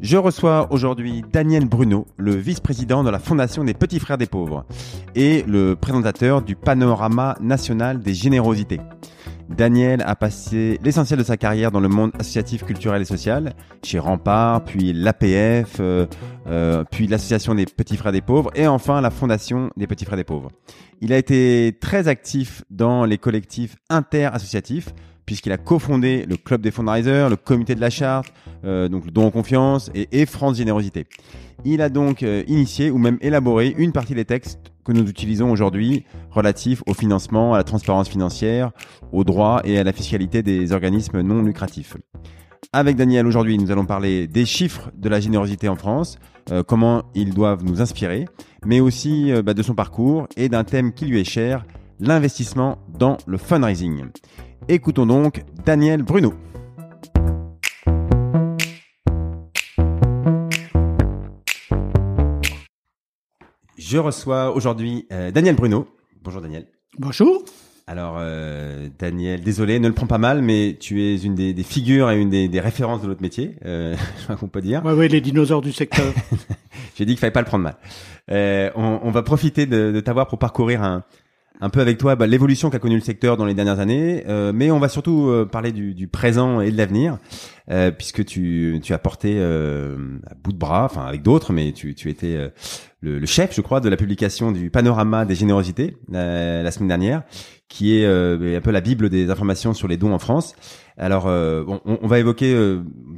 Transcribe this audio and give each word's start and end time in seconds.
Je 0.00 0.16
reçois 0.16 0.68
aujourd'hui 0.70 1.24
Daniel 1.32 1.64
Bruno, 1.64 2.06
le 2.18 2.32
vice-président 2.36 3.02
de 3.02 3.10
la 3.10 3.18
Fondation 3.18 3.64
des 3.64 3.74
Petits 3.74 3.98
Frères 3.98 4.16
des 4.16 4.26
Pauvres 4.26 4.64
et 5.16 5.42
le 5.48 5.74
présentateur 5.74 6.40
du 6.40 6.54
Panorama 6.54 7.36
national 7.40 7.98
des 7.98 8.14
générosités. 8.14 8.80
Daniel 9.48 10.04
a 10.06 10.14
passé 10.14 10.78
l'essentiel 10.84 11.18
de 11.18 11.24
sa 11.24 11.36
carrière 11.36 11.72
dans 11.72 11.80
le 11.80 11.88
monde 11.88 12.12
associatif, 12.16 12.64
culturel 12.64 13.02
et 13.02 13.06
social, 13.06 13.54
chez 13.82 13.98
Rempart, 13.98 14.62
puis 14.62 14.92
l'APF, 14.92 15.78
euh, 15.80 16.06
euh, 16.46 16.84
puis 16.88 17.08
l'Association 17.08 17.56
des 17.56 17.66
Petits 17.66 17.96
Frères 17.96 18.12
des 18.12 18.20
Pauvres 18.20 18.52
et 18.54 18.68
enfin 18.68 19.00
la 19.00 19.10
Fondation 19.10 19.70
des 19.76 19.88
Petits 19.88 20.04
Frères 20.04 20.18
des 20.18 20.24
Pauvres. 20.24 20.52
Il 21.00 21.12
a 21.12 21.18
été 21.18 21.76
très 21.80 22.06
actif 22.06 22.62
dans 22.70 23.04
les 23.04 23.18
collectifs 23.18 23.74
inter-associatifs, 23.90 24.90
puisqu'il 25.26 25.50
a 25.50 25.58
cofondé 25.58 26.24
le 26.28 26.36
Club 26.36 26.60
des 26.60 26.70
Fundraisers, 26.70 27.28
le 27.28 27.36
Comité 27.36 27.74
de 27.74 27.80
la 27.80 27.90
Charte, 27.90 28.32
euh, 28.64 28.88
donc 28.88 29.04
le 29.04 29.10
Don 29.10 29.26
en 29.26 29.30
Confiance 29.30 29.90
et, 29.94 30.26
France 30.26 30.56
Générosité. 30.56 31.06
Il 31.64 31.80
a 31.82 31.88
donc 31.88 32.22
euh, 32.22 32.42
initié 32.46 32.90
ou 32.90 32.98
même 32.98 33.18
élaboré 33.20 33.74
une 33.76 33.92
partie 33.92 34.14
des 34.14 34.24
textes 34.24 34.72
que 34.84 34.92
nous 34.92 35.08
utilisons 35.08 35.50
aujourd'hui 35.50 36.04
relatifs 36.30 36.82
au 36.86 36.94
financement, 36.94 37.54
à 37.54 37.58
la 37.58 37.64
transparence 37.64 38.08
financière, 38.08 38.70
aux 39.12 39.24
droits 39.24 39.60
et 39.64 39.78
à 39.78 39.84
la 39.84 39.92
fiscalité 39.92 40.42
des 40.42 40.72
organismes 40.72 41.20
non 41.20 41.42
lucratifs. 41.42 41.96
Avec 42.72 42.96
Daniel 42.96 43.26
aujourd'hui, 43.26 43.58
nous 43.58 43.70
allons 43.70 43.86
parler 43.86 44.26
des 44.26 44.44
chiffres 44.44 44.90
de 44.96 45.08
la 45.08 45.20
générosité 45.20 45.68
en 45.68 45.76
France, 45.76 46.18
euh, 46.50 46.62
comment 46.62 47.02
ils 47.14 47.34
doivent 47.34 47.64
nous 47.64 47.80
inspirer, 47.80 48.26
mais 48.64 48.80
aussi 48.80 49.32
bah, 49.44 49.54
de 49.54 49.62
son 49.62 49.74
parcours 49.74 50.26
et 50.36 50.48
d'un 50.48 50.64
thème 50.64 50.92
qui 50.92 51.06
lui 51.06 51.20
est 51.20 51.24
cher, 51.24 51.64
l'investissement 52.00 52.78
dans 52.98 53.16
le 53.26 53.38
fundraising. 53.38 54.06
Écoutons 54.68 55.06
donc 55.06 55.44
Daniel 55.64 56.02
Bruno. 56.02 56.34
Je 63.78 63.96
reçois 63.96 64.52
aujourd'hui 64.52 65.06
euh, 65.12 65.30
Daniel 65.30 65.54
Bruno. 65.54 65.86
Bonjour 66.24 66.42
Daniel. 66.42 66.66
Bonjour. 66.98 67.44
Alors 67.86 68.16
euh, 68.18 68.88
Daniel, 68.98 69.40
désolé, 69.40 69.78
ne 69.78 69.86
le 69.86 69.94
prends 69.94 70.08
pas 70.08 70.18
mal, 70.18 70.42
mais 70.42 70.76
tu 70.80 71.00
es 71.00 71.16
une 71.16 71.36
des, 71.36 71.54
des 71.54 71.62
figures 71.62 72.10
et 72.10 72.20
une 72.20 72.28
des, 72.28 72.48
des, 72.48 72.58
références 72.58 73.02
de 73.02 73.06
notre 73.06 73.22
métier, 73.22 73.54
euh, 73.64 73.94
je 74.18 74.24
crois 74.24 74.34
qu'on 74.34 74.48
peut 74.48 74.60
dire. 74.60 74.82
Oui, 74.84 74.94
oui, 74.94 75.08
les 75.08 75.20
dinosaures 75.20 75.62
du 75.62 75.72
secteur. 75.72 76.12
J'ai 76.96 77.04
dit 77.04 77.12
qu'il 77.12 77.20
fallait 77.20 77.30
pas 77.30 77.40
le 77.40 77.46
prendre 77.46 77.62
mal. 77.62 77.76
Euh, 78.32 78.70
on, 78.74 78.98
on, 79.04 79.10
va 79.12 79.22
profiter 79.22 79.66
de, 79.66 79.92
de 79.92 80.00
t'avoir 80.00 80.26
pour 80.26 80.40
parcourir 80.40 80.82
un, 80.82 81.04
un 81.60 81.70
peu 81.70 81.80
avec 81.80 81.98
toi 81.98 82.16
bah, 82.16 82.26
l'évolution 82.26 82.70
qu'a 82.70 82.78
connu 82.78 82.94
le 82.94 83.00
secteur 83.00 83.36
dans 83.36 83.44
les 83.44 83.54
dernières 83.54 83.80
années, 83.80 84.24
euh, 84.28 84.52
mais 84.54 84.70
on 84.70 84.78
va 84.78 84.88
surtout 84.88 85.28
euh, 85.28 85.44
parler 85.44 85.72
du, 85.72 85.94
du, 85.94 86.08
présent 86.08 86.60
et 86.60 86.70
de 86.70 86.76
l'avenir, 86.76 87.18
euh, 87.70 87.90
puisque 87.90 88.24
tu, 88.24 88.80
tu 88.82 88.92
as 88.92 88.98
porté 88.98 89.34
euh, 89.38 89.96
à 90.30 90.34
bout 90.34 90.52
de 90.52 90.58
bras, 90.58 90.84
enfin 90.84 91.04
avec 91.04 91.22
d'autres, 91.22 91.52
mais 91.52 91.72
tu, 91.72 91.94
tu 91.94 92.10
étais 92.10 92.36
euh, 92.36 92.48
le, 93.00 93.18
le, 93.18 93.26
chef, 93.26 93.54
je 93.54 93.60
crois, 93.60 93.80
de 93.80 93.88
la 93.88 93.96
publication 93.96 94.52
du 94.52 94.70
panorama 94.70 95.24
des 95.24 95.34
générosités 95.34 95.96
la 96.10 96.70
semaine 96.70 96.88
dernière, 96.88 97.22
qui 97.68 97.98
est 97.98 98.06
un 98.06 98.60
peu 98.60 98.70
la 98.70 98.80
bible 98.80 99.08
des 99.08 99.30
informations 99.30 99.74
sur 99.74 99.88
les 99.88 99.96
dons 99.96 100.12
en 100.12 100.18
France. 100.18 100.54
Alors, 100.96 101.24
bon, 101.26 101.80
on, 101.84 101.98
on, 102.02 102.06
va 102.08 102.18
évoquer 102.18 102.56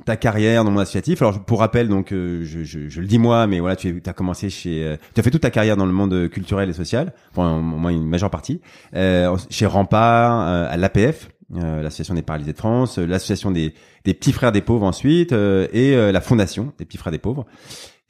ta 0.05 0.17
carrière 0.17 0.65
dans 0.65 0.71
le 0.71 0.75
monde 0.75 0.83
associatif. 0.83 1.23
Alors, 1.23 1.43
pour 1.45 1.61
rappel, 1.61 1.89
donc, 1.89 2.09
je, 2.11 2.45
je, 2.45 2.89
je, 2.89 3.01
le 3.01 3.07
dis 3.07 3.19
moi, 3.19 3.47
mais 3.47 3.61
voilà, 3.61 3.77
tu 3.77 4.03
as 4.05 4.13
commencé 4.13 4.51
chez, 4.51 4.97
tu 5.15 5.21
as 5.21 5.23
fait 5.23 5.31
toute 5.31 5.43
ta 5.43 5.51
carrière 5.51 5.77
dans 5.77 5.87
le 5.87 5.93
monde 5.93 6.29
culturel 6.29 6.69
et 6.69 6.75
social, 6.75 7.15
enfin, 7.31 7.57
au 7.57 7.61
moins 7.61 7.91
une 7.91 8.07
majeure 8.07 8.31
partie, 8.31 8.61
chez 8.93 9.67
Rempart, 9.67 10.41
à 10.41 10.77
l'APF, 10.77 11.31
euh, 11.57 11.83
l'association 11.83 12.15
des 12.15 12.23
paralysés 12.23 12.53
de 12.53 12.57
France, 12.57 12.99
l'association 12.99 13.51
des, 13.51 13.75
des, 14.05 14.15
petits 14.15 14.31
frères 14.31 14.53
des 14.53 14.61
pauvres 14.61 14.87
ensuite, 14.87 15.33
euh, 15.33 15.67
et 15.73 15.97
euh, 15.97 16.13
la 16.13 16.21
fondation 16.21 16.73
des 16.79 16.85
petits 16.85 16.97
frères 16.97 17.11
des 17.11 17.19
pauvres. 17.19 17.45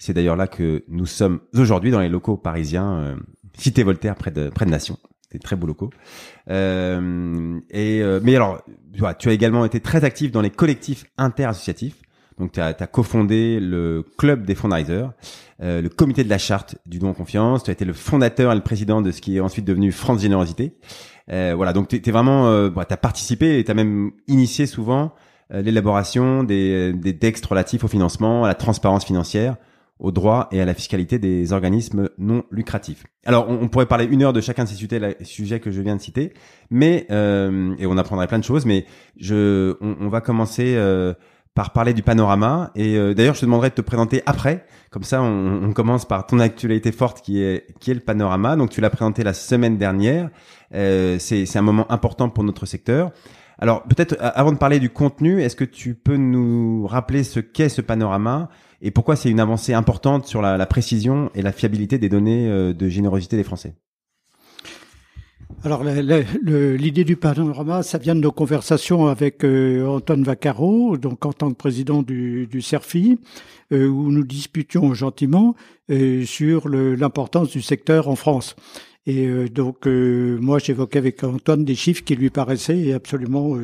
C'est 0.00 0.12
d'ailleurs 0.12 0.34
là 0.34 0.48
que 0.48 0.82
nous 0.88 1.06
sommes 1.06 1.40
aujourd'hui 1.54 1.92
dans 1.92 2.00
les 2.00 2.08
locaux 2.08 2.36
parisiens, 2.36 3.16
cité 3.56 3.84
Voltaire 3.84 4.16
près 4.16 4.32
de 4.32 4.48
près 4.48 4.64
de 4.64 4.70
Nation. 4.70 4.98
Des 5.30 5.38
très 5.38 5.54
beaux 5.54 5.68
locaux. 5.68 5.90
et 6.48 8.02
mais 8.22 8.34
alors, 8.34 8.64
tu, 8.92 8.98
vois, 8.98 9.14
tu 9.14 9.28
as 9.28 9.32
également 9.32 9.64
été 9.64 9.78
très 9.78 10.02
actif 10.04 10.32
dans 10.32 10.40
les 10.40 10.50
collectifs 10.50 11.04
inter-associatifs. 11.18 11.96
Donc, 12.40 12.52
tu 12.52 12.60
as, 12.60 12.72
cofondé 12.72 13.60
le 13.60 14.02
club 14.16 14.46
des 14.46 14.54
fundraisers, 14.54 15.10
euh, 15.62 15.82
le 15.82 15.90
comité 15.90 16.24
de 16.24 16.30
la 16.30 16.38
charte 16.38 16.76
du 16.86 16.98
don 16.98 17.10
en 17.10 17.12
confiance. 17.12 17.62
Tu 17.62 17.70
as 17.70 17.74
été 17.74 17.84
le 17.84 17.92
fondateur 17.92 18.50
et 18.50 18.54
le 18.54 18.62
président 18.62 19.02
de 19.02 19.10
ce 19.10 19.20
qui 19.20 19.36
est 19.36 19.40
ensuite 19.40 19.66
devenu 19.66 19.92
France 19.92 20.22
Générosité. 20.22 20.74
Euh, 21.30 21.52
voilà, 21.54 21.74
donc 21.74 21.88
tu 21.88 21.96
es, 21.96 22.10
vraiment, 22.10 22.48
euh, 22.48 22.70
bah, 22.70 22.86
tu 22.86 22.94
as 22.94 22.96
participé 22.96 23.58
et 23.58 23.64
tu 23.64 23.70
as 23.70 23.74
même 23.74 24.12
initié 24.26 24.64
souvent 24.64 25.12
euh, 25.52 25.60
l'élaboration 25.60 26.42
des, 26.42 26.94
des 26.94 27.18
textes 27.18 27.44
relatifs 27.44 27.84
au 27.84 27.88
financement, 27.88 28.44
à 28.44 28.48
la 28.48 28.54
transparence 28.54 29.04
financière, 29.04 29.56
aux 30.00 30.12
droits 30.12 30.48
et 30.50 30.60
à 30.60 30.64
la 30.64 30.74
fiscalité 30.74 31.18
des 31.18 31.52
organismes 31.52 32.08
non 32.18 32.42
lucratifs. 32.50 33.04
Alors, 33.26 33.48
on, 33.48 33.68
pourrait 33.68 33.86
parler 33.86 34.06
une 34.06 34.22
heure 34.22 34.32
de 34.32 34.40
chacun 34.40 34.64
de 34.64 34.68
ces 34.68 34.76
sujets, 35.24 35.60
que 35.60 35.70
je 35.70 35.80
viens 35.80 35.96
de 35.96 36.00
citer, 36.00 36.32
mais 36.70 37.06
euh, 37.10 37.74
et 37.78 37.86
on 37.86 37.96
apprendrait 37.98 38.26
plein 38.26 38.38
de 38.38 38.44
choses, 38.44 38.66
mais 38.66 38.86
je, 39.18 39.76
on, 39.80 40.08
va 40.08 40.20
commencer 40.20 40.74
euh, 40.76 41.12
par 41.54 41.72
parler 41.72 41.92
du 41.92 42.02
panorama. 42.02 42.70
Et 42.74 42.96
euh, 42.96 43.12
d'ailleurs, 43.14 43.34
je 43.34 43.40
te 43.40 43.46
demanderai 43.46 43.70
de 43.70 43.74
te 43.74 43.82
présenter 43.82 44.22
après. 44.26 44.64
Comme 44.90 45.02
ça, 45.02 45.22
on, 45.22 45.62
on, 45.62 45.72
commence 45.72 46.06
par 46.06 46.26
ton 46.26 46.38
actualité 46.38 46.92
forte 46.92 47.20
qui 47.20 47.42
est 47.42 47.66
qui 47.78 47.90
est 47.90 47.94
le 47.94 48.00
panorama. 48.00 48.56
Donc, 48.56 48.70
tu 48.70 48.80
l'as 48.80 48.90
présenté 48.90 49.22
la 49.22 49.34
semaine 49.34 49.76
dernière. 49.76 50.30
Euh, 50.74 51.18
c'est 51.18 51.56
un 51.56 51.62
moment 51.62 51.90
important 51.92 52.30
pour 52.30 52.44
notre 52.44 52.66
secteur. 52.66 53.10
Alors, 53.58 53.82
peut-être 53.82 54.16
avant 54.20 54.52
de 54.52 54.56
parler 54.56 54.80
du 54.80 54.88
contenu, 54.88 55.42
est-ce 55.42 55.56
que 55.56 55.64
tu 55.64 55.94
peux 55.94 56.16
nous 56.16 56.86
rappeler 56.86 57.24
ce 57.24 57.40
qu'est 57.40 57.68
ce 57.68 57.82
panorama? 57.82 58.48
Et 58.80 58.90
pourquoi 58.90 59.16
c'est 59.16 59.30
une 59.30 59.40
avancée 59.40 59.74
importante 59.74 60.26
sur 60.26 60.42
la, 60.42 60.56
la, 60.56 60.66
précision 60.66 61.30
et 61.34 61.42
la 61.42 61.52
fiabilité 61.52 61.98
des 61.98 62.08
données 62.08 62.48
euh, 62.48 62.72
de 62.72 62.88
générosité 62.88 63.36
des 63.36 63.44
Français? 63.44 63.74
Alors 65.62 65.84
l'idée 65.84 67.04
du 67.04 67.16
panorama, 67.16 67.82
ça 67.82 67.98
vient 67.98 68.14
de 68.14 68.20
nos 68.20 68.32
conversations 68.32 69.08
avec 69.08 69.44
euh, 69.44 69.86
Antoine 69.86 70.22
Vaccaro, 70.22 70.96
donc 70.96 71.26
en 71.26 71.34
tant 71.34 71.50
que 71.50 71.56
président 71.56 72.02
du, 72.02 72.46
du 72.46 72.62
CERFI, 72.62 73.18
euh, 73.72 73.86
où 73.86 74.10
nous 74.10 74.24
disputions 74.24 74.94
gentiment 74.94 75.54
euh, 75.90 76.24
sur 76.24 76.68
l'importance 76.68 77.50
du 77.50 77.60
secteur 77.60 78.08
en 78.08 78.16
France. 78.16 78.56
Et 79.06 79.26
euh, 79.26 79.48
donc 79.48 79.86
euh, 79.86 80.38
moi 80.40 80.58
j'évoquais 80.58 80.98
avec 80.98 81.24
Antoine 81.24 81.64
des 81.64 81.74
chiffres 81.74 82.04
qui 82.04 82.14
lui 82.14 82.30
paraissaient 82.30 82.92
absolument 82.92 83.56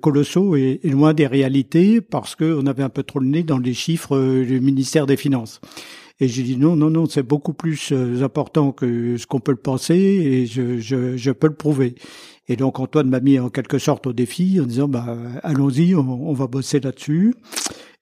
colossaux 0.00 0.56
et, 0.56 0.80
loin 0.84 1.14
des 1.14 1.26
réalités 1.26 2.00
parce 2.00 2.34
qu'on 2.34 2.66
avait 2.66 2.82
un 2.82 2.88
peu 2.88 3.02
trop 3.02 3.20
le 3.20 3.26
nez 3.26 3.42
dans 3.42 3.58
les 3.58 3.74
chiffres 3.74 4.42
du 4.42 4.60
ministère 4.60 5.06
des 5.06 5.16
Finances. 5.16 5.60
Et 6.18 6.28
j'ai 6.28 6.42
dit 6.42 6.56
non, 6.56 6.76
non, 6.76 6.88
non, 6.88 7.06
c'est 7.06 7.22
beaucoup 7.22 7.52
plus 7.52 7.92
euh, 7.92 8.22
important 8.22 8.72
que 8.72 9.18
ce 9.18 9.26
qu'on 9.26 9.40
peut 9.40 9.52
le 9.52 9.58
penser 9.58 9.94
et 9.94 10.46
je, 10.46 10.78
je, 10.78 11.16
je 11.16 11.30
peux 11.30 11.46
le 11.46 11.54
prouver. 11.54 11.94
Et 12.48 12.56
donc 12.56 12.80
Antoine 12.80 13.10
m'a 13.10 13.20
mis 13.20 13.38
en 13.38 13.50
quelque 13.50 13.78
sorte 13.78 14.06
au 14.06 14.14
défi 14.14 14.58
en 14.60 14.64
disant 14.64 14.88
bah 14.88 15.18
allons-y, 15.42 15.94
on, 15.94 16.30
on, 16.30 16.32
va 16.32 16.46
bosser 16.46 16.80
là-dessus. 16.80 17.34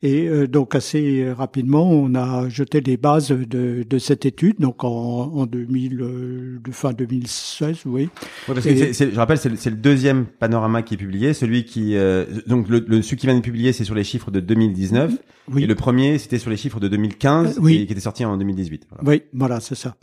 Et 0.04 0.28
euh, 0.28 0.47
donc 0.47 0.75
assez 0.75 1.32
rapidement, 1.32 1.91
on 1.91 2.15
a 2.15 2.47
jeté 2.51 2.83
les 2.83 2.98
bases 2.98 3.30
de, 3.30 3.86
de 3.89 3.98
cette 3.98 4.27
étude, 4.27 4.56
donc 4.60 4.84
en, 4.84 4.89
en 4.89 5.47
2000, 5.47 6.03
euh, 6.03 6.60
de 6.62 6.72
fin 6.72 6.92
2016, 6.92 7.78
oui. 7.86 8.10
Ouais, 8.47 8.54
parce 8.54 8.66
que 8.66 8.92
je 8.92 9.16
rappelle, 9.16 9.39
c'est 9.39 9.48
le, 9.48 9.56
le, 9.65 9.80
deuxième 9.80 10.27
panorama 10.27 10.83
qui 10.83 10.92
est 10.92 10.98
publié, 10.98 11.33
celui 11.33 11.65
qui 11.65 11.97
euh, 11.97 12.27
donc 12.47 12.68
le, 12.68 12.84
le, 12.86 13.01
celui 13.01 13.16
qui 13.16 13.27
vient 13.27 13.34
de 13.34 13.41
publier, 13.41 13.72
c'est 13.72 13.84
sur 13.84 13.95
les 13.95 14.04
chiffres 14.04 14.30
de 14.30 14.41
2019, 14.41 15.15
oui. 15.48 15.65
et 15.65 15.66
le 15.66 15.74
premier 15.74 16.18
c'était 16.18 16.39
sur 16.39 16.51
les 16.51 16.59
chiffres 16.59 16.80
de 16.80 16.89
2015, 16.89 17.59
oui. 17.62 17.77
et 17.77 17.86
qui 17.86 17.92
était 17.92 18.03
sorti 18.03 18.27
en 18.27 18.36
2018. 18.36 18.86
Voilà. 18.91 19.09
Oui, 19.09 19.22
voilà, 19.33 19.60
c'est 19.60 19.74
ça. 19.74 19.97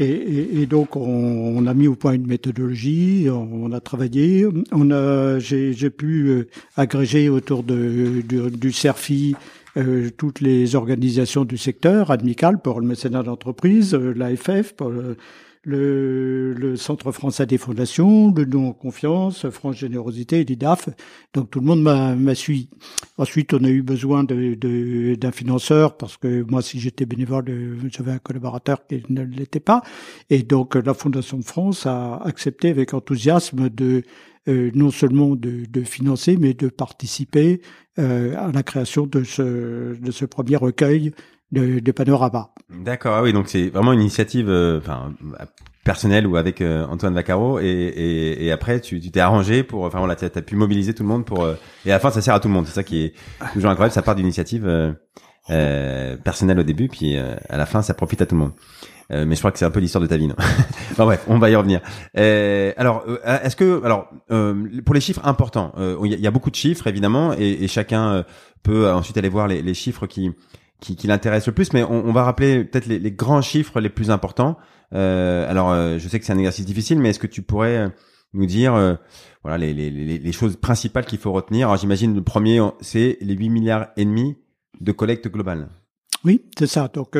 Et, 0.00 0.06
et, 0.06 0.62
et, 0.62 0.66
donc 0.66 0.96
on, 0.96 1.02
on, 1.02 1.66
a 1.66 1.74
mis 1.74 1.86
au 1.86 1.94
point 1.94 2.14
une 2.14 2.26
méthodologie, 2.26 3.28
on, 3.30 3.70
a 3.72 3.80
travaillé, 3.80 4.44
on 4.72 4.90
a, 4.90 5.38
j'ai, 5.38 5.90
pu 5.90 6.28
euh, 6.28 6.48
agréger 6.76 7.28
autour 7.28 7.62
de, 7.62 8.22
du, 8.26 8.50
du 8.50 8.72
CERFI 8.72 9.36
euh, 9.76 10.10
toutes 10.16 10.40
les 10.40 10.76
organisations 10.76 11.44
du 11.44 11.58
secteur, 11.58 12.10
Admical 12.12 12.60
pour 12.60 12.80
le 12.80 12.86
mécénat 12.86 13.24
d'entreprise, 13.24 13.94
euh, 13.94 14.12
l'AFF 14.14 14.72
pour 14.74 14.92
le, 15.64 16.52
le 16.52 16.76
Centre 16.76 17.10
français 17.12 17.46
des 17.46 17.58
fondations, 17.58 18.32
le 18.32 18.46
Don 18.46 18.68
en 18.68 18.72
confiance, 18.72 19.48
France 19.50 19.76
Générosité 19.76 20.44
l'IDAF. 20.44 20.88
Donc 21.32 21.50
tout 21.50 21.60
le 21.60 21.66
monde 21.66 21.82
m'a 21.82 22.34
suivi. 22.34 22.68
Ensuite, 23.18 23.54
on 23.54 23.64
a 23.64 23.68
eu 23.68 23.82
besoin 23.82 24.24
d'un 24.24 24.34
de, 24.34 25.30
financeur 25.32 25.96
parce 25.96 26.16
que 26.16 26.42
moi, 26.42 26.62
si 26.62 26.78
j'étais 26.78 27.06
bénévole, 27.06 27.44
j'avais 27.90 28.12
un 28.12 28.18
collaborateur 28.18 28.86
qui 28.86 29.02
ne 29.08 29.22
l'était 29.22 29.60
pas. 29.60 29.82
Et 30.30 30.42
donc 30.42 30.74
la 30.74 30.94
Fondation 30.94 31.38
de 31.38 31.44
France 31.44 31.86
a 31.86 32.16
accepté 32.24 32.68
avec 32.68 32.94
enthousiasme 32.94 33.68
de 33.68 34.02
euh, 34.46 34.70
non 34.74 34.90
seulement 34.90 35.36
de, 35.36 35.64
de, 35.64 35.80
financer, 35.82 36.36
mais 36.36 36.52
de 36.52 36.68
participer 36.68 37.62
euh, 37.98 38.36
à 38.36 38.52
la 38.52 38.62
création 38.62 39.06
de 39.06 39.24
ce, 39.24 39.98
de 39.98 40.10
ce 40.10 40.26
premier 40.26 40.56
recueil 40.56 41.12
de, 41.52 41.78
de 41.78 41.92
panorama. 41.92 42.50
D'accord, 42.70 43.14
ah 43.14 43.22
oui, 43.22 43.32
donc 43.32 43.48
c'est 43.48 43.68
vraiment 43.68 43.92
une 43.92 44.00
initiative, 44.00 44.48
euh, 44.48 44.78
enfin 44.78 45.12
personnelle 45.84 46.26
ou 46.26 46.36
avec 46.36 46.62
euh, 46.62 46.86
Antoine 46.86 47.14
Vaccaro 47.14 47.60
et, 47.60 47.66
et, 47.66 48.46
et, 48.46 48.50
après 48.50 48.80
tu 48.80 48.98
t'es 49.00 49.20
arrangé 49.20 49.62
pour, 49.62 49.84
enfin 49.84 49.98
voilà, 49.98 50.16
tu 50.16 50.24
as, 50.24 50.30
pu 50.30 50.56
mobiliser 50.56 50.94
tout 50.94 51.02
le 51.02 51.10
monde 51.10 51.26
pour 51.26 51.46
et 51.84 51.90
à 51.90 51.94
la 51.94 51.98
fin 51.98 52.10
ça 52.10 52.22
sert 52.22 52.32
à 52.32 52.40
tout 52.40 52.48
le 52.48 52.54
monde. 52.54 52.66
C'est 52.66 52.72
ça 52.72 52.82
qui 52.82 53.04
est 53.04 53.14
toujours 53.52 53.70
incroyable, 53.70 53.92
ça 53.92 54.00
part 54.00 54.14
d'une 54.14 54.24
initiative 54.24 54.96
personnelle 55.46 56.58
au 56.58 56.62
début, 56.62 56.88
puis 56.88 57.18
à 57.18 57.56
la 57.58 57.66
fin 57.66 57.82
ça 57.82 57.92
profite 57.92 58.22
à 58.22 58.26
tout 58.26 58.34
le 58.34 58.40
monde. 58.40 58.52
Euh, 59.12 59.24
mais 59.26 59.34
je 59.34 59.40
crois 59.40 59.52
que 59.52 59.58
c'est 59.58 59.64
un 59.64 59.70
peu 59.70 59.80
l'histoire 59.80 60.02
de 60.02 60.06
ta 60.06 60.16
vie. 60.16 60.28
Non 60.28 60.34
bref, 60.98 61.24
on 61.28 61.38
va 61.38 61.50
y 61.50 61.56
revenir. 61.56 61.80
Euh, 62.16 62.72
alors, 62.76 63.04
euh, 63.06 63.18
est-ce 63.42 63.56
que, 63.56 63.84
alors, 63.84 64.08
pour 64.84 64.94
les 64.94 65.00
chiffres 65.00 65.20
importants, 65.24 65.72
il 66.04 66.12
y, 66.12 66.26
a 66.26 66.30
beaucoup 66.30 66.50
de 66.50 66.56
chiffres 66.56 66.86
évidemment, 66.86 67.32
et, 67.36 67.64
et 67.64 67.68
chacun 67.68 68.24
peut 68.62 68.90
ensuite 68.90 69.16
aller 69.16 69.28
voir 69.28 69.46
les 69.48 69.74
chiffres 69.74 70.06
qui 70.06 70.32
qui, 70.84 70.96
qui 70.96 71.06
l'intéressent 71.06 71.48
le 71.48 71.54
plus. 71.54 71.72
Mais 71.72 71.82
on, 71.82 72.06
on 72.06 72.12
va 72.12 72.24
rappeler 72.24 72.64
peut-être 72.64 72.86
les, 72.86 72.98
les, 72.98 73.12
grands 73.12 73.42
chiffres 73.42 73.80
les 73.80 73.88
plus 73.88 74.10
importants. 74.10 74.56
alors, 74.92 75.98
je 75.98 76.08
sais 76.08 76.20
que 76.20 76.26
c'est 76.26 76.32
un 76.32 76.38
exercice 76.38 76.66
difficile, 76.66 76.98
mais 76.98 77.10
est-ce 77.10 77.18
que 77.18 77.26
tu 77.26 77.42
pourrais 77.42 77.90
nous 78.32 78.46
dire 78.46 78.98
voilà 79.42 79.58
les, 79.58 79.74
les, 79.74 80.18
les, 80.18 80.32
choses 80.32 80.56
principales 80.56 81.04
qu'il 81.06 81.18
faut 81.18 81.32
retenir? 81.32 81.68
Alors, 81.68 81.78
j'imagine 81.78 82.14
le 82.14 82.22
premier, 82.22 82.60
c'est 82.80 83.18
les 83.20 83.34
8 83.34 83.48
milliards 83.48 83.88
et 83.96 84.04
demi 84.04 84.36
de 84.80 84.92
collecte 84.92 85.28
globale. 85.28 85.68
Oui, 86.24 86.42
c'est 86.56 86.66
ça. 86.66 86.88
Donc 86.92 87.16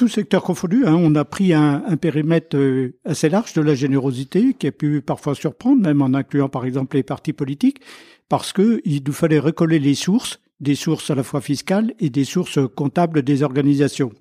tout 0.00 0.08
secteur 0.08 0.42
confondu, 0.42 0.86
hein, 0.86 0.94
on 0.94 1.14
a 1.14 1.26
pris 1.26 1.52
un, 1.52 1.82
un, 1.86 1.98
périmètre 1.98 2.56
euh, 2.56 2.94
assez 3.04 3.28
large 3.28 3.52
de 3.52 3.60
la 3.60 3.74
générosité 3.74 4.54
qui 4.54 4.66
a 4.66 4.72
pu 4.72 5.02
parfois 5.02 5.34
surprendre, 5.34 5.82
même 5.82 6.00
en 6.00 6.14
incluant 6.14 6.48
par 6.48 6.64
exemple 6.64 6.96
les 6.96 7.02
partis 7.02 7.34
politiques, 7.34 7.82
parce 8.30 8.54
que 8.54 8.80
il 8.86 9.02
nous 9.06 9.12
fallait 9.12 9.38
recoller 9.38 9.78
les 9.78 9.94
sources, 9.94 10.40
des 10.60 10.74
sources 10.74 11.10
à 11.10 11.14
la 11.14 11.22
fois 11.22 11.40
fiscales 11.40 11.94
et 12.00 12.10
des 12.10 12.24
sources 12.24 12.58
comptables 12.74 13.22
des 13.22 13.42
organisations. 13.42 14.12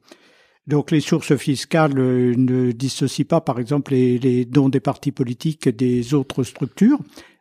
Donc 0.67 0.91
les 0.91 0.99
sources 1.01 1.35
fiscales 1.35 1.97
euh, 1.97 2.35
ne 2.37 2.71
dissocient 2.71 3.25
pas, 3.25 3.41
par 3.41 3.59
exemple, 3.59 3.93
les, 3.93 4.19
les, 4.19 4.45
dons 4.45 4.69
des 4.69 4.79
partis 4.79 5.11
politiques 5.11 5.67
des 5.67 6.13
autres 6.13 6.43
structures. 6.43 6.99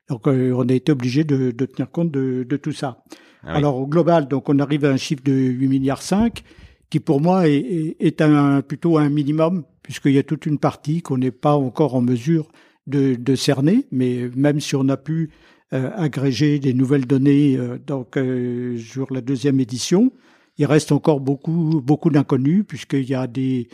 Donc 0.08 0.26
euh, 0.26 0.52
on 0.56 0.66
a 0.68 0.72
été 0.72 0.92
obligé 0.92 1.24
de, 1.24 1.50
de, 1.50 1.66
tenir 1.66 1.90
compte 1.90 2.10
de, 2.10 2.46
de 2.48 2.56
tout 2.56 2.72
ça. 2.72 3.04
Ah 3.42 3.54
Alors 3.54 3.76
au 3.76 3.86
global, 3.86 4.28
donc 4.28 4.48
on 4.48 4.58
arrive 4.58 4.84
à 4.84 4.90
un 4.90 4.96
chiffre 4.96 5.22
de 5.22 5.32
8 5.32 5.68
milliards 5.68 6.02
5 6.02 6.42
qui 6.90 7.00
pour 7.00 7.20
moi 7.20 7.48
est, 7.48 7.96
est 8.00 8.22
un, 8.22 8.62
plutôt 8.62 8.96
un 8.98 9.10
minimum, 9.10 9.64
puisqu'il 9.82 10.12
y 10.12 10.18
a 10.18 10.22
toute 10.22 10.46
une 10.46 10.58
partie 10.58 11.02
qu'on 11.02 11.18
n'est 11.18 11.30
pas 11.30 11.54
encore 11.54 11.94
en 11.94 12.00
mesure 12.00 12.48
de, 12.86 13.14
de, 13.14 13.34
cerner, 13.34 13.86
mais 13.92 14.30
même 14.34 14.60
si 14.60 14.74
on 14.74 14.88
a 14.88 14.96
pu 14.96 15.30
agréger 15.72 16.58
des 16.58 16.72
nouvelles 16.72 17.06
données 17.06 17.56
euh, 17.56 17.78
donc 17.78 18.16
euh, 18.16 18.78
sur 18.78 19.12
la 19.12 19.20
deuxième 19.20 19.60
édition, 19.60 20.12
il 20.56 20.66
reste 20.66 20.92
encore 20.92 21.20
beaucoup 21.20 21.82
beaucoup 21.84 22.10
d'inconnus 22.10 22.64
puisqu'il 22.66 23.08
y 23.08 23.14
a 23.14 23.26
des 23.26 23.68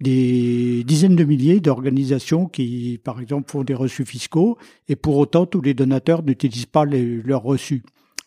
des 0.00 0.82
dizaines 0.84 1.16
de 1.16 1.24
milliers 1.24 1.60
d'organisations 1.60 2.46
qui, 2.46 2.98
par 3.04 3.20
exemple, 3.20 3.50
font 3.50 3.64
des 3.64 3.74
reçus 3.74 4.06
fiscaux 4.06 4.56
et 4.88 4.96
pour 4.96 5.18
autant 5.18 5.44
tous 5.44 5.60
les 5.60 5.74
donateurs 5.74 6.22
n'utilisent 6.22 6.64
pas 6.64 6.86
les, 6.86 7.20
leurs 7.22 7.42
reçus. 7.42 7.82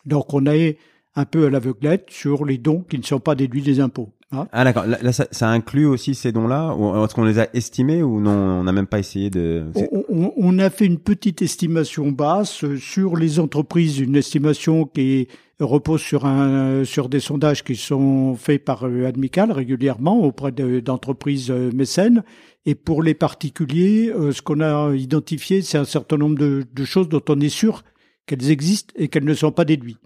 Donc 0.06 0.32
on 0.34 0.46
est 0.46 0.78
un 1.16 1.24
peu 1.24 1.46
à 1.46 1.50
l'aveuglette 1.50 2.06
sur 2.10 2.44
les 2.44 2.58
dons 2.58 2.84
qui 2.88 2.98
ne 2.98 3.04
sont 3.04 3.20
pas 3.20 3.34
déduits 3.34 3.62
des 3.62 3.80
impôts. 3.80 4.10
Ah, 4.32 4.48
ah 4.52 4.64
d'accord. 4.64 4.84
Là, 4.86 5.12
ça, 5.12 5.26
ça, 5.30 5.48
inclut 5.48 5.86
aussi 5.86 6.14
ces 6.14 6.32
dons-là 6.32 6.74
est-ce 7.04 7.14
qu'on 7.14 7.24
les 7.24 7.38
a 7.38 7.48
estimés 7.54 8.02
ou 8.02 8.20
non 8.20 8.32
On 8.32 8.64
n'a 8.64 8.72
même 8.72 8.86
pas 8.86 8.98
essayé 8.98 9.30
de. 9.30 9.64
On, 10.10 10.32
on, 10.36 10.58
a 10.58 10.70
fait 10.70 10.86
une 10.86 10.98
petite 10.98 11.42
estimation 11.42 12.10
basse 12.10 12.64
sur 12.76 13.16
les 13.16 13.38
entreprises, 13.38 14.00
une 14.00 14.16
estimation 14.16 14.86
qui 14.86 15.28
repose 15.60 16.00
sur 16.00 16.26
un 16.26 16.84
sur 16.84 17.08
des 17.08 17.20
sondages 17.20 17.62
qui 17.62 17.76
sont 17.76 18.34
faits 18.34 18.64
par 18.64 18.86
euh, 18.86 19.06
Admical 19.06 19.52
régulièrement 19.52 20.20
auprès 20.20 20.50
d'entreprises 20.52 21.50
euh, 21.50 21.70
mécènes. 21.72 22.24
Et 22.66 22.74
pour 22.74 23.02
les 23.02 23.14
particuliers, 23.14 24.10
euh, 24.10 24.32
ce 24.32 24.42
qu'on 24.42 24.60
a 24.60 24.94
identifié, 24.94 25.62
c'est 25.62 25.78
un 25.78 25.84
certain 25.84 26.16
nombre 26.16 26.38
de, 26.38 26.64
de 26.72 26.84
choses 26.84 27.08
dont 27.08 27.22
on 27.28 27.38
est 27.40 27.50
sûr 27.50 27.82
qu'elles 28.26 28.50
existent 28.50 28.92
et 28.96 29.08
qu'elles 29.08 29.24
ne 29.24 29.34
sont 29.34 29.52
pas 29.52 29.64
déduites. 29.64 29.98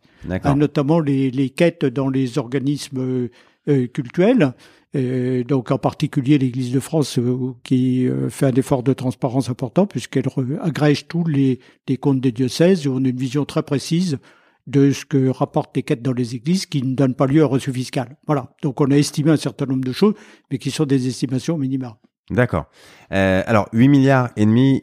Notamment 0.57 1.01
les, 1.01 1.31
les 1.31 1.51
quêtes 1.51 1.85
dans 1.85 2.09
les 2.09 2.39
organismes 2.39 3.29
euh, 3.69 3.87
cultuelle. 3.87 4.55
donc 4.95 5.71
en 5.71 5.79
particulier 5.79 6.39
l'Église 6.39 6.73
de 6.73 6.81
France 6.81 7.19
euh, 7.19 7.55
qui 7.63 8.09
euh, 8.09 8.31
fait 8.31 8.47
un 8.47 8.55
effort 8.55 8.83
de 8.83 8.95
transparence 8.95 9.51
important 9.51 9.87
puisqu'elle 9.87 10.25
agrège 10.61 11.07
tous 11.07 11.25
les, 11.25 11.61
les, 11.87 11.97
comptes 11.99 12.21
des 12.21 12.33
diocèses 12.33 12.87
et 12.87 12.89
on 12.89 13.05
a 13.05 13.09
une 13.09 13.17
vision 13.17 13.45
très 13.45 13.63
précise 13.63 14.19
de 14.67 14.91
ce 14.91 15.05
que 15.05 15.29
rapportent 15.29 15.77
les 15.77 15.83
quêtes 15.83 16.03
dans 16.03 16.13
les 16.13 16.35
églises 16.35 16.67
qui 16.67 16.83
ne 16.83 16.95
donnent 16.95 17.15
pas 17.15 17.27
lieu 17.27 17.43
à 17.43 17.47
reçu 17.47 17.73
fiscal. 17.73 18.17
Voilà. 18.27 18.55
Donc 18.63 18.81
on 18.81 18.91
a 18.91 18.97
estimé 18.97 19.31
un 19.31 19.37
certain 19.37 19.67
nombre 19.67 19.85
de 19.85 19.93
choses, 19.93 20.15
mais 20.51 20.59
qui 20.59 20.71
sont 20.71 20.85
des 20.85 21.09
estimations 21.09 21.59
minimales. 21.59 21.97
D'accord. 22.31 22.67
Euh, 23.13 23.43
alors 23.47 23.69
8 23.73 23.89
milliards 23.89 24.31
et 24.37 24.45
demi. 24.45 24.81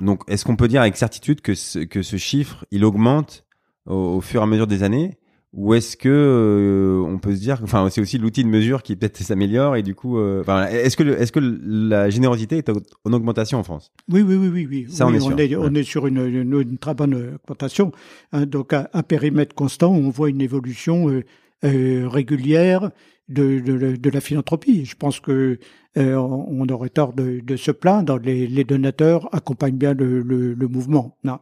donc 0.00 0.22
est-ce 0.28 0.44
qu'on 0.44 0.56
peut 0.56 0.68
dire 0.68 0.80
avec 0.80 0.96
certitude 0.96 1.40
que 1.40 1.54
ce, 1.54 1.80
que 1.80 2.02
ce 2.02 2.16
chiffre 2.16 2.64
il 2.70 2.84
augmente 2.84 3.44
au, 3.86 3.94
au 3.94 4.20
fur 4.20 4.40
et 4.40 4.44
à 4.44 4.46
mesure 4.46 4.66
des 4.66 4.82
années? 4.82 5.18
Ou 5.54 5.74
est-ce 5.74 5.98
que 5.98 6.08
euh, 6.08 7.04
on 7.06 7.18
peut 7.18 7.34
se 7.34 7.40
dire, 7.40 7.60
enfin 7.62 7.86
c'est 7.90 8.00
aussi 8.00 8.16
l'outil 8.16 8.42
de 8.42 8.48
mesure 8.48 8.82
qui 8.82 8.96
peut-être 8.96 9.18
s'améliore 9.18 9.76
et 9.76 9.82
du 9.82 9.94
coup, 9.94 10.18
euh, 10.18 10.40
enfin 10.40 10.66
est-ce 10.68 10.96
que 10.96 11.02
est-ce 11.02 11.30
que 11.30 11.40
la 11.40 12.08
générosité 12.08 12.56
est 12.56 12.70
en 12.70 13.12
augmentation 13.12 13.58
en 13.58 13.62
France? 13.62 13.92
Oui 14.10 14.22
oui 14.22 14.36
oui 14.36 14.48
oui 14.48 14.66
oui. 14.70 14.86
Ça 14.88 15.06
on, 15.06 15.12
est 15.12 15.20
sur, 15.20 15.60
on, 15.60 15.74
est, 15.74 15.82
sur 15.82 16.06
une, 16.06 16.26
une, 16.26 16.78
très 16.78 16.94
bonne 16.94 17.34
augmentation. 17.44 17.92
Hein, 18.32 18.46
donc 18.46 18.72
à, 18.72 19.02
périmètre 19.02 19.54
constant, 19.54 19.92
on 19.92 20.08
voit 20.08 20.30
une 20.30 20.40
évolution 20.40 21.10
euh, 21.10 21.22
euh 21.66 22.08
régulière 22.08 22.90
de, 23.28 23.60
de, 23.60 23.96
de, 23.96 24.10
la 24.10 24.20
philanthropie. 24.22 24.86
Je 24.86 24.96
pense 24.96 25.20
que 25.20 25.58
on 25.96 26.66
aurait 26.68 26.88
tort 26.88 27.12
de, 27.12 27.56
se 27.56 27.70
plaindre. 27.70 28.18
Les, 28.18 28.46
les 28.46 28.64
donateurs 28.64 29.28
accompagnent 29.34 29.76
bien 29.76 29.94
le, 29.94 30.68
mouvement. 30.68 31.16
Non. 31.24 31.38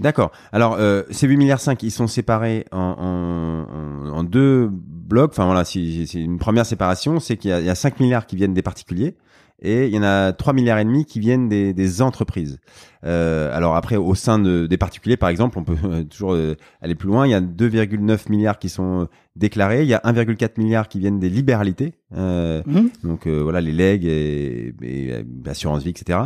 D'accord. 0.00 0.32
Alors, 0.52 0.76
euh, 0.78 1.02
ces 1.10 1.26
8 1.26 1.36
milliards 1.36 1.60
5, 1.60 1.82
ils 1.82 1.90
sont 1.90 2.06
séparés 2.06 2.64
en, 2.72 4.24
deux 4.24 4.68
blocs. 4.72 5.32
Enfin 5.32 5.44
voilà, 5.46 5.64
c'est 5.64 6.14
une 6.14 6.38
première 6.38 6.64
séparation, 6.64 7.20
c'est 7.20 7.36
qu'il 7.36 7.50
y, 7.50 7.70
a 7.70 7.74
5 7.74 8.00
milliards 8.00 8.26
qui 8.26 8.36
viennent 8.36 8.54
des 8.54 8.62
particuliers 8.62 9.16
et 9.62 9.86
il 9.86 9.94
y 9.94 9.98
en 9.98 10.02
a 10.02 10.32
3 10.32 10.52
milliards 10.52 10.78
et 10.78 10.84
demi 10.84 11.04
qui 11.04 11.20
viennent 11.20 11.48
des, 11.48 12.02
entreprises. 12.02 12.58
Euh, 13.04 13.54
alors 13.54 13.76
après, 13.76 13.96
au 13.96 14.14
sein 14.14 14.38
de, 14.38 14.66
des 14.66 14.78
particuliers, 14.78 15.16
par 15.16 15.28
exemple, 15.28 15.58
on 15.58 15.64
peut 15.64 16.04
toujours 16.10 16.32
euh, 16.34 16.56
aller 16.80 16.94
plus 16.94 17.08
loin. 17.08 17.26
Il 17.26 17.30
y 17.30 17.34
a 17.34 17.40
2,9 17.40 18.30
milliards 18.30 18.58
qui 18.58 18.68
sont 18.68 19.08
déclarés. 19.36 19.82
Il 19.82 19.88
y 19.88 19.94
a 19.94 20.00
1,4 20.04 20.58
milliard 20.58 20.88
qui 20.88 20.98
viennent 20.98 21.18
des 21.18 21.28
libéralités. 21.28 21.94
Euh, 22.14 22.62
mmh. 22.66 22.88
Donc 23.04 23.26
euh, 23.26 23.40
voilà, 23.42 23.60
les 23.60 23.72
legs 23.72 24.04
et, 24.04 24.74
et, 24.82 25.24
assurance 25.46 25.82
vie, 25.82 25.90
etc 25.90 26.18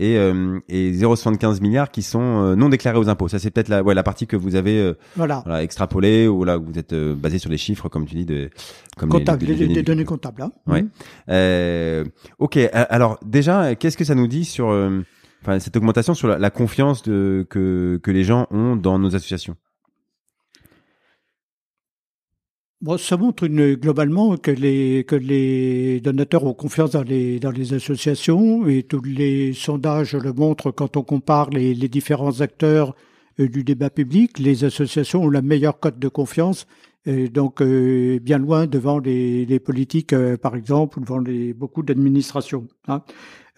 et, 0.00 0.16
euh, 0.16 0.58
et 0.68 0.92
0,75 0.92 1.60
milliards 1.60 1.90
qui 1.90 2.02
sont 2.02 2.20
euh, 2.20 2.56
non 2.56 2.70
déclarés 2.70 2.98
aux 2.98 3.10
impôts. 3.10 3.28
Ça, 3.28 3.38
c'est 3.38 3.50
peut-être 3.50 3.68
la, 3.68 3.82
ouais, 3.82 3.94
la 3.94 4.02
partie 4.02 4.26
que 4.26 4.36
vous 4.36 4.56
avez 4.56 4.78
euh, 4.78 4.94
voilà. 5.14 5.42
voilà 5.44 5.62
extrapolée 5.62 6.26
ou 6.26 6.42
là 6.44 6.56
vous 6.56 6.78
êtes 6.78 6.94
basé 6.94 7.38
sur 7.38 7.50
des 7.50 7.58
chiffres, 7.58 7.88
comme 7.88 8.06
tu 8.06 8.14
dis, 8.14 8.24
de 8.24 8.50
comme 8.96 9.10
Comptable, 9.10 9.44
les, 9.44 9.68
des 9.68 9.82
données 9.82 10.06
comptables. 10.06 10.42
Hein. 10.42 10.52
Ouais. 10.66 10.84
Euh, 11.28 12.04
ok. 12.38 12.58
Alors 12.72 13.18
déjà, 13.24 13.74
qu'est-ce 13.74 13.98
que 13.98 14.04
ça 14.04 14.14
nous 14.14 14.26
dit 14.26 14.46
sur 14.46 14.66
enfin 15.42 15.58
cette 15.58 15.76
augmentation 15.76 16.14
sur 16.14 16.28
la, 16.28 16.38
la 16.38 16.50
confiance 16.50 17.02
de, 17.02 17.46
que 17.48 18.00
que 18.02 18.10
les 18.10 18.24
gens 18.24 18.46
ont 18.50 18.76
dans 18.76 18.98
nos 18.98 19.14
associations? 19.14 19.56
Bon, 22.82 22.96
ça 22.96 23.18
montre 23.18 23.44
une, 23.44 23.74
globalement 23.74 24.38
que 24.38 24.50
les, 24.50 25.04
que 25.04 25.14
les 25.14 26.00
donateurs 26.00 26.44
ont 26.44 26.54
confiance 26.54 26.92
dans 26.92 27.02
les, 27.02 27.38
dans 27.38 27.50
les 27.50 27.74
associations 27.74 28.66
et 28.68 28.84
tous 28.84 29.02
les 29.02 29.52
sondages 29.52 30.14
le 30.14 30.32
montrent 30.32 30.70
quand 30.70 30.96
on 30.96 31.02
compare 31.02 31.50
les, 31.50 31.74
les 31.74 31.88
différents 31.90 32.40
acteurs 32.40 32.94
euh, 33.38 33.48
du 33.48 33.64
débat 33.64 33.90
public. 33.90 34.38
Les 34.38 34.64
associations 34.64 35.24
ont 35.24 35.28
la 35.28 35.42
meilleure 35.42 35.78
cote 35.78 35.98
de 35.98 36.08
confiance, 36.08 36.66
et 37.04 37.28
donc 37.28 37.60
euh, 37.60 38.18
bien 38.18 38.38
loin 38.38 38.66
devant 38.66 38.98
les, 38.98 39.44
les 39.44 39.60
politiques, 39.60 40.14
euh, 40.14 40.38
par 40.38 40.56
exemple, 40.56 41.00
ou 41.00 41.02
devant 41.02 41.18
les, 41.18 41.52
beaucoup 41.52 41.82
d'administrations. 41.82 42.66
Hein. 42.88 43.02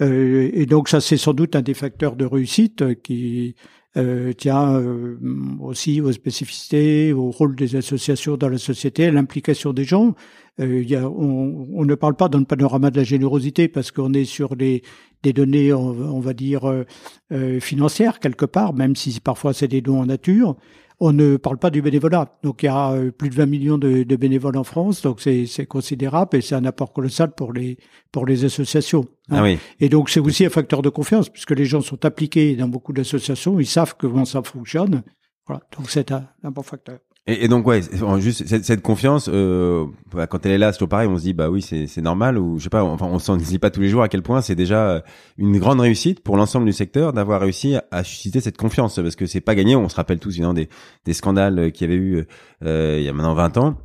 et 0.00 0.66
donc 0.66 0.88
ça, 0.88 1.00
c'est 1.00 1.16
sans 1.16 1.32
doute 1.32 1.54
un 1.54 1.62
des 1.62 1.74
facteurs 1.74 2.16
de 2.16 2.24
réussite 2.24 3.00
qui 3.02 3.54
euh, 3.96 4.32
tient 4.32 4.74
euh, 4.74 5.18
aussi 5.60 6.00
aux 6.00 6.12
spécificités, 6.12 7.12
au 7.12 7.30
rôle 7.30 7.54
des 7.54 7.76
associations 7.76 8.36
dans 8.36 8.48
la 8.48 8.58
société, 8.58 9.06
à 9.06 9.10
l'implication 9.10 9.72
des 9.72 9.84
gens. 9.84 10.14
Euh, 10.60 10.82
y 10.82 10.96
a, 10.96 11.08
on, 11.08 11.68
on, 11.72 11.84
ne 11.84 11.94
parle 11.94 12.14
pas 12.14 12.28
dans 12.28 12.38
le 12.38 12.44
panorama 12.44 12.90
de 12.90 12.96
la 12.96 13.04
générosité 13.04 13.68
parce 13.68 13.90
qu'on 13.90 14.12
est 14.12 14.24
sur 14.24 14.56
des, 14.56 14.82
des 15.22 15.32
données, 15.32 15.72
on, 15.72 15.88
on 15.88 16.20
va 16.20 16.34
dire, 16.34 16.84
euh, 17.32 17.60
financières 17.60 18.20
quelque 18.20 18.46
part, 18.46 18.74
même 18.74 18.96
si 18.96 19.20
parfois 19.20 19.52
c'est 19.52 19.68
des 19.68 19.80
dons 19.80 20.00
en 20.00 20.06
nature 20.06 20.56
on 21.04 21.12
ne 21.12 21.36
parle 21.36 21.58
pas 21.58 21.70
du 21.70 21.82
bénévolat. 21.82 22.38
Donc 22.44 22.62
il 22.62 22.66
y 22.66 22.68
a 22.68 22.92
euh, 22.92 23.10
plus 23.10 23.28
de 23.28 23.34
20 23.34 23.46
millions 23.46 23.76
de, 23.76 24.04
bénévoles 24.16 24.56
en 24.56 24.62
France, 24.62 25.02
donc 25.02 25.20
c'est 25.20 25.66
considérable 25.66 26.36
et 26.36 26.40
c'est 26.40 26.54
un 26.54 26.64
apport 26.64 26.92
colossal 26.92 27.34
pour 27.34 27.52
les 27.52 27.76
pour 28.12 28.24
les 28.24 28.44
associations. 28.44 29.04
Hein. 29.28 29.38
Ah 29.38 29.42
oui. 29.42 29.58
Et 29.80 29.88
donc 29.88 30.10
c'est 30.10 30.20
aussi 30.20 30.46
un 30.46 30.50
facteur 30.50 30.80
de 30.80 30.90
confiance 30.90 31.28
puisque 31.28 31.50
les 31.50 31.64
gens 31.64 31.80
sont 31.80 32.04
appliqués 32.04 32.54
dans 32.54 32.68
beaucoup 32.68 32.92
d'associations, 32.92 33.58
ils 33.58 33.66
savent 33.66 33.96
comment 33.98 34.24
ça 34.24 34.44
fonctionne. 34.44 35.02
Voilà, 35.48 35.62
donc 35.76 35.90
c'est 35.90 36.12
un 36.12 36.50
bon 36.52 36.62
facteur. 36.62 37.00
Et, 37.28 37.46
donc 37.46 37.64
ouais, 37.68 37.82
juste 38.18 38.48
cette, 38.48 38.64
cette 38.64 38.82
confiance, 38.82 39.30
euh, 39.32 39.86
bah, 40.12 40.26
quand 40.26 40.44
elle 40.44 40.52
est 40.52 40.58
là, 40.58 40.72
c'est 40.72 40.78
toujours 40.78 40.88
pareil. 40.88 41.06
On 41.06 41.16
se 41.16 41.22
dit 41.22 41.34
bah 41.34 41.50
oui, 41.50 41.62
c'est 41.62 42.00
normal 42.00 42.36
ou 42.36 42.58
je 42.58 42.64
sais 42.64 42.70
pas. 42.70 42.82
Enfin, 42.82 43.06
on 43.06 43.20
s'en 43.20 43.36
dit 43.36 43.60
pas 43.60 43.70
tous 43.70 43.80
les 43.80 43.88
jours 43.88 44.02
à 44.02 44.08
quel 44.08 44.22
point 44.22 44.42
c'est 44.42 44.56
déjà 44.56 45.04
une 45.38 45.56
grande 45.58 45.80
réussite 45.80 46.20
pour 46.20 46.36
l'ensemble 46.36 46.66
du 46.66 46.72
secteur 46.72 47.12
d'avoir 47.12 47.40
réussi 47.40 47.76
à, 47.92 48.02
susciter 48.02 48.40
cette 48.40 48.56
confiance 48.56 48.96
parce 48.96 49.14
que 49.14 49.26
c'est 49.26 49.40
pas 49.40 49.54
gagné. 49.54 49.76
On 49.76 49.88
se 49.88 49.94
rappelle 49.94 50.18
tous 50.18 50.30
évidemment 50.30 50.54
des, 50.54 50.68
des 51.04 51.12
scandales 51.12 51.70
qu'il 51.70 51.88
y 51.88 51.92
avait 51.92 52.02
eu 52.02 52.26
euh, 52.64 52.96
il 52.98 53.04
y 53.04 53.08
a 53.08 53.12
maintenant 53.12 53.34
20 53.34 53.56
ans 53.58 53.76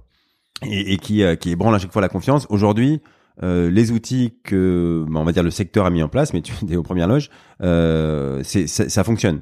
et, 0.66 0.94
et 0.94 0.98
qui 0.98 1.22
euh, 1.22 1.36
qui 1.36 1.52
ébranlent 1.52 1.76
à 1.76 1.80
chaque 1.80 1.94
fois 1.94 2.02
la 2.02 2.10
confiance. 2.10 2.48
Aujourd'hui. 2.50 3.02
Euh, 3.44 3.70
les 3.70 3.92
outils 3.92 4.34
que 4.44 5.06
bah, 5.08 5.20
on 5.20 5.24
va 5.24 5.32
dire 5.32 5.44
le 5.44 5.52
secteur 5.52 5.86
a 5.86 5.92
mis 5.92 6.02
en 6.02 6.10
place, 6.10 6.34
mais 6.34 6.42
tu 6.42 6.54
es 6.72 6.76
aux 6.76 6.82
premières 6.82 7.08
loges, 7.08 7.30
euh, 7.62 8.42
ça, 8.44 8.90
ça 8.90 9.04
fonctionne. 9.04 9.42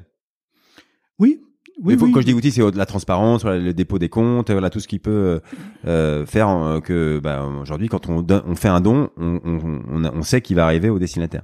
Oui, 1.86 1.96
oui, 2.00 2.12
Quand 2.12 2.20
je 2.20 2.26
dis 2.26 2.34
outils, 2.34 2.50
c'est 2.50 2.62
la 2.74 2.86
transparence, 2.86 3.44
le 3.44 3.72
dépôt 3.72 3.98
des 3.98 4.08
comptes, 4.08 4.50
voilà 4.50 4.70
tout 4.70 4.80
ce 4.80 4.88
qui 4.88 4.98
peut 4.98 5.10
euh, 5.10 5.40
euh 5.86 6.26
faire 6.26 6.48
euh, 6.48 6.80
que 6.80 7.20
bah, 7.22 7.44
aujourd'hui, 7.60 7.88
quand 7.88 8.08
on, 8.08 8.26
on 8.28 8.54
fait 8.56 8.68
un 8.68 8.80
don, 8.80 9.10
on, 9.16 9.40
on, 9.44 9.82
on, 9.88 10.04
on 10.04 10.22
sait 10.22 10.40
qu'il 10.40 10.56
va 10.56 10.64
arriver 10.64 10.90
au 10.90 10.98
destinataire. 10.98 11.42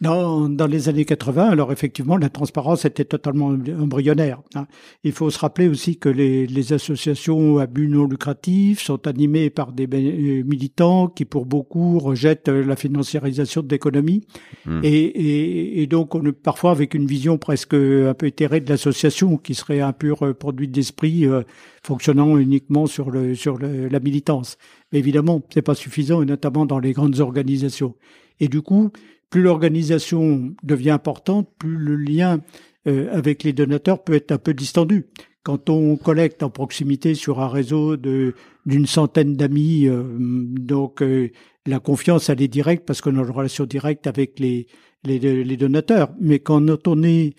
Dans, 0.00 0.48
dans, 0.48 0.68
les 0.68 0.88
années 0.88 1.04
80, 1.04 1.48
alors 1.48 1.72
effectivement, 1.72 2.16
la 2.16 2.28
transparence 2.28 2.84
était 2.84 3.04
totalement 3.04 3.48
embryonnaire. 3.48 4.40
Hein. 4.54 4.68
Il 5.02 5.10
faut 5.10 5.28
se 5.28 5.40
rappeler 5.40 5.68
aussi 5.68 5.96
que 5.98 6.08
les, 6.08 6.46
les, 6.46 6.72
associations 6.72 7.58
à 7.58 7.66
but 7.66 7.88
non 7.88 8.06
lucratif 8.06 8.80
sont 8.80 9.08
animées 9.08 9.50
par 9.50 9.72
des 9.72 9.88
militants 9.88 11.08
qui, 11.08 11.24
pour 11.24 11.46
beaucoup, 11.46 11.98
rejettent 11.98 12.48
la 12.48 12.76
financiarisation 12.76 13.62
de 13.62 13.68
l'économie. 13.68 14.24
Hmm. 14.66 14.80
Et, 14.84 14.88
et, 14.88 15.82
et, 15.82 15.86
donc, 15.88 16.14
on 16.14 16.24
est 16.26 16.32
parfois 16.32 16.70
avec 16.70 16.94
une 16.94 17.06
vision 17.06 17.36
presque 17.36 17.74
un 17.74 18.14
peu 18.14 18.26
éthérée 18.26 18.60
de 18.60 18.70
l'association, 18.70 19.36
qui 19.36 19.56
serait 19.56 19.80
un 19.80 19.92
pur 19.92 20.32
produit 20.38 20.68
d'esprit 20.68 21.26
euh, 21.26 21.42
fonctionnant 21.82 22.38
uniquement 22.38 22.86
sur, 22.86 23.10
le, 23.10 23.34
sur 23.34 23.58
le, 23.58 23.88
la 23.88 23.98
militance. 23.98 24.58
Mais 24.92 25.00
évidemment, 25.00 25.42
c'est 25.52 25.62
pas 25.62 25.74
suffisant, 25.74 26.22
et 26.22 26.26
notamment 26.26 26.66
dans 26.66 26.78
les 26.78 26.92
grandes 26.92 27.18
organisations. 27.18 27.96
Et 28.40 28.48
du 28.48 28.62
coup, 28.62 28.92
plus 29.30 29.42
l'organisation 29.42 30.54
devient 30.62 30.90
importante, 30.90 31.48
plus 31.58 31.76
le 31.76 31.96
lien 31.96 32.40
euh, 32.86 33.08
avec 33.12 33.42
les 33.42 33.52
donateurs 33.52 34.02
peut 34.02 34.14
être 34.14 34.32
un 34.32 34.38
peu 34.38 34.54
distendu. 34.54 35.06
Quand 35.42 35.70
on 35.70 35.96
collecte 35.96 36.42
en 36.42 36.50
proximité 36.50 37.14
sur 37.14 37.40
un 37.40 37.48
réseau 37.48 37.96
de 37.96 38.34
d'une 38.66 38.86
centaine 38.86 39.34
d'amis, 39.34 39.86
euh, 39.86 40.02
donc 40.18 41.02
euh, 41.02 41.30
la 41.66 41.80
confiance 41.80 42.28
elle 42.28 42.42
est 42.42 42.48
directe 42.48 42.84
parce 42.86 43.00
qu'on 43.00 43.16
a 43.16 43.22
une 43.22 43.30
relation 43.30 43.64
directe 43.64 44.06
avec 44.06 44.38
les 44.38 44.66
les, 45.04 45.18
les 45.18 45.56
donateurs. 45.56 46.10
Mais 46.20 46.38
quand 46.38 46.86
on 46.86 47.02
est 47.02 47.34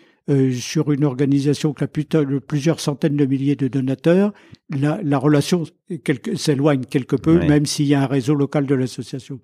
sur 0.54 0.92
une 0.92 1.06
organisation 1.06 1.74
qui 1.74 1.84
a 1.84 1.88
plusieurs 1.88 2.80
centaines 2.80 3.16
de 3.16 3.26
milliers 3.26 3.56
de 3.56 3.68
donateurs, 3.68 4.32
la, 4.70 5.00
la 5.04 5.18
relation 5.18 5.64
s'éloigne 6.36 6.86
quelque 6.86 7.16
peu, 7.16 7.40
même 7.40 7.66
s'il 7.66 7.88
y 7.88 7.96
a 7.96 8.04
un 8.04 8.06
réseau 8.06 8.36
local 8.36 8.68
de 8.68 8.76
l'association. 8.76 9.40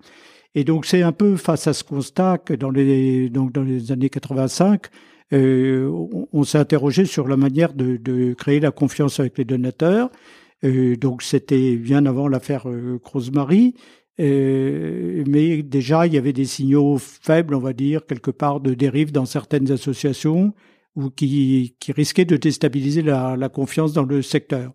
Et 0.55 0.63
donc 0.63 0.85
c'est 0.85 1.01
un 1.01 1.11
peu 1.11 1.35
face 1.35 1.67
à 1.67 1.73
ce 1.73 1.83
constat 1.83 2.37
que 2.39 2.53
dans 2.53 2.71
les 2.71 3.29
donc 3.29 3.51
dans 3.51 3.63
les 3.63 3.91
années 3.91 4.09
85, 4.09 4.87
euh, 5.33 5.89
on, 6.31 6.43
s'est 6.43 6.57
interrogé 6.57 7.05
sur 7.05 7.27
la 7.27 7.35
manière 7.35 7.73
de, 7.73 7.97
de, 7.97 8.33
créer 8.33 8.59
la 8.59 8.71
confiance 8.71 9.19
avec 9.19 9.37
les 9.37 9.45
donateurs. 9.45 10.09
Euh, 10.63 10.95
donc 10.95 11.23
c'était 11.23 11.75
bien 11.75 12.05
avant 12.05 12.27
l'affaire 12.27 12.69
euh, 12.69 12.99
Rosemary. 13.03 13.75
Euh, 14.19 15.23
mais 15.27 15.61
déjà, 15.61 16.07
il 16.07 16.13
y 16.13 16.17
avait 16.17 16.31
des 16.31 16.45
signaux 16.45 16.97
faibles, 16.97 17.53
on 17.55 17.59
va 17.59 17.73
dire, 17.73 18.05
quelque 18.05 18.31
part 18.31 18.61
de 18.61 18.73
dérive 18.73 19.11
dans 19.11 19.25
certaines 19.25 19.71
associations 19.71 20.53
ou 20.95 21.09
qui, 21.09 21.75
qui 21.79 21.91
risquaient 21.91 22.23
de 22.23 22.37
déstabiliser 22.37 23.01
la, 23.01 23.35
la 23.35 23.49
confiance 23.49 23.91
dans 23.91 24.05
le 24.05 24.21
secteur. 24.21 24.71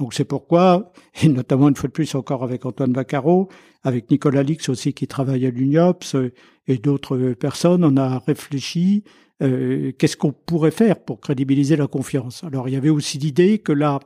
Donc 0.00 0.14
c'est 0.14 0.24
pourquoi, 0.24 0.92
et 1.22 1.28
notamment 1.28 1.68
une 1.68 1.76
fois 1.76 1.88
de 1.88 1.92
plus 1.92 2.14
encore 2.14 2.42
avec 2.42 2.66
Antoine 2.66 2.92
Vaccaro, 2.92 3.48
avec 3.84 4.10
Nicolas 4.10 4.42
Lix 4.42 4.68
aussi 4.68 4.92
qui 4.92 5.06
travaille 5.06 5.46
à 5.46 5.50
l'UNIOPS 5.50 6.14
euh, 6.14 6.32
et 6.66 6.78
d'autres 6.78 7.16
euh, 7.16 7.34
personnes, 7.34 7.84
on 7.84 7.96
a 7.96 8.18
réfléchi 8.20 9.04
euh, 9.42 9.92
qu'est-ce 9.98 10.16
qu'on 10.16 10.32
pourrait 10.32 10.70
faire 10.70 11.00
pour 11.00 11.20
crédibiliser 11.20 11.76
la 11.76 11.88
confiance. 11.88 12.44
Alors 12.44 12.68
il 12.68 12.72
y 12.74 12.76
avait 12.76 12.90
aussi 12.90 13.18
l'idée 13.18 13.58
que 13.58 13.72
là, 13.72 13.98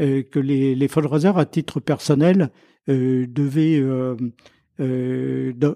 euh, 0.00 0.22
que 0.22 0.38
les, 0.38 0.74
les 0.74 0.88
fundraisers 0.88 1.36
à 1.36 1.44
titre 1.44 1.80
personnel 1.80 2.50
euh, 2.88 3.26
devaient 3.28 3.82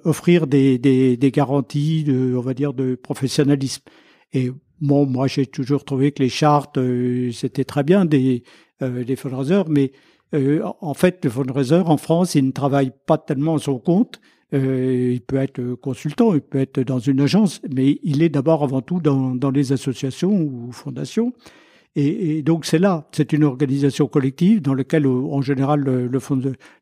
offrir 0.05 0.47
des, 0.47 0.79
des, 0.79 1.17
des, 1.17 1.31
garanties, 1.31 2.05
de, 2.05 2.35
on 2.37 2.41
va 2.41 2.55
dire, 2.55 2.73
de 2.73 2.95
professionnalisme. 2.95 3.83
Et 4.33 4.51
bon, 4.81 5.05
moi 5.07 5.27
j'ai 5.27 5.45
toujours 5.45 5.85
trouvé 5.85 6.13
que 6.13 6.23
les 6.23 6.31
chartes 6.31 6.79
c'était 7.33 7.65
très 7.65 7.83
bien 7.83 8.05
des 8.07 8.45
euh, 8.83 9.05
des 9.05 9.17
fundraisers, 9.17 9.65
mais 9.69 9.93
euh, 10.35 10.63
en 10.81 10.95
fait, 10.95 11.25
le 11.25 11.31
fundraiser 11.31 11.77
en 11.77 11.97
France, 11.97 12.35
il 12.35 12.47
ne 12.47 12.53
travaille 12.53 12.93
pas 13.07 13.19
tellement 13.19 13.57
à 13.57 13.59
son 13.59 13.79
compte. 13.79 14.21
Euh, 14.55 15.13
il 15.15 15.23
peut 15.23 15.37
être 15.37 15.75
consultant, 15.77 16.35
il 16.35 16.43
peut 16.43 16.61
être 16.61 16.81
dans 16.81 16.99
une 16.99 17.21
agence, 17.21 17.61
mais 17.75 17.99
il 18.03 18.23
est 18.23 18.29
d'abord 18.29 18.63
avant 18.63 18.83
tout 18.83 19.01
dans, 19.01 19.35
dans 19.35 19.51
les 19.51 19.73
associations 19.73 20.31
ou 20.31 20.71
fondations. 20.73 21.33
Et, 21.97 22.39
et, 22.39 22.43
donc 22.43 22.65
c'est 22.65 22.79
là, 22.79 23.09
c'est 23.13 23.33
une 23.33 23.45
organisation 23.45 24.07
collective 24.09 24.63
dans 24.63 24.75
laquelle, 24.75 25.07
en 25.07 25.43
général, 25.43 25.81
le, 25.81 26.07
le, 26.07 26.19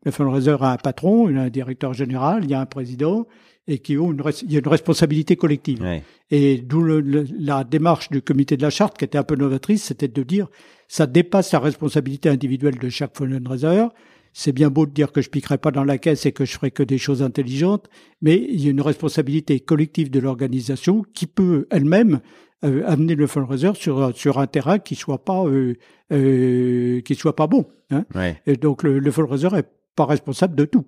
le 0.05 0.11
fundraiser 0.11 0.57
a 0.61 0.73
un 0.73 0.77
patron, 0.77 1.29
il 1.29 1.37
a 1.37 1.43
un 1.43 1.49
directeur 1.49 1.95
général, 1.95 2.45
il 2.45 2.51
y 2.51 2.55
a 2.55 2.61
un 2.61 2.67
président, 2.67 3.27
et 3.67 3.79
qui 3.79 3.99
ont 3.99 4.13
une, 4.13 4.23
il 4.43 4.53
y 4.53 4.57
a 4.57 4.61
une 4.61 4.69
responsabilité 4.69 5.37
collective. 5.37 5.85
Et 6.31 6.59
d'où 6.59 6.85
la 6.85 7.65
démarche 7.65 8.11
du 8.11 8.23
comité 8.23 8.57
de 8.57 8.63
la 8.63 8.71
charte, 8.71 8.99
qui 8.99 9.05
était 9.05 9.19
un 9.19 9.25
peu 9.25 9.37
novatrice, 9.37 9.85
c'était 9.85 10.09
de 10.09 10.23
dire 10.23 10.49
ça 10.91 11.07
dépasse 11.07 11.53
la 11.53 11.61
responsabilité 11.61 12.29
individuelle 12.29 12.77
de 12.77 12.89
chaque 12.89 13.17
fundraiser. 13.17 13.87
C'est 14.33 14.51
bien 14.51 14.71
beau 14.71 14.87
de 14.87 14.91
dire 14.91 15.13
que 15.13 15.23
je 15.23 15.31
piquerai 15.31 15.57
pas 15.57 15.71
dans 15.71 15.85
la 15.85 15.99
caisse 15.99 16.27
et 16.27 16.33
que 16.33 16.45
je 16.45 16.53
ferai 16.55 16.73
que 16.73 16.83
des 16.83 16.99
choses 16.99 17.23
intelligentes, 17.23 17.89
mais 18.21 18.37
il 18.37 18.61
y 18.61 18.67
a 18.67 18.73
une 18.73 18.81
responsabilité 18.81 19.61
collective 19.61 20.11
de 20.11 20.19
l'organisation 20.19 21.05
qui 21.15 21.29
peut 21.29 21.69
elle-même 21.71 22.19
euh, 22.65 22.83
amener 22.87 23.15
le 23.15 23.29
fundraiser 23.29 23.71
sur 23.75 24.17
sur 24.17 24.41
un 24.41 24.49
terrain 24.49 24.81
qui 24.81 24.97
soit 24.97 25.25
pas 25.25 25.45
euh, 25.47 25.75
euh, 26.13 27.01
qui 27.03 27.15
soit 27.15 27.37
pas 27.37 27.47
bon. 27.47 27.67
Hein. 27.93 28.05
Et 28.47 28.57
donc 28.57 28.83
le, 28.83 28.99
le 28.99 29.11
fundraiser 29.13 29.49
est 29.55 29.69
pas 29.95 30.07
responsable 30.07 30.57
de 30.57 30.65
tout. 30.65 30.87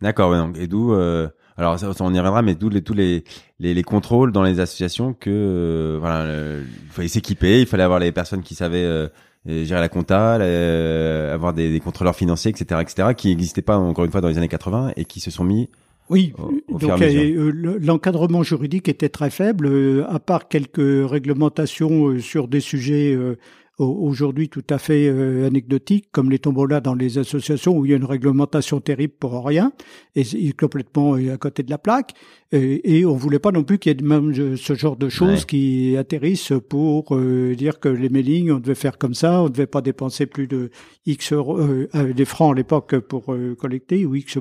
D'accord. 0.00 0.30
Ouais, 0.30 0.62
et 0.62 0.66
d'où 0.66 0.94
alors 1.58 1.78
ça, 1.78 1.90
on 2.00 2.12
y 2.12 2.18
reviendra, 2.18 2.42
mais 2.42 2.54
d'où 2.54 2.68
les, 2.68 2.82
tous 2.82 2.92
les, 2.92 3.24
les, 3.58 3.72
les, 3.72 3.82
contrôles 3.82 4.30
dans 4.30 4.42
les 4.42 4.60
associations 4.60 5.14
que 5.14 5.30
euh, 5.30 5.96
voilà, 5.98 6.60
il 6.60 6.90
fallait 6.90 7.08
s'équiper, 7.08 7.60
il 7.60 7.66
fallait 7.66 7.82
avoir 7.82 7.98
les 7.98 8.12
personnes 8.12 8.42
qui 8.42 8.54
savaient 8.54 8.84
euh, 8.84 9.08
gérer 9.46 9.80
la 9.80 9.88
compta, 9.88 10.34
avoir 11.32 11.52
des, 11.52 11.70
des, 11.70 11.80
contrôleurs 11.80 12.16
financiers, 12.16 12.50
etc., 12.50 12.80
etc., 12.80 13.08
qui 13.16 13.28
n'existaient 13.28 13.62
pas 13.62 13.76
encore 13.76 14.04
une 14.04 14.10
fois 14.10 14.20
dans 14.20 14.28
les 14.28 14.38
années 14.38 14.48
80 14.48 14.92
et 14.96 15.04
qui 15.04 15.20
se 15.20 15.30
sont 15.30 15.44
mis 15.44 15.68
oui, 16.08 16.32
donc 16.68 17.00
l'encadrement 17.80 18.44
juridique 18.44 18.88
était 18.88 19.08
très 19.08 19.28
faible, 19.28 20.06
à 20.08 20.20
part 20.20 20.46
quelques 20.46 20.76
réglementations 20.78 22.20
sur 22.20 22.46
des 22.46 22.60
sujets 22.60 23.18
aujourd'hui 23.78 24.48
tout 24.48 24.64
à 24.70 24.78
fait 24.78 25.06
euh, 25.08 25.46
anecdotique, 25.46 26.08
comme 26.10 26.30
les 26.30 26.38
tombolas 26.38 26.80
dans 26.80 26.94
les 26.94 27.18
associations 27.18 27.76
où 27.76 27.84
il 27.84 27.90
y 27.90 27.94
a 27.94 27.96
une 27.96 28.04
réglementation 28.04 28.80
terrible 28.80 29.14
pour 29.18 29.44
rien, 29.44 29.72
et, 30.14 30.52
complètement 30.52 31.16
euh, 31.16 31.34
à 31.34 31.36
côté 31.36 31.62
de 31.62 31.70
la 31.70 31.78
plaque. 31.78 32.14
Et, 32.52 32.98
et 32.98 33.06
on 33.06 33.16
voulait 33.16 33.38
pas 33.38 33.52
non 33.52 33.64
plus 33.64 33.78
qu'il 33.78 33.92
y 33.92 33.98
ait 33.98 34.06
même 34.06 34.56
ce 34.56 34.74
genre 34.74 34.96
de 34.96 35.08
choses 35.08 35.44
qui 35.44 35.96
atterrissent 35.96 36.52
pour 36.68 37.14
euh, 37.14 37.54
dire 37.54 37.80
que 37.80 37.88
les 37.88 38.08
mailings, 38.08 38.50
on 38.50 38.60
devait 38.60 38.74
faire 38.74 38.98
comme 38.98 39.14
ça, 39.14 39.42
on 39.42 39.48
devait 39.48 39.66
pas 39.66 39.82
dépenser 39.82 40.26
plus 40.26 40.46
de 40.46 40.70
X 41.04 41.32
euros, 41.32 41.58
des 41.94 42.24
francs 42.24 42.52
à 42.52 42.56
l'époque 42.56 42.98
pour 43.00 43.36
collecter, 43.58 44.06
ou 44.06 44.14
X 44.14 44.38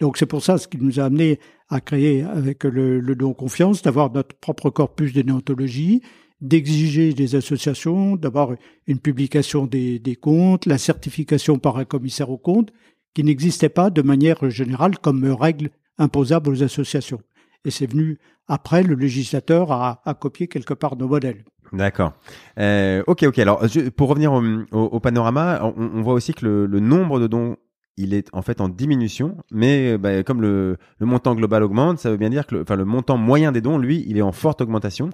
Donc 0.00 0.16
c'est 0.16 0.26
pour 0.26 0.42
ça 0.42 0.58
ce 0.58 0.66
qui 0.66 0.78
nous 0.78 0.98
a 0.98 1.04
amené 1.04 1.38
à 1.68 1.80
créer 1.80 2.22
avec 2.22 2.64
le, 2.64 3.00
le 3.00 3.14
don 3.14 3.32
confiance, 3.32 3.82
d'avoir 3.82 4.12
notre 4.12 4.34
propre 4.36 4.70
corpus 4.70 5.12
de 5.12 5.22
néontologie, 5.22 6.02
d'exiger 6.44 7.14
des 7.14 7.34
associations 7.34 8.16
d'avoir 8.16 8.50
une 8.86 8.98
publication 8.98 9.66
des, 9.66 10.18
comptes, 10.20 10.66
la 10.66 10.78
certification 10.78 11.58
par 11.58 11.78
un 11.78 11.84
commissaire 11.84 12.30
aux 12.30 12.38
comptes, 12.38 12.70
qui 13.14 13.24
n'existait 13.24 13.68
pas 13.68 13.90
de 13.90 14.02
manière 14.02 14.50
générale 14.50 14.98
comme 14.98 15.24
règle 15.24 15.70
imposable 15.98 16.50
aux 16.50 16.62
associations. 16.62 17.20
Et 17.64 17.70
c'est 17.70 17.90
venu 17.90 18.18
après, 18.46 18.82
le 18.82 18.94
législateur 18.94 19.72
a, 19.72 20.02
a 20.04 20.14
copié 20.14 20.48
quelque 20.48 20.74
part 20.74 20.96
nos 20.96 21.08
modèles. 21.08 21.44
D'accord. 21.72 22.12
Euh, 22.58 23.02
ok, 23.06 23.22
ok. 23.22 23.38
Alors, 23.38 23.64
pour 23.96 24.10
revenir 24.10 24.32
au, 24.32 25.00
panorama, 25.00 25.72
on, 25.76 26.02
voit 26.02 26.14
aussi 26.14 26.34
que 26.34 26.44
le, 26.44 26.80
nombre 26.80 27.20
de 27.20 27.26
dons, 27.26 27.56
il 27.96 28.12
est 28.12 28.28
en 28.34 28.42
fait 28.42 28.60
en 28.60 28.68
diminution, 28.68 29.38
mais 29.50 29.96
bah, 29.96 30.22
comme 30.22 30.42
le, 30.42 30.76
montant 31.00 31.34
global 31.34 31.62
augmente, 31.62 31.98
ça 31.98 32.10
veut 32.10 32.18
bien 32.18 32.28
dire 32.28 32.46
que, 32.46 32.56
le, 32.56 32.62
enfin, 32.62 32.76
le 32.76 32.84
montant 32.84 33.16
moyen 33.16 33.50
des 33.50 33.62
dons, 33.62 33.78
lui, 33.78 34.04
il 34.06 34.18
est 34.18 34.22
en 34.22 34.32
forte 34.32 34.60
augmentation. 34.60 35.08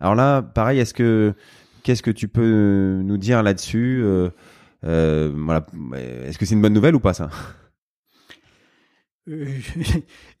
Alors 0.00 0.14
là, 0.14 0.42
pareil, 0.42 0.78
est-ce 0.78 0.94
que 0.94 1.34
qu'est-ce 1.82 2.02
que 2.02 2.10
tu 2.10 2.28
peux 2.28 3.00
nous 3.04 3.16
dire 3.16 3.42
là-dessus 3.42 4.02
euh, 4.02 4.28
euh, 4.84 5.30
est-ce 6.24 6.36
que 6.36 6.44
c'est 6.44 6.54
une 6.54 6.62
bonne 6.62 6.74
nouvelle 6.74 6.94
ou 6.94 7.00
pas 7.00 7.14
ça? 7.14 7.30
Euh, 9.28 9.46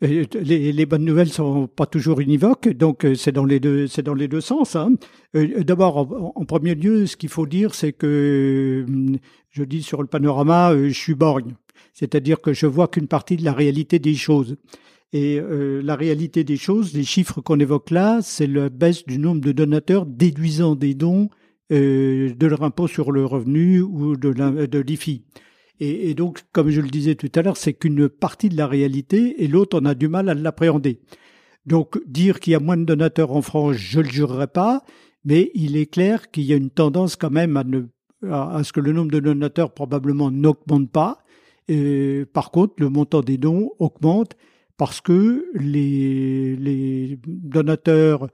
les, 0.00 0.86
bonnes 0.86 1.04
nouvelles 1.04 1.28
sont 1.28 1.66
pas 1.66 1.86
toujours 1.86 2.20
univoques, 2.20 2.68
donc 2.68 3.06
c'est 3.16 3.32
dans 3.32 3.44
les 3.44 3.60
deux, 3.60 3.86
c'est 3.86 4.02
dans 4.02 4.14
les 4.14 4.28
deux 4.28 4.40
sens. 4.40 4.76
Hein. 4.76 4.94
D'abord, 5.34 6.32
en, 6.36 6.44
premier 6.44 6.74
lieu, 6.74 7.06
ce 7.06 7.16
qu'il 7.16 7.28
faut 7.28 7.46
dire, 7.46 7.74
c'est 7.74 7.92
que 7.92 8.84
je 9.50 9.62
dis 9.64 9.82
sur 9.82 10.02
le 10.02 10.08
panorama, 10.08 10.72
je 10.76 10.98
suis 10.98 11.14
borgne, 11.14 11.54
c'est-à-dire 11.92 12.40
que 12.40 12.52
je 12.52 12.66
vois 12.66 12.88
qu'une 12.88 13.08
partie 13.08 13.36
de 13.36 13.44
la 13.44 13.52
réalité 13.52 13.98
des 13.98 14.14
choses. 14.14 14.56
Et 15.16 15.40
la 15.82 15.96
réalité 15.96 16.44
des 16.44 16.58
choses, 16.58 16.92
les 16.92 17.04
chiffres 17.04 17.40
qu'on 17.40 17.58
évoque 17.58 17.90
là, 17.90 18.20
c'est 18.20 18.46
la 18.46 18.68
baisse 18.68 19.06
du 19.06 19.18
nombre 19.18 19.40
de 19.40 19.52
donateurs 19.52 20.04
déduisant 20.04 20.74
des 20.74 20.92
dons 20.92 21.30
de 21.70 22.46
leur 22.46 22.62
impôt 22.62 22.86
sur 22.86 23.12
le 23.12 23.24
revenu 23.24 23.80
ou 23.80 24.16
de 24.16 24.78
l'IFI. 24.78 25.22
Et, 25.80 26.14
donc, 26.14 26.42
comme 26.52 26.70
je 26.70 26.80
le 26.80 26.88
disais 26.88 27.14
tout 27.14 27.30
à 27.34 27.42
l'heure, 27.42 27.56
c'est 27.56 27.74
qu'une 27.74 28.08
partie 28.08 28.48
de 28.48 28.56
la 28.56 28.66
réalité 28.66 29.42
et 29.42 29.48
l'autre, 29.48 29.78
on 29.80 29.84
a 29.86 29.94
du 29.94 30.08
mal 30.08 30.28
à 30.28 30.34
l'appréhender. 30.34 31.00
Donc, 31.66 31.98
dire 32.06 32.40
qu'il 32.40 32.52
y 32.52 32.56
a 32.56 32.60
moins 32.60 32.76
de 32.76 32.84
donateurs 32.84 33.32
en 33.32 33.42
France, 33.42 33.76
je 33.76 33.98
ne 33.98 34.04
le 34.04 34.10
jurerai 34.10 34.46
pas, 34.46 34.84
mais 35.24 35.50
il 35.54 35.76
est 35.76 35.86
clair 35.86 36.30
qu'il 36.30 36.44
y 36.44 36.52
a 36.52 36.56
une 36.56 36.70
tendance 36.70 37.16
quand 37.16 37.30
même 37.30 37.56
à, 37.56 37.64
ne, 37.64 37.82
à, 38.30 38.62
ce 38.64 38.72
que 38.72 38.80
le 38.80 38.92
nombre 38.92 39.10
de 39.10 39.20
donateurs 39.20 39.72
probablement 39.72 40.30
n'augmente 40.30 40.90
pas. 40.90 41.24
Par 42.32 42.50
contre, 42.52 42.74
le 42.78 42.88
montant 42.88 43.20
des 43.20 43.36
dons 43.36 43.70
augmente 43.78 44.36
parce 44.76 45.00
que 45.00 45.46
les, 45.54 47.18
donateurs 47.26 48.28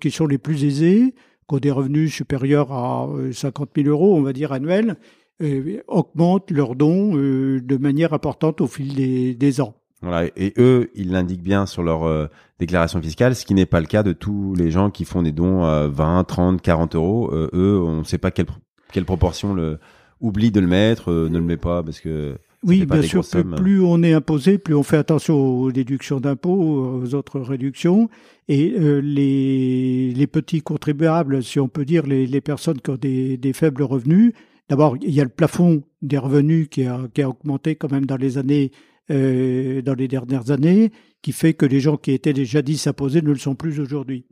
qui, 0.00 0.10
sont 0.10 0.26
les 0.26 0.38
plus 0.38 0.64
aisés, 0.64 1.14
qui 1.48 1.54
ont 1.54 1.58
des 1.58 1.70
revenus 1.70 2.12
supérieurs 2.12 2.72
à 2.72 3.08
50 3.32 3.68
euh, 3.68 3.82
000 3.82 3.88
euros, 3.88 4.16
on 4.16 4.22
va 4.22 4.32
dire 4.32 4.52
annuels, 4.52 4.96
euh, 5.42 5.80
augmentent 5.88 6.50
leurs 6.50 6.74
dons 6.74 7.16
euh, 7.16 7.60
de 7.60 7.76
manière 7.76 8.12
importante 8.12 8.60
au 8.60 8.66
fil 8.66 9.36
des, 9.36 9.60
ans. 9.60 9.74
Voilà, 10.02 10.28
et 10.36 10.52
eux, 10.58 10.90
ils 10.94 11.10
l'indiquent 11.10 11.42
bien 11.42 11.66
sur 11.66 11.82
leur 11.82 12.28
déclaration 12.58 13.00
fiscale, 13.00 13.34
ce 13.34 13.46
qui 13.46 13.54
n'est 13.54 13.64
pas 13.64 13.80
le 13.80 13.86
cas 13.86 14.02
de 14.02 14.12
tous 14.12 14.54
les 14.54 14.70
gens 14.70 14.90
qui 14.90 15.06
font 15.06 15.22
des 15.22 15.32
dons 15.32 15.64
à 15.64 15.88
20, 15.88 16.24
30, 16.24 16.60
40 16.60 16.94
euros. 16.94 17.30
eux, 17.32 17.80
on 17.82 18.00
ne 18.00 18.04
sait 18.04 18.18
pas 18.18 18.30
quelle, 18.30 18.46
quelle 18.92 19.06
proportion 19.06 19.54
le 19.54 19.78
oublie 20.20 20.50
de 20.50 20.60
le 20.60 20.66
mettre, 20.66 21.10
ne 21.10 21.38
le 21.38 21.44
met 21.44 21.56
pas 21.56 21.82
parce 21.82 22.00
que 22.00 22.36
oui, 22.64 22.86
bien 22.86 23.02
sûr, 23.02 23.22
plus, 23.56 23.80
on 23.80 24.02
est 24.02 24.12
imposé, 24.12 24.58
plus 24.58 24.74
on 24.74 24.82
fait 24.82 24.96
attention 24.96 25.36
aux 25.36 25.70
déductions 25.72 26.20
d'impôts, 26.20 27.02
aux 27.02 27.14
autres 27.14 27.40
réductions. 27.40 28.08
Et 28.48 28.74
les, 29.02 30.12
les 30.12 30.26
petits 30.26 30.60
contribuables, 30.60 31.42
si 31.42 31.60
on 31.60 31.68
peut 31.68 31.84
dire, 31.84 32.06
les, 32.06 32.26
les 32.26 32.40
personnes 32.40 32.80
qui 32.80 32.90
ont 32.90 32.96
des, 32.96 33.36
des 33.36 33.52
faibles 33.52 33.82
revenus, 33.82 34.32
D'abord, 34.68 34.96
il 35.02 35.10
y 35.10 35.20
a 35.20 35.24
le 35.24 35.30
plafond 35.30 35.82
des 36.02 36.18
revenus 36.18 36.68
qui 36.70 36.84
a, 36.84 37.00
qui 37.12 37.22
a 37.22 37.28
augmenté 37.28 37.76
quand 37.76 37.90
même 37.90 38.06
dans 38.06 38.16
les 38.16 38.38
années, 38.38 38.70
euh, 39.10 39.82
dans 39.82 39.94
les 39.94 40.08
dernières 40.08 40.50
années, 40.50 40.90
qui 41.20 41.32
fait 41.32 41.54
que 41.54 41.66
les 41.66 41.80
gens 41.80 41.96
qui 41.96 42.12
étaient 42.12 42.32
déjà 42.32 42.58
jadis 42.58 42.86
imposés 42.86 43.20
ne 43.20 43.28
le 43.28 43.36
sont 43.36 43.54
plus 43.54 43.78
aujourd'hui. 43.78 44.24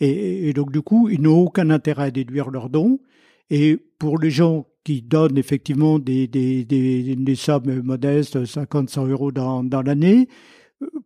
Et, 0.00 0.48
et, 0.48 0.52
donc, 0.52 0.72
du 0.72 0.82
coup, 0.82 1.08
ils 1.08 1.20
n'ont 1.20 1.38
aucun 1.38 1.70
intérêt 1.70 2.04
à 2.04 2.10
déduire 2.10 2.50
leurs 2.50 2.68
dons. 2.68 2.98
Et 3.50 3.78
pour 3.98 4.18
les 4.18 4.30
gens 4.30 4.66
qui 4.84 5.02
donnent 5.02 5.38
effectivement 5.38 5.98
des, 5.98 7.34
sommes 7.36 7.82
modestes, 7.82 8.44
50, 8.44 8.90
100 8.90 9.06
euros 9.06 9.32
dans, 9.32 9.82
l'année, 9.84 10.28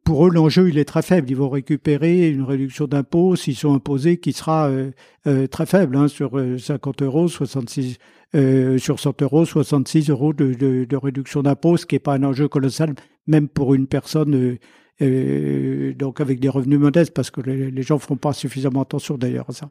pour 0.05 0.27
eux, 0.27 0.31
l'enjeu, 0.31 0.69
il 0.69 0.79
est 0.79 0.85
très 0.85 1.03
faible. 1.03 1.31
Ils 1.31 1.37
vont 1.37 1.49
récupérer 1.49 2.29
une 2.29 2.43
réduction 2.43 2.87
d'impôt 2.87 3.37
s'ils 3.37 3.57
sont 3.57 3.75
imposés 3.75 4.19
qui 4.19 4.33
sera 4.33 4.69
euh, 4.69 4.91
euh, 5.27 5.47
très 5.47 5.67
faible, 5.67 5.97
hein, 5.97 6.09
sur 6.09 6.33
50 6.59 7.03
euros, 7.03 7.29
66 7.29 7.99
euh, 8.37 8.79
sur 8.79 9.01
100 9.01 9.23
euros, 9.23 9.45
66 9.45 10.09
euros 10.11 10.33
de, 10.33 10.97
réduction 10.97 11.43
d'impôt, 11.43 11.77
ce 11.77 11.85
qui 11.85 11.97
n'est 11.97 12.01
pas 12.01 12.15
un 12.15 12.23
enjeu 12.23 12.47
colossal, 12.47 12.95
même 13.27 13.49
pour 13.49 13.75
une 13.75 13.89
personne 13.89 14.35
euh, 14.37 14.59
euh 15.03 15.95
donc 15.95 16.21
avec 16.21 16.39
des 16.39 16.49
revenus 16.49 16.79
modestes, 16.79 17.13
parce 17.13 17.31
que 17.31 17.41
les, 17.41 17.73
les 17.73 17.83
gens 17.83 17.97
ne 17.97 18.01
font 18.01 18.17
pas 18.17 18.33
suffisamment 18.33 18.83
attention 18.83 19.19
d'ailleurs 19.19 19.47
à 19.49 19.53
ça. 19.53 19.71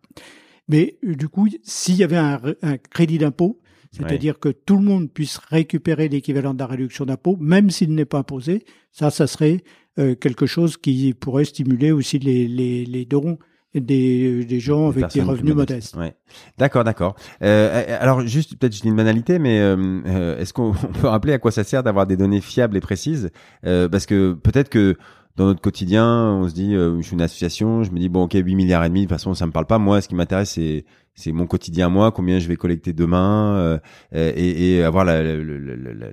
Mais 0.70 0.98
euh, 1.06 1.16
du 1.16 1.28
coup, 1.28 1.48
s'il 1.64 1.96
y 1.96 2.04
avait 2.04 2.18
un, 2.18 2.42
un 2.62 2.78
crédit 2.78 3.18
d'impôt, 3.18 3.60
c'est-à-dire 3.92 4.38
que 4.38 4.50
tout 4.50 4.78
le 4.78 4.84
monde 4.84 5.12
puisse 5.12 5.38
récupérer 5.38 6.10
l'équivalent 6.10 6.54
de 6.54 6.60
la 6.60 6.68
réduction 6.68 7.06
d'impôt, 7.06 7.36
même 7.40 7.72
s'il 7.72 7.96
n'est 7.96 8.06
pas 8.06 8.20
imposé, 8.20 8.64
ça, 8.92 9.10
ça 9.10 9.26
serait 9.26 9.64
quelque 9.96 10.46
chose 10.46 10.78
qui 10.78 11.14
pourrait 11.16 11.44
stimuler 11.44 11.92
aussi 11.92 12.20
les, 12.20 12.48
les, 12.48 12.86
les 12.86 13.06
dons 13.06 13.40
des, 13.76 14.46
des 14.46 14.60
gens 14.60 14.90
avec 14.90 15.08
des 15.10 15.22
revenus 15.22 15.54
modestes. 15.54 15.96
Ouais. 15.96 16.16
D'accord, 16.58 16.84
d'accord. 16.84 17.16
Euh, 17.44 17.98
alors 18.00 18.22
juste 18.22 18.58
peut-être 18.58 18.84
une 18.84 18.96
banalité, 18.96 19.38
mais 19.38 19.60
euh, 19.60 20.02
euh 20.06 20.38
est-ce 20.40 20.54
qu'on 20.54 20.74
peut 21.02 21.08
rappeler 21.08 21.34
à 21.34 21.40
quoi 21.40 21.52
ça 21.52 21.64
sert 21.64 21.84
d'avoir 21.84 22.08
des 22.08 22.18
données 22.18 22.42
fiables 22.42 22.78
et 22.78 22.82
précises? 22.82 23.30
Euh, 23.66 23.88
Parce 23.88 24.06
que 24.06 24.34
peut-être 24.34 24.70
que 24.70 24.98
dans 25.40 25.46
notre 25.46 25.62
quotidien, 25.62 26.06
on 26.06 26.50
se 26.50 26.54
dit, 26.54 26.76
euh, 26.76 26.98
je 26.98 27.02
suis 27.02 27.14
une 27.14 27.22
association, 27.22 27.84
je 27.84 27.92
me 27.92 27.98
dis 27.98 28.10
bon 28.10 28.24
ok 28.24 28.34
8 28.34 28.56
milliards 28.56 28.84
et 28.84 28.90
demi, 28.90 29.02
de 29.02 29.06
toute 29.06 29.16
façon 29.16 29.34
ça 29.34 29.46
me 29.48 29.54
parle 29.54 29.66
pas. 29.66 29.80
Moi, 29.80 30.02
ce 30.02 30.10
qui 30.10 30.16
m'intéresse 30.16 30.52
c'est 30.52 30.84
c'est 31.20 31.34
mon 31.34 31.48
quotidien 31.48 31.90
moi, 31.90 32.12
combien 32.12 32.40
je 32.40 32.48
vais 32.48 32.56
collecter 32.56 32.94
demain 32.94 33.56
euh, 33.58 33.80
et, 34.14 34.78
et, 34.78 34.84
avoir 34.84 35.04
la, 35.04 35.22
la, 35.22 35.36
la, 35.36 36.12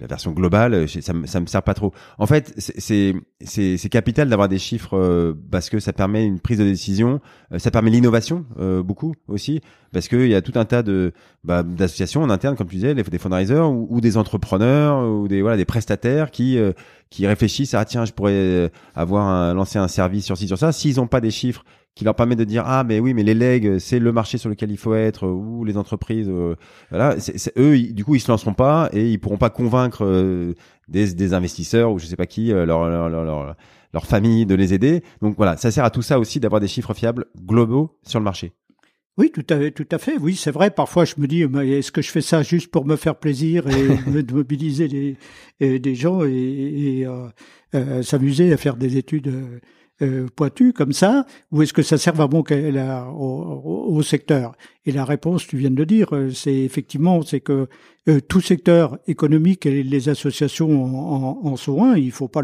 la, 0.00 0.06
version 0.06 0.32
globale, 0.32 0.86
ça, 0.88 1.14
me, 1.14 1.26
ça 1.26 1.40
me 1.40 1.46
sert 1.46 1.62
pas 1.62 1.72
trop. 1.72 1.94
En 2.18 2.26
fait, 2.26 2.52
c'est 2.58 3.14
c'est 3.40 3.88
capital 3.88 4.28
d'avoir 4.28 4.48
des 4.48 4.58
chiffres 4.58 4.98
euh, 4.98 5.32
parce 5.50 5.70
que 5.70 5.80
ça 5.80 5.94
permet 5.94 6.26
une 6.26 6.38
prise 6.38 6.58
de 6.58 6.64
décision, 6.64 7.20
euh, 7.52 7.58
ça 7.58 7.70
permet 7.70 7.90
l'innovation 7.90 8.44
beaucoup 8.84 9.14
aussi 9.26 9.60
parce 9.92 10.08
qu'il 10.08 10.28
y 10.28 10.34
a 10.34 10.42
tout 10.42 10.52
un 10.56 10.66
tas 10.66 10.82
de 10.82 11.12
bah, 11.44 11.62
d'associations 11.62 12.22
en 12.22 12.28
interne, 12.28 12.56
comme 12.56 12.68
tu 12.68 12.74
disais, 12.74 12.94
des 12.94 13.18
fundraisers 13.18 13.70
ou, 13.70 13.86
ou, 13.88 14.00
des 14.02 14.18
entrepreneurs 14.18 15.08
ou 15.08 15.28
des 15.28 15.40
voilà 15.40 15.56
des 15.56 15.64
prestataires 15.64 16.30
qui 16.30 16.58
qui 17.08 17.26
réfléchissent 17.26 17.72
à 17.72 17.80
ah, 17.80 17.84
tiens 17.86 18.04
je 18.04 18.12
pourrais 18.12 18.70
avoir 18.94 19.26
un, 19.26 19.54
lancer 19.54 19.78
un 19.78 19.88
service 19.88 20.26
sur 20.26 20.36
ci 20.36 20.46
sur 20.46 20.58
ça. 20.58 20.72
S'ils 20.72 20.96
n'ont 20.96 21.06
pas 21.06 21.22
des 21.22 21.30
chiffres 21.30 21.64
qui 21.98 22.04
leur 22.04 22.14
permet 22.14 22.36
de 22.36 22.44
dire 22.44 22.62
ah 22.64 22.84
mais 22.84 23.00
oui 23.00 23.12
mais 23.12 23.24
les 23.24 23.34
legs 23.34 23.78
c'est 23.80 23.98
le 23.98 24.12
marché 24.12 24.38
sur 24.38 24.48
lequel 24.48 24.70
il 24.70 24.76
faut 24.76 24.94
être 24.94 25.26
ou 25.26 25.64
les 25.64 25.76
entreprises 25.76 26.28
euh, 26.30 26.54
voilà 26.90 27.16
eux 27.56 27.76
du 27.76 28.04
coup 28.04 28.14
ils 28.14 28.20
se 28.20 28.30
lanceront 28.30 28.54
pas 28.54 28.88
et 28.92 29.10
ils 29.10 29.18
pourront 29.18 29.36
pas 29.36 29.50
convaincre 29.50 30.04
euh, 30.04 30.54
des, 30.86 31.12
des, 31.14 31.34
investisseurs 31.34 31.90
ou 31.90 31.98
je 31.98 32.06
sais 32.06 32.14
pas 32.14 32.26
qui 32.26 32.52
euh, 32.52 32.66
leur, 32.66 32.88
leur, 32.88 33.08
leur, 33.08 33.56
leur, 33.92 34.06
famille 34.06 34.46
de 34.46 34.54
les 34.54 34.74
aider 34.74 35.02
donc 35.22 35.34
voilà 35.36 35.56
ça 35.56 35.72
sert 35.72 35.84
à 35.84 35.90
tout 35.90 36.02
ça 36.02 36.20
aussi 36.20 36.38
d'avoir 36.38 36.60
des 36.60 36.68
chiffres 36.68 36.94
fiables 36.94 37.26
globaux 37.36 37.98
sur 38.06 38.20
le 38.20 38.24
marché 38.24 38.52
oui, 39.16 39.32
tout 39.32 39.44
à, 39.52 39.72
tout 39.72 39.88
à 39.90 39.98
fait. 39.98 40.16
Oui, 40.16 40.36
c'est 40.36 40.52
vrai. 40.52 40.70
Parfois, 40.70 41.04
je 41.04 41.14
me 41.18 41.26
dis, 41.26 41.42
est-ce 41.42 41.90
que 41.90 42.02
je 42.02 42.08
fais 42.08 42.20
ça 42.20 42.44
juste 42.44 42.70
pour 42.70 42.86
me 42.86 42.94
faire 42.94 43.16
plaisir 43.16 43.66
et 43.66 44.22
de 44.22 44.32
mobiliser 44.32 44.86
des, 44.86 45.80
des 45.80 45.94
gens 45.96 46.22
et, 46.24 47.04
et 47.72 48.02
s'amuser 48.04 48.52
à 48.52 48.56
faire 48.56 48.76
des 48.76 48.96
études 48.96 49.60
euh, 50.02 50.28
comme 50.72 50.92
ça, 50.92 51.26
ou 51.50 51.62
est-ce 51.62 51.72
que 51.72 51.82
ça 51.82 51.98
sert 51.98 52.14
vraiment 52.14 52.42
au, 53.08 53.86
au, 53.88 54.02
secteur? 54.02 54.54
Et 54.86 54.92
la 54.92 55.04
réponse, 55.04 55.46
tu 55.46 55.56
viens 55.56 55.70
de 55.70 55.76
le 55.76 55.86
dire, 55.86 56.14
euh, 56.14 56.30
c'est 56.30 56.54
effectivement, 56.54 57.22
c'est 57.22 57.40
que 57.40 57.68
euh, 58.08 58.20
tout 58.20 58.40
secteur 58.40 58.98
économique 59.06 59.66
et 59.66 59.82
les 59.82 60.08
associations 60.08 60.84
en, 61.46 61.56
sont 61.56 61.82
un. 61.82 61.96
Il 61.96 62.04
il 62.04 62.12
faut 62.12 62.28
pas 62.28 62.42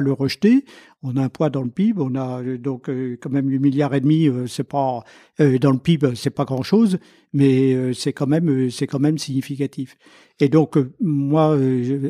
le 0.00 0.12
rejeter. 0.12 0.64
On 1.02 1.16
a 1.16 1.22
un 1.22 1.28
poids 1.28 1.50
dans 1.50 1.62
le 1.62 1.70
PIB. 1.70 2.00
On 2.00 2.14
a 2.14 2.42
donc 2.58 2.88
quand 3.20 3.30
même 3.30 3.48
8 3.48 3.58
milliards 3.58 3.94
et 3.94 4.00
demi. 4.00 4.28
c'est 4.48 4.64
pas 4.64 5.04
dans 5.38 5.72
le 5.72 5.78
PIB, 5.78 6.14
c'est 6.14 6.30
pas 6.30 6.44
grand 6.44 6.62
chose, 6.62 6.98
mais 7.32 7.92
c'est 7.94 8.12
quand 8.12 8.26
même, 8.26 8.70
c'est 8.70 8.86
quand 8.86 9.00
même 9.00 9.18
significatif. 9.18 9.96
Et 10.40 10.48
donc 10.48 10.78
moi, 11.00 11.56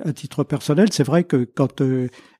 à 0.05 0.13
titre 0.13 0.45
personnel, 0.45 0.89
c'est 0.93 1.05
vrai 1.05 1.25
que 1.25 1.45
quand 1.45 1.83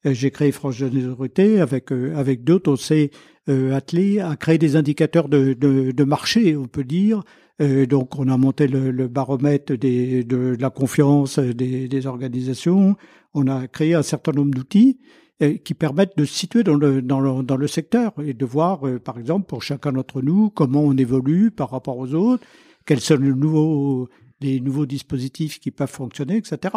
j'ai 0.05 0.31
créé 0.31 0.53
France 0.53 0.77
Générosité 0.77 1.61
avec 1.61 1.91
avec 1.93 2.45
d'autres, 2.45 2.73
on 2.73 2.77
s'est 2.77 3.11
attelé 3.49 4.21
à 4.21 4.37
créer 4.37 4.59
des 4.59 4.77
indicateurs 4.77 5.29
de, 5.29 6.05
marché, 6.05 6.57
on 6.57 6.67
peut 6.67 6.85
dire, 6.85 7.23
euh, 7.61 7.87
donc, 7.87 8.19
on 8.19 8.29
a 8.29 8.37
monté 8.37 8.67
le, 8.67 9.09
baromètre 9.09 9.75
de, 9.75 10.57
la 10.59 10.71
confiance 10.71 11.39
des, 11.39 12.07
organisations. 12.07 12.97
On 13.35 13.47
a 13.47 13.69
créé 13.69 13.95
un 13.95 14.03
certain 14.03 14.33
nombre 14.33 14.53
d'outils 14.53 14.99
euh, 15.43 15.57
qui 15.59 15.75
permettent 15.75 16.17
de 16.17 16.25
se 16.25 16.35
situer 16.35 16.65
dans 16.65 16.75
le, 16.77 17.67
secteur 17.67 18.13
et 18.25 18.35
de 18.35 18.45
voir, 18.45 18.87
euh, 18.87 18.99
par 18.99 19.19
exemple, 19.19 19.47
pour 19.47 19.63
chacun 19.63 19.93
d'entre 19.93 20.23
nous, 20.23 20.51
comment 20.51 20.83
on 20.83 20.97
évolue 20.97 21.51
par 21.51 21.71
rapport 21.71 21.99
aux 21.99 22.15
autres, 22.15 22.45
quels 22.85 23.01
sont 23.01 23.17
les 23.17 23.33
nouveaux, 23.33 24.87
dispositifs 24.87 25.61
qui 25.61 25.71
peuvent 25.71 25.91
fonctionner, 25.91 26.39
etc. 26.39 26.75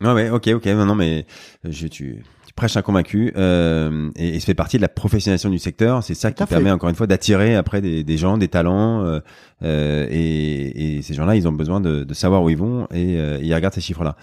Ouais, 0.00 0.12
ouais, 0.12 0.30
ok, 0.30 0.46
ok, 0.54 0.66
non, 0.66 0.86
non, 0.86 0.94
mais 0.94 1.26
je, 1.64 1.88
tu, 1.88 2.22
tu 2.58 2.60
prêches 2.60 2.76
un 2.76 2.82
convaincu 2.82 3.32
euh, 3.36 4.10
et, 4.16 4.30
et 4.30 4.40
ça 4.40 4.46
fait 4.46 4.54
partie 4.54 4.78
de 4.78 4.82
la 4.82 4.88
professionnalisation 4.88 5.48
du 5.48 5.58
secteur. 5.58 6.02
C'est 6.02 6.14
ça 6.14 6.32
qui 6.32 6.44
permet 6.44 6.72
encore 6.72 6.88
une 6.88 6.96
fois 6.96 7.06
d'attirer 7.06 7.54
après 7.54 7.80
des, 7.80 8.02
des, 8.02 8.16
gens, 8.16 8.36
des 8.36 8.48
talents 8.48 9.04
euh, 9.04 9.20
euh, 9.62 10.06
et, 10.10 10.96
et, 10.96 11.02
ces 11.02 11.14
gens-là, 11.14 11.36
ils 11.36 11.46
ont 11.46 11.52
besoin 11.52 11.80
de, 11.80 12.02
de, 12.02 12.14
savoir 12.14 12.42
où 12.42 12.50
ils 12.50 12.56
vont 12.56 12.88
et, 12.92 13.16
euh, 13.16 13.38
ils 13.40 13.54
regardent 13.54 13.74
ces 13.74 13.80
chiffres-là. 13.80 14.16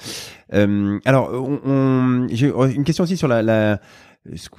Euh, 0.54 1.00
alors, 1.06 1.32
on, 1.34 1.60
on 1.66 2.28
j'ai 2.30 2.52
une 2.76 2.84
question 2.84 3.06
aussi 3.06 3.16
sur 3.16 3.30
la, 3.30 3.42
la 3.42 3.80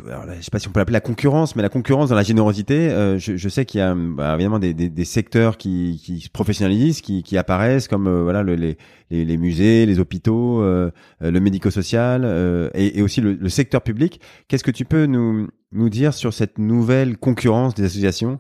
alors 0.06 0.26
je 0.36 0.42
sais 0.42 0.50
pas 0.50 0.60
si 0.60 0.68
on 0.68 0.70
peut 0.70 0.78
l'appeler 0.78 0.94
la 0.94 1.00
concurrence, 1.00 1.56
mais 1.56 1.62
la 1.62 1.68
concurrence 1.68 2.10
dans 2.10 2.14
la 2.14 2.22
générosité. 2.22 2.88
Euh, 2.88 3.18
je, 3.18 3.36
je, 3.36 3.48
sais 3.48 3.64
qu'il 3.64 3.80
y 3.80 3.82
a 3.82 3.94
bah, 3.96 4.34
évidemment 4.34 4.60
des, 4.60 4.74
des, 4.74 4.88
des, 4.88 5.04
secteurs 5.04 5.56
qui, 5.56 6.00
qui 6.04 6.20
se 6.20 6.30
professionnalisent, 6.30 7.00
qui, 7.00 7.24
qui 7.24 7.36
apparaissent 7.36 7.88
comme 7.88 8.06
euh, 8.06 8.22
voilà 8.22 8.44
le, 8.44 8.54
les, 8.54 8.76
les, 9.10 9.36
musées, 9.36 9.84
les 9.84 9.98
hôpitaux, 9.98 10.62
euh, 10.62 10.90
le 11.20 11.40
médico-social 11.40 12.22
euh, 12.24 12.70
et, 12.74 12.98
et, 12.98 13.02
aussi 13.02 13.20
le, 13.20 13.32
le 13.32 13.48
secteur 13.48 13.82
public. 13.82 14.20
Qu'est-ce 14.46 14.64
que 14.64 14.70
tu 14.70 14.84
peux 14.84 15.06
nous 15.06 15.48
nous 15.72 15.90
dire 15.90 16.14
sur 16.14 16.32
cette 16.32 16.58
nouvelle 16.58 17.18
concurrence 17.18 17.74
des 17.74 17.84
associations 17.84 18.38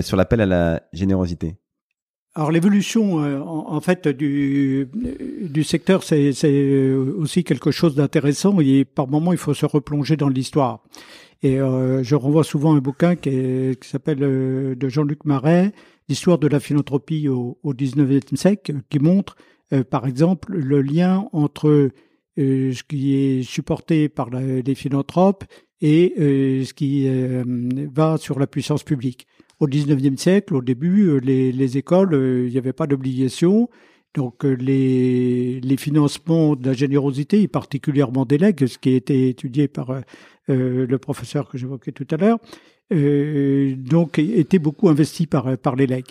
sur 0.00 0.16
l'appel 0.16 0.40
à 0.40 0.46
la 0.46 0.82
générosité? 0.92 1.56
Alors 2.34 2.52
l'évolution, 2.52 3.24
euh, 3.24 3.40
en, 3.40 3.80
fait, 3.80 4.06
du, 4.06 4.86
secteur, 5.64 6.04
c'est 6.04 6.32
aussi 6.94 7.42
quelque 7.42 7.70
chose 7.70 7.94
d'intéressant 7.94 8.60
et 8.60 8.84
par 8.84 9.08
moment, 9.08 9.32
il 9.32 9.38
faut 9.38 9.54
se 9.54 9.66
replonger 9.66 10.16
dans 10.16 10.28
l'histoire. 10.28 10.84
Et 11.42 11.60
euh, 11.60 12.02
je 12.02 12.14
renvoie 12.14 12.44
souvent 12.44 12.74
un 12.74 12.78
bouquin 12.78 13.16
qui, 13.16 13.76
s'appelle 13.82 14.22
euh, 14.22 14.74
de 14.74 14.88
Jean-Luc 14.88 15.24
Marais, 15.24 15.72
l'histoire 16.08 16.38
de 16.38 16.48
la 16.48 16.60
philanthropie 16.60 17.28
au, 17.28 17.58
au 17.62 17.74
19e 17.74 18.36
siècle, 18.36 18.74
qui 18.88 18.98
montre, 18.98 19.36
par 19.90 20.06
exemple, 20.06 20.52
le 20.52 20.80
lien 20.80 21.28
entre 21.32 21.90
ce 22.38 22.82
qui 22.84 23.14
est 23.14 23.42
supporté 23.42 24.08
par 24.08 24.30
les 24.30 24.74
philanthropes 24.74 25.44
et 25.82 26.14
ce 26.16 26.72
qui 26.72 27.06
va 27.92 28.16
sur 28.16 28.38
la 28.38 28.46
puissance 28.46 28.82
publique 28.82 29.26
au 29.60 29.66
19e 29.66 30.16
siècle, 30.16 30.54
au 30.54 30.62
début, 30.62 31.08
euh, 31.08 31.18
les, 31.18 31.52
les 31.52 31.78
écoles, 31.78 32.14
euh, 32.14 32.46
il 32.46 32.52
n'y 32.52 32.58
avait 32.58 32.72
pas 32.72 32.86
d'obligation. 32.86 33.68
Donc 34.14 34.44
euh, 34.44 34.54
les, 34.54 35.76
financements 35.76 36.56
de 36.56 36.66
la 36.66 36.72
générosité, 36.72 37.42
et 37.42 37.48
particulièrement 37.48 38.24
des 38.24 38.38
legs, 38.38 38.66
ce 38.66 38.78
qui 38.78 38.90
a 38.90 38.96
été 38.96 39.28
étudié 39.28 39.68
par 39.68 40.02
le 40.48 40.96
professeur 40.96 41.48
que 41.48 41.58
j'évoquais 41.58 41.92
tout 41.92 42.06
à 42.10 42.16
l'heure, 42.16 42.38
donc 42.90 44.18
étaient 44.18 44.58
beaucoup 44.58 44.88
investis 44.88 45.26
par 45.26 45.76
les 45.76 45.86
legs. 45.86 46.08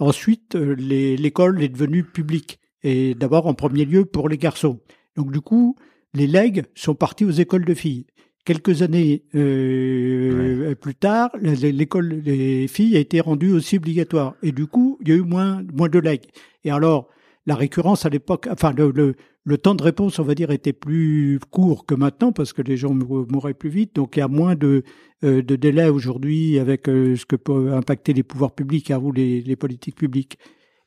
Ensuite, 0.00 0.56
l'école 0.56 1.62
est 1.62 1.68
devenue 1.68 2.02
publique, 2.02 2.58
et 2.82 3.14
d'abord 3.14 3.46
en 3.46 3.54
premier 3.54 3.84
lieu 3.84 4.04
pour 4.04 4.28
les 4.28 4.38
garçons. 4.38 4.80
Donc 5.14 5.30
du 5.30 5.40
coup, 5.40 5.76
les 6.14 6.26
legs 6.26 6.64
sont 6.74 6.96
partis 6.96 7.24
aux 7.24 7.30
écoles 7.30 7.64
de 7.64 7.74
filles. 7.74 8.06
Quelques 8.46 8.82
années 8.82 9.24
euh, 9.34 10.74
plus 10.76 10.94
tard, 10.94 11.30
l'école 11.42 12.22
des 12.22 12.68
filles 12.68 12.96
a 12.96 13.00
été 13.00 13.20
rendue 13.20 13.52
aussi 13.52 13.76
obligatoire. 13.76 14.36
Et 14.42 14.52
du 14.52 14.66
coup, 14.68 14.98
il 15.02 15.08
y 15.08 15.12
a 15.12 15.16
eu 15.16 15.22
moins, 15.22 15.64
moins 15.74 15.88
de 15.88 15.98
legs. 15.98 16.26
Et 16.62 16.70
alors, 16.70 17.08
la 17.46 17.56
récurrence 17.56 18.06
à 18.06 18.08
l'époque, 18.08 18.48
enfin, 18.50 18.72
le, 18.72 19.14
le, 19.44 19.58
temps 19.58 19.74
de 19.74 19.82
réponse, 19.82 20.20
on 20.20 20.22
va 20.22 20.36
dire, 20.36 20.52
était 20.52 20.72
plus 20.72 21.40
court 21.50 21.86
que 21.86 21.96
maintenant 21.96 22.30
parce 22.30 22.52
que 22.52 22.62
les 22.62 22.76
gens 22.76 22.94
mouraient 22.94 23.52
plus 23.52 23.68
vite. 23.68 23.96
Donc, 23.96 24.16
il 24.16 24.20
y 24.20 24.22
a 24.22 24.28
moins 24.28 24.54
de, 24.54 24.84
euh, 25.24 25.42
de 25.42 25.56
délais 25.56 25.88
aujourd'hui 25.88 26.60
avec 26.60 26.88
euh, 26.88 27.16
ce 27.16 27.26
que 27.26 27.34
peut 27.34 27.72
impacter 27.72 28.12
les 28.12 28.22
pouvoirs 28.22 28.54
publics 28.54 28.92
hein, 28.92 29.00
ou 29.02 29.10
les, 29.10 29.40
les, 29.40 29.56
politiques 29.56 29.96
publiques. 29.96 30.38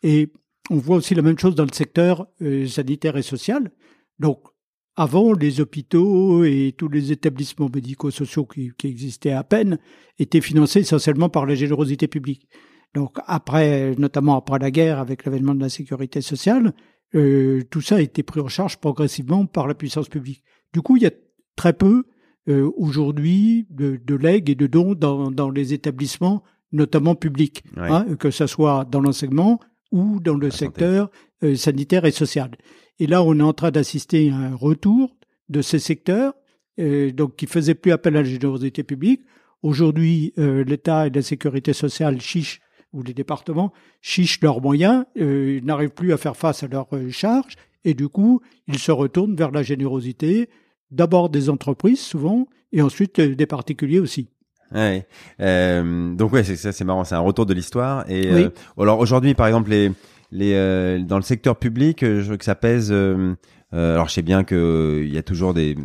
Et 0.02 0.32
on 0.70 0.78
voit 0.78 0.96
aussi 0.96 1.14
la 1.14 1.22
même 1.22 1.38
chose 1.38 1.56
dans 1.56 1.66
le 1.66 1.74
secteur 1.74 2.28
euh, 2.42 2.68
sanitaire 2.68 3.18
et 3.18 3.22
social. 3.22 3.70
Donc, 4.20 4.44
avant, 5.00 5.32
les 5.32 5.62
hôpitaux 5.62 6.44
et 6.44 6.76
tous 6.78 6.90
les 6.90 7.14
établissements 7.14 7.70
médico-sociaux 7.74 8.46
qui, 8.46 8.74
existaient 8.84 9.32
à 9.32 9.46
peine 9.46 9.80
étaient 10.20 10.42
financés 10.42 10.82
essentiellement 10.82 11.30
par 11.30 11.46
la 11.46 11.56
générosité 11.56 12.10
publique. 12.10 12.50
Donc 12.94 13.18
après, 13.26 13.96
notamment 13.98 14.36
après 14.36 14.60
la 14.60 14.72
guerre, 14.72 15.00
avec 15.00 15.24
l'avènement 15.24 15.56
de 15.56 15.62
la 15.62 15.70
sécurité 15.70 16.20
sociale, 16.20 16.74
euh, 17.16 17.64
tout 17.70 17.80
ça 17.80 17.96
a 17.96 18.02
été 18.02 18.24
pris 18.24 18.42
en 18.42 18.50
charge 18.50 18.76
progressivement 18.76 19.46
par 19.46 19.68
la 19.68 19.74
puissance 19.74 20.10
publique. 20.10 20.44
Du 20.74 20.82
coup, 20.82 20.98
il 20.98 21.04
y 21.04 21.08
a 21.08 21.12
très 21.56 21.72
peu 21.72 22.04
euh, 22.50 22.70
aujourd'hui 22.76 23.68
de, 23.70 23.98
de, 24.04 24.16
legs 24.16 24.50
et 24.50 24.56
de 24.56 24.68
dons 24.68 24.96
dans, 24.96 25.32
dans 25.32 25.50
les 25.50 25.74
établissements, 25.74 26.44
notamment 26.74 27.16
publics, 27.16 27.64
hein, 27.78 28.06
que 28.20 28.32
ce 28.32 28.48
soit 28.48 28.84
dans 28.84 29.00
l'enseignement 29.00 29.62
ou 29.94 30.20
dans 30.20 30.36
le 30.36 30.52
secteur 30.52 31.10
euh, 31.42 31.56
sanitaire 31.56 32.04
et 32.04 32.12
social. 32.12 32.52
Et 33.00 33.08
là, 33.08 33.24
on 33.24 33.40
est 33.40 33.44
en 33.44 33.54
train 33.54 33.72
d'assister 33.72 34.30
à 34.32 34.36
un 34.36 34.56
retour 34.56 35.16
de 35.48 35.62
ces 35.62 35.80
secteurs, 35.80 36.34
euh, 36.80 37.12
donc 37.12 37.36
qui 37.36 37.48
faisaient 37.48 37.76
plus 37.76 37.92
appel 37.92 38.16
à 38.16 38.22
la 38.22 38.30
générosité 38.30 38.84
publique. 38.84 39.22
Aujourd'hui, 39.64 40.34
euh, 40.38 40.64
l'État 40.64 41.08
et 41.08 41.10
la 41.10 41.22
sécurité 41.22 41.74
sociale 41.74 42.22
chichent, 42.22 42.62
ou 42.94 43.04
les 43.04 43.14
départements 43.14 43.72
chichent 44.02 44.42
leurs 44.42 44.62
moyens, 44.62 45.06
euh, 45.20 45.60
ils 45.60 45.66
n'arrivent 45.66 45.92
plus 45.92 46.14
à 46.14 46.18
faire 46.18 46.36
face 46.36 46.64
à 46.64 46.68
leurs 46.68 46.88
euh, 46.94 47.10
charges, 47.10 47.56
et 47.86 47.94
du 47.94 48.10
coup, 48.10 48.42
ils 48.68 48.80
se 48.80 48.92
retournent 48.92 49.36
vers 49.36 49.52
la 49.52 49.64
générosité, 49.64 50.50
d'abord 50.92 51.30
des 51.30 51.50
entreprises 51.50 52.00
souvent, 52.02 52.48
et 52.72 52.82
ensuite 52.82 53.20
euh, 53.20 53.36
des 53.36 53.46
particuliers 53.46 54.00
aussi. 54.00 54.28
Ouais. 54.72 55.08
Euh, 55.40 56.14
donc 56.14 56.32
ouais, 56.34 56.44
c'est 56.44 56.56
ça, 56.56 56.72
c'est 56.72 56.84
marrant, 56.84 57.04
c'est 57.04 57.16
un 57.16 57.20
retour 57.20 57.46
de 57.46 57.54
l'histoire. 57.54 58.10
Et 58.10 58.34
oui. 58.34 58.48
alors 58.78 59.00
aujourd'hui, 59.00 59.34
par 59.34 59.48
exemple, 59.48 59.72
les 59.72 59.92
les 60.32 60.54
euh, 60.54 61.00
dans 61.00 61.18
le 61.18 61.24
secteur 61.24 61.58
public, 61.58 62.04
euh, 62.04 62.22
je 62.22 62.32
veux 62.32 62.38
que 62.38 62.46
ça 62.46 62.56
pèse. 62.56 62.90
Euh, 62.92 63.36
alors 63.72 64.08
je 64.08 64.14
sais 64.14 64.22
bien 64.22 64.44
que 64.44 65.04
il 65.06 65.14
y 65.14 65.18
a 65.18 65.24
toujours 65.24 65.54
des 65.54 65.76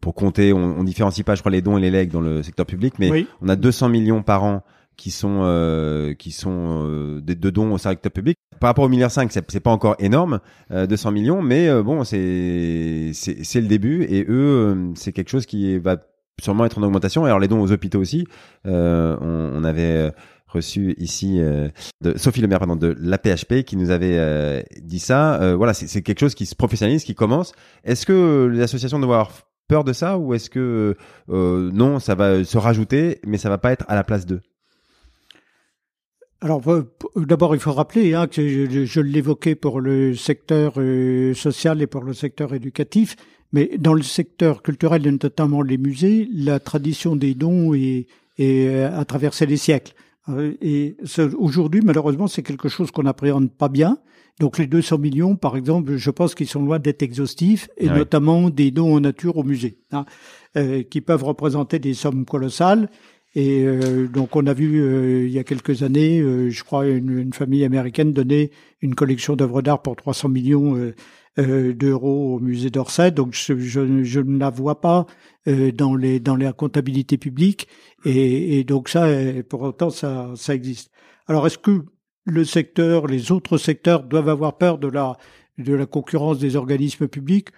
pour, 0.00 0.14
compter, 0.14 0.52
on, 0.52 0.78
on, 0.78 0.84
différencie 0.84 1.24
pas, 1.24 1.34
je 1.34 1.40
crois, 1.40 1.52
les 1.52 1.62
dons 1.62 1.78
et 1.78 1.80
les 1.80 1.90
legs 1.90 2.10
dans 2.10 2.20
le 2.20 2.42
secteur 2.42 2.66
public, 2.66 2.94
mais 2.98 3.26
on 3.40 3.48
a 3.48 3.56
200 3.56 3.88
millions 3.88 4.22
par 4.22 4.44
an 4.44 4.62
qui 4.96 5.10
sont 5.10 5.40
euh, 5.42 6.12
qui 6.12 6.30
sont 6.30 7.20
des 7.22 7.34
de 7.34 7.50
dons 7.50 7.72
au 7.72 7.78
secteur 7.78 8.12
public. 8.12 8.36
Par 8.60 8.68
rapport 8.68 8.84
au 8.84 8.90
milliard 8.90 9.10
5, 9.10 9.32
c'est, 9.32 9.60
pas 9.60 9.70
encore 9.70 9.96
énorme, 9.98 10.40
euh, 10.70 10.86
200 10.86 11.12
millions, 11.12 11.40
mais 11.40 11.82
bon, 11.82 12.04
c'est, 12.04 13.12
c'est 13.14 13.60
le 13.62 13.66
début 13.66 14.02
et 14.02 14.26
eux, 14.28 14.92
c'est 14.94 15.12
quelque 15.12 15.30
chose 15.30 15.46
qui 15.46 15.78
va 15.78 15.96
sûrement 16.42 16.66
être 16.66 16.78
en 16.78 16.82
augmentation. 16.82 17.24
Alors 17.24 17.38
les 17.38 17.48
dons 17.48 17.62
aux 17.62 17.72
hôpitaux 17.72 18.00
aussi, 18.00 18.26
on, 18.66 19.18
on, 19.22 19.64
avait 19.64 20.12
reçu 20.50 20.94
ici 20.98 21.40
euh, 21.40 21.68
de 22.02 22.16
Sophie 22.18 22.40
Lemaire 22.40 22.58
pardon 22.58 22.76
de 22.76 22.94
l'APHP 22.98 23.62
qui 23.64 23.76
nous 23.76 23.90
avait 23.90 24.18
euh, 24.18 24.62
dit 24.82 24.98
ça. 24.98 25.40
Euh, 25.40 25.56
voilà, 25.56 25.74
c'est 25.74 26.02
quelque 26.02 26.20
chose 26.20 26.34
qui 26.34 26.46
se 26.46 26.54
professionnalise, 26.54 27.04
qui 27.04 27.14
commence. 27.14 27.52
Est-ce 27.84 28.06
que 28.06 28.50
les 28.52 28.60
associations 28.60 28.98
doivent 28.98 29.12
avoir 29.12 29.32
peur 29.68 29.84
de 29.84 29.92
ça 29.92 30.18
ou 30.18 30.34
est-ce 30.34 30.50
que 30.50 30.96
non, 31.28 32.00
ça 32.00 32.14
va 32.14 32.44
se 32.44 32.58
rajouter, 32.58 33.20
mais 33.24 33.38
ça 33.38 33.48
va 33.48 33.58
pas 33.58 33.72
être 33.72 33.84
à 33.88 33.94
la 33.94 34.04
place 34.04 34.26
d'eux? 34.26 34.40
Alors, 36.42 36.62
d'abord, 37.16 37.54
il 37.54 37.60
faut 37.60 37.72
rappeler 37.72 38.14
hein, 38.14 38.26
que 38.26 38.86
je, 38.86 39.00
l'évoquais 39.00 39.54
pour 39.54 39.80
le 39.80 40.14
secteur 40.14 40.74
social 41.34 41.82
et 41.82 41.86
pour 41.86 42.02
le 42.02 42.14
secteur 42.14 42.54
éducatif, 42.54 43.16
mais 43.52 43.70
dans 43.78 43.92
le 43.92 44.02
secteur 44.02 44.62
culturel 44.62 45.06
et 45.06 45.10
notamment 45.12 45.62
les 45.62 45.76
musées, 45.76 46.28
la 46.32 46.58
tradition 46.58 47.14
des 47.14 47.34
dons 47.34 47.74
est, 47.74 48.06
est 48.38 48.82
à 48.84 49.04
traverser 49.04 49.44
les 49.46 49.58
siècles. 49.58 49.92
Euh, 50.28 50.54
et 50.60 50.96
aujourd'hui, 51.38 51.80
malheureusement, 51.82 52.26
c'est 52.26 52.42
quelque 52.42 52.68
chose 52.68 52.90
qu'on 52.90 53.04
n'appréhende 53.04 53.50
pas 53.50 53.68
bien. 53.68 53.98
Donc 54.40 54.56
les 54.58 54.66
200 54.66 54.98
millions, 54.98 55.36
par 55.36 55.56
exemple, 55.56 55.96
je 55.96 56.10
pense 56.10 56.34
qu'ils 56.34 56.48
sont 56.48 56.62
loin 56.62 56.78
d'être 56.78 57.02
exhaustifs, 57.02 57.68
et 57.76 57.88
notamment 57.88 58.48
des 58.48 58.70
dons 58.70 58.96
en 58.96 59.00
nature 59.00 59.36
au 59.36 59.44
musée, 59.44 59.76
hein, 59.92 60.06
euh, 60.56 60.82
qui 60.82 61.02
peuvent 61.02 61.24
représenter 61.24 61.78
des 61.78 61.92
sommes 61.92 62.24
colossales. 62.24 62.88
Et 63.34 63.64
euh, 63.64 64.08
donc 64.08 64.34
on 64.34 64.46
a 64.46 64.54
vu 64.54 64.80
euh, 64.80 65.26
il 65.26 65.30
y 65.30 65.38
a 65.38 65.44
quelques 65.44 65.82
années, 65.82 66.20
je 66.50 66.64
crois, 66.64 66.86
une, 66.86 67.18
une, 67.18 67.32
famille 67.34 67.64
américaine 67.64 68.14
donner 68.14 68.50
une 68.80 68.94
collection 68.94 69.36
d'œuvres 69.36 69.60
d'art 69.60 69.82
pour 69.82 69.94
300 69.94 70.30
millions 70.30 70.92
d'euros 71.36 72.36
au 72.36 72.38
musée 72.40 72.70
d'Orsay. 72.70 73.10
Donc 73.10 73.34
je, 73.34 73.80
ne 73.80 74.38
la 74.38 74.50
vois 74.50 74.80
pas 74.80 75.06
dans 75.46 75.94
les 75.94 76.20
dans 76.20 76.36
la 76.36 76.52
comptabilité 76.52 77.18
publique. 77.18 77.68
Et, 78.04 78.58
et 78.58 78.64
donc 78.64 78.88
ça, 78.88 79.06
pour 79.48 79.62
autant, 79.62 79.90
ça, 79.90 80.32
ça 80.36 80.54
existe. 80.54 80.90
Alors, 81.30 81.46
est-ce 81.46 81.58
que 81.58 81.84
le 82.24 82.44
secteur, 82.44 83.06
les 83.06 83.30
autres 83.30 83.56
secteurs 83.56 84.02
doivent 84.02 84.28
avoir 84.28 84.58
peur 84.58 84.78
de 84.78 84.88
la, 84.88 85.16
de 85.58 85.74
la 85.74 85.86
concurrence 85.86 86.40
des 86.40 86.56
organismes 86.56 87.06
publics? 87.06 87.50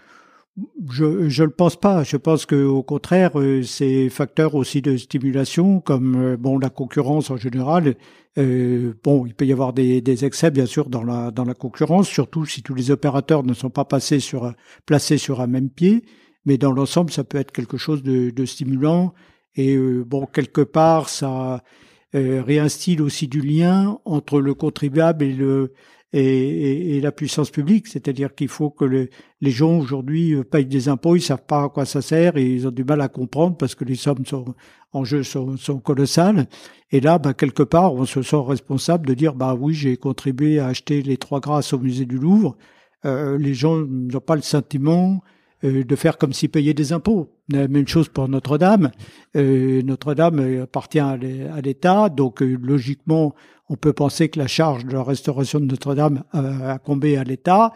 Je 0.91 1.29
je 1.29 1.45
le 1.45 1.51
pense 1.51 1.77
pas. 1.77 2.05
Je 2.05 2.17
pense 2.17 2.47
que 2.47 2.65
au 2.65 2.83
contraire, 2.83 3.39
euh, 3.41 3.63
c'est 3.63 4.09
facteur 4.09 4.55
aussi 4.55 4.83
de 4.83 4.97
stimulation, 4.97 5.81
comme 5.81 6.17
euh, 6.17 6.37
bon 6.37 6.59
la 6.59 6.71
concurrence 6.71 7.31
en 7.31 7.37
général. 7.37 7.97
Euh, 8.39 8.95
bon, 9.05 9.27
il 9.27 9.35
peut 9.35 9.47
y 9.47 9.53
avoir 9.53 9.73
des, 9.73 10.01
des, 10.01 10.25
excès 10.25 10.51
bien 10.51 10.67
sûr 10.67 10.89
dans 10.89 11.05
la 11.05 11.31
dans 11.31 11.45
la 11.45 11.55
concurrence, 11.55 12.09
surtout 12.09 12.47
si 12.47 12.63
tous 12.63 12.75
les 12.75 12.91
opérateurs 12.91 13.45
ne 13.45 13.55
sont 13.55 13.71
pas 13.71 13.85
passés 13.85 14.21
sur 14.21 14.53
placés 14.87 15.19
sur 15.19 15.41
un 15.41 15.47
même 15.47 15.71
pied. 15.71 16.05
Mais 16.45 16.59
dans 16.59 16.73
l'ensemble, 16.73 17.11
ça 17.13 17.25
peut 17.25 17.39
être 17.39 17.53
quelque 17.53 17.77
chose 17.77 18.03
de, 18.03 18.31
de 18.31 18.45
stimulant 18.45 19.15
et 19.55 19.77
euh, 19.77 20.05
bon, 20.05 20.27
quelque 20.27 20.63
part, 20.63 21.09
ça 21.09 21.63
euh, 22.15 22.43
réinstille 22.43 23.01
aussi 23.01 23.29
du 23.29 23.41
lien 23.41 23.99
entre 24.05 24.41
le 24.41 24.55
contribuable 24.55 25.25
et 25.25 25.33
le 25.33 25.73
et, 26.13 26.97
et, 26.97 27.01
la 27.01 27.13
puissance 27.13 27.51
publique. 27.51 27.89
C'est-à-dire 27.89 28.35
qu'il 28.35 28.49
faut 28.49 28.71
que 28.71 28.85
les 28.85 29.51
gens 29.51 29.79
aujourd'hui 29.79 30.35
euh, 30.35 30.45
payent 30.45 30.67
des 30.67 30.89
impôts, 30.89 31.17
ils 31.17 31.23
savent 31.23 31.47
pas 31.47 31.65
à 31.65 31.69
quoi 31.69 31.85
ça 31.85 32.03
sert 32.03 32.37
et 32.37 32.45
ils 32.45 32.69
ont 32.69 32.71
du 32.71 32.85
mal 32.85 33.01
à 33.01 33.09
comprendre 33.09 33.57
parce 33.57 33.75
que 33.75 33.85
les 33.85 33.95
sommes 33.95 34.27
sont, 34.27 34.55
en 34.93 35.05
jeu 35.05 35.23
sont, 35.23 35.57
sont 35.57 35.79
colossales. 35.79 36.47
Et 36.91 37.01
là, 37.01 37.19
bah, 37.19 37.35
quelque 37.35 37.63
part, 37.63 37.95
on 37.95 38.05
se 38.05 38.23
sent 38.23 38.43
responsable 38.47 39.07
de 39.07 39.15
dire, 39.15 39.35
bah 39.35 39.57
oui, 39.59 39.75
j'ai 39.75 39.97
contribué 39.97 40.59
à 40.59 40.67
acheter 40.67 41.03
les 41.03 41.17
trois 41.17 41.41
grâces 41.41 41.73
au 41.73 41.79
musée 41.79 42.05
du 42.05 42.19
Louvre. 42.19 42.57
Euh, 43.05 43.39
les 43.39 43.55
gens 43.55 43.79
n'ont 43.79 44.21
pas 44.21 44.37
le 44.37 44.43
sentiment 44.43 45.23
euh, 45.65 45.85
de 45.85 45.97
faire 45.97 46.19
comme 46.19 46.33
s'ils 46.33 46.51
payaient 46.51 46.75
des 46.75 46.93
impôts. 46.93 47.31
La 47.49 47.69
même 47.69 47.89
chose 47.89 48.09
pour 48.09 48.29
Notre-Dame. 48.29 48.91
Euh, 49.37 49.83
Notre-Dame 49.83 50.63
appartient 50.63 51.01
à 51.01 51.17
l'État, 51.17 52.09
donc 52.09 52.43
euh, 52.43 52.59
logiquement, 52.61 53.35
on 53.69 53.77
peut 53.77 53.93
penser 53.93 54.29
que 54.29 54.39
la 54.39 54.47
charge 54.47 54.85
de 54.85 54.93
la 54.93 55.03
restauration 55.03 55.61
de 55.61 55.67
Notre-Dame 55.67 56.25
a, 56.33 56.73
a 56.73 56.79
tombé 56.79 57.17
à 57.17 57.25
l'État. 57.25 57.73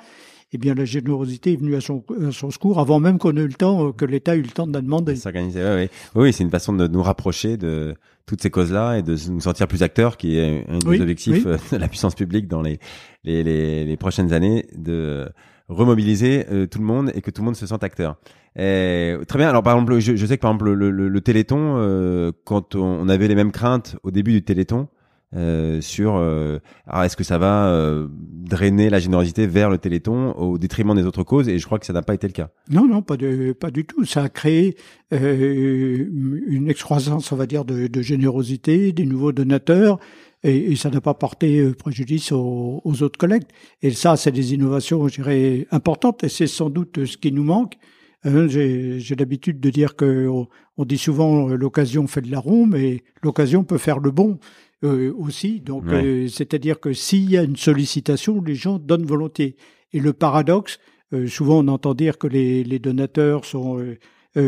Eh 0.52 0.58
bien, 0.58 0.74
la 0.74 0.84
générosité 0.84 1.54
est 1.54 1.56
venue 1.56 1.74
à 1.74 1.80
son, 1.80 2.04
son 2.30 2.50
secours 2.52 2.78
avant 2.78 3.00
même 3.00 3.18
qu'on 3.18 3.36
ait 3.36 3.40
eu 3.40 3.48
le 3.48 3.54
temps, 3.54 3.92
que 3.92 4.04
l'État 4.04 4.36
ait 4.36 4.38
eu 4.38 4.42
le 4.42 4.48
temps 4.48 4.66
de 4.66 4.72
la 4.72 4.80
demander. 4.80 5.16
S'organiser, 5.16 5.88
oui, 6.14 6.32
c'est 6.32 6.44
une 6.44 6.50
façon 6.50 6.72
de 6.72 6.86
nous 6.86 7.02
rapprocher 7.02 7.56
de 7.56 7.96
toutes 8.26 8.40
ces 8.42 8.50
causes-là 8.50 8.98
et 8.98 9.02
de 9.02 9.16
nous 9.30 9.40
sentir 9.40 9.66
plus 9.66 9.82
acteurs, 9.82 10.16
qui 10.16 10.38
est 10.38 10.64
un 10.68 10.78
des 10.78 11.00
objectifs 11.00 11.44
de 11.44 11.76
la 11.76 11.88
puissance 11.88 12.14
publique 12.14 12.46
dans 12.46 12.62
les, 12.62 12.78
les, 13.24 13.42
les, 13.42 13.84
les 13.84 13.96
prochaines 13.96 14.32
années, 14.32 14.66
de 14.76 15.28
remobiliser 15.68 16.46
euh, 16.50 16.66
tout 16.66 16.78
le 16.78 16.84
monde 16.84 17.10
et 17.14 17.20
que 17.20 17.30
tout 17.30 17.42
le 17.42 17.46
monde 17.46 17.56
se 17.56 17.66
sente 17.66 17.84
acteur. 17.84 18.16
Et, 18.56 19.16
très 19.28 19.38
bien. 19.38 19.48
Alors 19.48 19.62
par 19.62 19.74
exemple, 19.74 19.98
je, 19.98 20.16
je 20.16 20.26
sais 20.26 20.36
que 20.36 20.42
par 20.42 20.52
exemple 20.52 20.72
le, 20.72 20.90
le, 20.90 21.08
le 21.08 21.20
Téléthon, 21.20 21.76
euh, 21.76 22.32
quand 22.44 22.74
on, 22.74 23.08
avait 23.08 23.28
les 23.28 23.34
mêmes 23.34 23.52
craintes 23.52 23.96
au 24.02 24.10
début 24.10 24.32
du 24.32 24.42
Téléthon. 24.42 24.88
Euh, 25.34 25.80
sur 25.80 26.14
euh, 26.16 26.60
est-ce 27.02 27.16
que 27.16 27.24
ça 27.24 27.36
va 27.36 27.66
euh, 27.66 28.06
drainer 28.12 28.88
la 28.88 29.00
générosité 29.00 29.48
vers 29.48 29.68
le 29.68 29.76
Téléthon 29.76 30.32
au 30.32 30.56
détriment 30.56 30.94
des 30.94 31.04
autres 31.04 31.24
causes? 31.24 31.48
Et 31.48 31.58
je 31.58 31.66
crois 31.66 31.80
que 31.80 31.84
ça 31.84 31.92
n'a 31.92 32.02
pas 32.02 32.14
été 32.14 32.28
le 32.28 32.32
cas. 32.32 32.50
Non 32.70 32.86
non 32.86 33.02
pas 33.02 33.16
de, 33.16 33.52
pas 33.52 33.72
du 33.72 33.84
tout 33.84 34.04
ça 34.04 34.22
a 34.22 34.28
créé 34.28 34.76
une 35.10 36.68
excroissance 36.68 37.32
on 37.32 37.36
va 37.36 37.46
dire 37.46 37.64
de, 37.64 37.88
de 37.88 38.02
générosité 38.02 38.92
des 38.92 39.04
nouveaux 39.04 39.32
donateurs 39.32 39.98
et, 40.46 40.72
et 40.72 40.76
ça 40.76 40.90
n'a 40.90 41.00
pas 41.00 41.14
porté 41.14 41.58
euh, 41.58 41.74
préjudice 41.74 42.32
aux, 42.32 42.80
aux, 42.84 43.02
autres 43.02 43.18
collectes. 43.18 43.50
Et 43.82 43.90
ça, 43.90 44.16
c'est 44.16 44.32
des 44.32 44.54
innovations, 44.54 45.06
je 45.08 45.14
dirais, 45.16 45.66
importantes, 45.70 46.24
et 46.24 46.28
c'est 46.28 46.46
sans 46.46 46.70
doute 46.70 47.04
ce 47.04 47.16
qui 47.16 47.32
nous 47.32 47.44
manque. 47.44 47.74
Euh, 48.24 48.48
J'ai 48.48 49.16
l'habitude 49.16 49.60
de 49.60 49.70
dire 49.70 49.96
que 49.96 50.28
on, 50.76 50.84
dit 50.84 50.98
souvent 50.98 51.50
euh, 51.50 51.56
l'occasion 51.56 52.06
fait 52.06 52.22
de 52.22 52.30
la 52.30 52.38
ronde, 52.38 52.70
mais 52.70 53.02
l'occasion 53.22 53.64
peut 53.64 53.78
faire 53.78 53.98
le 53.98 54.10
bon 54.10 54.38
euh, 54.84 55.12
aussi. 55.18 55.60
Donc, 55.60 55.84
euh, 55.88 56.28
c'est-à-dire 56.28 56.80
que 56.80 56.92
s'il 56.92 57.30
y 57.30 57.36
a 57.36 57.42
une 57.42 57.56
sollicitation, 57.56 58.40
les 58.40 58.54
gens 58.54 58.78
donnent 58.78 59.06
volontiers. 59.06 59.56
Et 59.92 60.00
le 60.00 60.12
paradoxe, 60.12 60.78
souvent 61.28 61.64
on 61.64 61.68
entend 61.68 61.94
dire 61.94 62.18
que 62.18 62.26
les, 62.26 62.64
les 62.64 62.80
donateurs 62.80 63.44
sont 63.44 63.80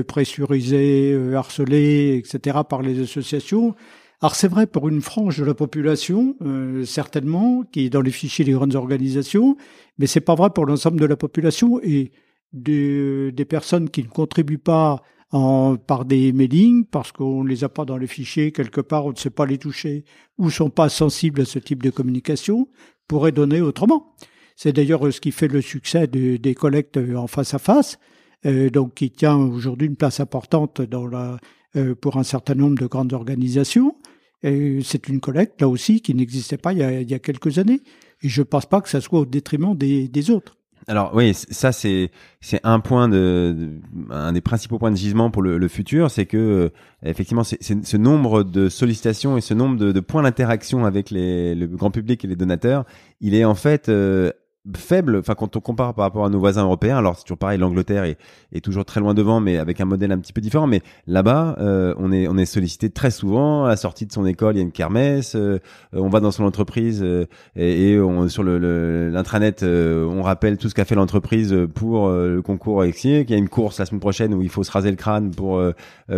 pressurisés, 0.09 1.17
harcelés, 1.35 2.17
etc. 2.23 2.59
par 2.69 2.83
les 2.83 3.01
associations. 3.01 3.75
Alors 4.21 4.35
c'est 4.35 4.49
vrai 4.49 4.67
pour 4.67 4.89
une 4.89 5.01
frange 5.01 5.39
de 5.39 5.45
la 5.45 5.55
population, 5.55 6.35
euh, 6.43 6.85
certainement, 6.85 7.63
qui 7.71 7.87
est 7.87 7.91
dans 7.91 8.01
les 8.01 8.11
fichiers 8.11 8.45
des 8.45 8.53
grandes 8.53 8.75
organisations, 8.75 9.57
mais 9.99 10.09
c'est 10.09 10.21
pas 10.21 10.35
vrai 10.35 10.51
pour 10.51 10.67
l'ensemble 10.67 10.99
de 10.99 11.07
la 11.07 11.17
population 11.17 11.81
et 11.83 12.11
des, 12.53 13.33
personnes 13.49 13.91
qui 13.91 14.03
ne 14.03 14.09
contribuent 14.09 14.59
pas 14.59 15.03
en, 15.31 15.77
par 15.77 16.05
des 16.05 16.33
mailings, 16.33 16.85
parce 16.85 17.13
qu'on 17.13 17.45
ne 17.45 17.49
les 17.49 17.63
a 17.63 17.69
pas 17.69 17.85
dans 17.85 17.97
les 17.97 18.09
fichiers, 18.09 18.51
quelque 18.51 18.81
part 18.81 19.07
on 19.07 19.13
ne 19.13 19.17
sait 19.17 19.31
pas 19.31 19.47
les 19.47 19.59
toucher, 19.59 20.05
ou 20.37 20.51
sont 20.51 20.71
pas 20.71 20.89
sensibles 20.89 21.43
à 21.43 21.45
ce 21.45 21.61
type 21.61 21.83
de 21.83 21.91
communication, 21.91 22.69
pourraient 23.07 23.33
donner 23.33 23.61
autrement. 23.61 24.17
C'est 24.57 24.73
d'ailleurs 24.73 25.13
ce 25.13 25.21
qui 25.21 25.31
fait 25.31 25.47
le 25.47 25.61
succès 25.61 26.09
des 26.09 26.55
collectes 26.57 26.99
en 27.15 27.29
face 27.29 27.55
à 27.55 27.61
face, 27.61 28.01
euh, 28.47 28.69
donc 28.71 28.95
qui 28.95 29.13
tient 29.13 29.37
aujourd'hui 29.37 29.87
une 29.87 29.97
place 29.97 30.19
importante 30.19 30.81
dans 30.81 31.07
la, 31.07 31.39
euh, 31.77 31.95
pour 31.95 32.17
un 32.17 32.23
certain 32.23 32.55
nombre 32.55 32.79
de 32.79 32.87
grandes 32.87 33.13
organisations. 33.13 33.95
Et 34.43 34.81
c'est 34.83 35.09
une 35.09 35.21
collecte, 35.21 35.61
là 35.61 35.69
aussi, 35.69 36.01
qui 36.01 36.15
n'existait 36.15 36.59
pas 36.59 36.73
il 36.73 36.79
y, 36.79 36.83
a, 36.83 37.01
il 37.01 37.11
y, 37.11 37.15
a, 37.15 37.19
quelques 37.19 37.59
années. 37.59 37.83
Et 38.23 38.29
je 38.29 38.41
ne 38.41 38.45
pense 38.45 38.67
pas 38.67 38.81
que 38.81 38.89
ça 38.89 39.01
soit 39.01 39.21
au 39.21 39.27
détriment 39.27 39.77
des, 39.77 40.09
des 40.09 40.31
autres. 40.31 40.59
Alors 40.89 41.11
oui, 41.15 41.35
ça 41.35 41.71
c'est 41.71 42.11
c'est 42.41 42.61
un 42.65 42.81
point 42.81 43.11
de, 43.11 43.79
un 44.09 44.33
des 44.33 44.41
principaux 44.41 44.79
points 44.79 44.91
de 44.91 44.97
gisement 44.97 45.31
pour 45.31 45.43
le, 45.43 45.59
le 45.59 45.69
futur, 45.69 46.11
c'est 46.11 46.25
que 46.25 46.39
euh, 46.39 46.69
effectivement 47.03 47.45
c'est 47.45 47.59
ce 47.61 47.97
nombre 47.99 48.43
de 48.43 48.71
sollicitations 48.71 49.37
et 49.37 49.43
ce 49.43 49.53
nombre 49.53 49.77
de, 49.77 49.93
de 49.93 50.01
points 50.01 50.23
d'interaction 50.23 50.87
avec 50.87 51.11
les, 51.11 51.55
le 51.55 51.67
grand 51.67 51.91
public 51.91 52.25
et 52.25 52.29
les 52.29 52.37
donateurs, 52.37 52.87
il 53.21 53.35
est 53.35 53.45
en 53.45 53.55
fait 53.55 53.91
euh, 53.91 54.33
faible, 54.77 55.17
enfin 55.17 55.35
quand 55.35 55.57
on 55.57 55.61
compare 55.61 55.95
par 55.95 56.05
rapport 56.05 56.25
à 56.25 56.31
nos 56.31 56.39
voisins 56.39 56.65
européens, 56.65 56.99
alors 56.99 57.17
c'est 57.17 57.25
toujours 57.25 57.39
pareil, 57.39 57.59
l'Angleterre 57.59 58.05
est, 58.05 58.19
est, 58.53 58.61
toujours 58.61 58.85
très 58.85 59.01
loin 59.01 59.15
devant, 59.15 59.41
mais 59.41 59.57
avec 59.57 59.81
un 59.81 59.85
modèle 59.85 60.13
un 60.13 60.19
petit 60.19 60.33
peu 60.33 60.41
différent. 60.41 60.67
Mais 60.67 60.83
là-bas, 61.07 61.57
euh, 61.61 61.95
on 61.99 62.13
est 62.13 62.29
on 62.29 62.37
est 62.37 62.47
sollicité 62.47 62.91
très 62.91 63.11
souvent. 63.11 63.65
À 63.65 63.69
la 63.69 63.77
sortie 63.77 64.07
de 64.07 64.13
son 64.13 64.27
école, 64.27 64.55
il 64.55 64.59
y 64.59 64.61
a 64.61 64.63
une 64.63 64.73
kermesse. 64.73 65.35
Euh, 65.37 65.59
on 65.93 66.09
va 66.09 66.21
dans 66.21 66.31
son 66.31 66.45
entreprise 66.45 67.03
euh, 67.03 67.27
et, 67.57 67.91
et 67.91 68.01
on, 68.01 68.29
sur 68.29 68.43
le 68.43 69.11
l'intranet, 69.11 69.63
euh, 69.63 70.05
on 70.05 70.23
rappelle 70.23 70.59
tout 70.59 70.69
ce 70.69 70.75
qu'a 70.75 70.85
fait 70.85 70.95
l'entreprise 70.95 71.57
pour 71.75 72.09
le 72.11 72.43
concours 72.43 72.85
Exier, 72.85 73.25
qu'il 73.25 73.35
y 73.35 73.39
a 73.39 73.39
une 73.39 73.49
course 73.49 73.79
la 73.79 73.87
semaine 73.87 74.01
prochaine 74.01 74.35
où 74.35 74.43
il 74.43 74.49
faut 74.49 74.65
se 74.65 74.71
raser 74.71 74.91
le 74.91 74.97
crâne 74.97 75.31
pour 75.31 75.63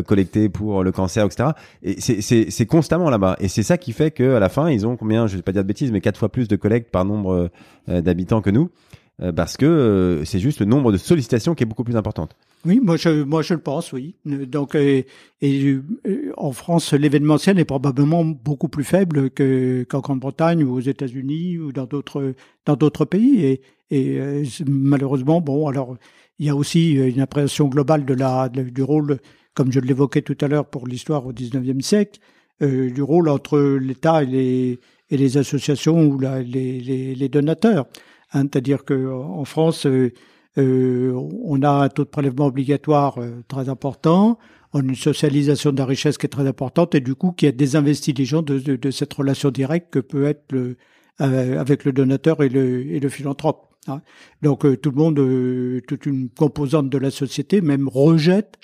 collecter 0.07 0.48
pour 0.48 0.83
le 0.83 0.92
cancer, 0.92 1.24
etc. 1.24 1.50
Et 1.83 2.00
c'est 2.00 2.20
c'est 2.50 2.66
constamment 2.66 3.11
là-bas. 3.11 3.37
Et 3.40 3.48
c'est 3.48 3.62
ça 3.62 3.79
qui 3.79 3.92
fait 3.92 4.11
que 4.11 4.35
à 4.35 4.40
la 4.40 4.48
fin, 4.48 4.70
ils 4.70 4.87
ont 4.87 4.96
combien, 4.96 5.26
je 5.26 5.37
vais 5.37 5.42
pas 5.42 5.53
dire 5.53 5.62
de 5.62 5.68
bêtises, 5.68 5.92
mais 5.92 6.00
quatre 6.00 6.18
fois 6.18 6.29
plus 6.29 6.48
de 6.48 6.57
collectes 6.57 6.90
par 6.90 7.05
nombre 7.05 7.50
d'habitants 7.90 8.42
que 8.42 8.50
nous, 8.50 8.70
euh, 9.22 9.33
parce 9.33 9.57
que 9.57 9.66
euh, 9.66 10.24
c'est 10.24 10.38
juste 10.38 10.61
le 10.61 10.66
nombre 10.66 10.92
de 10.92 10.96
sollicitations 10.96 11.55
qui 11.55 11.62
est 11.62 11.66
beaucoup 11.66 11.85
plus 11.85 11.96
importante. 11.96 12.37
Oui, 12.64 12.81
moi 12.83 12.96
je, 12.96 13.22
moi 13.22 13.42
je 13.42 13.55
le 13.55 13.61
pense, 13.61 13.92
oui. 13.92 14.14
Donc, 14.24 14.76
en 16.37 16.53
France, 16.53 16.92
l'événementiel 16.92 17.59
est 17.59 17.64
probablement 17.64 18.24
beaucoup 18.24 18.68
plus 18.68 18.85
faible 18.85 19.31
que 19.31 19.85
qu'en 19.88 20.00
Grande-Bretagne 20.00 20.64
ou 20.64 20.74
aux 20.74 20.81
États-Unis 20.81 21.59
ou 21.59 21.72
dans 21.72 21.87
d'autres 21.87 22.35
dans 22.66 22.76
d'autres 22.76 23.07
pays. 23.07 23.61
Et, 23.90 24.42
malheureusement, 24.66 25.40
bon, 25.40 25.68
alors 25.68 25.96
il 26.38 26.46
y 26.46 26.50
a 26.50 26.57
aussi 26.57 26.92
une 26.92 27.20
appréhension 27.20 27.68
globale 27.68 28.05
de 28.05 28.14
la 28.14 28.48
du 28.50 28.83
rôle, 28.83 29.18
comme 29.55 29.72
je 29.72 29.81
l'évoquais 29.81 30.22
tout 30.22 30.37
à 30.42 30.48
l'heure 30.48 30.66
pour 30.66 30.87
l'histoire 30.87 31.26
au 31.26 31.33
19e 31.33 31.81
siècle, 31.81 32.20
euh, 32.62 32.90
du 32.90 33.03
rôle 33.03 33.31
entre 33.31 33.59
l'État 33.59 34.22
et 34.22 34.26
les 34.26 34.81
et 35.11 35.16
les 35.16 35.37
associations 35.37 36.03
ou 36.03 36.18
les, 36.18 36.44
les, 36.44 37.14
les 37.14 37.29
donateurs. 37.29 37.87
Hein, 38.33 38.42
C'est-à-dire 38.42 38.85
qu'en 38.85 39.44
France, 39.44 39.87
euh, 39.87 40.12
euh, 40.59 41.12
on 41.44 41.62
a 41.62 41.70
un 41.70 41.88
taux 41.88 42.05
de 42.05 42.09
prélèvement 42.09 42.46
obligatoire 42.46 43.18
euh, 43.18 43.42
très 43.46 43.68
important, 43.68 44.38
on 44.73 44.81
a 44.81 44.83
une 44.83 44.96
socialisation 44.96 45.73
de 45.73 45.79
la 45.79 45.87
richesse 45.87 46.18
qui 46.18 46.27
est 46.27 46.31
très 46.31 46.46
importante 46.46 46.94
et 46.94 47.01
du 47.01 47.14
coup 47.14 47.33
qui 47.33 47.46
a 47.46 47.53
désinvesti 47.53 48.12
les 48.12 48.25
gens 48.25 48.42
de, 48.42 48.59
de, 48.59 48.77
de 48.77 48.90
cette 48.90 49.12
relation 49.14 49.51
directe 49.51 49.92
que 49.92 50.01
peut 50.01 50.25
être 50.27 50.53
le, 50.53 50.77
euh, 51.20 51.59
avec 51.59 51.85
le 51.85 51.92
donateur 51.92 52.42
et 52.42 52.49
le, 52.49 52.87
et 52.87 52.99
le 52.99 53.09
philanthrope. 53.09 53.68
Hein. 53.87 54.01
Donc 54.42 54.61
tout 54.81 54.90
le 54.90 54.96
monde, 54.96 55.83
toute 55.87 56.07
une 56.07 56.29
composante 56.31 56.90
de 56.90 56.99
la 56.99 57.11
société 57.11 57.61
même 57.61 57.88
rejette 57.88 58.57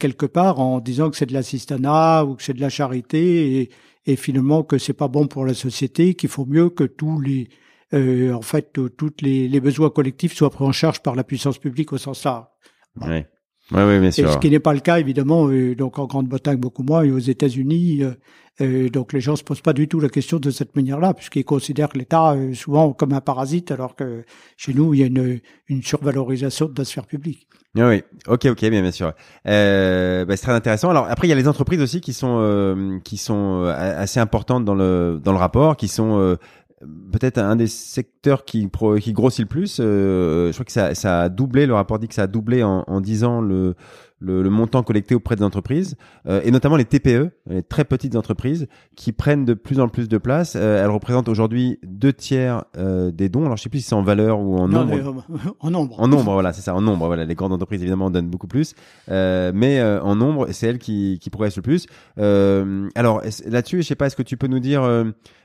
quelque 0.00 0.26
part 0.26 0.58
en 0.58 0.80
disant 0.80 1.10
que 1.10 1.16
c'est 1.16 1.26
de 1.26 1.32
l'assistanat 1.32 2.24
ou 2.24 2.34
que 2.34 2.42
c'est 2.42 2.54
de 2.54 2.60
la 2.60 2.70
charité 2.70 3.70
et 4.06 4.16
finalement 4.16 4.62
que 4.62 4.78
c'est 4.78 4.92
pas 4.94 5.08
bon 5.08 5.26
pour 5.26 5.44
la 5.46 5.54
société, 5.54 6.14
qu'il 6.14 6.28
faut 6.28 6.46
mieux 6.46 6.70
que 6.70 6.84
tous 6.84 7.20
les 7.20 7.48
euh, 7.92 8.32
en 8.32 8.42
fait, 8.42 8.78
toutes 8.96 9.20
les, 9.20 9.48
les, 9.48 9.60
besoins 9.60 9.90
collectifs 9.90 10.32
soient 10.32 10.50
pris 10.50 10.64
en 10.64 10.70
charge 10.70 11.02
par 11.02 11.16
la 11.16 11.24
puissance 11.24 11.58
publique 11.58 11.92
au 11.92 11.98
sens 11.98 12.24
large. 12.24 12.46
Oui, 13.72 13.82
oui, 13.82 14.00
bien 14.00 14.10
sûr. 14.10 14.28
Et 14.28 14.32
ce 14.32 14.38
qui 14.38 14.50
n'est 14.50 14.60
pas 14.60 14.74
le 14.74 14.80
cas, 14.80 14.98
évidemment, 14.98 15.48
euh, 15.48 15.74
donc 15.74 15.98
en 15.98 16.06
Grande-Bretagne 16.06 16.58
beaucoup 16.58 16.82
moins 16.82 17.02
et 17.02 17.10
aux 17.10 17.18
États-Unis. 17.18 18.02
Euh, 18.02 18.12
euh, 18.60 18.88
donc 18.90 19.12
les 19.12 19.20
gens 19.20 19.36
se 19.36 19.44
posent 19.44 19.62
pas 19.62 19.72
du 19.72 19.88
tout 19.88 20.00
la 20.00 20.08
question 20.08 20.38
de 20.38 20.50
cette 20.50 20.76
manière-là, 20.76 21.14
puisqu'ils 21.14 21.44
considèrent 21.44 21.90
l'État 21.94 22.32
euh, 22.32 22.52
souvent 22.52 22.92
comme 22.92 23.12
un 23.12 23.20
parasite, 23.20 23.70
alors 23.70 23.96
que 23.96 24.24
chez 24.56 24.74
nous, 24.74 24.92
il 24.92 25.00
y 25.00 25.02
a 25.02 25.06
une, 25.06 25.40
une 25.68 25.82
survalorisation 25.82 26.66
de 26.66 26.74
la 26.76 26.84
sphère 26.84 27.06
publique. 27.06 27.46
Oui, 27.76 27.82
oui. 27.82 28.02
ok, 28.26 28.46
ok, 28.46 28.60
bien, 28.68 28.82
bien 28.82 28.90
sûr. 28.90 29.12
Euh, 29.46 30.24
bah, 30.24 30.36
c'est 30.36 30.42
très 30.42 30.52
intéressant. 30.52 30.90
Alors 30.90 31.06
après, 31.08 31.28
il 31.28 31.30
y 31.30 31.32
a 31.32 31.36
les 31.36 31.46
entreprises 31.46 31.80
aussi 31.80 32.00
qui 32.00 32.12
sont 32.12 33.00
qui 33.04 33.16
sont 33.16 33.62
assez 33.64 34.18
importantes 34.18 34.64
dans 34.64 34.74
le 34.74 35.20
dans 35.22 35.30
le 35.30 35.38
rapport, 35.38 35.76
qui 35.76 35.86
sont 35.86 36.36
peut-être 36.80 37.38
un 37.38 37.56
des 37.56 37.66
secteurs 37.66 38.44
qui, 38.44 38.68
grossit 38.68 39.40
le 39.40 39.48
plus. 39.48 39.78
Euh, 39.80 40.48
je 40.48 40.52
crois 40.52 40.64
que 40.64 40.72
ça, 40.72 40.94
ça, 40.94 41.22
a 41.22 41.28
doublé, 41.28 41.66
le 41.66 41.74
rapport 41.74 41.98
dit 41.98 42.08
que 42.08 42.14
ça 42.14 42.22
a 42.22 42.26
doublé 42.26 42.62
en, 42.62 42.84
en 42.86 43.00
10 43.00 43.24
ans 43.24 43.40
le, 43.40 43.74
le, 44.20 44.42
le, 44.42 44.50
montant 44.50 44.82
collecté 44.82 45.14
auprès 45.14 45.36
des 45.36 45.42
entreprises, 45.42 45.96
euh, 46.26 46.40
et 46.44 46.50
notamment 46.50 46.76
les 46.76 46.84
TPE, 46.84 47.30
les 47.48 47.62
très 47.62 47.84
petites 47.84 48.16
entreprises, 48.16 48.68
qui 48.96 49.12
prennent 49.12 49.44
de 49.44 49.54
plus 49.54 49.80
en 49.80 49.88
plus 49.88 50.08
de 50.08 50.18
place. 50.18 50.54
Euh, 50.56 50.82
elles 50.82 50.90
représentent 50.90 51.28
aujourd'hui 51.28 51.78
deux 51.82 52.12
tiers 52.12 52.64
euh, 52.76 53.10
des 53.10 53.28
dons. 53.28 53.44
Alors 53.44 53.56
je 53.56 53.62
sais 53.62 53.68
plus 53.68 53.80
si 53.80 53.86
c'est 53.86 53.94
en 53.94 54.02
valeur 54.02 54.40
ou 54.40 54.56
en 54.56 54.68
non, 54.68 54.84
nombre. 54.84 55.24
en 55.60 55.70
nombre. 55.70 56.00
En 56.00 56.08
nombre, 56.08 56.32
voilà, 56.32 56.52
c'est 56.52 56.62
ça, 56.62 56.74
en 56.74 56.80
nombre. 56.80 57.06
Voilà, 57.06 57.24
les 57.24 57.34
grandes 57.34 57.52
entreprises 57.52 57.80
évidemment 57.80 58.10
donnent 58.10 58.28
beaucoup 58.30 58.48
plus, 58.48 58.74
mais 59.08 59.82
en 59.82 60.14
nombre, 60.16 60.48
c'est 60.52 60.66
elles 60.66 60.78
qui, 60.78 61.18
qui 61.20 61.30
progressent 61.30 61.56
le 61.56 61.62
plus. 61.62 61.86
alors 62.16 63.22
là-dessus, 63.46 63.82
je 63.82 63.86
sais 63.86 63.94
pas, 63.94 64.06
est-ce 64.06 64.16
que 64.16 64.22
tu 64.22 64.36
peux 64.36 64.46
nous 64.46 64.60
dire 64.60 64.82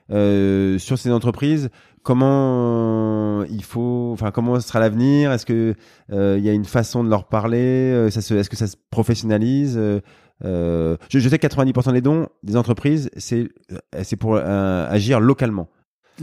sur 0.09 0.97
ces 0.97 1.11
entreprises 1.11 1.69
comment 2.05 3.43
il 3.45 3.63
faut, 3.63 4.11
enfin 4.13 4.31
comment 4.31 4.59
sera 4.61 4.79
l'avenir? 4.79 5.33
Est-ce 5.33 5.45
que 5.45 5.75
il 6.11 6.45
y 6.45 6.49
a 6.49 6.53
une 6.53 6.65
façon 6.65 7.03
de 7.03 7.09
leur 7.09 7.27
parler? 7.27 8.09
Ça 8.11 8.19
Est-ce 8.19 8.49
que 8.49 8.55
ça 8.55 8.67
se 8.67 8.77
professionnalise? 8.89 9.77
Je, 10.41 10.95
je, 11.09 11.29
sais 11.29 11.39
que 11.39 11.47
90% 11.47 11.93
des 11.93 12.01
dons 12.01 12.27
des 12.43 12.55
entreprises, 12.55 13.09
c'est 13.17 13.49
c'est 14.03 14.15
pour 14.15 14.37
agir 14.37 15.19
localement. 15.19 15.67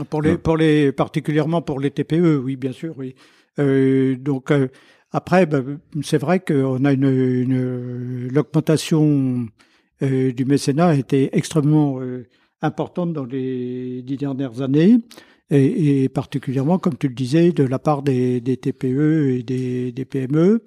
Pour 0.09 0.23
les, 0.23 0.37
pour 0.37 0.57
les, 0.57 0.91
particulièrement 0.91 1.61
pour 1.61 1.79
les 1.79 1.91
TPE, 1.91 2.41
oui, 2.43 2.55
bien 2.55 2.71
sûr, 2.71 2.95
oui. 2.97 3.15
Euh, 3.59 4.15
donc 4.17 4.49
euh, 4.49 4.67
après, 5.11 5.45
ben, 5.45 5.79
c'est 6.01 6.17
vrai 6.17 6.39
qu'on 6.39 6.83
a 6.85 6.93
une, 6.93 7.03
une 7.03 8.27
l'augmentation 8.29 9.47
euh, 10.01 10.33
du 10.33 10.45
mécénat 10.45 10.87
a 10.87 10.95
été 10.95 11.35
extrêmement 11.37 11.99
euh, 12.01 12.27
importante 12.61 13.13
dans 13.13 13.25
les 13.25 14.01
dix 14.01 14.17
dernières 14.17 14.61
années. 14.61 14.97
Et, 15.53 16.09
particulièrement, 16.09 16.79
comme 16.79 16.97
tu 16.97 17.07
le 17.07 17.13
disais, 17.13 17.51
de 17.51 17.63
la 17.63 17.77
part 17.77 18.01
des, 18.01 18.41
des 18.41 18.57
TPE 18.57 19.37
et 19.37 19.43
des, 19.43 20.05
PME 20.05 20.63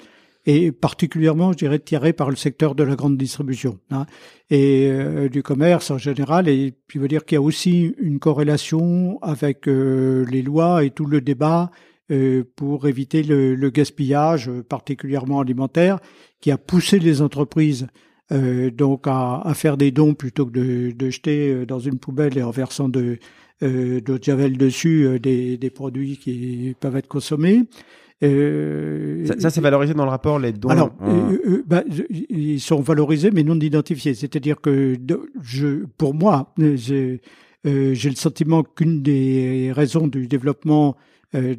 et 0.49 0.70
particulièrement, 0.70 1.51
je 1.51 1.59
dirais, 1.59 1.81
tiré 1.81 2.12
par 2.12 2.31
le 2.31 2.37
secteur 2.37 2.77
de 2.77 2.85
la 2.85 2.94
grande 2.94 3.16
distribution 3.16 3.81
hein, 3.90 4.07
et 4.49 4.88
euh, 4.88 5.29
du 5.29 5.42
commerce 5.42 5.90
en 5.90 5.99
général. 5.99 6.46
Et 6.46 6.72
puis, 6.87 7.01
veut 7.01 7.09
dire 7.09 7.25
qu'il 7.25 7.35
y 7.35 7.38
a 7.38 7.42
aussi 7.42 7.96
une 7.99 8.20
corrélation 8.20 9.18
avec 9.22 9.66
euh, 9.66 10.25
les 10.31 10.42
lois 10.42 10.85
et 10.85 10.90
tout 10.90 11.07
le 11.07 11.20
débat 11.20 11.72
euh, 12.12 12.44
pour 12.55 12.87
éviter 12.87 13.25
le, 13.25 13.70
gaspillage, 13.70 14.49
particulièrement 14.68 15.40
alimentaire, 15.40 15.99
qui 16.40 16.53
a 16.53 16.59
poussé 16.59 17.01
les 17.01 17.22
entreprises 17.22 17.88
donc 18.29 19.07
à, 19.07 19.40
à, 19.44 19.55
faire 19.55 19.77
des 19.77 19.92
dons 19.92 20.14
plutôt 20.14 20.46
que 20.46 20.51
de, 20.51 20.90
de, 20.90 21.11
jeter 21.11 21.64
dans 21.64 21.79
une 21.79 22.01
poubelle 22.01 22.37
et 22.37 22.42
en 22.42 22.51
versant 22.51 22.88
de, 22.88 23.20
de 23.61 24.19
javel 24.21 24.57
dessus 24.57 25.19
des, 25.21 25.57
des 25.57 25.71
produits 25.71 26.19
qui 26.19 26.75
peuvent 26.79 26.97
être 26.97 27.09
consommés. 27.09 27.62
Euh, 28.23 29.27
ça, 29.38 29.51
c'est 29.51 29.61
valorisé 29.61 29.92
dans 29.92 30.05
le 30.05 30.11
rapport, 30.11 30.38
les 30.38 30.53
dons 30.53 30.71
Alors, 30.71 30.90
euh, 31.03 31.38
euh, 31.47 31.64
bah, 31.66 31.85
ils 32.09 32.61
sont 32.61 32.81
valorisés 32.81 33.31
mais 33.31 33.42
non 33.42 33.59
identifiés. 33.59 34.14
C'est-à-dire 34.14 34.61
que 34.61 34.97
je, 35.42 35.85
pour 35.99 36.14
moi, 36.14 36.55
j'ai 36.57 37.21
le 37.73 38.14
sentiment 38.14 38.62
qu'une 38.62 39.03
des 39.03 39.71
raisons 39.75 40.07
du 40.07 40.27
développement 40.29 40.97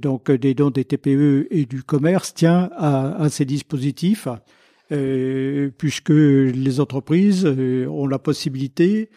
donc 0.02 0.32
des 0.32 0.56
dons 0.56 0.72
des 0.72 0.86
TPE 0.86 1.48
et 1.52 1.66
du 1.66 1.84
commerce 1.84 2.34
tient 2.34 2.70
à, 2.76 3.22
à 3.22 3.30
ces 3.30 3.46
dispositifs, 3.46 4.28
puisque 4.90 6.10
les 6.10 6.80
entreprises 6.80 7.46
ont 7.46 8.08
la 8.08 8.18
possibilité 8.18 9.10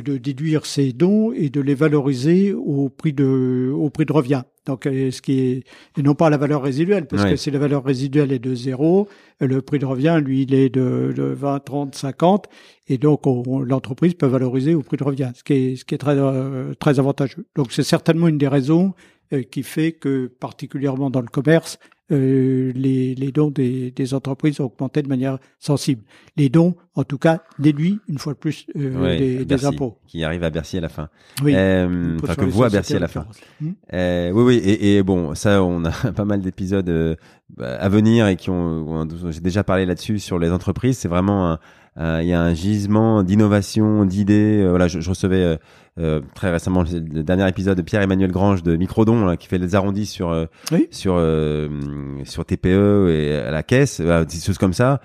de 0.00 0.16
déduire 0.16 0.66
ces 0.66 0.92
dons 0.92 1.32
et 1.32 1.48
de 1.48 1.60
les 1.60 1.74
valoriser 1.74 2.52
au 2.52 2.88
prix 2.88 3.12
de 3.12 3.70
au 3.74 3.90
prix 3.90 4.04
de 4.04 4.12
revient. 4.12 4.42
Donc, 4.66 4.86
euh, 4.86 5.10
ce 5.12 5.22
qui 5.22 5.38
est, 5.38 5.62
et 5.96 6.02
non 6.02 6.14
pas 6.14 6.28
la 6.28 6.36
valeur 6.36 6.62
résiduelle, 6.62 7.06
parce 7.06 7.24
que 7.24 7.36
si 7.36 7.50
la 7.52 7.58
valeur 7.58 7.84
résiduelle 7.84 8.32
est 8.32 8.40
de 8.40 8.54
zéro, 8.54 9.08
le 9.40 9.62
prix 9.62 9.78
de 9.78 9.86
revient, 9.86 10.20
lui, 10.22 10.42
il 10.42 10.54
est 10.54 10.68
de, 10.68 11.14
de 11.16 11.22
20, 11.22 11.60
30, 11.60 11.94
50, 11.94 12.46
et 12.88 12.98
donc 12.98 13.22
l'entreprise 13.64 14.14
peut 14.14 14.26
valoriser 14.26 14.74
au 14.74 14.82
prix 14.82 14.96
de 14.96 15.04
revient, 15.04 15.30
ce 15.36 15.44
qui 15.44 15.52
est, 15.52 15.76
ce 15.76 15.84
qui 15.84 15.94
est 15.94 15.98
très, 15.98 16.18
euh, 16.18 16.74
très 16.74 16.98
avantageux. 16.98 17.46
Donc, 17.54 17.70
c'est 17.70 17.84
certainement 17.84 18.26
une 18.26 18.38
des 18.38 18.48
raisons 18.48 18.94
euh, 19.32 19.42
qui 19.42 19.62
fait 19.62 19.92
que, 19.92 20.26
particulièrement 20.26 21.10
dans 21.10 21.20
le 21.20 21.28
commerce, 21.28 21.78
euh, 22.12 22.72
les, 22.74 23.14
les, 23.14 23.32
dons 23.32 23.50
des, 23.50 23.90
des, 23.90 24.14
entreprises 24.14 24.60
ont 24.60 24.66
augmenté 24.66 25.02
de 25.02 25.08
manière 25.08 25.38
sensible. 25.58 26.02
Les 26.36 26.48
dons, 26.48 26.76
en 26.94 27.02
tout 27.02 27.18
cas, 27.18 27.42
déduits 27.58 27.98
une 28.08 28.18
fois 28.18 28.34
de 28.34 28.38
plus 28.38 28.66
euh, 28.76 29.18
des, 29.18 29.44
des, 29.44 29.64
impôts. 29.64 29.98
Qui 30.06 30.22
arrivent 30.22 30.44
à 30.44 30.50
Bercy 30.50 30.78
à 30.78 30.80
la 30.80 30.88
fin. 30.88 31.08
Oui. 31.42 31.52
Euh, 31.56 32.16
enfin, 32.22 32.36
que 32.36 32.44
vous 32.44 32.62
à 32.62 32.68
Bercy 32.68 32.94
à 32.94 33.00
la 33.00 33.08
fin. 33.08 33.26
Hmm. 33.60 33.72
Euh, 33.92 34.30
oui, 34.30 34.42
oui. 34.44 34.56
Et, 34.58 34.98
et, 34.98 35.02
bon, 35.02 35.34
ça, 35.34 35.62
on 35.64 35.84
a 35.84 35.90
pas 36.12 36.24
mal 36.24 36.40
d'épisodes 36.42 36.88
euh, 36.88 37.16
à 37.58 37.88
venir 37.88 38.28
et 38.28 38.36
qui 38.36 38.50
ont, 38.50 39.08
j'ai 39.30 39.40
déjà 39.40 39.64
parlé 39.64 39.84
là-dessus 39.84 40.20
sur 40.20 40.38
les 40.38 40.52
entreprises. 40.52 40.98
C'est 40.98 41.08
vraiment 41.08 41.52
un, 41.52 41.58
il 41.98 42.26
y 42.26 42.32
a 42.32 42.40
un 42.40 42.54
gisement 42.54 43.22
d'innovation, 43.22 44.04
d'idées. 44.04 44.62
Euh, 44.62 44.70
voilà, 44.70 44.88
je, 44.88 45.00
je 45.00 45.08
recevais 45.08 45.58
euh, 45.98 46.20
très 46.34 46.50
récemment 46.50 46.82
le, 46.82 47.22
dernier 47.22 47.48
épisode 47.48 47.76
de 47.76 47.82
Pierre-Emmanuel 47.82 48.30
Grange 48.30 48.62
de 48.62 48.76
Microdon 48.76 49.36
qui 49.36 49.48
fait 49.48 49.58
les 49.58 49.74
arrondis 49.74 50.06
sur 50.06 50.46
sur 50.90 51.22
sur 52.24 52.44
TPE 52.44 53.08
et 53.10 53.36
à 53.36 53.50
la 53.50 53.62
caisse, 53.62 54.00
des 54.00 54.40
choses 54.44 54.58
comme 54.58 54.74
ça 54.74 55.00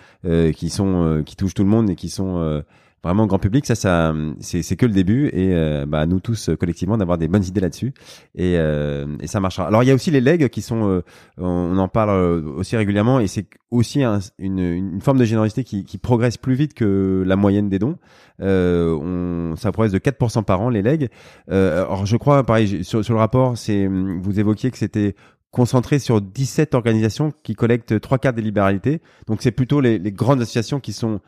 qui 0.54 0.70
sont 0.70 1.24
qui 1.26 1.36
touchent 1.36 1.54
tout 1.54 1.64
le 1.64 1.70
monde 1.70 1.90
et 1.90 1.96
qui 1.96 2.10
sont 2.10 2.62
vraiment 3.04 3.26
grand 3.26 3.40
public, 3.40 3.66
ça, 3.66 3.76
ça, 3.76 4.14
c'est, 4.40 4.76
que 4.76 4.86
le 4.86 4.94
début 4.94 5.28
et 5.28 5.54
euh, 5.54 5.86
bah, 5.88 6.06
nous 6.06 6.20
tous 6.20 6.50
euh, 6.50 6.56
collectivement 6.56 6.98
d'avoir 6.98 7.18
des 7.18 7.28
bonnes 7.28 7.44
idées 7.44 7.62
là-dessus 7.62 7.94
et, 8.36 8.58
euh, 8.58 9.08
et 9.20 9.28
ça 9.28 9.40
marchera. 9.40 9.68
Alors 9.68 9.84
il 9.84 9.88
y 9.88 9.92
a 9.92 9.96
aussi 9.96 10.12
les 10.12 10.22
legs 10.22 10.50
qui 10.50 10.62
sont, 10.62 11.02
on 11.38 11.78
en 11.78 11.88
parle 11.88 12.12
aussi 12.46 12.76
régulièrement 12.78 13.20
et 13.20 13.28
c'est 13.28 13.48
aussi 13.72 14.04
une, 14.04 14.60
une, 14.60 15.02
forme 15.02 15.18
de 15.18 15.26
générosité 15.26 15.64
qui, 15.64 15.84
qui 15.84 15.98
progresse 15.98 16.38
plus 16.38 16.54
vite 16.54 16.74
que 16.74 17.24
la 17.26 17.36
moyenne 17.36 17.70
des 17.70 17.80
dons. 17.80 17.98
on, 18.40 19.56
ça 19.58 19.72
progresse 19.72 19.94
de 19.94 20.00
4% 20.00 20.44
par 20.44 20.62
an 20.62 20.70
les 20.70 20.82
legs. 20.82 21.10
alors 21.50 22.06
je 22.06 22.18
crois, 22.18 22.46
pareil, 22.46 22.84
sur, 22.84 23.04
sur 23.04 23.14
le 23.14 23.20
rapport, 23.20 23.58
c'est 23.58 23.88
vous 23.88 24.40
évoquiez 24.40 24.70
que 24.70 24.78
c'était 24.78 25.16
concentré 25.50 26.00
sur 26.00 26.22
17 26.22 26.76
organisations 26.76 27.34
qui 27.44 27.56
collectent 27.56 28.00
trois 28.00 28.18
quarts 28.18 28.34
des 28.34 28.42
libéralités. 28.42 29.02
Donc 29.28 29.42
c'est 29.42 29.52
plutôt 29.52 29.82
les, 29.82 30.00
les 30.00 30.12
grandes 30.12 30.42
associations 30.42 30.80
qui 30.80 30.94
sont 30.94 31.20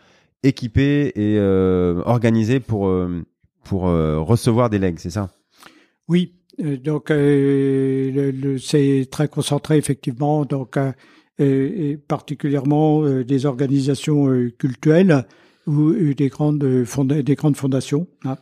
équipé 0.43 1.11
et 1.15 1.37
euh, 1.37 2.01
organisé 2.05 2.59
pour 2.59 2.87
euh, 2.87 3.23
pour 3.63 3.87
euh, 3.87 4.19
recevoir 4.19 4.69
des 4.69 4.79
legs, 4.79 4.99
c'est 4.99 5.09
ça? 5.09 5.31
Oui, 6.09 6.33
donc 6.59 7.07
le, 7.09 8.57
c'est 8.57 9.07
très 9.09 9.29
concentré 9.29 9.77
effectivement, 9.77 10.43
donc 10.43 10.77
particulièrement 12.07 13.01
des 13.23 13.45
organisations 13.45 14.27
culturelles 14.59 15.25
ou 15.65 15.93
des 16.13 16.27
grandes 16.27 16.59
des 16.59 17.35
grandes 17.35 17.55
fondations. 17.55 18.07
Hein. 18.25 18.35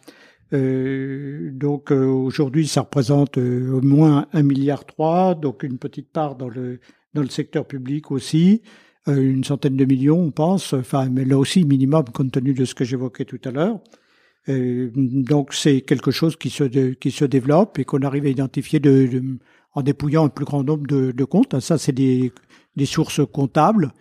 donc 0.51 1.91
aujourd'hui, 1.91 2.67
ça 2.67 2.81
représente 2.81 3.37
au 3.37 3.81
moins 3.81 4.25
un 4.33 4.41
milliard 4.41 4.85
trois, 4.85 5.35
donc 5.35 5.61
une 5.61 5.77
petite 5.77 6.11
part 6.11 6.35
dans 6.35 6.49
le 6.49 6.79
dans 7.13 7.21
le 7.21 7.29
secteur 7.29 7.67
public 7.67 8.09
aussi. 8.09 8.63
Euh, 9.07 9.19
une 9.19 9.43
centaine 9.43 9.75
de 9.75 9.85
millions, 9.85 10.19
on 10.19 10.31
pense, 10.31 10.73
enfin, 10.73 11.09
mais 11.09 11.25
là 11.25 11.37
aussi 11.37 11.65
minimum 11.65 12.05
compte 12.13 12.31
tenu 12.31 12.53
de 12.53 12.65
ce 12.65 12.75
que 12.75 12.83
j'évoquais 12.83 13.25
tout 13.25 13.39
à 13.45 13.51
l'heure. 13.51 13.79
Euh, 14.49 14.91
donc 14.95 15.53
c'est 15.53 15.81
quelque 15.81 16.11
chose 16.11 16.35
qui 16.35 16.49
se 16.49 16.63
qui 16.93 17.11
se 17.11 17.25
développe 17.25 17.79
et 17.79 17.85
qu'on 17.85 18.01
arrive 18.01 18.25
à 18.25 18.29
identifier 18.29 18.79
de, 18.79 19.21
en 19.73 19.81
dépouillant 19.81 20.25
un 20.25 20.29
plus 20.29 20.45
grand 20.45 20.63
nombre 20.63 20.85
de, 20.85 21.23
comptes. 21.23 21.59
Ça 21.59 21.79
c'est 21.79 21.91
des, 21.93 22.31
des 22.75 22.85
sources 22.85 23.21
comptables. 23.25 23.91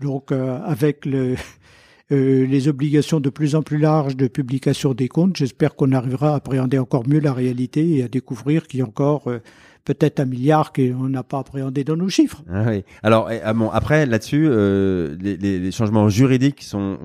Donc 0.00 0.32
euh, 0.32 0.58
avec 0.64 1.04
le, 1.04 1.36
les 2.10 2.68
obligations 2.68 3.20
de 3.20 3.28
plus 3.28 3.54
en 3.56 3.62
plus 3.62 3.78
larges 3.78 4.16
de 4.16 4.26
publication 4.26 4.94
des 4.94 5.08
comptes, 5.08 5.36
j'espère 5.36 5.76
qu'on 5.76 5.92
arrivera 5.92 6.32
à 6.32 6.36
appréhender 6.36 6.78
encore 6.78 7.06
mieux 7.06 7.20
la 7.20 7.34
réalité 7.34 7.96
et 7.96 8.02
à 8.04 8.08
découvrir 8.08 8.66
qu'il 8.66 8.80
y 8.80 8.82
a 8.82 8.86
encore 8.86 9.30
peut-être 9.86 10.18
un 10.20 10.24
milliard 10.24 10.72
qu'on 10.72 11.08
n'a 11.08 11.22
pas 11.22 11.38
appréhendé 11.38 11.84
dans 11.84 11.96
nos 11.96 12.08
chiffres. 12.08 12.42
Ah. 12.52 12.66
Alors 13.02 13.30
ah 13.42 13.54
bon, 13.54 13.70
après 13.70 14.04
là-dessus, 14.04 14.46
euh, 14.50 15.16
les, 15.18 15.70
changements 15.70 16.08
juridiques 16.08 16.62
seront, 16.62 16.98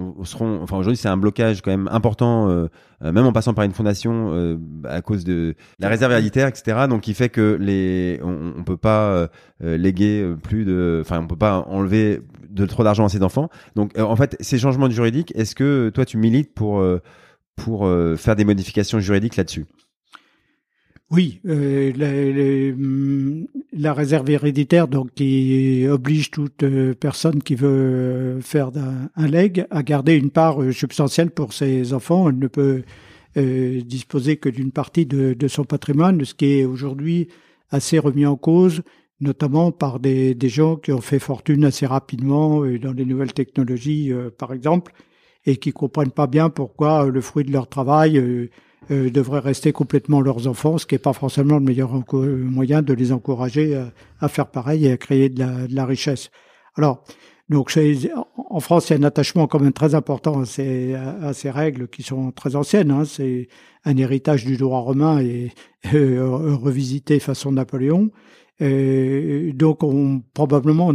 enfin 0.61 0.77
aujourd'hui 0.77 0.97
c'est 0.97 1.07
un 1.07 1.15
blocage 1.15 1.61
quand 1.61 1.69
même 1.71 1.87
important, 1.91 2.49
euh, 2.49 2.67
euh, 3.03 3.11
même 3.11 3.25
en 3.25 3.31
passant 3.31 3.53
par 3.53 3.63
une 3.65 3.71
fondation 3.71 4.59
à 4.83 5.01
cause 5.01 5.23
de 5.23 5.55
la 5.79 5.87
réserve 5.87 6.11
héréditaire, 6.11 6.47
etc. 6.47 6.87
Donc 6.89 7.01
qui 7.01 7.13
fait 7.13 7.29
que 7.29 7.55
les, 7.61 8.19
on, 8.23 8.53
on 8.57 8.63
peut 8.63 8.77
pas 8.77 9.29
léguer 9.61 10.33
plus 10.41 10.65
de, 10.65 10.99
enfin 11.01 11.19
on 11.19 11.27
peut 11.27 11.37
pas 11.37 11.63
enlever 11.67 12.21
de 12.49 12.65
trop 12.65 12.83
d'argent 12.83 13.05
à 13.05 13.09
ses 13.09 13.21
enfants. 13.21 13.49
Donc 13.75 13.97
en 13.97 14.15
fait 14.15 14.35
ces 14.39 14.57
changements 14.57 14.89
juridiques, 14.89 15.31
est-ce 15.35 15.53
que 15.53 15.89
toi 15.93 16.05
tu 16.05 16.17
milites 16.17 16.53
pour 16.55 16.83
pour 17.55 17.87
faire 18.17 18.35
des 18.35 18.45
modifications 18.45 18.99
juridiques 18.99 19.35
là-dessus? 19.35 19.67
Oui, 21.11 21.41
euh, 21.45 21.91
la, 21.97 22.73
la, 23.73 23.93
réserve 23.93 24.29
héréditaire, 24.29 24.87
donc 24.87 25.13
qui 25.13 25.85
oblige 25.89 26.31
toute 26.31 26.63
euh, 26.63 26.93
personne 26.93 27.43
qui 27.43 27.55
veut 27.55 27.67
euh, 27.67 28.41
faire 28.41 28.69
un, 28.77 29.09
un, 29.21 29.27
leg 29.27 29.65
à 29.71 29.83
garder 29.83 30.15
une 30.15 30.31
part 30.31 30.61
euh, 30.61 30.71
substantielle 30.71 31.29
pour 31.31 31.51
ses 31.51 31.93
enfants. 31.93 32.29
Elle 32.29 32.39
ne 32.39 32.47
peut 32.47 32.83
disposer 33.35 34.35
que 34.35 34.49
d'une 34.49 34.73
partie 34.73 35.05
de, 35.05 35.47
son 35.47 35.63
patrimoine, 35.63 36.25
ce 36.25 36.33
qui 36.33 36.59
est 36.59 36.65
aujourd'hui 36.65 37.29
assez 37.69 37.97
remis 37.97 38.25
en 38.25 38.35
cause, 38.35 38.81
notamment 39.21 39.71
par 39.71 40.01
des, 40.01 40.35
gens 40.49 40.75
qui 40.75 40.91
ont 40.91 40.99
fait 40.99 41.17
fortune 41.17 41.63
assez 41.63 41.85
rapidement 41.85 42.65
dans 42.81 42.91
les 42.91 43.05
nouvelles 43.05 43.31
technologies, 43.31 44.11
par 44.37 44.51
exemple, 44.51 44.91
et 45.45 45.55
qui 45.55 45.71
comprennent 45.71 46.11
pas 46.11 46.27
bien 46.27 46.49
pourquoi 46.49 47.05
le 47.05 47.21
fruit 47.21 47.45
de 47.45 47.53
leur 47.53 47.69
travail 47.69 48.49
euh, 48.89 49.09
devraient 49.09 49.39
rester 49.39 49.71
complètement 49.71 50.21
leurs 50.21 50.47
enfants, 50.47 50.77
ce 50.77 50.85
qui 50.85 50.95
n'est 50.95 50.99
pas 50.99 51.13
forcément 51.13 51.55
le 51.55 51.65
meilleur 51.65 51.91
moyen 52.13 52.81
de 52.81 52.93
les 52.93 53.11
encourager 53.11 53.79
à, 54.19 54.27
faire 54.27 54.47
pareil 54.47 54.87
et 54.87 54.91
à 54.91 54.97
créer 54.97 55.29
de 55.29 55.39
la, 55.39 55.67
de 55.67 55.75
la 55.75 55.85
richesse. 55.85 56.31
Alors, 56.75 57.03
Donc 57.51 57.77
en 58.37 58.59
France, 58.61 58.89
il 58.89 58.93
y 58.93 58.95
a 58.95 58.99
un 58.99 59.03
attachement 59.03 59.45
quand 59.45 59.59
même 59.59 59.73
très 59.73 59.93
important 59.93 60.39
à 60.39 60.45
ces, 60.45 60.95
à 60.95 61.33
ces 61.33 61.49
règles 61.49 61.89
qui 61.89 62.01
sont 62.01 62.31
très 62.31 62.55
anciennes. 62.55 62.91
Hein. 62.91 63.03
C'est 63.03 63.49
un 63.83 63.97
héritage 63.97 64.45
du 64.45 64.55
droit 64.55 64.79
romain 64.79 65.19
et 65.19 65.51
euh, 65.93 66.25
revisité 66.25 67.19
façon 67.19 67.51
Napoléon. 67.51 68.09
Euh, 68.61 69.51
donc 69.53 69.83
on, 69.83 70.21
probablement 70.33 70.93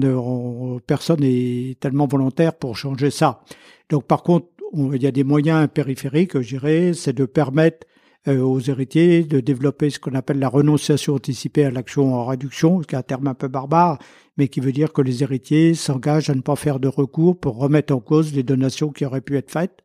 personne 0.86 1.20
n'est 1.20 1.76
tellement 1.78 2.06
volontaire 2.06 2.54
pour 2.54 2.76
changer 2.76 3.10
ça. 3.10 3.42
Donc 3.90 4.04
par 4.04 4.22
contre, 4.22 4.46
il 4.74 5.02
y 5.02 5.06
a 5.06 5.12
des 5.12 5.24
moyens 5.24 5.68
périphériques, 5.72 6.40
je 6.40 6.48
dirais, 6.48 6.92
c'est 6.94 7.12
de 7.12 7.24
permettre 7.24 7.86
euh, 8.28 8.40
aux 8.40 8.58
héritiers 8.58 9.22
de 9.22 9.38
développer 9.38 9.88
ce 9.88 10.00
qu'on 10.00 10.14
appelle 10.14 10.40
la 10.40 10.48
renonciation 10.48 11.14
anticipée 11.14 11.64
à 11.64 11.70
l'action 11.70 12.12
en 12.12 12.26
réduction, 12.26 12.82
ce 12.82 12.86
qui 12.86 12.96
est 12.96 12.98
un 12.98 13.02
terme 13.02 13.28
un 13.28 13.34
peu 13.34 13.46
barbare, 13.46 13.98
mais 14.36 14.48
qui 14.48 14.58
veut 14.58 14.72
dire 14.72 14.92
que 14.92 15.00
les 15.00 15.22
héritiers 15.22 15.74
s'engagent 15.74 16.28
à 16.28 16.34
ne 16.34 16.40
pas 16.40 16.56
faire 16.56 16.80
de 16.80 16.88
recours 16.88 17.38
pour 17.38 17.56
remettre 17.56 17.94
en 17.94 18.00
cause 18.00 18.34
les 18.34 18.42
donations 18.42 18.90
qui 18.90 19.04
auraient 19.04 19.20
pu 19.20 19.36
être 19.36 19.52
faites. 19.52 19.84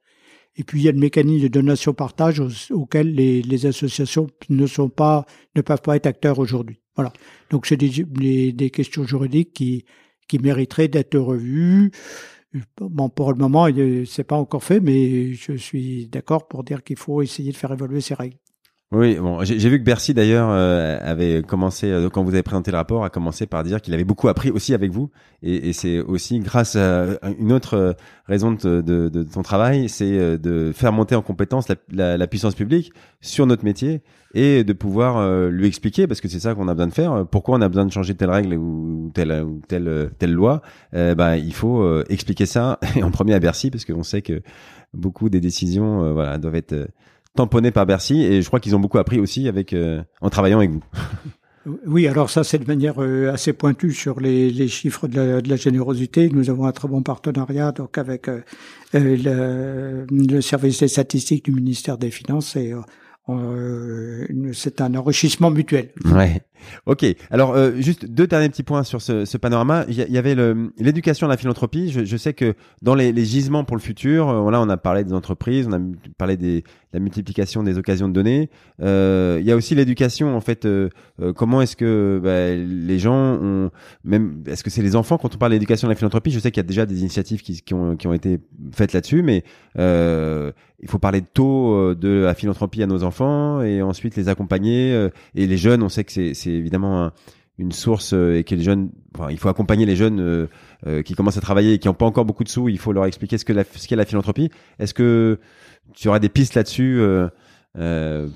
Et 0.55 0.63
puis 0.63 0.81
il 0.81 0.83
y 0.83 0.89
a 0.89 0.91
le 0.91 0.97
mécanisme 0.97 1.43
de 1.43 1.47
donation-partage 1.49 2.41
auquel 2.71 3.13
les, 3.13 3.65
associations 3.67 4.27
ne 4.49 4.65
sont 4.65 4.89
pas, 4.89 5.25
ne 5.55 5.61
peuvent 5.61 5.81
pas 5.81 5.95
être 5.95 6.07
acteurs 6.07 6.39
aujourd'hui. 6.39 6.81
Voilà. 6.95 7.13
Donc 7.51 7.67
c'est 7.67 7.77
des, 7.77 8.51
des, 8.51 8.69
questions 8.71 9.03
juridiques 9.03 9.53
qui 9.53 9.85
mériteraient 10.39 10.87
d'être 10.87 11.17
revues. 11.17 11.91
Bon, 12.79 13.09
pour 13.09 13.31
le 13.31 13.37
moment, 13.37 13.67
c'est 14.05 14.25
pas 14.25 14.35
encore 14.35 14.63
fait, 14.63 14.79
mais 14.81 15.33
je 15.33 15.53
suis 15.53 16.07
d'accord 16.07 16.47
pour 16.47 16.63
dire 16.63 16.83
qu'il 16.83 16.97
faut 16.97 17.21
essayer 17.21 17.51
de 17.51 17.57
faire 17.57 17.71
évoluer 17.71 18.01
ces 18.01 18.13
règles. 18.13 18.37
Oui, 18.93 19.15
bon, 19.15 19.41
j'ai 19.45 19.69
vu 19.69 19.79
que 19.79 19.85
Bercy 19.85 20.13
d'ailleurs 20.13 20.49
euh, 20.51 20.99
avait 21.01 21.43
commencé 21.43 21.89
euh, 21.89 22.09
quand 22.09 22.25
vous 22.25 22.33
avez 22.33 22.43
présenté 22.43 22.71
le 22.71 22.77
rapport, 22.77 23.05
a 23.05 23.09
commencé 23.09 23.45
par 23.45 23.63
dire 23.63 23.81
qu'il 23.81 23.93
avait 23.93 24.03
beaucoup 24.03 24.27
appris 24.27 24.51
aussi 24.51 24.73
avec 24.73 24.91
vous, 24.91 25.09
et, 25.41 25.69
et 25.69 25.71
c'est 25.71 26.01
aussi 26.01 26.39
grâce 26.39 26.75
à 26.75 27.05
une 27.39 27.53
autre 27.53 27.75
euh, 27.75 27.93
raison 28.25 28.51
de, 28.51 28.81
de, 28.81 29.07
de 29.07 29.23
ton 29.23 29.43
travail, 29.43 29.87
c'est 29.87 30.37
de 30.37 30.73
faire 30.73 30.91
monter 30.91 31.15
en 31.15 31.21
compétence 31.21 31.69
la, 31.89 32.17
la, 32.17 32.27
puissance 32.27 32.53
publique 32.53 32.91
sur 33.21 33.45
notre 33.45 33.63
métier 33.63 34.01
et 34.33 34.65
de 34.65 34.73
pouvoir 34.73 35.49
lui 35.49 35.67
expliquer, 35.67 36.05
parce 36.05 36.19
que 36.19 36.27
c'est 36.27 36.39
ça 36.39 36.53
qu'on 36.53 36.67
a 36.67 36.73
besoin 36.73 36.87
de 36.87 36.93
faire. 36.93 37.25
Pourquoi 37.27 37.57
on 37.57 37.61
a 37.61 37.69
besoin 37.69 37.85
de 37.85 37.91
changer 37.91 38.15
telle 38.15 38.29
règle 38.29 38.55
ou 38.55 39.09
telle 39.13 39.31
ou 39.43 39.61
telle 39.67 40.11
telle 40.19 40.31
loi 40.31 40.61
Bah, 40.93 41.37
il 41.37 41.53
faut 41.53 42.01
expliquer 42.03 42.45
ça 42.45 42.79
et 42.95 43.03
en 43.03 43.11
premier 43.11 43.33
à 43.33 43.39
Bercy, 43.39 43.71
parce 43.71 43.83
qu'on 43.83 44.03
sait 44.03 44.21
que 44.21 44.41
beaucoup 44.93 45.29
des 45.29 45.41
décisions, 45.41 46.13
voilà, 46.13 46.37
doivent 46.37 46.55
être 46.55 46.87
tamponné 47.35 47.71
par 47.71 47.85
Bercy 47.85 48.23
et 48.23 48.41
je 48.41 48.47
crois 48.47 48.59
qu'ils 48.59 48.75
ont 48.75 48.79
beaucoup 48.79 48.97
appris 48.97 49.19
aussi 49.19 49.47
avec 49.47 49.73
euh, 49.73 50.03
en 50.21 50.29
travaillant 50.29 50.57
avec 50.57 50.71
vous. 50.71 50.83
Oui, 51.85 52.07
alors 52.07 52.31
ça 52.31 52.43
c'est 52.43 52.57
de 52.57 52.65
manière 52.65 53.03
euh, 53.03 53.31
assez 53.31 53.53
pointue 53.53 53.91
sur 53.91 54.19
les, 54.19 54.49
les 54.49 54.67
chiffres 54.67 55.07
de 55.07 55.15
la, 55.15 55.41
de 55.41 55.47
la, 55.47 55.55
générosité. 55.57 56.27
Nous 56.29 56.49
avons 56.49 56.65
un 56.65 56.71
très 56.71 56.87
bon 56.87 57.03
partenariat 57.03 57.71
donc 57.71 57.99
avec 57.99 58.29
euh, 58.29 58.41
le, 58.93 60.07
le, 60.09 60.41
service 60.41 60.79
des 60.79 60.87
statistiques 60.87 61.45
du 61.45 61.51
ministère 61.51 61.99
des 61.99 62.09
Finances 62.09 62.55
et 62.55 62.73
euh, 63.29 64.25
c'est 64.53 64.81
un 64.81 64.95
enrichissement 64.95 65.51
mutuel. 65.51 65.89
Ouais. 66.05 66.41
Ok. 66.85 67.05
Alors 67.29 67.53
euh, 67.55 67.71
juste 67.77 68.05
deux 68.05 68.27
derniers 68.27 68.49
petits 68.49 68.63
points 68.63 68.83
sur 68.83 69.01
ce, 69.01 69.25
ce 69.25 69.37
panorama. 69.37 69.85
Il 69.87 69.95
y, 69.95 70.17
avait 70.17 70.35
l'éducation 70.77 71.27
à 71.27 71.29
la 71.29 71.37
philanthropie. 71.37 71.91
Je, 71.91 72.03
je, 72.03 72.17
sais 72.17 72.33
que 72.33 72.55
dans 72.81 72.95
les, 72.95 73.11
les, 73.11 73.25
gisements 73.25 73.63
pour 73.63 73.75
le 73.75 73.81
futur, 73.81 74.29
euh, 74.29 74.51
là 74.51 74.61
on 74.61 74.69
a 74.69 74.77
parlé 74.77 75.03
des 75.03 75.13
entreprises, 75.13 75.67
on 75.67 75.73
a 75.73 75.79
parlé 76.17 76.37
des, 76.37 76.61
de 76.61 76.63
la 76.93 76.99
multiplication 76.99 77.63
des 77.63 77.77
occasions 77.77 78.07
de 78.07 78.13
donner. 78.13 78.49
Euh, 78.81 79.37
il 79.39 79.45
y 79.45 79.51
a 79.51 79.55
aussi 79.55 79.75
l'éducation 79.75 80.35
en 80.35 80.41
fait. 80.41 80.65
Euh, 80.65 80.89
comment 81.35 81.61
est-ce 81.61 81.75
que 81.75 82.19
bah, 82.23 82.55
les 82.55 82.99
gens 82.99 83.37
ont 83.41 83.71
même 84.03 84.43
est-ce 84.47 84.63
que 84.63 84.69
c'est 84.69 84.81
les 84.81 84.95
enfants 84.95 85.17
quand 85.17 85.33
on 85.33 85.37
parle 85.37 85.51
d'éducation 85.53 85.87
à 85.87 85.91
la 85.91 85.95
philanthropie 85.95 86.31
Je 86.31 86.39
sais 86.39 86.51
qu'il 86.51 86.61
y 86.61 86.65
a 86.65 86.67
déjà 86.67 86.85
des 86.85 87.01
initiatives 87.01 87.41
qui, 87.41 87.61
qui, 87.61 87.73
ont, 87.73 87.95
qui 87.95 88.07
ont 88.07 88.13
été 88.13 88.39
faites 88.73 88.93
là-dessus, 88.93 89.23
mais 89.23 89.43
il 89.77 90.89
faut 90.89 90.99
parler 90.99 91.21
de 91.21 91.27
taux 91.31 91.95
de 91.95 92.23
la 92.23 92.33
philanthropie 92.33 92.83
à 92.83 92.87
nos 92.87 93.03
enfants 93.03 93.61
et 93.61 93.81
ensuite 93.81 94.15
les 94.15 94.29
accompagner 94.29 95.09
et 95.35 95.47
les 95.47 95.57
jeunes. 95.57 95.83
On 95.83 95.89
sait 95.89 96.03
que 96.03 96.11
c'est 96.11 96.49
évidemment 96.49 97.11
une 97.57 97.71
source 97.71 98.13
euh, 98.13 98.37
et 98.37 98.43
que 98.43 98.55
les 98.55 98.63
jeunes, 98.63 98.91
il 99.29 99.37
faut 99.37 99.49
accompagner 99.49 99.85
les 99.85 99.95
jeunes 99.95 100.19
euh, 100.19 100.47
euh, 100.87 101.01
qui 101.03 101.15
commencent 101.15 101.37
à 101.37 101.41
travailler 101.41 101.73
et 101.73 101.79
qui 101.79 101.87
n'ont 101.87 101.93
pas 101.93 102.05
encore 102.05 102.25
beaucoup 102.25 102.43
de 102.43 102.49
sous. 102.49 102.69
Il 102.69 102.79
faut 102.79 102.91
leur 102.91 103.05
expliquer 103.05 103.37
ce 103.37 103.45
que 103.45 103.53
qu'est 103.53 103.95
la 103.95 104.05
philanthropie. 104.05 104.49
Est-ce 104.79 104.93
que 104.93 105.39
tu 105.93 106.07
auras 106.07 106.19
des 106.19 106.29
pistes 106.29 106.55
là-dessus 106.55 107.01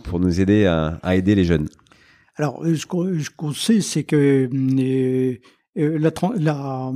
pour 0.03 0.19
nous 0.19 0.41
aider 0.41 0.65
à, 0.65 1.15
aider 1.15 1.35
les 1.35 1.45
jeunes? 1.45 1.67
Alors, 2.37 2.63
ce 2.65 2.85
qu'on, 2.85 3.53
sait, 3.53 3.79
c'est 3.79 4.03
que 4.03 4.49
la, 5.75 6.11
la, 6.37 6.91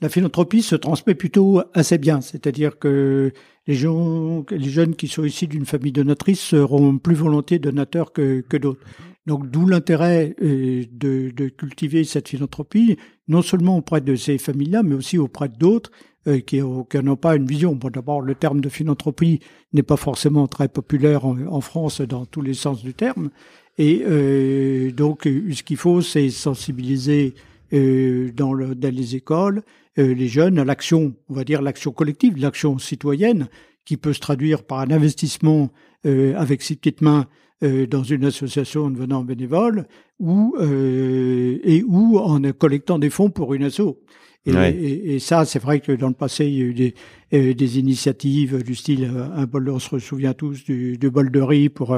la, 0.00 0.08
philanthropie 0.08 0.62
se 0.62 0.74
transmet 0.74 1.14
plutôt 1.14 1.62
assez 1.72 1.98
bien. 1.98 2.20
C'est-à-dire 2.20 2.80
que 2.80 3.32
les, 3.68 3.76
jeunes 3.76 4.96
qui 4.96 5.06
sont 5.06 5.22
issus 5.22 5.46
d'une 5.46 5.66
famille 5.66 5.92
donatrice 5.92 6.40
seront 6.40 6.98
plus 6.98 7.14
volontiers 7.14 7.60
donateurs 7.60 8.12
que 8.12 8.56
d'autres. 8.56 8.80
Donc 9.26 9.50
d'où 9.50 9.66
l'intérêt 9.66 10.34
euh, 10.42 10.84
de, 10.90 11.30
de, 11.30 11.48
cultiver 11.48 12.02
cette 12.04 12.28
philanthropie, 12.28 12.96
non 13.28 13.42
seulement 13.42 13.78
auprès 13.78 14.00
de 14.00 14.16
ces 14.16 14.38
familles-là, 14.38 14.82
mais 14.82 14.94
aussi 14.94 15.16
auprès 15.16 15.48
d'autres 15.48 15.92
euh, 16.26 16.40
qui, 16.40 16.60
n'ont 16.60 17.16
pas 17.16 17.36
une 17.36 17.46
vision. 17.46 17.74
Bon, 17.74 17.88
d'abord, 17.88 18.20
le 18.20 18.34
terme 18.34 18.60
de 18.60 18.68
philanthropie 18.68 19.38
n'est 19.72 19.84
pas 19.84 19.96
forcément 19.96 20.48
très 20.48 20.68
populaire 20.68 21.24
en, 21.24 21.60
France 21.60 22.00
dans 22.00 22.26
tous 22.26 22.42
les 22.42 22.54
sens 22.54 22.82
du 22.82 22.94
terme. 22.94 23.30
Et 23.78 24.02
euh, 24.04 24.90
donc, 24.90 25.22
ce 25.24 25.62
qu'il 25.62 25.76
faut, 25.76 26.02
c'est 26.02 26.28
sensibiliser 26.30 27.34
dans, 27.70 28.52
le, 28.52 28.74
dans 28.74 28.94
les 28.94 29.16
écoles 29.16 29.62
les 29.96 30.28
jeunes 30.28 30.58
à 30.58 30.64
l'action, 30.64 31.14
on 31.28 31.34
va 31.34 31.44
dire 31.44 31.62
l'action 31.62 31.90
collective, 31.90 32.36
l'action 32.36 32.78
citoyenne, 32.78 33.48
qui 33.86 33.96
peut 33.96 34.12
se 34.12 34.20
traduire 34.20 34.62
par 34.62 34.80
un 34.80 34.90
investissement 34.90 35.70
avec 36.04 36.62
ses 36.62 36.76
petites 36.76 37.00
mains 37.00 37.26
euh, 37.62 37.86
dans 37.86 38.02
une 38.02 38.24
association 38.24 38.86
en 38.86 38.90
devenant 38.90 39.22
bénévole 39.22 39.86
ou 40.18 40.56
euh, 40.58 41.60
et 41.62 41.84
ou 41.86 42.18
en 42.18 42.40
collectant 42.52 42.98
des 42.98 43.10
fonds 43.10 43.30
pour 43.30 43.54
une 43.54 43.62
asso. 43.62 44.00
Et, 44.44 45.14
et, 45.14 45.18
ça, 45.20 45.44
c'est 45.44 45.60
vrai 45.60 45.78
que 45.78 45.92
dans 45.92 46.08
le 46.08 46.14
passé, 46.14 46.46
il 46.46 46.54
y 46.54 46.62
a 46.62 46.64
eu 46.64 46.74
des, 46.74 46.94
euh, 47.32 47.54
des 47.54 47.78
initiatives 47.78 48.64
du 48.64 48.74
style 48.74 49.08
un 49.36 49.44
bol, 49.44 49.70
on 49.70 49.78
se 49.78 50.00
souvient 50.00 50.34
tous 50.34 50.64
du, 50.64 50.98
du 50.98 51.10
bol 51.10 51.30
de 51.30 51.40
riz 51.40 51.68
pour 51.68 51.96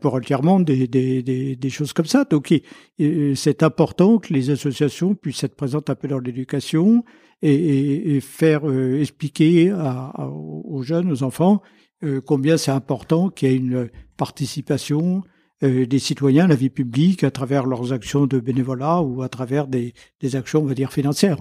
pour 0.00 0.18
le 0.18 0.24
tiers 0.24 0.42
monde, 0.42 0.64
des, 0.64 0.88
des, 0.88 1.22
des, 1.22 1.56
des, 1.56 1.70
choses 1.70 1.92
comme 1.92 2.06
ça. 2.06 2.24
Donc, 2.24 2.54
c'est 2.98 3.62
important 3.62 4.16
que 4.16 4.32
les 4.32 4.48
associations 4.48 5.14
puissent 5.14 5.44
être 5.44 5.56
présentes 5.56 5.90
un 5.90 5.94
peu 5.94 6.08
dans 6.08 6.20
l'éducation 6.20 7.04
et, 7.42 8.16
et, 8.16 8.20
faire 8.22 8.62
expliquer 8.98 9.68
à, 9.68 10.26
aux 10.26 10.82
jeunes, 10.82 11.12
aux 11.12 11.22
enfants, 11.22 11.60
euh, 12.06 12.20
combien 12.20 12.56
c'est 12.56 12.70
important 12.70 13.28
qu'il 13.28 13.50
y 13.50 13.54
ait 13.54 13.56
une 13.56 13.90
participation 14.16 15.22
euh, 15.62 15.86
des 15.86 15.98
citoyens 15.98 16.44
à 16.44 16.48
la 16.48 16.54
vie 16.54 16.68
publique 16.68 17.24
à 17.24 17.30
travers 17.30 17.64
leurs 17.64 17.94
actions 17.94 18.26
de 18.26 18.38
bénévolat 18.38 19.00
ou 19.00 19.22
à 19.22 19.28
travers 19.30 19.66
des, 19.66 19.94
des 20.20 20.36
actions, 20.36 20.60
on 20.60 20.66
va 20.66 20.74
dire, 20.74 20.92
financières. 20.92 21.38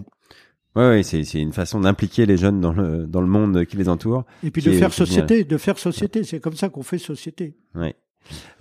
Oui, 0.77 0.83
ouais, 0.83 1.03
c'est, 1.03 1.25
c'est 1.25 1.41
une 1.41 1.51
façon 1.51 1.81
d'impliquer 1.81 2.25
les 2.25 2.37
jeunes 2.37 2.61
dans 2.61 2.71
le, 2.71 3.07
dans 3.07 3.19
le 3.19 3.27
monde 3.27 3.65
qui 3.65 3.75
les 3.75 3.89
entoure. 3.89 4.23
Et 4.41 4.51
puis 4.51 4.61
de 4.61 4.71
faire 4.71 4.93
société, 4.93 5.43
de 5.43 5.57
faire 5.57 5.77
société. 5.77 6.23
C'est 6.23 6.39
comme 6.39 6.55
ça 6.55 6.69
qu'on 6.69 6.83
fait 6.83 6.97
société. 6.97 7.57
Oui. 7.75 7.93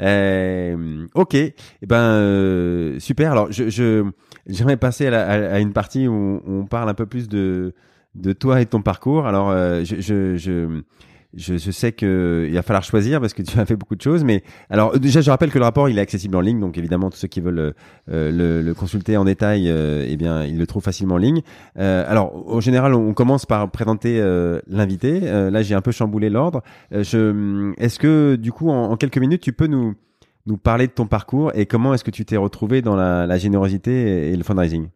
Euh, 0.00 1.07
ok, 1.14 1.34
eh 1.34 1.55
ben 1.82 1.96
euh, 1.96 2.98
super. 2.98 3.32
Alors 3.32 3.50
je, 3.50 3.70
je 3.70 4.05
j'aimerais 4.46 4.76
passer 4.76 5.07
à, 5.07 5.11
la, 5.11 5.55
à, 5.55 5.61
une 5.61 5.72
partie 5.72 6.07
où 6.07 6.42
on 6.46 6.66
parle 6.66 6.88
un 6.90 6.94
peu 6.94 7.07
plus 7.07 7.28
de 7.28 7.74
de 8.14 8.32
toi 8.32 8.61
et 8.61 8.66
de 8.66 8.70
ton 8.70 8.82
parcours. 8.82 9.26
Alors 9.26 9.52
je, 9.84 10.00
je, 10.00 10.36
je 10.36 10.82
je, 11.37 11.57
je, 11.57 11.70
sais 11.70 11.93
que 11.93 12.47
il 12.49 12.55
va 12.55 12.62
falloir 12.62 12.82
choisir 12.82 13.20
parce 13.20 13.35
que 13.35 13.43
tu 13.43 13.59
as 13.61 13.66
fait 13.66 13.76
beaucoup 13.76 13.97
de 13.97 14.03
choses. 14.03 14.24
Mais 14.24 14.43
alors 14.70 14.99
déjà, 14.99 15.20
je 15.20 15.30
rappelle 15.30 15.51
que 15.51 15.59
le 15.59 15.64
rapport 15.64 15.89
il 15.89 15.99
est 15.99 16.01
accessible 16.01 16.37
en 16.37 16.41
ligne, 16.41 16.61
donc 16.61 16.78
évidemment 16.78 17.11
tous 17.11 17.18
ceux 17.18 17.28
qui 17.28 17.41
veulent 17.41 17.74
euh, 18.11 18.30
le, 18.30 18.62
le, 18.62 18.74
consulter 18.74 19.16
en 19.16 19.24
détail, 19.24 19.68
euh, 19.68 20.07
eh 20.09 20.16
bien 20.16 20.45
ils 20.45 20.59
le 20.59 20.66
trouvent 20.66 20.82
facilement 20.82 21.16
en 21.16 21.18
ligne. 21.18 21.43
Euh, 21.78 22.05
alors 22.09 22.45
en 22.49 22.61
général, 22.61 22.95
on 22.95 23.14
commence 23.14 23.47
par 23.47 23.70
présenter 23.70 24.20
euh, 24.20 24.61
l'invité. 24.66 25.20
Euh, 25.24 25.51
là, 25.51 25.62
j'ai 25.62 25.74
un 25.74 25.80
peu 25.80 25.93
chamboulé 25.93 26.30
l'ordre. 26.30 26.62
Est-ce 26.91 27.99
que 27.99 28.37
du 28.37 28.53
coup, 28.53 28.70
en, 28.70 28.91
en, 28.91 28.97
quelques 28.97 29.18
minutes, 29.18 29.43
tu 29.43 29.53
peux 29.53 29.66
nous 29.66 29.95
nous 30.47 30.59
parler 30.59 30.87
de 30.87 30.93
ton 30.93 31.07
parcours 31.07 31.53
et 31.55 31.64
comment 31.66 31.95
est-ce 31.95 32.05
que 32.05 32.11
tu 32.11 32.24
t'es 32.24 32.37
retrouvé 32.37 32.82
dans 32.82 32.97
la, 32.97 33.26
la 33.26 33.39
générosité 33.39 34.30
et 34.30 34.37
le 34.37 34.45
fundraising? 34.45 34.89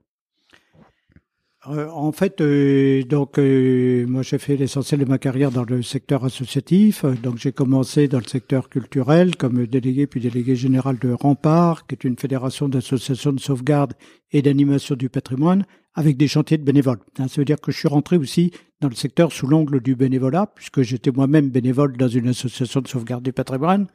Euh, 1.67 1.89
en 1.89 2.13
fait, 2.13 2.41
euh, 2.41 3.03
donc 3.03 3.37
euh, 3.37 4.07
moi 4.07 4.23
j'ai 4.23 4.39
fait 4.39 4.57
l'essentiel 4.57 5.01
de 5.01 5.05
ma 5.05 5.19
carrière 5.19 5.51
dans 5.51 5.65
le 5.65 5.83
secteur 5.83 6.25
associatif. 6.25 7.05
Donc 7.05 7.39
j'ai 7.39 7.51
commencé 7.51 8.07
dans 8.07 8.19
le 8.19 8.25
secteur 8.25 8.69
culturel 8.69 9.35
comme 9.35 9.67
délégué 9.67 10.07
puis 10.07 10.21
délégué 10.21 10.55
général 10.55 10.99
de 10.99 11.11
Rempart, 11.11 11.87
qui 11.89 11.97
est 11.97 12.05
une 12.05 12.17
fédération 12.17 12.69
d'associations 12.69 13.33
de 13.33 13.41
sauvegarde 13.41 13.95
et 14.31 14.41
d'animation 14.41 14.95
du 14.95 15.09
patrimoine, 15.09 15.67
avec 15.95 16.17
des 16.17 16.29
chantiers 16.29 16.59
de 16.59 16.63
bénévoles. 16.63 17.01
Hein, 17.19 17.27
ça 17.27 17.41
veut 17.41 17.45
dire 17.45 17.61
que 17.61 17.73
je 17.73 17.79
suis 17.79 17.89
rentré 17.89 18.17
aussi 18.17 18.53
dans 18.81 18.89
le 18.89 18.95
secteur 18.95 19.33
sous 19.33 19.49
l'angle 19.49 19.81
du 19.81 19.97
bénévolat, 19.97 20.53
puisque 20.55 20.83
j'étais 20.83 21.11
moi-même 21.11 21.51
bénévole 21.51 21.97
dans 21.97 22.07
une 22.07 22.29
association 22.29 22.81
de 22.81 22.87
sauvegarde 22.87 23.25
du 23.25 23.33
patrimoine. 23.33 23.89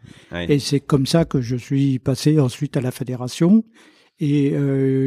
Et 0.50 0.60
c'est 0.60 0.82
comme 0.82 1.06
ça 1.06 1.24
que 1.24 1.40
je 1.40 1.56
suis 1.56 2.00
passé 2.00 2.42
ensuite 2.42 2.76
à 2.76 2.82
la 2.82 2.92
fédération. 2.92 3.64
Et 4.20 4.52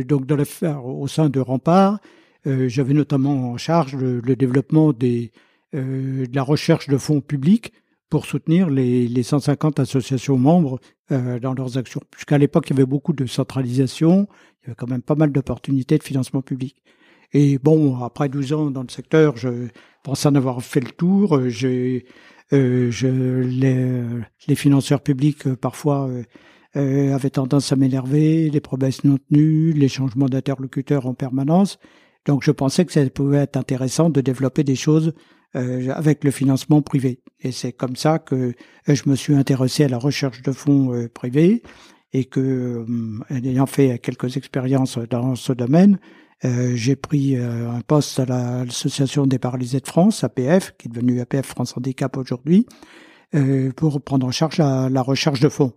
donc 0.08 0.24
dans 0.24 0.36
la, 0.36 0.80
au 0.80 1.06
sein 1.06 1.28
de 1.28 1.40
Rempart, 1.40 2.00
j'avais 2.46 2.94
notamment 2.94 3.50
en 3.50 3.56
charge 3.56 3.96
le, 3.96 4.36
développement 4.36 4.92
des, 4.92 5.32
de 5.72 6.34
la 6.34 6.42
recherche 6.42 6.88
de 6.88 6.96
fonds 6.96 7.20
publics 7.20 7.72
pour 8.08 8.24
soutenir 8.24 8.70
les, 8.70 9.08
les 9.08 9.22
150 9.24 9.80
associations 9.80 10.38
membres 10.38 10.78
dans 11.10 11.54
leurs 11.54 11.76
actions. 11.76 12.00
Puisqu'à 12.10 12.38
l'époque, 12.38 12.68
il 12.68 12.74
y 12.74 12.76
avait 12.76 12.86
beaucoup 12.86 13.12
de 13.12 13.26
centralisation, 13.26 14.28
il 14.62 14.66
y 14.66 14.66
avait 14.66 14.76
quand 14.76 14.88
même 14.88 15.02
pas 15.02 15.16
mal 15.16 15.32
d'opportunités 15.32 15.98
de 15.98 16.04
financement 16.04 16.40
public. 16.40 16.82
Et 17.32 17.58
bon, 17.58 18.02
après 18.02 18.28
12 18.28 18.52
ans 18.52 18.70
dans 18.70 18.82
le 18.82 18.88
secteur, 18.88 19.36
je 19.36 19.68
pense 20.02 20.24
en 20.26 20.34
avoir 20.34 20.62
fait 20.62 20.80
le 20.80 20.90
tour. 20.90 21.38
Euh, 22.52 22.80
les, 23.42 24.54
financeurs 24.54 25.00
publics 25.00 25.46
euh, 25.46 25.56
parfois 25.56 26.08
euh, 26.08 26.22
euh, 26.76 27.14
avaient 27.14 27.30
tendance 27.30 27.72
à 27.72 27.76
m'énerver, 27.76 28.50
les 28.50 28.60
promesses 28.60 29.04
non 29.04 29.18
tenues, 29.18 29.72
les 29.72 29.88
changements 29.88 30.28
d'interlocuteurs 30.28 31.06
en 31.06 31.14
permanence. 31.14 31.78
Donc 32.26 32.42
je 32.44 32.50
pensais 32.50 32.84
que 32.84 32.92
ça 32.92 33.08
pouvait 33.08 33.38
être 33.38 33.56
intéressant 33.56 34.10
de 34.10 34.20
développer 34.20 34.64
des 34.64 34.76
choses 34.76 35.14
euh, 35.54 35.90
avec 35.92 36.22
le 36.24 36.30
financement 36.30 36.82
privé. 36.82 37.22
Et 37.40 37.52
c'est 37.52 37.72
comme 37.72 37.96
ça 37.96 38.18
que 38.18 38.52
je 38.86 39.02
me 39.06 39.16
suis 39.16 39.34
intéressé 39.34 39.84
à 39.84 39.88
la 39.88 39.98
recherche 39.98 40.42
de 40.42 40.52
fonds 40.52 41.08
privés 41.14 41.62
et 42.12 42.24
que, 42.24 42.84
ayant 43.30 43.66
fait 43.66 43.98
quelques 43.98 44.36
expériences 44.36 44.98
dans 44.98 45.34
ce 45.34 45.52
domaine, 45.52 45.98
euh, 46.44 46.72
j'ai 46.74 46.96
pris 46.96 47.36
euh, 47.36 47.70
un 47.70 47.80
poste 47.80 48.20
à 48.20 48.26
l'Association 48.26 49.26
des 49.26 49.38
paralysés 49.38 49.80
de 49.80 49.86
France, 49.86 50.22
APF, 50.22 50.74
qui 50.78 50.88
est 50.88 50.90
devenue 50.90 51.20
APF 51.20 51.46
France 51.46 51.76
Handicap 51.76 52.16
aujourd'hui, 52.16 52.66
euh, 52.68 53.15
pour 53.76 54.00
prendre 54.02 54.26
en 54.26 54.30
charge 54.30 54.58
la, 54.58 54.88
la, 54.88 55.02
recherche 55.02 55.40
de 55.40 55.48
fonds. 55.48 55.72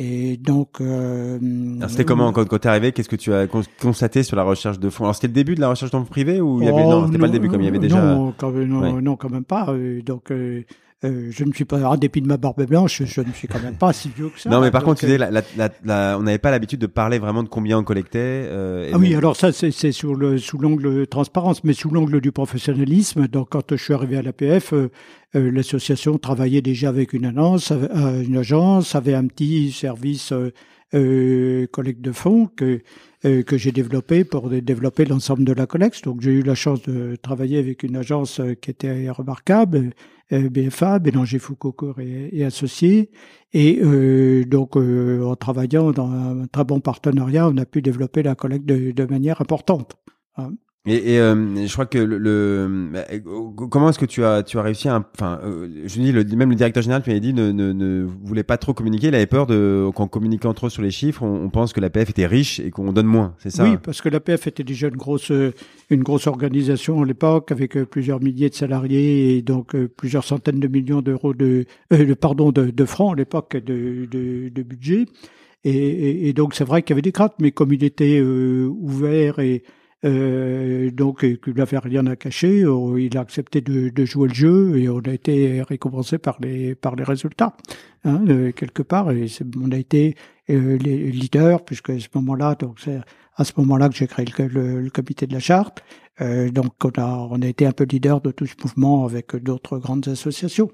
Et 0.00 0.36
donc, 0.36 0.80
euh, 0.80 1.40
c'était 1.88 2.04
comment 2.04 2.32
quand, 2.32 2.46
quand 2.46 2.58
tu 2.58 2.68
es 2.68 2.70
arrivé 2.70 2.92
Qu'est-ce 2.92 3.08
que 3.08 3.16
tu 3.16 3.34
as 3.34 3.48
constaté 3.80 4.22
sur 4.22 4.36
la 4.36 4.44
recherche 4.44 4.78
de 4.78 4.90
fonds 4.90 5.04
Alors 5.04 5.16
c'était 5.16 5.26
le 5.26 5.32
début 5.32 5.56
de 5.56 5.60
la 5.60 5.70
recherche 5.70 5.90
de 5.90 5.98
fonds 5.98 6.04
privés 6.04 6.40
ou 6.40 6.62
il 6.62 6.66
y 6.66 6.68
avait 6.68 6.84
oh, 6.84 6.90
non, 6.90 7.06
c'était 7.06 7.18
pas 7.18 7.26
le 7.26 7.32
début 7.32 7.48
comme 7.48 7.60
il 7.62 7.64
y 7.64 7.68
avait 7.68 7.80
déjà 7.80 8.00
non, 8.00 8.32
quand, 8.38 8.52
non, 8.52 9.02
non 9.02 9.16
quand 9.16 9.28
même 9.28 9.44
pas. 9.44 9.74
Donc 10.04 10.30
euh, 10.30 10.62
je 11.02 11.44
ne 11.44 11.52
suis 11.52 11.64
pas, 11.64 11.80
en 11.88 11.96
dépit 11.96 12.20
de 12.20 12.26
ma 12.26 12.36
barbe 12.36 12.64
blanche, 12.66 13.02
je 13.04 13.20
ne 13.20 13.32
suis 13.32 13.46
quand 13.46 13.62
même 13.62 13.76
pas 13.76 13.92
si 13.92 14.10
vieux 14.14 14.30
que 14.30 14.40
ça. 14.40 14.50
Non, 14.50 14.60
mais 14.60 14.70
par 14.70 14.82
contre, 14.82 15.00
tu 15.00 15.06
disais, 15.06 15.18
la, 15.18 15.30
la, 15.30 15.42
la, 15.84 16.16
on 16.18 16.22
n'avait 16.22 16.38
pas 16.38 16.50
l'habitude 16.50 16.80
de 16.80 16.86
parler 16.86 17.18
vraiment 17.18 17.42
de 17.42 17.48
combien 17.48 17.78
on 17.78 17.84
collectait. 17.84 18.18
Euh, 18.18 18.90
ah 18.92 18.98
oui, 18.98 19.14
alors 19.14 19.36
ça, 19.36 19.52
c'est 19.52 19.92
sous 19.92 20.14
le 20.14 20.38
sous 20.38 20.58
l'angle 20.58 21.06
transparence, 21.06 21.62
mais 21.62 21.72
sous 21.72 21.90
l'angle 21.90 22.20
du 22.20 22.32
professionnalisme. 22.32 23.28
Donc, 23.28 23.50
quand 23.50 23.70
je 23.70 23.82
suis 23.82 23.94
arrivé 23.94 24.16
à 24.16 24.22
l'APF, 24.22 24.72
euh, 24.72 24.90
euh, 25.36 25.50
l'association 25.52 26.18
travaillait 26.18 26.62
déjà 26.62 26.88
avec 26.88 27.12
une 27.12 27.26
agence, 27.26 27.72
une 27.72 28.36
agence, 28.36 28.94
avait 28.94 29.14
un 29.14 29.26
petit 29.26 29.70
service 29.72 30.32
euh, 30.94 31.66
collecte 31.70 32.00
de 32.00 32.12
fonds 32.12 32.46
que 32.56 32.80
euh, 33.24 33.42
que 33.42 33.58
j'ai 33.58 33.72
développé 33.72 34.22
pour 34.22 34.48
développer 34.48 35.04
l'ensemble 35.04 35.42
de 35.42 35.52
la 35.52 35.66
collecte. 35.66 36.04
Donc 36.04 36.20
j'ai 36.20 36.30
eu 36.30 36.42
la 36.42 36.54
chance 36.54 36.82
de 36.82 37.16
travailler 37.16 37.58
avec 37.58 37.82
une 37.82 37.96
agence 37.96 38.38
euh, 38.38 38.54
qui 38.54 38.70
était 38.70 39.10
remarquable, 39.10 39.76
euh, 39.76 39.90
BFA, 40.30 40.98
Bélanger 40.98 41.38
Foucault 41.38 41.94
et, 41.98 42.38
et, 42.38 42.44
associés. 42.44 43.10
Et 43.52 43.80
donc 44.44 44.76
en 44.76 45.36
travaillant 45.36 45.90
dans 45.92 46.10
un 46.10 46.46
très 46.46 46.64
bon 46.64 46.80
partenariat, 46.80 47.48
on 47.48 47.56
a 47.56 47.64
pu 47.64 47.80
développer 47.82 48.22
la 48.22 48.34
collecte 48.34 48.66
de, 48.66 48.90
de 48.90 49.04
manière 49.04 49.40
importante. 49.40 49.96
Hein. 50.36 50.52
Et, 50.88 51.18
euh, 51.20 51.66
je 51.66 51.72
crois 51.72 51.86
que 51.86 51.98
le, 51.98 52.18
le 52.18 52.68
comment 53.70 53.90
est-ce 53.90 53.98
que 53.98 54.06
tu 54.06 54.24
as 54.24 54.42
tu 54.42 54.58
as 54.58 54.62
réussi 54.62 54.88
à 54.88 55.04
enfin 55.14 55.38
euh, 55.44 55.68
je 55.86 56.00
dis 56.00 56.12
le, 56.12 56.24
même 56.24 56.50
le 56.50 56.56
directeur 56.56 56.82
général 56.82 57.02
tu 57.02 57.10
m'avais 57.10 57.20
dit 57.20 57.34
ne, 57.34 57.52
ne, 57.52 57.72
ne 57.72 58.06
voulait 58.24 58.42
pas 58.42 58.56
trop 58.56 58.72
communiquer 58.72 59.08
il 59.08 59.14
avait 59.14 59.26
peur 59.26 59.46
de 59.46 59.90
qu'en 59.94 60.08
communiquant 60.08 60.54
trop 60.54 60.70
sur 60.70 60.82
les 60.82 60.90
chiffres 60.90 61.22
on, 61.22 61.50
pense 61.50 61.72
que 61.72 61.80
l'APF 61.80 62.10
était 62.10 62.26
riche 62.26 62.60
et 62.60 62.70
qu'on 62.70 62.92
donne 62.92 63.06
moins 63.06 63.34
c'est 63.38 63.50
ça? 63.50 63.64
Oui 63.64 63.76
parce 63.82 64.00
que 64.00 64.08
l'APF 64.08 64.46
était 64.46 64.64
déjà 64.64 64.88
une 64.88 64.96
grosse 64.96 65.30
une 65.90 66.02
grosse 66.02 66.26
organisation 66.26 67.02
à 67.02 67.06
l'époque 67.06 67.52
avec 67.52 67.76
euh, 67.76 67.84
plusieurs 67.84 68.20
milliers 68.22 68.48
de 68.48 68.54
salariés 68.54 69.36
et 69.36 69.42
donc 69.42 69.76
plusieurs 69.96 70.24
centaines 70.24 70.60
de 70.60 70.68
millions 70.68 71.02
d'euros 71.02 71.34
de, 71.34 71.66
euh, 71.92 72.14
pardon 72.14 72.50
de, 72.50 72.70
de 72.70 72.84
francs 72.84 73.12
à 73.12 73.16
l'époque 73.16 73.56
de, 73.56 74.06
de, 74.10 74.48
de 74.48 74.62
budget. 74.62 75.06
Et, 75.64 75.70
et, 75.70 76.28
et 76.28 76.32
donc 76.32 76.54
c'est 76.54 76.64
vrai 76.64 76.82
qu'il 76.82 76.90
y 76.90 76.94
avait 76.94 77.02
des 77.02 77.12
craintes 77.12 77.34
mais 77.40 77.50
comme 77.50 77.72
il 77.72 77.84
était 77.84 78.20
ouvert 78.20 79.38
et 79.38 79.64
euh, 80.04 80.90
donc, 80.92 81.24
il 81.24 81.54
n'avait 81.54 81.78
rien 81.78 82.06
à 82.06 82.16
cacher. 82.16 82.62
Euh, 82.62 83.00
il 83.00 83.16
a 83.16 83.20
accepté 83.20 83.60
de, 83.60 83.88
de, 83.88 84.04
jouer 84.04 84.28
le 84.28 84.34
jeu 84.34 84.78
et 84.78 84.88
on 84.88 85.00
a 85.00 85.12
été 85.12 85.62
récompensé 85.62 86.18
par 86.18 86.38
les 86.40 86.74
par 86.74 86.94
les 86.94 87.04
résultats 87.04 87.56
hein, 88.04 88.24
quelque 88.54 88.82
part. 88.82 89.10
Et 89.10 89.26
on 89.60 89.72
a 89.72 89.76
été 89.76 90.14
euh, 90.50 90.78
les 90.78 91.10
leaders 91.10 91.64
puisque 91.64 91.90
à 91.90 91.98
ce 91.98 92.08
moment-là, 92.14 92.54
donc 92.54 92.78
c'est 92.80 93.00
à 93.36 93.44
ce 93.44 93.52
moment-là 93.56 93.88
que 93.88 93.96
j'ai 93.96 94.06
créé 94.06 94.26
le, 94.26 94.80
le, 94.80 94.90
comité 94.90 95.26
de 95.26 95.32
la 95.32 95.40
charte. 95.40 95.82
Euh, 96.20 96.50
donc, 96.50 96.72
on 96.84 96.90
a 97.00 97.28
on 97.30 97.42
a 97.42 97.46
été 97.46 97.66
un 97.66 97.72
peu 97.72 97.84
leader 97.84 98.20
de 98.20 98.30
tout 98.30 98.46
ce 98.46 98.54
mouvement 98.62 99.04
avec 99.04 99.34
d'autres 99.36 99.78
grandes 99.78 100.06
associations. 100.08 100.70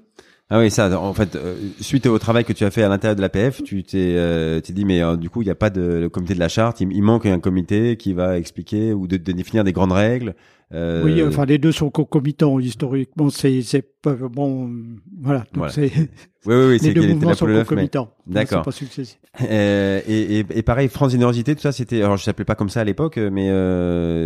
Ah 0.49 0.59
oui, 0.59 0.69
ça. 0.69 0.99
En 0.99 1.13
fait, 1.13 1.35
euh, 1.35 1.55
suite 1.79 2.05
au 2.05 2.19
travail 2.19 2.45
que 2.45 2.53
tu 2.53 2.65
as 2.65 2.71
fait 2.71 2.83
à 2.83 2.89
l'intérieur 2.89 3.15
de 3.15 3.21
l'APF, 3.21 3.63
tu 3.63 3.83
t'es 3.83 4.13
euh, 4.15 4.61
dit 4.61 4.85
mais 4.85 5.01
euh, 5.01 5.15
du 5.15 5.27
coup 5.27 5.41
il 5.41 5.45
n'y 5.45 5.51
a 5.51 5.55
pas 5.55 5.71
de 5.71 6.07
comité 6.07 6.35
de 6.35 6.39
la 6.39 6.49
charte, 6.49 6.81
il, 6.81 7.01
manque 7.01 7.25
un 7.25 7.39
comité 7.39 7.97
qui 7.97 8.13
va 8.13 8.37
expliquer 8.37 8.93
ou 8.93 9.07
de, 9.07 9.17
de 9.17 9.31
définir 9.31 9.63
des 9.63 9.73
grandes 9.73 9.93
règles. 9.93 10.35
Euh... 10.71 11.03
Oui, 11.03 11.21
enfin 11.23 11.45
les 11.45 11.57
deux 11.57 11.71
sont 11.71 11.89
concomitants 11.89 12.59
historiquement. 12.59 13.31
C'est 13.31 13.63
c'est 13.63 13.83
bon, 14.03 14.69
voilà. 15.19 15.45
Donc 15.53 15.71
c'est 15.71 15.91
oui, 16.45 16.55
oui, 16.55 16.65
oui, 16.67 16.79
les 16.83 16.93
deux 16.93 17.07
mouvements 17.07 17.33
sont 17.33 17.47
concomitants. 17.47 18.11
D'accord. 18.27 18.61
Pas 18.61 18.71
successif. 18.71 19.17
Euh, 19.41 19.99
et, 20.07 20.39
et, 20.39 20.45
et, 20.51 20.61
pareil, 20.61 20.89
France 20.89 21.11
Générosité, 21.11 21.55
tout 21.55 21.61
ça, 21.61 21.71
c'était. 21.71 22.03
Alors 22.03 22.17
je 22.17 22.23
s'appelais 22.23 22.45
pas 22.45 22.55
comme 22.55 22.69
ça 22.69 22.81
à 22.81 22.83
l'époque, 22.83 23.17
mais 23.17 23.49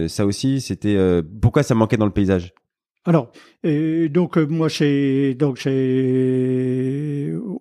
ça 0.09 0.25
aussi, 0.25 0.59
c'était. 0.59 0.97
pourquoi 1.41 1.63
ça 1.63 1.75
manquait 1.75 1.97
dans 1.97 2.05
le 2.05 2.11
paysage? 2.11 2.53
Alors, 3.05 3.31
donc 3.63 4.37
euh, 4.37 4.45
moi, 4.45 4.67
donc 5.35 5.57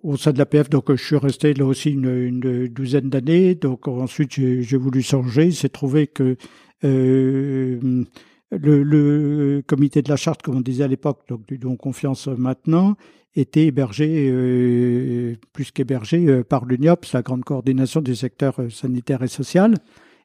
au 0.03 0.17
sein 0.17 0.33
de 0.33 0.37
l'APF, 0.37 0.69
donc 0.69 0.91
je 0.95 1.03
suis 1.03 1.15
resté 1.17 1.53
là 1.53 1.65
aussi 1.65 1.91
une, 1.91 2.67
douzaine 2.67 3.09
d'années. 3.09 3.55
Donc 3.55 3.87
ensuite, 3.87 4.33
j'ai 4.33 4.77
voulu 4.77 5.01
changer. 5.01 5.45
Il 5.45 5.55
s'est 5.55 5.69
trouvé 5.69 6.07
que 6.07 6.35
euh, 6.83 8.05
le, 8.51 9.61
comité 9.65 10.01
de 10.01 10.09
la 10.09 10.17
charte, 10.17 10.41
comme 10.41 10.57
on 10.57 10.61
disait 10.61 10.83
à 10.83 10.87
l'époque, 10.87 11.21
donc 11.29 11.45
du 11.47 11.57
don 11.57 11.75
confiance 11.75 12.27
maintenant, 12.27 12.95
était 13.35 13.65
hébergé, 13.65 14.29
euh, 14.31 15.35
plus 15.53 15.71
qu'hébergé, 15.71 16.25
euh, 16.27 16.43
par 16.43 16.65
l'UNIOPS, 16.65 17.13
la 17.13 17.21
grande 17.21 17.43
coordination 17.43 18.01
du 18.01 18.15
secteur 18.15 18.59
euh, 18.59 18.69
sanitaire 18.69 19.21
et 19.23 19.27
social. 19.27 19.75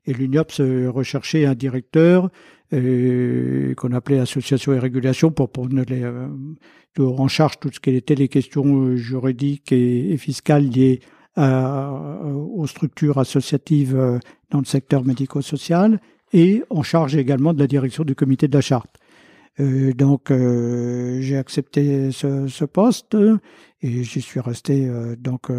Et 0.07 0.13
l'UNIOPS 0.13 0.61
recherchait 0.89 1.47
un 1.47 1.55
directeur 1.55 2.31
euh, 2.73 3.75
qu'on 3.75 3.93
appelait 3.93 4.19
association 4.19 4.73
et 4.73 4.79
régulation 4.79 5.31
pour 5.31 5.51
prendre 5.51 5.83
les, 5.87 6.03
euh, 6.03 6.27
en 6.99 7.29
charge 7.29 7.61
tout 7.61 7.71
ce 7.73 7.79
qui 7.79 7.91
était 7.91 8.15
les 8.15 8.29
questions 8.29 8.87
euh, 8.87 8.97
juridiques 8.97 9.71
et, 9.71 10.17
fiscales 10.17 10.69
liées 10.69 11.01
aux 11.37 12.67
structures 12.69 13.19
associatives 13.19 14.21
dans 14.51 14.61
le 14.61 14.65
secteur 14.65 15.05
médico-social 15.05 16.01
et 16.33 16.63
en 16.71 16.85
charge 16.85 17.17
également 17.17 17.53
de 17.53 17.59
la 17.59 17.67
direction 17.67 18.05
du 18.05 18.15
comité 18.15 18.47
de 18.47 18.55
la 18.55 18.61
charte. 18.61 19.01
Euh, 19.61 19.93
donc 19.93 20.31
j'ai 20.31 21.37
accepté 21.37 22.11
ce, 22.11 22.49
ce, 22.49 22.65
poste 22.65 23.17
et 23.83 24.03
j'y 24.03 24.21
suis 24.21 24.41
resté 24.41 24.91
donc 25.19 25.51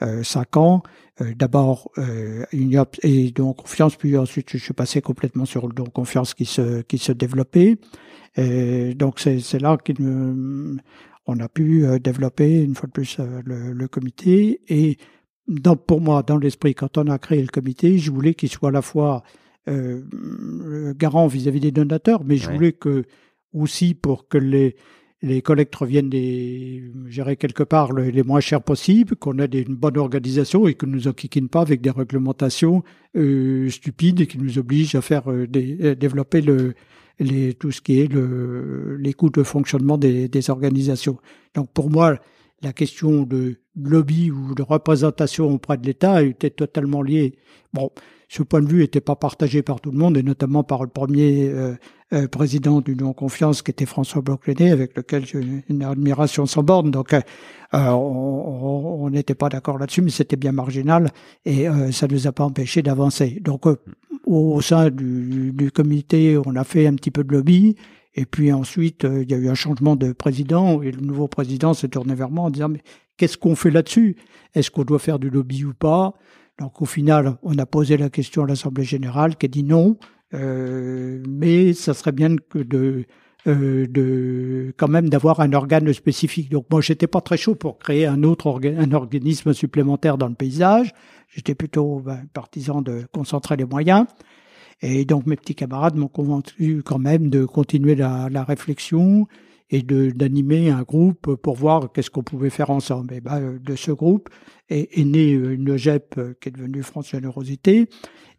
euh, 0.00 0.22
cinq 0.22 0.56
ans. 0.56 0.82
Euh, 1.20 1.34
d'abord 1.34 1.90
euh, 1.98 2.44
et 2.52 3.32
donc 3.32 3.56
confiance, 3.56 3.96
puis 3.96 4.16
ensuite 4.16 4.50
je 4.52 4.58
suis 4.58 4.72
passé 4.72 5.00
complètement 5.00 5.44
sur 5.44 5.66
le 5.66 5.72
don 5.72 5.86
confiance 5.86 6.34
qui 6.34 6.44
se 6.44 6.82
qui 6.82 6.98
se 6.98 7.10
développait. 7.10 7.78
Et 8.36 8.94
donc 8.94 9.18
c'est 9.18 9.60
là 9.60 9.76
qu'on 9.76 11.40
a 11.40 11.48
pu 11.48 11.84
développer 12.00 12.62
une 12.62 12.76
fois 12.76 12.86
de 12.86 12.92
plus 12.92 13.18
le, 13.18 13.72
le 13.72 13.88
comité 13.88 14.60
et 14.68 14.98
dans, 15.48 15.76
pour 15.76 16.00
moi, 16.00 16.22
dans 16.22 16.36
l'esprit, 16.36 16.74
quand 16.74 16.98
on 16.98 17.08
a 17.08 17.18
créé 17.18 17.40
le 17.40 17.48
comité, 17.48 17.98
je 17.98 18.12
voulais 18.12 18.34
qu'il 18.34 18.50
soit 18.50 18.68
à 18.68 18.72
la 18.72 18.82
fois 18.82 19.22
euh, 19.24 19.46
garant 20.96 21.26
vis-à-vis 21.26 21.60
des 21.60 21.72
donateurs, 21.72 22.24
mais 22.24 22.36
je 22.36 22.50
voulais 22.50 22.72
que 22.72 23.04
aussi 23.52 23.94
pour 23.94 24.28
que 24.28 24.38
les 24.38 24.76
les 25.20 25.42
collectes 25.42 25.74
reviennent 25.74 26.08
des, 26.08 26.92
j'irais 27.08 27.36
quelque 27.36 27.64
part, 27.64 27.92
les 27.92 28.22
moins 28.22 28.40
chers 28.40 28.62
possibles, 28.62 29.16
qu'on 29.16 29.38
ait 29.38 29.46
une 29.46 29.74
bonne 29.74 29.98
organisation 29.98 30.68
et 30.68 30.74
que 30.74 30.86
nous 30.86 31.08
enquiquinent 31.08 31.48
pas 31.48 31.60
avec 31.60 31.80
des 31.80 31.90
réglementations 31.90 32.84
euh, 33.16 33.68
stupides 33.68 34.20
et 34.20 34.26
qui 34.26 34.38
nous 34.38 34.58
obligent 34.58 34.94
à 34.94 35.00
faire 35.00 35.30
euh, 35.30 35.46
des, 35.48 35.96
développer 35.96 36.40
le, 36.40 36.74
les, 37.18 37.54
tout 37.54 37.72
ce 37.72 37.80
qui 37.80 38.00
est 38.00 38.12
le, 38.12 38.96
les 38.96 39.12
coûts 39.12 39.30
de 39.30 39.42
fonctionnement 39.42 39.98
des, 39.98 40.28
des 40.28 40.50
organisations. 40.50 41.18
Donc 41.54 41.72
pour 41.72 41.90
moi, 41.90 42.18
la 42.62 42.72
question 42.72 43.22
de 43.22 43.56
lobby 43.76 44.30
ou 44.30 44.54
de 44.54 44.62
représentation 44.62 45.52
auprès 45.52 45.78
de 45.78 45.86
l'État 45.86 46.22
était 46.22 46.50
totalement 46.50 47.02
liée. 47.02 47.34
Bon, 47.72 47.90
ce 48.28 48.42
point 48.42 48.60
de 48.60 48.68
vue 48.68 48.80
n'était 48.80 49.00
pas 49.00 49.16
partagé 49.16 49.62
par 49.62 49.80
tout 49.80 49.90
le 49.90 49.98
monde 49.98 50.16
et 50.18 50.22
notamment 50.22 50.62
par 50.62 50.82
le 50.82 50.88
premier 50.88 51.48
euh, 52.12 52.28
président 52.28 52.80
du 52.80 52.94
non-confiance 52.94 53.62
qui 53.62 53.70
était 53.70 53.86
François 53.86 54.20
bloch 54.20 54.48
avec 54.48 54.96
lequel 54.96 55.24
j'ai 55.26 55.40
une 55.68 55.82
admiration 55.82 56.44
sans 56.44 56.62
borne. 56.62 56.90
Donc, 56.90 57.14
on 57.72 59.10
n'était 59.10 59.34
pas 59.34 59.48
d'accord 59.48 59.78
là-dessus, 59.78 60.02
mais 60.02 60.10
c'était 60.10 60.36
bien 60.36 60.52
marginal 60.52 61.10
et 61.44 61.66
ça 61.92 62.06
ne 62.06 62.12
nous 62.12 62.26
a 62.26 62.32
pas 62.32 62.44
empêché 62.44 62.82
d'avancer. 62.82 63.40
Donc, 63.42 63.64
au 64.24 64.60
sein 64.60 64.90
du, 64.90 65.52
du, 65.52 65.70
comité, 65.70 66.38
on 66.44 66.54
a 66.56 66.64
fait 66.64 66.86
un 66.86 66.94
petit 66.94 67.10
peu 67.10 67.24
de 67.24 67.32
lobby. 67.32 67.76
Et 68.14 68.26
puis 68.26 68.52
ensuite, 68.52 69.04
il 69.04 69.30
y 69.30 69.34
a 69.34 69.36
eu 69.36 69.48
un 69.48 69.54
changement 69.54 69.96
de 69.96 70.12
président 70.12 70.82
et 70.82 70.90
le 70.90 71.00
nouveau 71.00 71.28
président 71.28 71.72
s'est 71.72 71.88
tourné 71.88 72.14
vers 72.14 72.30
moi 72.30 72.44
en 72.44 72.50
disant 72.50 72.68
mais 72.68 72.82
qu'est-ce 73.16 73.38
qu'on 73.38 73.54
fait 73.54 73.70
là-dessus? 73.70 74.16
Est-ce 74.54 74.70
qu'on 74.70 74.84
doit 74.84 74.98
faire 74.98 75.18
du 75.18 75.30
lobby 75.30 75.64
ou 75.64 75.74
pas? 75.74 76.14
Donc 76.58 76.82
au 76.82 76.86
final, 76.86 77.36
on 77.42 77.56
a 77.58 77.66
posé 77.66 77.96
la 77.96 78.10
question 78.10 78.42
à 78.44 78.46
l'Assemblée 78.46 78.84
générale 78.84 79.36
qui 79.36 79.46
a 79.46 79.48
dit 79.48 79.62
non, 79.62 79.96
euh, 80.34 81.22
mais 81.28 81.72
ça 81.72 81.94
serait 81.94 82.12
bien 82.12 82.30
de, 82.54 83.04
euh, 83.46 83.86
de 83.86 84.74
quand 84.76 84.88
même 84.88 85.08
d'avoir 85.08 85.40
un 85.40 85.52
organe 85.52 85.92
spécifique. 85.92 86.50
Donc 86.50 86.66
moi, 86.70 86.80
j'étais 86.80 87.06
pas 87.06 87.20
très 87.20 87.36
chaud 87.36 87.54
pour 87.54 87.78
créer 87.78 88.06
un 88.06 88.24
autre 88.24 88.60
un 88.64 88.92
organisme 88.92 89.52
supplémentaire 89.52 90.18
dans 90.18 90.28
le 90.28 90.34
paysage. 90.34 90.92
J'étais 91.28 91.54
plutôt 91.54 92.00
ben, 92.00 92.24
partisan 92.32 92.82
de 92.82 93.04
concentrer 93.12 93.56
les 93.56 93.64
moyens. 93.64 94.06
Et 94.80 95.04
donc 95.04 95.26
mes 95.26 95.36
petits 95.36 95.54
camarades 95.54 95.96
m'ont 95.96 96.08
convaincu 96.08 96.82
quand 96.84 96.98
même 96.98 97.30
de 97.30 97.44
continuer 97.44 97.94
la, 97.94 98.28
la 98.30 98.44
réflexion 98.44 99.26
et 99.70 99.82
d'animer 99.82 100.70
un 100.70 100.82
groupe 100.82 101.36
pour 101.36 101.56
voir 101.56 101.92
qu'est-ce 101.92 102.10
qu'on 102.10 102.22
pouvait 102.22 102.50
faire 102.50 102.70
ensemble. 102.70 103.12
Et 103.14 103.20
ben, 103.20 103.58
de 103.62 103.76
ce 103.76 103.92
groupe 103.92 104.28
est, 104.68 104.98
est 104.98 105.04
né 105.04 105.30
une 105.30 105.76
GEP 105.76 106.16
euh, 106.18 106.34
qui 106.40 106.48
est 106.48 106.52
devenue 106.52 106.82
France 106.82 107.10
Générosité 107.10 107.88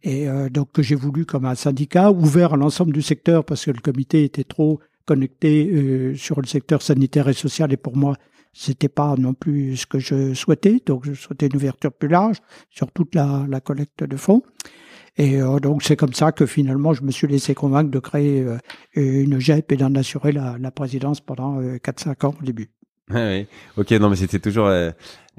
et 0.03 0.27
euh, 0.27 0.49
donc 0.49 0.71
que 0.71 0.81
j'ai 0.81 0.95
voulu 0.95 1.25
comme 1.25 1.45
un 1.45 1.55
syndicat 1.55 2.11
ouvert 2.11 2.53
à 2.53 2.57
l'ensemble 2.57 2.93
du 2.93 3.01
secteur 3.01 3.43
parce 3.45 3.65
que 3.65 3.71
le 3.71 3.81
comité 3.81 4.23
était 4.23 4.43
trop 4.43 4.79
connecté 5.05 5.69
euh, 5.71 6.15
sur 6.15 6.41
le 6.41 6.47
secteur 6.47 6.81
sanitaire 6.81 7.27
et 7.27 7.33
social 7.33 7.71
et 7.73 7.77
pour 7.77 7.95
moi 7.95 8.15
c'était 8.53 8.89
pas 8.89 9.15
non 9.17 9.33
plus 9.33 9.77
ce 9.77 9.85
que 9.85 9.99
je 9.99 10.33
souhaitais 10.33 10.81
donc 10.85 11.05
je 11.05 11.13
souhaitais 11.13 11.47
une 11.47 11.55
ouverture 11.55 11.91
plus 11.91 12.07
large 12.07 12.37
sur 12.69 12.91
toute 12.91 13.13
la, 13.13 13.45
la 13.49 13.59
collecte 13.59 14.03
de 14.03 14.17
fonds 14.17 14.41
et 15.17 15.41
euh, 15.41 15.59
donc 15.59 15.83
c'est 15.83 15.95
comme 15.95 16.13
ça 16.13 16.31
que 16.31 16.45
finalement 16.45 16.93
je 16.93 17.03
me 17.03 17.11
suis 17.11 17.27
laissé 17.27 17.53
convaincre 17.55 17.91
de 17.91 17.99
créer 17.99 18.41
euh, 18.41 18.57
une 18.95 19.39
GEP 19.39 19.71
et 19.73 19.77
d'en 19.77 19.93
assurer 19.95 20.31
la, 20.31 20.71
présidence 20.71 21.19
pendant 21.21 21.59
4-5 21.61 22.09
euh, 22.09 22.27
ans 22.27 22.35
au 22.39 22.45
début. 22.45 22.69
oui. 23.13 23.45
Ok, 23.77 23.91
non, 23.91 24.09
mais 24.09 24.15
c'était 24.15 24.39
toujours 24.39 24.69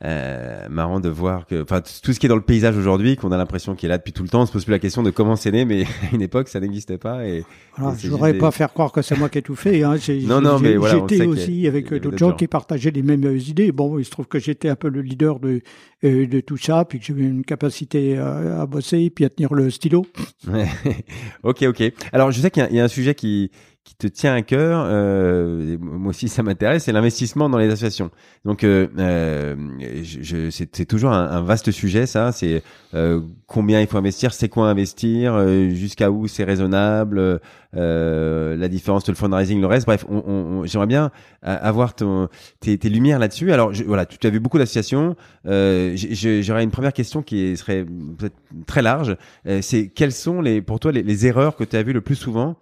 euh, 0.02 0.66
marrant 0.70 0.98
de 0.98 1.10
voir 1.10 1.46
que, 1.46 1.62
enfin, 1.62 1.82
tout 2.02 2.14
ce 2.14 2.18
qui 2.18 2.24
est 2.24 2.28
dans 2.28 2.36
le 2.36 2.40
paysage 2.40 2.74
aujourd'hui, 2.74 3.16
qu'on 3.16 3.32
a 3.32 3.36
l'impression 3.36 3.74
qu'il 3.74 3.88
est 3.88 3.90
là 3.90 3.98
depuis 3.98 4.14
tout 4.14 4.22
le 4.22 4.30
temps, 4.30 4.40
on 4.40 4.46
se 4.46 4.52
pose 4.52 4.64
plus 4.64 4.70
la 4.70 4.78
question 4.78 5.02
de 5.02 5.10
comment 5.10 5.36
c'est 5.36 5.52
né, 5.52 5.66
mais 5.66 5.82
à 6.10 6.14
une 6.14 6.22
époque, 6.22 6.48
ça 6.48 6.58
n'existait 6.58 6.96
pas. 6.96 7.26
Et, 7.26 7.44
voilà, 7.76 7.94
je 7.98 8.08
voudrais 8.08 8.32
pas 8.32 8.50
faire 8.50 8.72
croire 8.72 8.92
que 8.92 9.02
c'est 9.02 9.18
moi 9.18 9.28
qui 9.28 9.38
ai 9.38 9.42
tout 9.42 9.56
fait. 9.56 9.82
Hein. 9.82 9.96
Non, 10.22 10.40
non, 10.40 10.58
mais 10.58 10.76
voilà, 10.76 11.04
j'étais 11.06 11.26
aussi 11.26 11.66
avec 11.66 11.92
d'autres 11.92 12.16
gens 12.16 12.32
qui 12.32 12.46
partageaient 12.46 12.92
les 12.92 13.02
mêmes 13.02 13.36
idées. 13.36 13.72
Bon, 13.72 13.98
il 13.98 14.04
se 14.06 14.10
trouve 14.10 14.26
que 14.26 14.38
j'étais 14.38 14.70
un 14.70 14.76
peu 14.76 14.88
le 14.88 15.02
leader 15.02 15.38
de 15.38 15.60
euh, 16.02 16.26
de 16.26 16.40
tout 16.40 16.56
ça, 16.56 16.86
puis 16.86 16.98
que 16.98 17.04
j'avais 17.04 17.24
une 17.24 17.44
capacité 17.44 18.16
à, 18.16 18.62
à, 18.62 18.66
bosser, 18.66 19.10
puis 19.10 19.26
à 19.26 19.28
tenir 19.28 19.52
le 19.52 19.68
stylo. 19.68 20.06
ok, 21.42 21.62
ok. 21.64 21.92
Alors, 22.12 22.30
je 22.30 22.40
sais 22.40 22.50
qu'il 22.50 22.66
y, 22.70 22.76
y, 22.76 22.80
a 22.80 22.84
un 22.84 22.88
sujet 22.88 23.14
qui 23.14 23.50
qui 23.90 23.96
te 23.96 24.06
tient 24.06 24.34
à 24.34 24.42
cœur, 24.42 24.84
euh, 24.86 25.76
moi 25.80 26.10
aussi 26.10 26.28
ça 26.28 26.44
m'intéresse, 26.44 26.84
c'est 26.84 26.92
l'investissement 26.92 27.50
dans 27.50 27.58
les 27.58 27.66
associations. 27.66 28.12
Donc 28.44 28.62
euh, 28.62 28.86
euh 28.98 29.56
je, 30.04 30.48
c'est 30.50 30.84
toujours 30.84 31.10
un, 31.10 31.42
vaste 31.42 31.72
sujet 31.72 32.06
ça. 32.06 32.30
C'est 32.30 32.62
euh, 32.94 33.20
combien 33.48 33.80
il 33.80 33.88
faut 33.88 33.98
investir, 33.98 34.32
c'est 34.32 34.48
quoi 34.48 34.68
investir, 34.68 35.34
euh, 35.34 35.70
jusqu'à 35.70 36.12
où 36.12 36.28
c'est 36.28 36.44
raisonnable, 36.44 37.40
euh, 37.76 38.56
la 38.56 38.68
différence 38.68 39.02
entre 39.02 39.10
le 39.10 39.16
fundraising, 39.16 39.60
le 39.60 39.66
reste. 39.66 39.86
Bref, 39.86 40.04
on, 40.08 40.22
on, 40.24 40.66
j'aimerais 40.66 40.86
bien 40.86 41.10
avoir 41.42 41.94
ton, 41.96 42.28
tes, 42.60 42.78
tes 42.78 42.90
lumières 42.90 43.18
là-dessus. 43.18 43.50
Alors 43.52 43.74
je, 43.74 43.82
voilà, 43.82 44.06
tu 44.06 44.24
as 44.24 44.30
vu 44.30 44.38
beaucoup 44.38 44.58
d'associations. 44.58 45.16
J'aurais 45.44 46.62
une 46.62 46.70
première 46.70 46.92
question 46.92 47.22
qui 47.22 47.56
serait 47.56 47.84
peut-être 47.84 48.36
très 48.66 48.82
large. 48.82 49.16
c'est 49.62 49.88
quelles 49.88 50.12
sont 50.12 50.40
les 50.40 50.62
pour 50.62 50.78
toi 50.78 50.92
les 50.92 51.26
erreurs 51.26 51.56
que 51.56 51.64
tu 51.64 51.74
as 51.74 51.82
vues 51.82 51.92
le 51.92 52.02
plus 52.02 52.14
souvent 52.14 52.56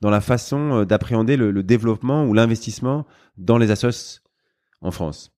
dans 0.00 0.10
la 0.10 0.20
façon 0.20 0.80
euh, 0.80 0.84
d'appréhender 0.84 1.36
le, 1.36 1.62
développement 1.62 2.24
ou 2.24 2.34
l'investissement 2.34 3.06
dans 3.36 3.58
les 3.58 3.70
assos 3.70 4.20
en 4.80 4.90
France 4.90 5.30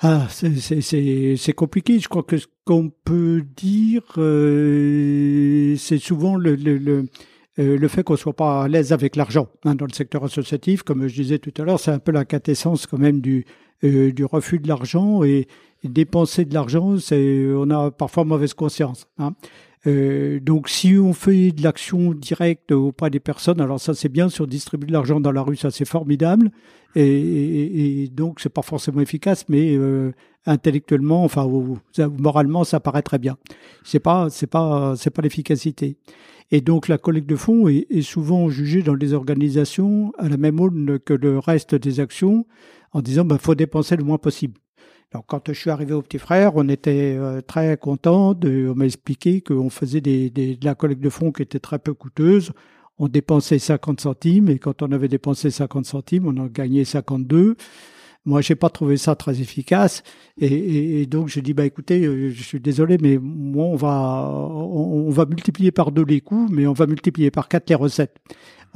ah, 0.00 0.26
c'est 0.28 1.52
compliqué. 1.54 2.00
Je 2.00 2.08
crois 2.10 2.22
que 2.22 2.36
ce 2.36 2.46
qu'on 2.66 2.90
peut 2.90 3.42
dire, 3.56 4.02
euh, 4.18 5.74
c'est 5.78 5.96
souvent 5.96 6.36
le, 6.36 6.54
le, 6.54 6.76
le, 6.76 7.06
euh, 7.58 7.78
le 7.78 7.88
fait 7.88 8.02
qu'on 8.02 8.16
soit 8.16 8.36
pas 8.36 8.64
à 8.64 8.68
l'aise 8.68 8.92
avec 8.92 9.16
l'argent 9.16 9.48
hein, 9.64 9.74
dans 9.74 9.86
le 9.86 9.94
secteur 9.94 10.22
associatif. 10.22 10.82
Comme 10.82 11.08
je 11.08 11.14
disais 11.14 11.38
tout 11.38 11.54
à 11.56 11.64
l'heure, 11.64 11.80
c'est 11.80 11.92
un 11.92 11.98
peu 11.98 12.12
la 12.12 12.26
quintessence 12.26 12.86
quand 12.86 12.98
même 12.98 13.22
du, 13.22 13.46
du 13.82 14.24
refus 14.26 14.58
de 14.58 14.68
l'argent 14.68 15.24
et, 15.24 15.48
dépenser 15.84 16.44
de 16.44 16.52
l'argent, 16.52 16.98
c'est 16.98 17.46
on 17.54 17.70
a 17.70 17.90
parfois 17.92 18.24
mauvaise 18.24 18.54
conscience. 18.54 19.06
Hein. 19.18 19.34
Euh, 19.86 20.40
donc 20.40 20.68
si 20.68 20.96
on 20.98 21.12
fait 21.12 21.52
de 21.52 21.62
l'action 21.62 22.12
directe 22.12 22.72
auprès 22.72 23.10
des 23.10 23.20
personnes, 23.20 23.60
alors 23.60 23.80
ça 23.80 23.94
c'est 23.94 24.08
bien, 24.08 24.28
si 24.28 24.40
on 24.42 24.46
distribue 24.46 24.86
de 24.86 24.92
l'argent 24.92 25.20
dans 25.20 25.30
la 25.30 25.42
rue, 25.42 25.56
ça 25.56 25.70
c'est 25.70 25.84
formidable, 25.84 26.50
et, 26.96 27.02
et, 27.06 28.02
et, 28.02 28.08
donc 28.08 28.40
c'est 28.40 28.48
pas 28.48 28.62
forcément 28.62 29.00
efficace, 29.00 29.44
mais 29.48 29.76
euh, 29.76 30.12
intellectuellement, 30.44 31.24
enfin 31.24 31.44
ou, 31.44 31.78
moralement, 32.18 32.64
ça 32.64 32.80
paraît 32.80 33.02
très 33.02 33.18
bien. 33.18 33.36
C'est 33.84 34.00
pas, 34.00 34.28
c'est 34.30 34.46
pas, 34.46 34.94
c'est 34.96 35.10
pas 35.10 35.22
l'efficacité. 35.22 35.96
Et 36.50 36.60
donc 36.60 36.88
la 36.88 36.98
collecte 36.98 37.28
de 37.28 37.36
fonds 37.36 37.68
est, 37.68 37.86
est, 37.90 38.02
souvent 38.02 38.48
jugée 38.48 38.82
dans 38.82 38.94
les 38.94 39.12
organisations 39.14 40.12
à 40.18 40.28
la 40.28 40.36
même 40.36 40.60
aune 40.60 40.98
que 41.04 41.12
le 41.12 41.38
reste 41.38 41.74
des 41.74 42.00
actions, 42.00 42.46
en 42.92 43.02
disant 43.02 43.24
ben 43.24 43.38
faut 43.38 43.54
dépenser 43.54 43.96
le 43.96 44.04
moins 44.04 44.18
possible. 44.18 44.54
Quand 45.26 45.40
je 45.48 45.52
suis 45.52 45.70
arrivé 45.70 45.94
au 45.94 46.02
petit 46.02 46.18
frère, 46.18 46.52
on 46.56 46.68
était 46.68 47.16
euh, 47.18 47.40
très 47.40 47.76
content. 47.76 48.34
De, 48.34 48.68
on 48.70 48.74
m'a 48.74 48.86
expliqué 48.86 49.40
qu'on 49.40 49.70
faisait 49.70 50.00
des, 50.00 50.30
des, 50.30 50.56
de 50.56 50.64
la 50.64 50.74
collecte 50.74 51.00
de 51.00 51.08
fonds 51.10 51.32
qui 51.32 51.42
était 51.42 51.60
très 51.60 51.78
peu 51.78 51.94
coûteuse. 51.94 52.52
On 52.98 53.08
dépensait 53.08 53.58
50 53.58 54.00
centimes 54.00 54.48
et 54.48 54.58
quand 54.58 54.82
on 54.82 54.90
avait 54.92 55.08
dépensé 55.08 55.50
50 55.50 55.84
centimes, 55.84 56.26
on 56.26 56.36
en 56.38 56.46
gagnait 56.46 56.84
52. 56.84 57.56
Moi, 58.24 58.40
j'ai 58.40 58.56
pas 58.56 58.70
trouvé 58.70 58.96
ça 58.96 59.14
très 59.14 59.40
efficace 59.40 60.02
et, 60.38 61.00
et, 61.02 61.06
donc 61.06 61.28
j'ai 61.28 61.42
dit 61.42 61.54
bah 61.54 61.64
écoutez, 61.64 62.04
euh, 62.04 62.30
je 62.30 62.42
suis 62.42 62.58
désolé, 62.58 62.98
mais 63.00 63.18
moi 63.22 63.66
on 63.66 63.76
va 63.76 64.28
on, 64.28 65.08
va 65.10 65.26
multiplier 65.26 65.70
par 65.70 65.92
deux 65.92 66.04
les 66.04 66.20
coûts, 66.20 66.48
mais 66.50 66.66
on 66.66 66.72
va 66.72 66.86
multiplier 66.86 67.30
par 67.30 67.46
quatre 67.46 67.70
les 67.70 67.76
recettes. 67.76 68.16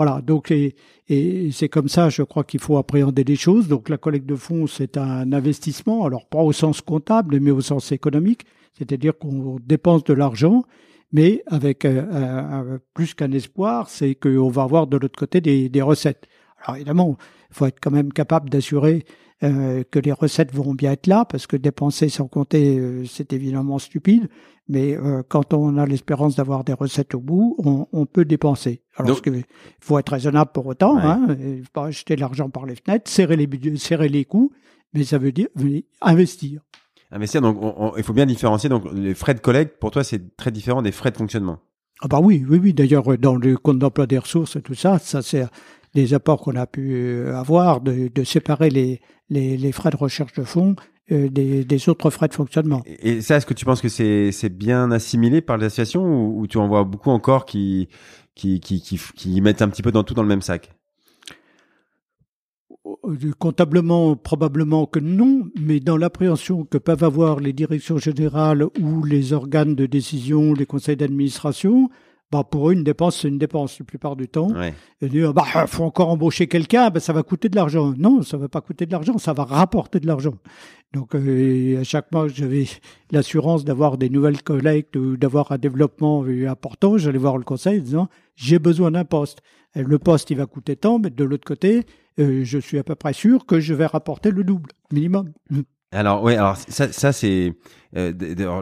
Voilà, 0.00 0.22
donc 0.22 0.50
et, 0.50 0.74
c'est 1.52 1.68
comme 1.68 1.88
ça, 1.88 2.08
je 2.08 2.22
crois 2.22 2.42
qu'il 2.42 2.58
faut 2.58 2.78
appréhender 2.78 3.22
les 3.22 3.36
choses. 3.36 3.68
Donc 3.68 3.90
la 3.90 3.98
collecte 3.98 4.24
de 4.24 4.34
fonds, 4.34 4.66
c'est 4.66 4.96
un 4.96 5.30
investissement, 5.30 6.06
alors 6.06 6.24
pas 6.26 6.38
au 6.38 6.52
sens 6.52 6.80
comptable, 6.80 7.38
mais 7.38 7.50
au 7.50 7.60
sens 7.60 7.92
économique, 7.92 8.46
c'est-à-dire 8.72 9.18
qu'on 9.18 9.58
dépense 9.62 10.02
de 10.04 10.14
l'argent, 10.14 10.64
mais 11.12 11.42
avec 11.48 11.84
euh, 11.84 12.78
plus 12.94 13.12
qu'un 13.12 13.30
espoir, 13.32 13.90
c'est 13.90 14.14
qu'on 14.14 14.48
va 14.48 14.62
avoir 14.62 14.86
de 14.86 14.96
l'autre 14.96 15.18
côté 15.18 15.42
des 15.42 15.82
recettes. 15.82 16.28
Alors 16.64 16.76
évidemment, 16.76 17.18
il 17.50 17.54
faut 17.54 17.66
être 17.66 17.78
quand 17.78 17.90
même 17.90 18.10
capable 18.10 18.48
d'assurer 18.48 19.04
euh, 19.42 19.84
que 19.90 19.98
les 19.98 20.12
recettes 20.12 20.54
vont 20.54 20.74
bien 20.74 20.92
être 20.92 21.06
là, 21.06 21.24
parce 21.24 21.46
que 21.46 21.56
dépenser 21.56 22.10
sans 22.10 22.28
compter, 22.28 22.78
euh, 22.78 23.04
c'est 23.06 23.32
évidemment 23.32 23.78
stupide. 23.78 24.28
Mais 24.68 24.94
euh, 24.96 25.22
quand 25.26 25.54
on 25.54 25.78
a 25.78 25.86
l'espérance 25.86 26.36
d'avoir 26.36 26.62
des 26.62 26.74
recettes 26.74 27.14
au 27.14 27.20
bout, 27.20 27.56
on, 27.58 27.86
on 27.92 28.04
peut 28.04 28.26
dépenser. 28.26 28.82
Alors, 28.96 29.18
il 29.24 29.44
faut 29.80 29.98
être 29.98 30.12
raisonnable 30.12 30.50
pour 30.52 30.66
autant, 30.66 30.98
hein, 30.98 31.26
pas 31.72 31.86
acheter 31.86 32.16
l'argent 32.16 32.50
par 32.50 32.66
les 32.66 32.76
fenêtres, 32.76 33.10
serrer 33.10 33.36
les, 33.36 33.48
serrer 33.78 34.10
les 34.10 34.26
coûts, 34.26 34.52
mais 34.92 35.04
ça 35.04 35.16
veut 35.16 35.32
dire 35.32 35.48
investir. 36.02 36.60
Investir, 37.10 37.40
donc 37.40 37.58
il 37.96 38.04
faut 38.04 38.12
bien 38.12 38.26
différencier. 38.26 38.68
Donc 38.68 38.84
les 38.92 39.14
frais 39.14 39.34
de 39.34 39.40
collecte, 39.40 39.80
pour 39.80 39.90
toi, 39.90 40.04
c'est 40.04 40.36
très 40.36 40.50
différent 40.50 40.82
des 40.82 40.92
frais 40.92 41.10
de 41.10 41.16
fonctionnement. 41.16 41.60
Ah 42.02 42.08
bah 42.08 42.20
oui, 42.20 42.44
oui, 42.48 42.58
oui. 42.62 42.74
D'ailleurs, 42.74 43.18
dans 43.18 43.36
le 43.36 43.56
compte 43.56 43.78
d'emploi 43.78 44.06
des 44.06 44.18
ressources 44.18 44.56
et 44.56 44.62
tout 44.62 44.74
ça, 44.74 44.98
ça 44.98 45.22
sert 45.22 45.50
des 45.94 46.14
apports 46.14 46.40
qu'on 46.40 46.56
a 46.56 46.66
pu 46.66 46.94
euh, 46.94 47.36
avoir, 47.36 47.80
de, 47.80 48.08
de 48.08 48.24
séparer 48.24 48.70
les, 48.70 49.00
les, 49.28 49.56
les, 49.56 49.72
frais 49.72 49.90
de 49.90 49.96
recherche 49.96 50.32
de 50.34 50.44
fonds 50.44 50.76
euh, 51.12 51.28
des, 51.28 51.64
des, 51.64 51.88
autres 51.88 52.10
frais 52.10 52.28
de 52.28 52.34
fonctionnement. 52.34 52.82
Et 52.86 53.20
ça, 53.20 53.36
est-ce 53.36 53.46
que 53.46 53.54
tu 53.54 53.64
penses 53.64 53.80
que 53.80 53.88
c'est 53.88 54.48
bien 54.48 54.90
assimilé 54.92 55.40
par 55.40 55.56
les 55.56 55.66
associations 55.66 56.04
ou, 56.04 56.40
ou, 56.40 56.46
tu 56.46 56.58
en 56.58 56.68
vois 56.68 56.84
beaucoup 56.84 57.10
encore 57.10 57.44
qui, 57.46 57.88
qui, 58.34 58.60
qui, 58.60 58.80
qui, 58.80 58.98
qui 59.16 59.40
mettent 59.40 59.62
un 59.62 59.68
petit 59.68 59.82
peu 59.82 59.90
dans 59.90 60.04
tout 60.04 60.14
dans 60.14 60.22
le 60.22 60.28
même 60.28 60.42
sac? 60.42 60.70
Euh, 62.86 63.32
Comptablement, 63.38 64.14
probablement 64.14 64.86
que 64.86 65.00
non, 65.00 65.48
mais 65.60 65.80
dans 65.80 65.96
l'appréhension 65.96 66.64
que 66.64 66.78
peuvent 66.78 67.04
avoir 67.04 67.40
les 67.40 67.52
directions 67.52 67.98
générales 67.98 68.64
ou 68.80 69.02
les 69.04 69.32
organes 69.32 69.74
de 69.74 69.86
décision, 69.86 70.52
les 70.52 70.66
conseils 70.66 70.96
d'administration, 70.96 71.90
bah 72.32 72.44
pour 72.48 72.70
eux, 72.70 72.74
une 72.74 72.84
dépense, 72.84 73.20
c'est 73.20 73.28
une 73.28 73.38
dépense 73.38 73.78
la 73.80 73.84
plupart 73.84 74.14
du 74.14 74.28
temps. 74.28 74.50
Ouais. 74.52 74.72
Et 75.00 75.08
dire, 75.08 75.34
bah, 75.34 75.44
faut 75.66 75.82
encore 75.82 76.10
embaucher 76.10 76.46
quelqu'un, 76.46 76.90
bah, 76.90 77.00
ça 77.00 77.12
va 77.12 77.24
coûter 77.24 77.48
de 77.48 77.56
l'argent. 77.56 77.92
Non, 77.98 78.22
ça 78.22 78.36
va 78.36 78.48
pas 78.48 78.60
coûter 78.60 78.86
de 78.86 78.92
l'argent, 78.92 79.18
ça 79.18 79.32
va 79.32 79.44
rapporter 79.44 79.98
de 79.98 80.06
l'argent. 80.06 80.34
Donc, 80.92 81.14
euh, 81.16 81.80
à 81.80 81.84
chaque 81.84 82.12
mois, 82.12 82.28
j'avais 82.28 82.66
l'assurance 83.10 83.64
d'avoir 83.64 83.98
des 83.98 84.08
nouvelles 84.08 84.42
collectes 84.42 84.94
ou 84.94 85.16
d'avoir 85.16 85.50
un 85.50 85.58
développement 85.58 86.24
euh, 86.24 86.48
important. 86.48 86.98
J'allais 86.98 87.18
voir 87.18 87.36
le 87.36 87.44
conseil 87.44 87.80
en 87.80 87.82
disant, 87.82 88.08
j'ai 88.36 88.60
besoin 88.60 88.92
d'un 88.92 89.04
poste. 89.04 89.40
le 89.74 89.98
poste, 89.98 90.30
il 90.30 90.36
va 90.36 90.46
coûter 90.46 90.76
tant, 90.76 91.00
mais 91.00 91.10
de 91.10 91.24
l'autre 91.24 91.44
côté, 91.44 91.84
euh, 92.20 92.44
je 92.44 92.58
suis 92.58 92.78
à 92.78 92.84
peu 92.84 92.94
près 92.94 93.12
sûr 93.12 93.44
que 93.44 93.58
je 93.58 93.74
vais 93.74 93.86
rapporter 93.86 94.30
le 94.30 94.44
double, 94.44 94.70
minimum. 94.92 95.32
Alors 95.92 96.22
oui, 96.22 96.34
alors 96.34 96.56
ça, 96.56 96.92
ça 96.92 97.12
c'est 97.12 97.54
euh, 97.96 98.12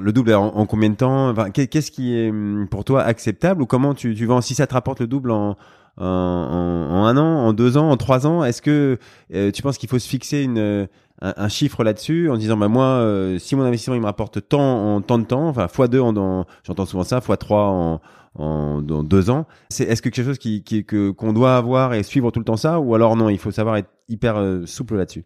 le 0.01 0.13
double 0.13 0.33
en, 0.33 0.65
combien 0.65 0.89
de 0.89 0.95
temps? 0.95 1.29
Enfin, 1.29 1.51
Qu'est-ce 1.51 1.91
qui 1.91 2.17
est 2.17 2.31
hum, 2.31 2.67
pour 2.71 2.85
toi 2.85 3.03
acceptable 3.03 3.61
ou 3.61 3.67
comment 3.67 3.93
tu, 3.93 4.15
tu 4.15 4.25
vends? 4.25 4.41
Si 4.41 4.55
ça 4.55 4.67
te 4.67 4.73
rapporte 4.73 5.01
le 5.01 5.07
double 5.07 5.31
en, 5.31 5.57
en, 5.99 6.05
en, 6.07 7.05
un 7.05 7.17
an, 7.19 7.47
en 7.47 7.53
deux 7.53 7.77
ans, 7.77 7.91
en 7.91 7.99
trois 7.99 8.27
ans 8.27 8.45
Est-ce 8.45 8.63
que 8.63 8.99
euh, 9.35 9.51
tu 9.51 9.61
penses 9.61 9.77
qu'il 9.77 9.91
faut 9.91 9.99
se 9.99 10.09
fixer 10.09 10.43
une 10.43 10.89
un, 11.21 11.49
chiffre 11.49 11.83
là-dessus 11.85 12.31
en 12.31 12.37
disant 12.37 12.57
bah 12.57 12.69
moi 12.69 12.85
euh, 12.85 13.39
si 13.39 13.57
mon 13.57 13.65
investissement 13.65 13.97
il 13.97 14.01
me 14.01 14.07
rapporte 14.07 14.49
tant 14.49 14.95
en 14.95 15.01
tant 15.03 15.19
de 15.19 15.25
temps, 15.25 15.49
enfin 15.49 15.67
fois 15.69 15.89
deux 15.89 16.01
en, 16.01 16.47
j'entends 16.65 16.87
souvent 16.87 17.03
ça, 17.03 17.21
fois 17.21 17.37
trois 17.37 17.67
en 17.67 18.01
en 18.37 18.81
dans 18.81 19.03
deux 19.03 19.29
ans. 19.29 19.47
C'est 19.69 19.85
est-ce 19.85 20.01
que 20.01 20.09
quelque 20.09 20.25
chose 20.25 20.39
qui, 20.39 20.63
qui 20.63 20.85
que 20.85 21.11
qu'on 21.11 21.33
doit 21.33 21.57
avoir 21.57 21.93
et 21.93 22.05
suivre 22.05 22.31
tout 22.31 22.39
le 22.39 22.45
temps 22.45 22.57
ça? 22.57 22.79
Ou 22.81 22.95
alors 22.95 23.17
non, 23.17 23.29
il 23.29 23.39
faut 23.39 23.51
savoir 23.51 23.77
être 23.77 23.91
hyper 24.09 24.63
souple 24.65 24.97
là-dessus? 24.97 25.25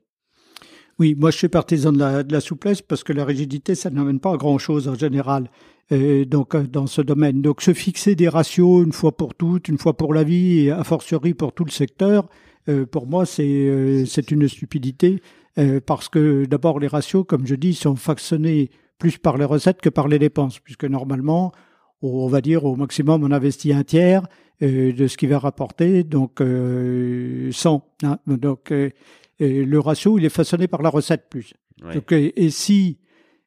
Oui, 1.03 1.17
moi 1.19 1.33
je 1.33 1.39
suis 1.39 1.49
partisan 1.49 1.91
de 1.93 1.99
la, 1.99 2.23
de 2.23 2.33
la 2.33 2.41
souplesse 2.41 2.81
parce 2.81 3.03
que 3.03 3.13
la 3.13 3.25
rigidité, 3.25 3.75
ça 3.75 3.91
n'amène 3.91 4.21
pas 4.21 4.35
à 4.35 4.37
grand-chose 4.37 4.87
en 4.87 4.95
général. 4.95 5.51
Et 5.91 6.27
donc 6.27 6.55
euh, 6.55 6.63
dans 6.63 6.87
ce 6.87 7.03
domaine. 7.03 7.43
Donc 7.43 7.61
se 7.61 7.75
fixer 7.75 8.15
des 8.15 8.29
ratios 8.29 8.85
une 8.85 8.93
fois 8.93 9.11
pour 9.11 9.35
toutes, 9.35 9.67
une 9.67 9.79
fois 9.79 9.97
pour 9.97 10.15
la 10.15 10.23
vie, 10.23 10.61
et 10.61 10.71
a 10.71 10.85
fortiori 10.85 11.35
pour 11.35 11.55
tout 11.55 11.65
le 11.65 11.73
secteur, 11.73 12.29
euh, 12.69 12.87
pour 12.87 13.09
moi 13.09 13.27
c'est 13.27 13.43
euh, 13.43 14.05
une 14.31 14.49
stupidité 14.49 15.21
parce 15.87 16.09
que 16.09 16.45
d'abord 16.45 16.79
les 16.79 16.87
ratios, 16.87 17.25
comme 17.27 17.49
je 17.49 17.57
dis, 17.57 17.75
sont 17.75 17.97
façonnés 17.97 18.71
plus 18.99 19.19
par 19.19 19.37
les 19.39 19.45
recettes 19.45 19.81
que 19.81 19.89
par 19.89 20.07
les 20.07 20.21
dépenses, 20.21 20.61
puisque 20.61 20.85
normalement 20.85 21.51
on 22.01 22.29
va 22.29 22.41
dire 22.41 22.65
au 22.65 22.77
maximum 22.77 23.25
on 23.25 23.33
investit 23.33 23.73
un 23.73 23.83
tiers 23.83 24.23
de 24.61 25.07
ce 25.09 25.17
qui 25.17 25.27
va 25.27 25.41
rapporter, 25.41 26.05
donc 26.05 26.39
100. 26.39 27.85
Hein, 28.05 28.19
donc 28.29 28.73
et 29.39 29.65
le 29.65 29.81
ratio, 29.81 30.19
il 30.19 30.25
est 30.25 30.31
façonné 30.31 30.69
par 30.69 30.83
la 30.83 30.89
recette 30.89 31.29
plus. 31.29 31.55
et, 32.11 32.51
si 32.51 32.99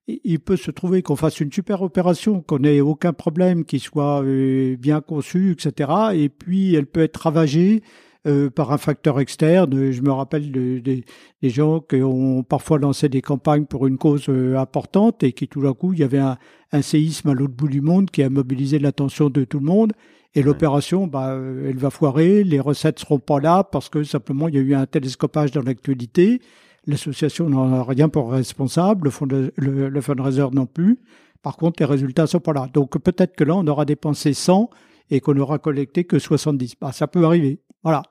il 0.07 0.39
peut 0.39 0.57
se 0.57 0.71
trouver 0.71 1.01
qu'on 1.01 1.15
fasse 1.15 1.39
une 1.39 1.51
super 1.51 1.81
opération, 1.81 2.41
qu'on 2.41 2.59
n'ait 2.59 2.81
aucun 2.81 3.13
problème, 3.13 3.65
qui 3.65 3.79
soit 3.79 4.23
euh, 4.23 4.75
bien 4.77 5.01
conçu, 5.01 5.51
etc. 5.51 5.89
Et 6.13 6.29
puis 6.29 6.75
elle 6.75 6.85
peut 6.85 7.01
être 7.01 7.17
ravagée 7.17 7.81
euh, 8.27 8.49
par 8.49 8.71
un 8.71 8.77
facteur 8.77 9.19
externe. 9.19 9.91
Je 9.91 10.01
me 10.01 10.11
rappelle 10.11 10.51
des 10.51 11.03
gens 11.49 11.79
qui 11.79 12.03
ont 12.03 12.43
parfois 12.43 12.77
lancé 12.77 13.09
des 13.09 13.21
campagnes 13.21 13.65
pour 13.65 13.87
une 13.87 13.97
cause 13.97 14.25
euh, 14.29 14.57
importante 14.57 15.23
et 15.23 15.31
qui 15.31 15.47
tout 15.47 15.61
d'un 15.61 15.73
coup, 15.73 15.93
il 15.93 15.99
y 15.99 16.03
avait 16.03 16.19
un, 16.19 16.37
un 16.71 16.81
séisme 16.81 17.29
à 17.29 17.33
l'autre 17.33 17.55
bout 17.55 17.67
du 17.69 17.81
monde 17.81 18.11
qui 18.11 18.21
a 18.21 18.29
mobilisé 18.29 18.77
l'attention 18.77 19.29
de 19.29 19.43
tout 19.43 19.59
le 19.59 19.65
monde 19.65 19.93
et 20.35 20.43
l'opération, 20.43 21.07
bah, 21.07 21.29
euh, 21.29 21.69
elle 21.69 21.77
va 21.77 21.89
foirer, 21.89 22.43
les 22.43 22.59
recettes 22.59 22.99
seront 22.99 23.19
pas 23.19 23.39
là 23.39 23.63
parce 23.63 23.87
que 23.87 24.03
simplement 24.03 24.49
il 24.49 24.55
y 24.55 24.57
a 24.57 24.61
eu 24.61 24.75
un 24.75 24.85
télescopage 24.85 25.51
dans 25.51 25.61
l'actualité. 25.61 26.41
L'association 26.87 27.49
n'en 27.49 27.71
a 27.73 27.83
rien 27.83 28.09
pour 28.09 28.31
responsable, 28.31 29.05
le, 29.05 29.09
fond 29.09 29.25
de, 29.25 29.53
le, 29.55 30.01
fundraiser 30.01 30.45
non 30.51 30.65
plus. 30.65 30.99
Par 31.41 31.55
contre, 31.55 31.81
les 31.81 31.85
résultats 31.85 32.27
sont 32.27 32.41
pas 32.41 32.53
là. 32.53 32.67
Donc 32.73 32.99
peut-être 32.99 33.35
que 33.35 33.45
là, 33.45 33.55
on 33.55 33.65
aura 33.65 33.85
dépensé 33.85 34.33
100 34.33 34.69
et 35.09 35.21
qu'on 35.21 35.37
aura 35.37 35.57
collecté 35.57 36.03
que 36.03 36.19
70. 36.19 36.75
Bah, 36.81 36.91
ça 36.91 37.07
peut 37.07 37.23
arriver. 37.23 37.59
Voilà. 37.83 38.03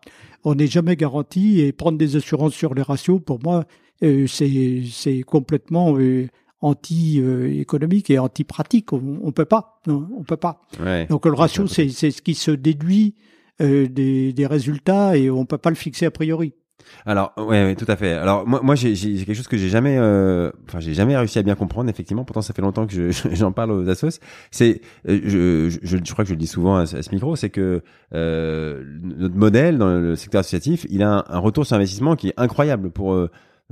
On 0.45 0.55
n'est 0.55 0.67
jamais 0.67 0.97
garanti 0.97 1.61
et 1.61 1.73
prendre 1.73 1.99
des 1.99 2.17
assurances 2.17 2.55
sur 2.55 2.75
les 2.75 2.83
ratios, 2.83 3.21
pour 3.25 3.39
moi, 3.43 3.65
euh, 4.03 4.27
c'est 4.27 5.23
complètement 5.27 5.97
euh, 5.99 6.29
anti-économique 6.65 8.11
et 8.11 8.19
anti-pratique. 8.19 8.93
On, 8.93 9.01
ne 9.01 9.31
peut 9.31 9.45
pas. 9.45 9.81
Non, 9.87 10.09
on 10.17 10.23
peut 10.23 10.37
pas. 10.37 10.63
Donc 11.09 11.27
le 11.27 11.35
ratio, 11.35 11.67
c'est 11.67 11.89
ce 11.91 12.23
qui 12.23 12.35
se 12.35 12.51
déduit 12.51 13.15
euh, 13.61 13.87
des, 13.87 14.33
des, 14.33 14.47
résultats 14.47 15.17
et 15.17 15.31
on 15.31 15.45
peut 15.45 15.59
pas 15.59 15.71
le 15.71 15.77
fixer 15.77 16.07
a 16.07 16.11
priori. 16.11 16.55
Alors 17.07 17.33
ouais, 17.37 17.65
ouais 17.65 17.75
tout 17.77 17.85
à 17.89 17.97
fait. 17.97 18.13
Alors 18.13 18.47
moi, 18.47 18.61
moi 18.63 18.75
j'ai 18.75 18.95
quelque 18.95 19.35
chose 19.35 19.47
que 19.47 19.57
j'ai 19.57 19.69
jamais, 19.69 19.97
euh, 19.99 20.51
enfin 20.69 20.81
j'ai 20.81 20.95
jamais 20.95 21.17
réussi 21.17 21.39
à 21.39 21.43
bien 21.43 21.55
comprendre. 21.55 21.89
Effectivement, 21.91 22.25
pourtant 22.25 22.43
ça 22.43 22.53
fait 22.53 22.63
longtemps 22.63 22.87
que 22.87 23.11
j'en 23.33 23.53
parle 23.53 23.71
aux 23.71 23.89
assos. 23.89 24.19
C'est, 24.51 24.81
euh, 25.09 25.21
je, 25.25 25.79
je, 25.83 25.97
je, 26.03 26.13
crois 26.13 26.25
que 26.25 26.29
je 26.29 26.35
le 26.35 26.39
dis 26.39 26.47
souvent 26.47 26.77
à, 26.77 26.87
ce 26.87 27.11
micro, 27.13 27.37
c'est 27.37 27.51
que 27.51 27.83
euh, 28.15 28.83
notre 29.03 29.37
modèle 29.37 29.79
dans 29.79 29.99
le 29.99 30.17
secteur 30.17 30.41
associatif, 30.41 30.87
il 30.91 31.03
a 31.03 31.11
un, 31.11 31.25
un, 31.29 31.39
retour 31.39 31.67
sur 31.67 31.77
investissement 31.77 32.17
qui 32.17 32.29
est 32.29 32.35
incroyable 32.37 32.91
pour 32.91 33.17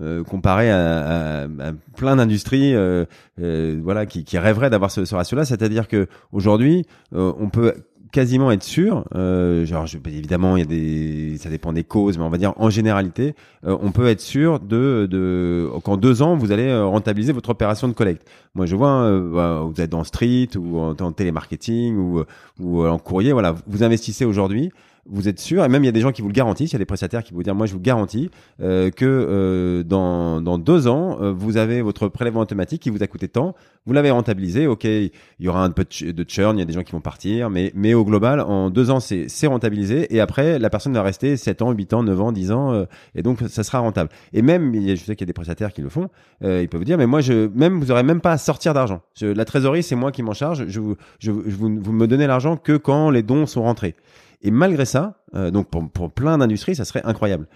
euh, 0.03 0.24
comparé 0.24 0.70
à, 0.70 0.78
à, 0.78 1.42
à 1.44 1.72
plein 1.96 2.16
d'industries 2.16 2.74
euh, 2.74 3.05
euh, 3.40 3.80
voilà 3.82 4.05
qui, 4.07 4.24
qui 4.24 4.36
rêveraient 4.38 4.70
d'avoir 4.70 4.90
ce, 4.90 5.05
ce 5.05 5.14
ratio-là. 5.14 5.44
C'est-à-dire 5.44 5.88
que 5.88 6.09
aujourd'hui, 6.32 6.84
on 7.12 7.48
peut 7.48 7.74
quasiment 8.12 8.53
être 8.53 8.62
sûr, 8.62 9.07
euh, 9.14 9.64
genre 9.64 9.86
je, 9.86 9.96
évidemment 10.07 10.59
il 10.59 10.61
y 10.61 10.62
a 10.62 10.66
des, 10.66 11.38
ça 11.38 11.48
dépend 11.48 11.72
des 11.72 11.82
causes, 11.82 12.18
mais 12.18 12.24
on 12.24 12.28
va 12.28 12.36
dire 12.36 12.53
en 12.57 12.68
généralité, 12.68 13.34
on 13.62 13.90
peut 13.90 14.07
être 14.07 14.20
sûr 14.20 14.61
de, 14.61 15.09
de 15.11 15.66
qu'en 15.82 15.96
deux 15.96 16.20
ans 16.20 16.36
vous 16.36 16.53
allez 16.53 16.78
rentabiliser 16.78 17.32
votre 17.32 17.48
opération 17.48 17.88
de 17.88 17.94
collecte. 17.94 18.28
Moi 18.55 18.66
je 18.66 18.76
vois, 18.76 19.11
bah, 19.32 19.62
vous 19.64 19.80
êtes 19.80 19.88
dans 19.88 20.05
street 20.05 20.50
ou 20.59 20.78
en, 20.78 20.94
en 20.94 21.12
télémarketing 21.12 21.96
ou, 21.96 22.22
ou 22.61 22.84
en 22.84 22.98
courrier, 22.98 23.32
voilà, 23.32 23.55
vous 23.66 23.82
investissez 23.82 24.26
aujourd'hui 24.26 24.70
vous 25.07 25.28
êtes 25.28 25.40
sûr, 25.40 25.64
et 25.64 25.68
même 25.68 25.82
il 25.82 25.86
y 25.86 25.88
a 25.88 25.92
des 25.92 26.00
gens 26.00 26.12
qui 26.12 26.22
vous 26.22 26.28
le 26.28 26.32
garantissent, 26.32 26.70
il 26.70 26.74
y 26.74 26.76
a 26.76 26.78
des 26.78 26.84
prestataires 26.84 27.24
qui 27.24 27.34
vous 27.34 27.42
disent, 27.42 27.53
moi 27.53 27.66
je 27.66 27.72
vous 27.72 27.80
garantis 27.80 28.30
euh, 28.61 28.90
que 28.90 29.05
euh, 29.05 29.82
dans, 29.82 30.40
dans 30.40 30.59
deux 30.59 30.86
ans, 30.86 31.18
euh, 31.20 31.32
vous 31.32 31.57
avez 31.57 31.82
votre 31.82 32.07
prélèvement 32.07 32.40
automatique 32.40 32.82
qui 32.82 32.90
vous 32.90 33.03
a 33.03 33.09
coûté 33.09 33.26
tant, 33.26 33.57
vous 33.84 33.92
l'avez 33.92 34.12
rentabilisé, 34.12 34.68
ok, 34.68 34.84
il 34.84 35.11
y 35.40 35.48
aura 35.48 35.64
un 35.64 35.70
peu 35.70 35.84
de 35.84 36.24
churn, 36.28 36.57
il 36.57 36.61
y 36.61 36.62
a 36.62 36.66
des 36.66 36.72
gens 36.72 36.84
qui 36.84 36.92
vont 36.92 37.00
partir, 37.00 37.50
mais, 37.50 37.72
mais 37.74 37.94
au 37.94 38.05
global, 38.05 38.40
en 38.40 38.70
deux 38.70 38.90
ans, 38.90 39.00
c'est 39.00 39.46
rentabilisé, 39.48 40.14
et 40.14 40.20
après, 40.20 40.61
la 40.61 40.70
personne 40.70 40.92
va 40.92 41.03
rester 41.03 41.36
7 41.36 41.62
ans, 41.62 41.72
8 41.72 41.94
ans, 41.94 42.03
9 42.05 42.20
ans, 42.20 42.30
10 42.30 42.53
ans, 42.53 42.86
et 43.16 43.22
donc 43.22 43.40
ça 43.48 43.64
sera 43.64 43.80
rentable. 43.80 44.09
Et 44.32 44.42
même, 44.42 44.72
je 44.72 44.94
sais 44.94 45.16
qu'il 45.16 45.22
y 45.22 45.24
a 45.24 45.26
des 45.26 45.32
prestataires 45.32 45.72
qui 45.72 45.82
le 45.82 45.88
font, 45.88 46.11
ils 46.42 46.68
peuvent 46.68 46.80
vous 46.80 46.84
dire, 46.84 46.96
mais 46.96 47.07
moi, 47.07 47.20
je, 47.20 47.48
même, 47.57 47.80
vous 47.80 47.90
aurez 47.90 48.05
même 48.05 48.20
pas 48.20 48.32
à 48.32 48.38
sortir 48.38 48.72
d'argent. 48.72 49.00
La 49.20 49.44
trésorerie, 49.44 49.82
c'est 49.82 49.96
moi 49.96 50.12
qui 50.12 50.22
m'en 50.22 50.32
charge, 50.32 50.66
je, 50.68 50.78
vous, 50.78 50.94
je, 51.18 51.32
vous, 51.32 51.80
vous 51.80 51.92
me 51.92 52.07
donnez 52.07 52.28
l'argent 52.28 52.57
que 52.57 52.76
quand 52.76 53.11
les 53.11 53.24
dons 53.24 53.46
sont 53.46 53.62
rentrés. 53.62 53.96
Et 54.43 54.51
malgré 54.51 54.84
ça, 54.84 55.22
euh, 55.34 55.51
donc 55.51 55.70
pour, 55.70 55.88
pour 55.90 56.11
plein 56.11 56.36
d'industries, 56.38 56.74
ça 56.74 56.84
serait 56.84 57.03
incroyable. 57.05 57.47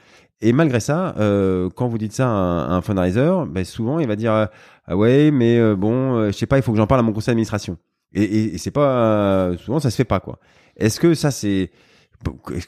Et 0.40 0.52
malgré 0.52 0.80
ça, 0.80 1.14
euh, 1.18 1.70
quand 1.74 1.88
vous 1.88 1.98
dites 1.98 2.12
ça 2.12 2.28
à 2.28 2.74
un, 2.74 2.82
fundraiser, 2.82 3.32
ben 3.48 3.64
souvent 3.64 3.98
il 3.98 4.06
va 4.06 4.16
dire 4.16 4.48
ah 4.86 4.96
ouais, 4.96 5.30
mais 5.30 5.58
euh, 5.58 5.74
bon, 5.74 6.16
euh, 6.16 6.26
je 6.26 6.32
sais 6.32 6.46
pas, 6.46 6.58
il 6.58 6.62
faut 6.62 6.72
que 6.72 6.78
j'en 6.78 6.86
parle 6.86 7.00
à 7.00 7.02
mon 7.02 7.12
conseil 7.12 7.32
d'administration. 7.32 7.78
Et, 8.12 8.22
et, 8.22 8.54
et 8.54 8.58
c'est 8.58 8.70
pas 8.70 9.52
souvent 9.58 9.80
ça 9.80 9.90
se 9.90 9.96
fait 9.96 10.04
pas 10.04 10.20
quoi. 10.20 10.38
Est-ce 10.76 11.00
que 11.00 11.14
ça 11.14 11.30
c'est 11.30 11.70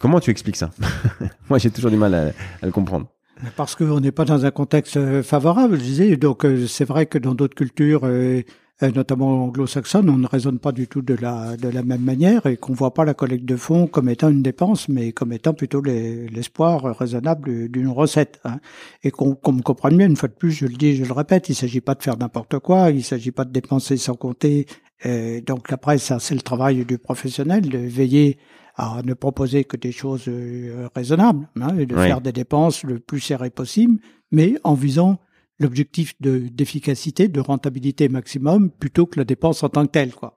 comment 0.01 0.19
tu 0.19 0.31
expliques 0.31 0.57
ça? 0.57 0.71
Moi 1.51 1.59
j'ai 1.59 1.71
toujours 1.71 1.91
du 1.91 1.97
mal 1.99 2.15
à, 2.15 2.27
à 2.63 2.67
le 2.67 2.73
comprendre. 2.73 3.07
Parce 3.57 3.77
qu'on 3.77 4.01
n'est 4.01 4.13
pas 4.13 4.25
dans 4.25 4.45
un 4.45 4.51
contexte 4.51 5.23
favorable, 5.23 5.77
je 5.77 5.83
disais. 5.83 6.17
Donc 6.17 6.47
c'est 6.67 6.85
vrai 6.85 7.07
que 7.07 7.19
dans 7.19 7.35
d'autres 7.35 7.55
cultures 7.55 8.01
euh, 8.05 8.43
notamment 8.87 9.45
anglo-saxonne, 9.45 10.09
on 10.09 10.19
ne 10.19 10.27
raisonne 10.27 10.59
pas 10.59 10.71
du 10.71 10.87
tout 10.87 11.03
de 11.03 11.15
la, 11.15 11.57
de 11.57 11.69
la 11.69 11.83
même 11.83 12.03
manière 12.03 12.47
et 12.47 12.57
qu'on 12.57 12.73
voit 12.73 12.95
pas 12.95 13.05
la 13.05 13.15
collecte 13.15 13.45
de 13.45 13.57
fonds 13.57 13.89
comme 13.89 14.09
étant 14.09 14.29
une 14.29 14.43
dépense, 14.43 14.89
mais 14.89 15.11
comme 15.13 15.33
étant 15.33 15.53
plutôt 15.53 15.83
l'espoir 15.83 16.97
raisonnable 16.97 17.69
d'une 17.69 17.89
recette. 17.89 18.41
Hein. 18.45 18.61
Et 19.03 19.11
qu'on 19.11 19.37
me 19.53 19.63
comprenne 19.63 19.97
bien, 19.97 20.07
une 20.07 20.17
fois 20.17 20.29
de 20.29 20.35
plus, 20.35 20.53
je 20.53 20.67
le 20.67 20.75
dis, 20.75 20.95
je 20.95 21.05
le 21.05 21.13
répète, 21.13 21.49
il 21.49 21.57
s'agit 21.57 21.81
pas 21.81 21.95
de 21.95 22.03
faire 22.03 22.17
n'importe 22.17 22.59
quoi, 22.61 22.91
il 22.91 23.03
s'agit 23.03 23.33
pas 23.33 23.45
de 23.45 23.51
dépenser 23.51 23.97
sans 23.97 24.15
compter. 24.15 24.67
Euh, 25.07 25.41
donc 25.41 25.73
après, 25.73 25.99
ça, 25.99 26.21
c'est 26.21 26.35
le 26.35 26.43
travail 26.43 26.85
du 26.85 26.99
professionnel 26.99 27.69
de 27.69 27.79
veiller 27.79 28.39
à 28.77 29.03
ne 29.05 29.15
proposer 29.15 29.65
que 29.65 29.77
des 29.77 29.91
choses 29.91 30.27
euh, 30.29 30.89
raisonnables 30.95 31.49
hein, 31.61 31.77
et 31.79 31.87
de 31.87 31.97
faire 31.97 32.21
des 32.21 32.31
dépenses 32.31 32.85
le 32.85 33.01
plus 33.01 33.19
serrées 33.19 33.51
possible, 33.51 33.99
mais 34.31 34.55
en 34.63 34.75
visant 34.75 35.19
l'objectif 35.59 36.15
de 36.21 36.39
d'efficacité, 36.39 37.29
de 37.29 37.41
rentabilité 37.41 38.09
maximum, 38.09 38.71
plutôt 38.71 39.07
que 39.07 39.19
la 39.19 39.25
dépense 39.25 39.63
en 39.63 39.69
tant 39.69 39.87
que 39.87 39.93
telle, 39.93 40.15
quoi. 40.15 40.37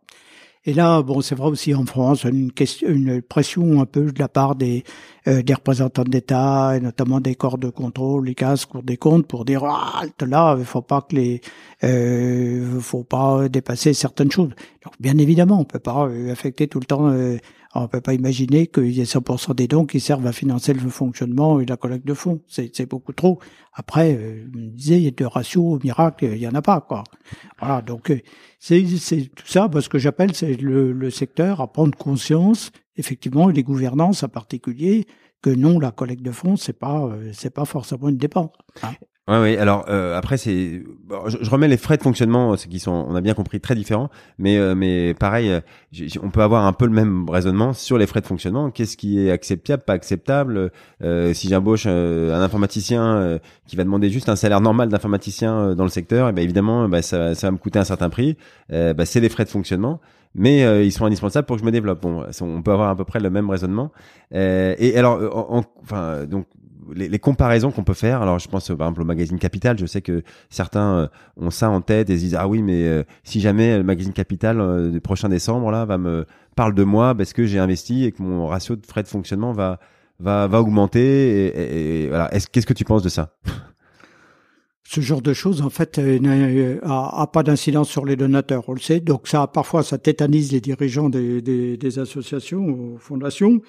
Et 0.64 0.74
là, 0.74 1.02
bon, 1.02 1.22
c'est 1.22 1.34
vrai 1.34 1.48
aussi 1.50 1.74
en 1.74 1.86
France, 1.88 2.24
une 2.24 2.52
question, 2.52 2.88
une 2.90 3.24
pression 3.24 3.82
un 3.82 3.88
peu 3.88 4.12
de 4.12 4.20
la 4.20 4.28
part 4.28 4.56
des 4.56 4.84
euh, 5.28 5.42
des 5.42 5.56
représentants 5.56 6.04
d'État, 6.04 6.78
et 6.78 6.80
notamment 6.80 7.20
des 7.20 7.34
corps 7.34 7.58
de 7.58 7.70
contrôle, 7.70 8.26
les 8.28 8.36
CAS, 8.36 8.66
Cour 8.70 8.84
des 8.84 8.98
comptes, 8.98 9.26
pour 9.26 9.44
dire 9.44 9.64
ah, 9.66 10.04
là, 10.20 10.56
il 10.60 10.66
faut 10.66 10.84
pas 10.84 11.02
que 11.02 11.16
les, 11.16 11.42
euh, 11.84 12.80
faut 12.80 13.04
pas 13.04 13.50
dépasser 13.50 13.94
certaines 13.94 14.32
choses. 14.32 14.52
Donc, 14.84 14.94
bien 15.00 15.18
évidemment, 15.18 15.60
on 15.60 15.66
peut 15.66 15.80
pas 15.80 16.08
euh, 16.08 16.32
affecter 16.32 16.68
tout 16.68 16.80
le 16.80 16.86
temps. 16.86 17.10
Euh, 17.10 17.38
on 17.74 17.88
peut 17.88 18.02
pas 18.02 18.14
imaginer 18.14 18.68
qu'il 18.68 18.92
y 18.92 19.00
ait 19.00 19.06
100% 19.06 19.56
des 19.56 19.68
dons 19.68 19.86
qui 19.86 20.00
servent 20.00 20.28
à 20.28 20.34
financer 20.34 20.74
le 20.74 20.90
fonctionnement 20.90 21.60
et 21.60 21.66
la 21.66 21.78
collecte 21.78 22.06
de 22.06 22.14
fonds. 22.14 22.42
C'est 22.48 22.90
beaucoup 22.90 23.14
trop. 23.14 23.40
Après, 23.74 24.14
euh, 24.14 24.46
je 24.54 24.58
me 24.58 24.68
disais, 24.68 24.98
il 24.98 25.04
y 25.04 25.08
a 25.08 25.12
de 25.12 25.26
ratio 25.26 25.64
au 25.64 25.80
miracle, 25.80 26.26
il 26.26 26.38
y 26.38 26.48
en 26.48 26.56
a 26.56 26.62
pas, 26.62 26.82
quoi. 26.82 27.04
Voilà, 27.60 27.82
donc 27.82 28.12
euh, 28.12 28.20
c'est 28.60 28.84
tout 29.36 29.48
ça, 29.48 29.70
parce 29.70 29.88
que 29.88 29.98
j'appelle, 29.98 30.36
c'est 30.36 30.56
le, 30.56 30.92
le 30.92 31.10
secteur 31.10 31.62
à 31.62 31.72
prendre 31.72 31.98
conscience, 31.98 32.72
effectivement, 32.98 33.50
et 33.50 33.54
les 33.54 33.64
gouvernances 33.64 34.24
en 34.24 34.30
particulier, 34.30 35.08
que 35.42 35.50
non, 35.50 35.80
la 35.80 35.92
collecte 35.92 36.24
de 36.24 36.32
fonds, 36.32 36.58
c'est 36.58 36.78
pas, 36.78 37.06
euh, 37.06 37.32
c'est 37.34 37.54
pas 37.54 37.66
forcément 37.66 38.10
une 38.10 38.18
dépense. 38.18 38.52
Hein. 38.84 38.94
Ouais, 39.28 39.40
oui. 39.40 39.56
Alors 39.58 39.86
euh, 39.88 40.18
après, 40.18 40.38
c'est, 40.38 40.84
je, 41.28 41.50
remets 41.50 41.68
les 41.68 41.78
frais 41.78 41.96
de 41.96 42.02
fonctionnement, 42.02 42.58
ce 42.58 42.68
qui 42.68 42.80
sont, 42.80 43.06
on 43.08 43.16
a 43.16 43.22
bien 43.22 43.36
compris, 43.36 43.62
très 43.62 43.76
différents. 43.76 44.10
Mais 44.40 44.58
euh, 44.58 44.74
mais 44.76 45.14
pareil, 45.14 45.62
on 46.22 46.32
peut 46.32 46.42
avoir 46.42 46.66
un 46.66 46.74
peu 46.74 46.86
le 46.86 46.92
même 46.92 47.30
raisonnement 47.30 47.74
sur 47.74 47.98
les 47.98 48.08
frais 48.08 48.22
de 48.22 48.26
fonctionnement. 48.26 48.72
Qu'est-ce 48.72 48.98
qui 48.98 49.20
est 49.20 49.32
acceptable, 49.32 49.84
pas 49.84 49.94
acceptable 49.94 50.72
Si 51.34 51.50
j'embauche 51.50 51.86
un 51.86 52.42
informaticien 52.42 53.40
qui 53.68 53.76
va 53.76 53.84
demander 53.84 54.10
juste 54.10 54.28
un 54.28 54.36
salaire 54.36 54.62
normal 54.62 54.90
d'informaticien 54.90 55.76
dans 55.76 55.84
le 55.84 55.90
secteur, 55.90 56.28
et 56.28 56.30
eh 56.32 56.34
ben 56.34 56.42
évidemment, 56.42 56.90
bah, 56.90 57.02
ça, 57.02 57.36
ça 57.36 57.48
va 57.48 57.52
me 57.52 57.58
coûter 57.58 57.80
un 57.80 57.84
certain 57.84 58.10
prix. 58.10 58.38
Bah, 58.70 59.06
c'est 59.06 59.20
les 59.20 59.30
frais 59.30 59.46
de 59.46 59.50
fonctionnement 59.50 60.02
mais 60.36 60.64
euh, 60.64 60.84
ils 60.84 60.92
sont 60.92 61.06
indispensables 61.06 61.46
pour 61.46 61.58
que 61.58 61.62
je 61.62 61.66
me 61.66 61.72
développe. 61.72 62.02
Bon, 62.02 62.26
on 62.42 62.62
peut 62.62 62.72
avoir 62.72 62.90
à 62.90 62.96
peu 62.96 63.04
près 63.04 63.20
le 63.20 63.30
même 63.30 63.50
raisonnement. 63.50 63.92
Euh, 64.34 64.76
et 64.78 64.98
alors, 64.98 65.18
euh, 65.18 65.30
enfin, 65.82 66.26
donc 66.26 66.46
les, 66.94 67.20
comparaisons 67.20 67.72
qu'on 67.72 67.84
peut 67.84 67.94
faire. 67.94 68.22
Alors, 68.22 68.40
je 68.40 68.48
pense 68.48 68.68
par 68.68 68.88
exemple 68.88 69.02
au 69.02 69.06
magazine 69.06 69.40
Capital. 69.40 69.78
Je 69.78 69.86
sais 69.86 70.02
que 70.02 70.24
certains 70.50 71.10
ont 71.38 71.50
ça 71.50 71.70
en 71.70 71.82
tête 71.82 72.10
et 72.10 72.18
se 72.18 72.24
disent 72.24 72.36
ah 72.36 72.48
oui, 72.48 72.62
mais 72.62 73.06
si 73.24 73.42
jamais 73.42 73.78
le 73.78 73.84
magazine 73.84 74.14
Capital 74.14 74.92
du 74.92 75.02
prochain 75.02 75.30
décembre 75.30 75.72
là 75.72 75.86
va 75.86 75.98
me 75.98 76.26
parle 76.56 76.76
de 76.76 76.84
moi 76.84 77.16
parce 77.16 77.34
que 77.34 77.46
j'ai 77.46 77.60
investi 77.60 78.06
et 78.06 78.12
que 78.12 78.22
mon 78.22 78.48
ratio 78.48 78.76
de 78.76 78.86
frais 78.86 79.04
de 79.04 79.08
fonctionnement 79.08 79.54
va 79.54 79.80
va 80.20 80.48
va 80.48 80.62
augmenter. 80.62 82.04
Et, 82.04 82.08
voilà. 82.08 82.30
Qu'est-ce 82.52 82.68
que 82.68 82.74
tu 82.74 82.86
penses 82.86 83.04
de 83.04 83.10
ça? 83.10 83.36
Ce 84.84 85.00
genre 85.00 85.22
de 85.22 85.32
choses, 85.32 85.62
en 85.62 85.70
fait, 85.70 86.00
euh, 86.00 86.20
n'a 86.20 87.28
pas 87.28 87.44
d'incidence 87.44 87.90
sur 87.90 88.04
les 88.04 88.18
donateurs, 88.18 88.68
on 88.68 88.74
le 88.74 88.80
sait. 88.82 89.00
Donc 89.00 89.30
ça, 89.30 89.48
parfois, 89.48 89.84
ça 89.84 89.98
tétanise 89.98 90.52
les 90.52 90.60
dirigeants 90.60 91.08
des, 91.08 91.42
des, 91.42 91.78
des 91.78 92.00
associations 92.00 92.98
fondations. 92.98 93.62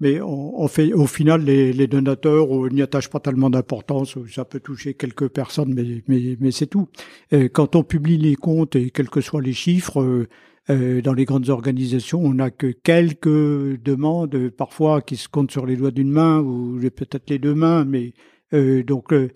Mais 0.00 0.20
on, 0.20 0.66
fait, 0.66 0.92
au 0.92 1.06
final, 1.06 1.44
les, 1.44 1.72
les 1.72 1.86
donateurs 1.86 2.48
n'y 2.72 2.82
attachent 2.82 3.10
pas 3.10 3.20
tellement 3.20 3.48
d'importance. 3.48 4.18
Ça 4.28 4.44
peut 4.44 4.58
toucher 4.58 4.94
quelques 4.94 5.28
personnes, 5.28 5.72
mais, 5.72 6.02
mais, 6.08 6.36
mais 6.40 6.50
c'est 6.50 6.66
tout. 6.66 6.88
Et 7.30 7.48
quand 7.48 7.76
on 7.76 7.84
publie 7.84 8.18
les 8.18 8.34
comptes 8.34 8.74
et 8.74 8.90
quels 8.90 9.08
que 9.08 9.20
soient 9.20 9.40
les 9.42 9.52
chiffres, 9.52 10.02
euh, 10.02 10.28
euh 10.70 11.00
dans 11.00 11.12
les 11.12 11.24
grandes 11.24 11.48
organisations, 11.48 12.20
on 12.20 12.34
n'a 12.34 12.50
que 12.50 12.66
quelques 12.66 13.80
demandes, 13.82 14.50
parfois 14.50 15.00
qui 15.00 15.16
se 15.16 15.28
comptent 15.28 15.52
sur 15.52 15.64
les 15.64 15.76
doigts 15.76 15.92
d'une 15.92 16.10
main 16.10 16.40
ou 16.40 16.80
peut-être 16.80 17.30
les 17.30 17.38
deux 17.38 17.54
mains, 17.54 17.84
mais 17.84 18.14
euh, 18.54 18.82
donc 18.82 19.12
euh, 19.12 19.30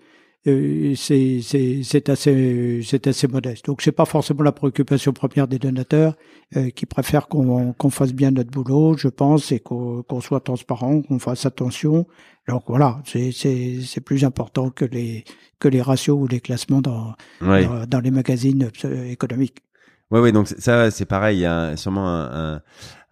c'est 0.95 2.09
assez, 2.09 2.81
c'est 2.83 3.07
assez 3.07 3.27
modeste. 3.27 3.65
Donc 3.65 3.81
c'est 3.81 3.91
pas 3.91 4.05
forcément 4.05 4.43
la 4.43 4.51
préoccupation 4.51 5.13
première 5.13 5.47
des 5.47 5.59
donateurs 5.59 6.15
euh, 6.55 6.69
qui 6.69 6.85
préfèrent 6.85 7.27
qu'on 7.27 7.73
qu'on 7.73 7.89
fasse 7.89 8.13
bien 8.13 8.31
notre 8.31 8.51
boulot, 8.51 8.97
je 8.97 9.07
pense, 9.07 9.51
et 9.51 9.59
qu'on 9.59 10.21
soit 10.21 10.41
transparent, 10.41 11.01
qu'on 11.01 11.19
fasse 11.19 11.45
attention. 11.45 12.07
Donc 12.47 12.63
voilà, 12.67 13.01
c'est 13.05 14.01
plus 14.03 14.23
important 14.23 14.69
que 14.69 14.85
les 14.85 15.23
que 15.59 15.67
les 15.67 15.81
ratios 15.81 16.17
ou 16.19 16.27
les 16.27 16.39
classements 16.39 16.81
dans 16.81 17.15
dans, 17.41 17.85
dans, 17.85 17.99
les 17.99 18.11
magazines 18.11 18.69
euh, 18.85 19.05
économiques. 19.05 19.57
Oui, 20.11 20.19
oui, 20.21 20.31
donc 20.31 20.47
ça, 20.47 20.89
c'est 20.91 21.05
pareil. 21.05 21.37
Il 21.37 21.41
y 21.41 21.45
a 21.45 21.77
sûrement 21.77 22.07
un, 22.07 22.55
un, 22.55 22.61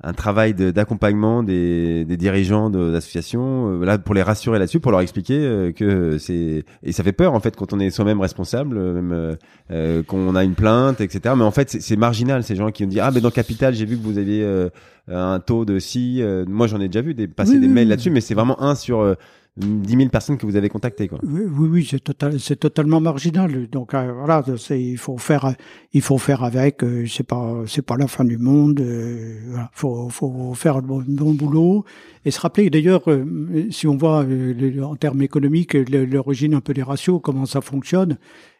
un 0.04 0.14
travail 0.14 0.54
d'accompagnement 0.54 1.42
des, 1.42 2.06
des, 2.06 2.18
dirigeants 2.18 2.70
d'associations, 2.70 3.82
euh, 3.82 3.86
là 3.86 3.98
pour 3.98 4.14
les 4.14 4.22
rassurer 4.22 4.60
là-dessus, 4.60 4.80
pour 4.80 4.92
leur 4.92 5.02
expliquer 5.02 5.40
euh, 5.40 5.72
que 5.72 6.20
c'est 6.20 6.66
et 6.84 6.92
ça 6.92 7.04
fait 7.04 7.14
peur 7.14 7.34
en 7.34 7.40
fait 7.40 7.56
quand 7.56 7.74
on 7.74 7.80
est 7.80 7.90
soi-même 7.90 8.22
responsable, 8.22 8.78
euh, 8.78 8.94
même 8.94 9.38
euh, 9.72 10.04
qu'on 10.04 10.36
a 10.36 10.44
une 10.44 10.54
plainte, 10.54 11.02
etc. 11.02 11.34
Mais 11.36 11.44
en 11.44 11.52
fait, 11.52 11.70
c'est 11.70 11.96
marginal 11.96 12.44
ces 12.44 12.56
gens 12.56 12.70
qui 12.70 12.84
ont 12.84 12.88
dit 12.88 13.00
ah 13.00 13.10
mais 13.12 13.22
dans 13.22 13.32
Capital, 13.32 13.74
j'ai 13.74 13.86
vu 13.86 13.98
que 13.98 14.04
vous 14.04 14.20
aviez 14.20 14.48
un 15.08 15.40
taux 15.40 15.66
de 15.66 15.80
si. 15.80 16.24
moi, 16.48 16.68
j'en 16.68 16.80
ai 16.80 16.88
déjà 16.88 17.02
vu 17.02 17.14
des, 17.16 17.28
passer 17.28 17.60
des 17.60 17.68
mails 17.68 17.88
là-dessus, 17.88 18.12
mais 18.12 18.22
c'est 18.22 18.36
vraiment 18.36 18.62
un 18.62 18.76
sur 18.76 19.16
10 19.58 19.98
000 19.98 20.10
personnes 20.10 20.38
que 20.38 20.46
vous 20.46 20.56
avez 20.56 20.70
contactées, 20.70 21.08
quoi. 21.08 21.20
Oui, 21.24 21.68
oui, 21.68 21.88
c'est 21.90 22.00
total, 22.00 22.40
totalement 22.40 23.02
marginal. 23.02 23.68
Donc 23.68 23.94
euh, 23.94 24.14
voilà, 24.14 24.44
il 24.70 24.98
faut 24.98 25.18
faire, 25.18 25.56
il 25.94 26.02
faut 26.02 26.20
faire 26.20 26.44
avec. 26.44 26.84
Euh, 26.84 27.06
c'est 27.08 27.26
pas, 27.26 27.64
c'est 27.66 27.82
pas 27.82 27.98
la 27.98 28.08
fin 28.08 28.24
du 28.24 28.38
monde. 28.38 28.80
Euh, 28.80 29.40
voilà, 29.48 29.70
faut, 29.74 30.10
faut 30.10 30.54
faire 30.54 30.76
le 30.76 30.84
bon, 30.84 31.34
boulot 31.34 31.86
et 32.24 32.32
se 32.32 32.40
rappeler. 32.40 32.70
D'ailleurs, 32.70 33.10
euh, 33.10 33.68
si 33.72 33.88
on 33.88 33.98
voit 33.98 34.26
en 34.84 34.96
termes 34.96 35.24
économiques 35.24 35.74
l'origine 35.74 36.54
un 36.54 36.62
peu 36.62 36.74
des 36.74 36.84
ratios, 36.84 37.20
comment 37.24 37.48
ça 37.48 37.62
fonctionne, 37.62 38.18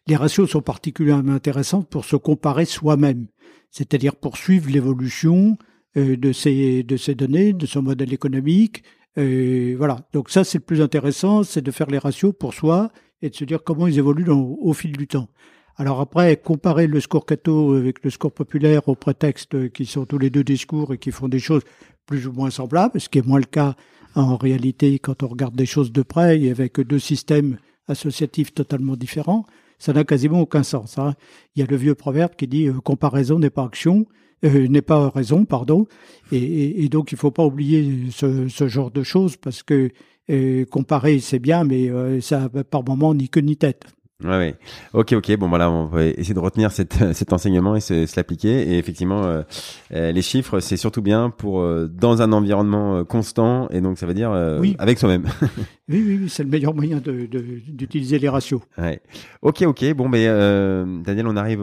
les 0.08 0.16
ratios 0.16 0.50
sont 0.50 0.62
particulièrement 0.62 1.34
intéressants 1.34 1.84
pour 1.84 2.06
se 2.06 2.16
comparer 2.16 2.66
soi-même, 2.66 3.28
c'est-à-dire 3.70 4.16
pour 4.16 4.38
suivre 4.38 4.72
l'évolution 4.72 5.58
de 5.96 6.32
ces 6.32 6.84
de 6.84 6.96
ces 6.96 7.16
données, 7.16 7.54
de 7.54 7.66
son 7.66 7.82
modèle 7.82 8.14
économique 8.14 8.84
et 9.18 9.76
voilà. 9.76 9.98
Donc 10.14 10.30
ça, 10.30 10.44
c'est 10.44 10.60
le 10.60 10.64
plus 10.64 10.82
intéressant, 10.82 11.44
c'est 11.44 11.62
de 11.62 11.72
faire 11.72 11.88
les 11.88 11.98
ratios 11.98 12.34
pour 12.38 12.54
soi 12.54 12.92
et 13.22 13.30
de 13.30 13.36
se 13.36 13.44
dire 13.44 13.64
comment 13.64 13.88
ils 13.88 13.98
évoluent 13.98 14.30
au 14.30 14.74
fil 14.74 14.96
du 14.96 15.08
temps. 15.08 15.28
Alors 15.76 16.02
après, 16.02 16.38
comparer 16.38 16.88
le 16.88 17.00
score 17.00 17.26
Cato 17.26 17.74
avec 17.74 18.04
le 18.04 18.10
score 18.10 18.32
populaire 18.32 18.88
au 18.88 18.96
prétexte 18.96 19.72
qu'ils 19.72 19.88
sont 19.88 20.06
tous 20.06 20.18
les 20.18 20.30
deux 20.30 20.44
discours 20.44 20.94
et 20.94 20.98
qui 20.98 21.12
font 21.12 21.28
des 21.28 21.40
choses 21.40 21.64
plus 22.06 22.28
ou 22.28 22.32
moins 22.32 22.50
semblables, 22.50 23.00
ce 23.00 23.10
qui 23.10 23.20
est 23.20 23.26
moins 23.26 23.40
le 23.40 23.46
cas 23.46 23.76
en 24.16 24.38
réalité 24.38 24.98
quand 25.00 25.24
on 25.24 25.28
regarde 25.28 25.56
des 25.56 25.66
choses 25.66 25.92
de 25.92 26.02
près 26.02 26.40
et 26.40 26.50
avec 26.50 26.80
deux 26.80 27.00
systèmes 27.00 27.58
associatifs 27.88 28.54
totalement 28.54 28.96
différents, 28.96 29.46
ça 29.80 29.94
n'a 29.94 30.04
quasiment 30.04 30.42
aucun 30.42 30.64
sens. 30.64 30.98
Hein. 30.98 31.16
Il 31.56 31.60
y 31.60 31.64
a 31.64 31.68
le 31.68 31.76
vieux 31.76 31.96
proverbe 31.96 32.36
qui 32.36 32.48
dit 32.48 32.68
euh, 32.68 32.74
comparaison 32.84 33.38
n'est 33.40 33.52
pas 33.52 33.64
action 33.64 34.08
euh, 34.46 34.68
n'est 34.68 34.82
pas 34.82 35.10
raison, 35.10 35.46
pardon. 35.46 35.88
Et, 36.32 36.84
et, 36.84 36.90
donc 36.90 37.12
il 37.12 37.18
faut 37.18 37.32
pas 37.32 37.46
oublier 37.46 38.12
ce, 38.12 38.48
ce 38.48 38.68
genre 38.68 38.92
de 38.92 39.04
choses 39.04 39.38
parce 39.38 39.64
que 39.64 39.92
euh, 40.30 40.66
comparer 40.66 41.20
c'est 41.20 41.40
bien, 41.40 41.64
mais 41.64 41.90
euh, 41.90 42.20
ça 42.20 42.50
par 42.70 42.84
moment 42.84 43.14
ni 43.14 43.30
queue 43.30 43.42
ni 43.42 43.56
tête. 43.56 43.86
Ouais, 44.24 44.30
ouais. 44.30 44.56
Ok, 44.94 45.14
ok. 45.14 45.38
Bon, 45.38 45.48
voilà, 45.48 45.70
on 45.70 45.86
va 45.86 46.06
essayer 46.06 46.34
de 46.34 46.40
retenir 46.40 46.72
cette, 46.72 46.98
cet 47.14 47.34
enseignement 47.34 47.76
et 47.76 47.80
se, 47.80 48.08
se 48.08 48.16
l'appliquer. 48.18 48.68
Et 48.68 48.80
effectivement, 48.80 49.24
euh, 49.24 49.44
euh, 49.94 50.12
les 50.12 50.24
chiffres, 50.24 50.60
c'est 50.60 50.76
surtout 50.76 51.04
bien 51.04 51.30
pour 51.30 51.64
dans 51.88 52.22
un 52.24 52.32
environnement 52.32 53.06
constant. 53.06 53.70
Et 53.70 53.80
donc, 53.80 54.00
ça 54.00 54.08
veut 54.08 54.16
dire 54.16 54.32
avec 54.80 54.98
soi-même. 54.98 55.26
oui, 55.88 56.04
oui, 56.04 56.20
oui 56.24 56.30
c'est 56.30 56.44
le 56.44 56.50
meilleur 56.50 56.74
moyen 56.74 56.98
de, 56.98 57.28
d'utiliser 57.68 58.18
les 58.18 58.28
ratios. 58.28 58.62
Ouais. 58.80 59.02
Ok, 59.44 59.62
ok. 59.62 59.94
Bon, 59.94 60.10
mais 60.10 60.26
Daniel, 60.26 61.28
on 61.28 61.38
arrive 61.38 61.62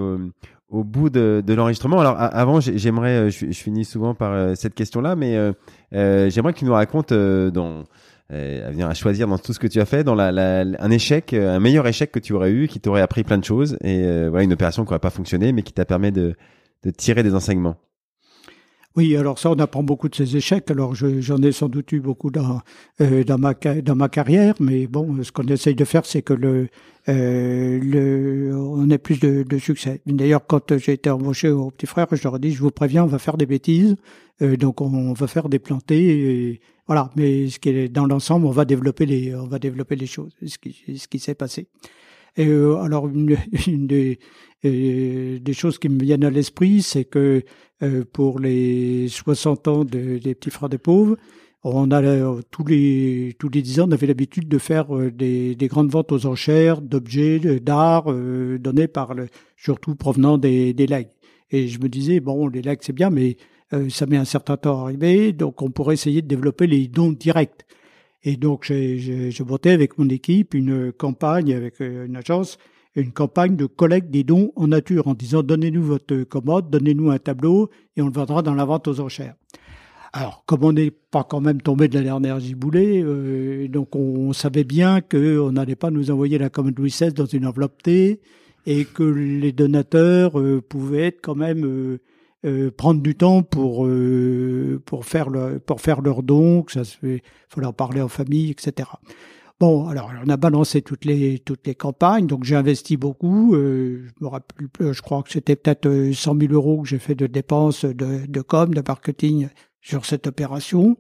au 0.69 0.85
bout 0.85 1.11
de, 1.11 1.43
l'enregistrement. 1.49 2.01
Alors 2.01 2.17
avant, 2.19 2.61
j'aimerais, 2.61 3.17
euh, 3.17 3.31
je, 3.31 3.53
finis 3.53 3.85
souvent 3.85 4.15
par 4.15 4.33
euh, 4.33 4.55
cette 4.55 4.75
question-là, 4.75 5.17
mais 5.17 5.37
euh, 5.37 6.31
j'aimerais 6.31 6.53
que 6.53 6.59
tu 6.59 6.65
nous 6.65 6.73
racontes 6.73 7.13
dans 7.13 7.85
à 8.31 8.71
venir 8.71 8.89
à 8.89 8.95
choisir 8.95 9.29
dans 9.29 9.39
tout 9.39 9.53
ce 9.53 9.61
que 9.61 9.67
tu 9.67 9.81
as 9.81 9.85
fait, 9.85 10.03
dans 10.03 10.15
la, 10.15 10.33
la, 10.33 10.65
un 10.81 10.91
échec, 10.91 11.35
un 11.35 11.61
meilleur 11.61 11.87
échec 11.87 12.11
que 12.11 12.19
tu 12.19 12.33
aurais 12.33 12.51
eu, 12.51 12.67
qui 12.67 12.81
t'aurait 12.81 13.03
appris 13.03 13.23
plein 13.23 13.39
de 13.39 13.45
choses, 13.45 13.77
et 13.85 14.03
voilà 14.29 14.43
une 14.43 14.53
opération 14.53 14.83
qui 14.83 14.89
n'aurait 14.89 14.99
pas 14.99 15.11
fonctionné, 15.11 15.53
mais 15.53 15.63
qui 15.63 15.73
t'a 15.73 15.85
permis 15.85 16.11
de 16.11 16.35
tirer 16.97 17.23
des 17.23 17.35
enseignements. 17.35 17.77
Oui, 18.97 19.17
alors 19.17 19.41
ça, 19.41 19.51
on 19.51 19.59
apprend 19.59 19.83
beaucoup 19.83 20.09
de 20.09 20.15
ces 20.15 20.37
échecs. 20.37 20.71
Alors, 20.71 20.95
j'en 20.95 21.43
ai 21.43 21.51
sans 21.51 21.69
doute 21.69 21.91
eu 21.91 22.01
beaucoup 22.01 22.31
dans 22.31 22.61
euh, 23.01 23.25
dans 23.25 23.39
ma 23.39 23.53
dans 23.55 23.97
ma 23.97 24.09
carrière, 24.09 24.55
mais 24.61 24.87
bon, 24.87 25.21
ce 25.25 25.33
qu'on 25.33 25.47
essaye 25.49 25.75
de 25.75 25.85
faire, 25.85 26.07
c'est 26.07 26.23
que 26.23 26.33
le 26.33 26.69
euh, 27.09 27.81
le 27.83 28.57
on 28.57 28.89
ait 28.91 28.99
plus 28.99 29.19
de, 29.19 29.43
de 29.43 29.59
succès. 29.59 30.01
D'ailleurs, 30.07 30.47
quand 30.47 30.79
j'ai 30.79 30.93
été 30.93 31.11
embauché 31.11 31.49
au 31.49 31.73
petit 31.73 31.87
frère, 31.87 32.07
je 32.13 32.23
leur 32.23 32.37
ai 32.37 32.39
dit, 32.39 32.53
je 32.53 32.61
vous 32.63 32.71
préviens, 32.71 33.03
on 33.03 33.09
va 33.09 33.19
faire 33.19 33.37
des 33.37 33.47
bêtises, 33.47 33.97
euh, 34.43 34.57
donc 34.57 34.81
on, 34.81 35.13
va 35.13 35.27
faire 35.27 35.49
des 35.49 35.59
plantés. 35.59 36.51
Et, 36.51 36.61
voilà, 36.87 37.11
mais 37.17 37.49
ce 37.49 37.59
qui 37.59 37.71
est 37.71 37.89
dans 37.89 38.07
l'ensemble, 38.07 38.47
on 38.47 38.51
va 38.53 38.65
développer 38.65 39.07
les 39.07 39.35
on 39.35 39.47
va 39.49 39.59
développer 39.59 39.97
les 39.97 40.07
choses. 40.07 40.33
Ce 40.47 40.57
qui 40.59 40.73
ce 40.97 41.09
qui 41.09 41.19
s'est 41.19 41.35
passé. 41.35 41.67
Et 42.37 42.47
euh, 42.47 42.77
alors 42.79 43.09
une, 43.09 43.37
une 43.67 43.87
des, 43.87 44.19
euh, 44.65 45.39
des 45.39 45.53
choses 45.53 45.79
qui 45.79 45.89
me 45.89 46.01
viennent 46.03 46.25
à 46.25 46.31
l'esprit, 46.31 46.83
c'est 46.83 47.05
que 47.05 47.43
euh, 47.83 48.05
pour 48.13 48.39
les 48.41 49.09
60 49.09 49.69
ans 49.69 49.85
de, 49.85 50.19
des 50.19 50.35
petits 50.35 50.51
frères 50.51 50.69
des 50.69 50.79
pauvres, 50.79 51.17
on 51.67 51.91
a 51.93 52.03
tous 52.51 52.67
les 52.67 53.35
tous 53.39 53.49
les 53.49 53.63
10 53.63 53.81
ans, 53.81 53.89
on 53.89 53.93
avait 53.93 54.07
l'habitude 54.07 54.49
de 54.49 54.59
faire 54.59 54.87
des, 55.11 55.55
des, 55.55 55.67
grandes 55.67 55.91
ventes 55.91 56.13
aux 56.13 56.27
enchères 56.27 56.83
d'objets 56.83 57.39
d'art 57.59 58.13
donnés 58.13 58.87
par 58.87 59.15
le, 59.15 59.29
surtout 59.57 59.95
provenant 59.95 60.37
des, 60.37 60.75
des 60.75 60.87
legs. 60.87 61.09
Et 61.51 61.69
je 61.69 61.81
me 61.81 61.89
disais 61.89 62.21
bon, 62.21 62.49
les 62.49 62.61
legs 62.61 62.81
c'est 62.83 62.93
bien, 62.93 63.09
mais 63.09 63.39
ça 63.89 64.05
met 64.05 64.19
un 64.19 64.27
certain 64.27 64.59
temps 64.59 64.81
à 64.81 64.83
arriver, 64.83 65.33
donc 65.33 65.63
on 65.63 65.71
pourrait 65.71 65.95
essayer 65.95 66.21
de 66.21 66.29
développer 66.29 66.67
les 66.67 66.87
dons 66.87 67.13
directs. 67.13 67.65
Et 68.25 68.37
donc, 68.37 68.65
j'ai 68.65 69.33
monté 69.47 69.71
avec 69.71 69.99
mon 69.99 70.09
équipe 70.09 70.55
une 70.55 70.93
campagne 70.93 71.53
avec 71.53 71.81
euh, 71.83 72.07
une 72.07 72.17
agence, 72.17 72.59
une 72.97 73.13
campagne 73.13 73.57
de 73.57 73.67
collecte 73.67 74.11
des 74.11 74.25
dons 74.25 74.53
en 74.57 74.69
nature 74.69 75.09
en 75.09 75.15
disant 75.15 75.43
donnez-nous 75.43 75.83
votre 75.83 76.23
commode, 76.25 76.71
donnez-nous 76.71 77.11
un 77.11 77.19
tableau 77.19 77.71
et 77.97 78.03
on 78.03 78.07
le 78.07 78.13
vendra 78.13 78.43
dans 78.43 78.55
la 78.55 78.65
vente 78.65 78.89
aux 78.89 79.01
enchères. 79.01 79.35
Alors, 80.13 80.45
comme 80.47 80.63
on 80.63 80.73
n'est 80.73 80.93
pas 80.93 81.25
quand 81.25 81.41
même 81.41 81.61
tombé 81.61 81.89
de 81.89 81.99
la 81.99 82.05
dernière 82.05 82.39
giboulée, 82.39 83.03
euh, 83.03 83.67
donc 83.67 83.97
on, 83.97 84.33
savait 84.33 84.63
bien 84.63 85.01
qu'on 85.01 85.51
n'allait 85.51 85.75
pas 85.75 85.91
nous 85.91 86.13
envoyer 86.13 86.39
la 86.39 86.51
commande 86.51 86.79
Louis 86.79 86.91
XVI 86.91 87.13
dans 87.13 87.27
une 87.27 87.47
enveloppe 87.47 87.83
T 87.83 88.21
et 88.67 88.85
que 88.85 89.03
les 89.03 89.53
donateurs 89.53 90.39
euh, 90.39 90.63
pouvaient 90.67 91.09
être 91.09 91.21
quand 91.21 91.35
même 91.35 91.65
euh, 91.65 92.01
euh, 92.45 92.71
prendre 92.71 93.01
du 93.01 93.15
temps 93.15 93.43
pour 93.43 93.89
pour 94.85 95.05
faire 95.05 95.31
le, 95.31 95.59
pour 95.59 95.81
faire 95.81 96.01
leurs 96.01 96.23
dons, 96.23 96.63
que 96.63 96.73
ça 96.73 96.85
se 96.85 96.97
fait, 96.97 97.23
faut 97.49 97.61
leur 97.61 97.75
parler 97.75 98.01
en 98.01 98.09
famille, 98.09 98.51
etc. 98.51 98.89
Bon, 99.65 99.89
alors 99.89 100.13
on 100.23 100.29
a 100.29 100.37
balancé 100.37 100.83
toutes 100.83 101.07
les 101.07 101.39
toutes 101.39 101.67
les 101.67 101.75
campagnes, 101.75 102.27
donc 102.27 102.45
j'ai 102.45 102.55
investi 102.55 102.99
beaucoup. 102.99 103.55
je 103.55 104.11
me 104.21 104.27
rappelle, 104.27 104.69
je 104.93 105.01
crois 105.01 105.23
que 105.23 105.31
c'était 105.31 105.57
peut-être 105.57 105.89
100 106.13 106.39
000 106.39 106.53
euros 106.53 106.83
que 106.83 106.89
j'ai 106.89 106.99
fait 106.99 107.15
de 107.15 107.27
dépenses 107.27 107.87
de, 107.87 108.27
de 108.27 108.41
com, 108.43 108.75
de 108.75 108.83
marketing 108.87 109.49
sur 109.81 110.05
cette 110.05 110.27
opération. 110.27 110.99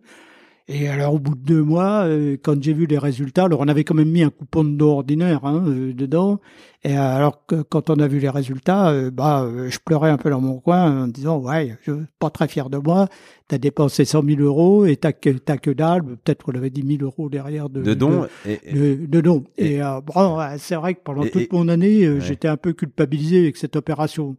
Et 0.67 0.89
alors 0.89 1.15
au 1.15 1.19
bout 1.19 1.35
de 1.35 1.43
deux 1.43 1.63
mois, 1.63 2.07
euh, 2.07 2.39
quand 2.43 2.63
j'ai 2.63 2.73
vu 2.73 2.87
les 2.87 2.97
résultats, 2.97 3.45
alors 3.45 3.61
on 3.61 3.69
avait 3.69 3.85
quand 3.85 3.95
même 3.95 4.09
mis 4.09 4.23
un 4.23 4.31
coupon 4.31 4.65
de 4.65 4.71
dos 4.71 4.93
ordinaire 4.93 5.45
hein, 5.45 5.63
euh, 5.67 5.93
dedans. 5.93 6.41
Et 6.85 6.97
alors 6.97 7.45
que 7.45 7.61
quand 7.61 7.91
on 7.91 7.97
a 7.97 8.07
vu 8.07 8.19
les 8.19 8.31
résultats, 8.31 8.89
euh, 8.89 9.11
bah 9.11 9.47
je 9.69 9.79
pleurais 9.85 10.09
un 10.09 10.17
peu 10.17 10.31
dans 10.31 10.41
mon 10.41 10.61
coin 10.61 11.05
en 11.05 11.09
disant 11.09 11.39
ouais, 11.39 11.77
je 11.83 11.93
suis 11.93 12.03
pas 12.19 12.31
très 12.31 12.49
fier 12.49 12.71
de 12.71 12.79
moi. 12.79 13.09
T'as 13.47 13.59
dépensé 13.59 14.07
100 14.07 14.23
000 14.25 14.41
euros 14.41 14.87
et 14.87 14.97
t'as 14.97 15.13
que 15.13 15.29
t'as 15.31 15.59
que 15.59 15.71
dalle. 15.71 16.03
Peut-être 16.03 16.45
qu'on 16.45 16.55
avait 16.55 16.71
10 16.71 16.97
000 16.97 17.03
euros 17.03 17.29
derrière 17.29 17.69
de, 17.69 17.83
de 17.83 17.93
dons. 17.93 18.27
De, 18.47 19.05
de, 19.05 19.21
dons. 19.21 19.45
Et, 19.59 19.81
bon, 20.07 20.39
c'est 20.57 20.77
vrai 20.77 20.95
que 20.95 21.01
pendant 21.05 21.27
toute 21.27 21.53
mon 21.53 21.69
année, 21.69 22.21
j'étais 22.21 22.49
un 22.49 22.57
peu 22.57 22.73
culpabilisé 22.73 23.41
avec 23.41 23.59
cette 23.59 23.77
opération. 23.77 24.35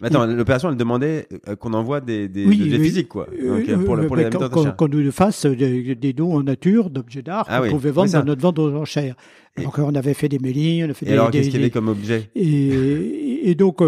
Mais 0.00 0.08
attends, 0.08 0.26
l'opération, 0.26 0.70
elle 0.70 0.76
demandait 0.76 1.26
euh, 1.48 1.56
qu'on 1.56 1.74
envoie 1.74 2.00
des, 2.00 2.28
des 2.28 2.46
objets 2.46 2.78
physiques, 2.78 3.08
quoi. 3.08 3.26
Euh, 3.32 3.62
euh, 3.68 3.76
pour, 3.84 3.96
pour 4.06 4.16
les 4.16 4.30
Qu'on 4.76 4.88
nous 4.88 5.12
fasse 5.12 5.46
des, 5.46 5.94
des, 5.94 6.12
dons 6.12 6.36
en 6.36 6.42
nature 6.42 6.90
d'objets 6.90 7.22
d'art 7.22 7.44
ah 7.48 7.60
qu'on 7.60 7.70
pouvait 7.70 7.90
vendre 7.90 8.12
dans 8.12 8.24
notre 8.24 8.40
vente 8.40 8.58
aux 8.58 8.74
enchères. 8.74 9.14
Donc 9.62 9.78
on 9.78 9.94
avait 9.94 10.14
fait 10.14 10.28
des 10.28 10.38
mailings, 10.38 10.86
on 10.86 10.90
a 10.90 10.94
fait 10.94 11.06
et 11.06 11.12
alors, 11.12 11.30
qu'est-ce 11.30 11.50
qu'il 11.50 11.60
y 11.60 11.62
avait 11.62 11.70
comme 11.70 11.88
objet? 11.88 12.30
et, 12.34 13.50
et, 13.50 13.54
donc, 13.54 13.82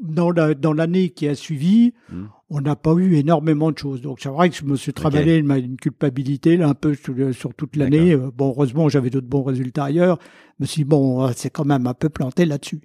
dans 0.00 0.30
la, 0.30 0.54
dans 0.54 0.72
l'année 0.72 1.10
qui 1.10 1.28
a 1.28 1.34
suivi, 1.34 1.94
hmm. 2.12 2.24
on 2.50 2.60
n'a 2.60 2.76
pas 2.76 2.92
eu 2.94 3.14
énormément 3.14 3.70
de 3.70 3.78
choses. 3.78 4.02
Donc 4.02 4.18
c'est 4.20 4.28
vrai 4.28 4.50
que 4.50 4.56
je 4.56 4.64
me 4.64 4.76
suis 4.76 4.92
travaillé 4.92 5.36
une 5.36 5.76
culpabilité 5.76 6.56
là 6.56 6.68
un 6.68 6.74
peu 6.74 6.94
sur, 6.94 7.14
sur 7.32 7.54
toute 7.54 7.76
l'année. 7.76 8.16
Bon, 8.36 8.48
heureusement, 8.48 8.88
j'avais 8.88 9.10
d'autres 9.10 9.28
bons 9.28 9.44
résultats 9.44 9.84
ailleurs. 9.84 10.18
Mais 10.58 10.66
si 10.66 10.84
bon, 10.84 11.30
c'est 11.34 11.50
quand 11.50 11.64
même 11.64 11.86
un 11.86 11.94
peu 11.94 12.10
planté 12.10 12.44
là-dessus. 12.44 12.80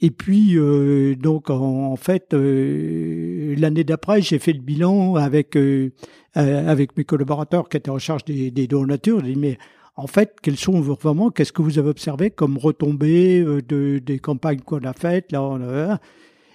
Et 0.00 0.10
puis, 0.10 0.58
euh, 0.58 1.14
donc, 1.16 1.48
en, 1.48 1.96
fait, 1.96 2.34
euh, 2.34 3.54
l'année 3.56 3.84
d'après, 3.84 4.20
j'ai 4.20 4.38
fait 4.38 4.52
le 4.52 4.60
bilan 4.60 5.14
avec 5.14 5.56
euh, 5.56 5.90
avec 6.34 6.96
mes 6.98 7.04
collaborateurs 7.04 7.68
qui 7.70 7.78
étaient 7.78 7.90
en 7.90 7.98
charge 7.98 8.24
des, 8.24 8.50
des 8.50 8.66
dons 8.66 8.84
nature. 8.84 9.24
J'ai 9.24 9.32
dit, 9.32 9.40
mais 9.40 9.58
en 9.96 10.06
fait, 10.06 10.36
quels 10.42 10.58
sont 10.58 10.80
vraiment, 10.82 11.30
qu'est-ce 11.30 11.52
que 11.52 11.62
vous 11.62 11.78
avez 11.78 11.88
observé 11.88 12.30
comme 12.30 12.58
retombées 12.58 13.42
de, 13.42 13.98
des 13.98 14.18
campagnes 14.18 14.60
qu'on 14.60 14.84
a 14.84 14.92
faites 14.92 15.32
là 15.32 15.42
on 15.42 15.62
a, 15.62 15.98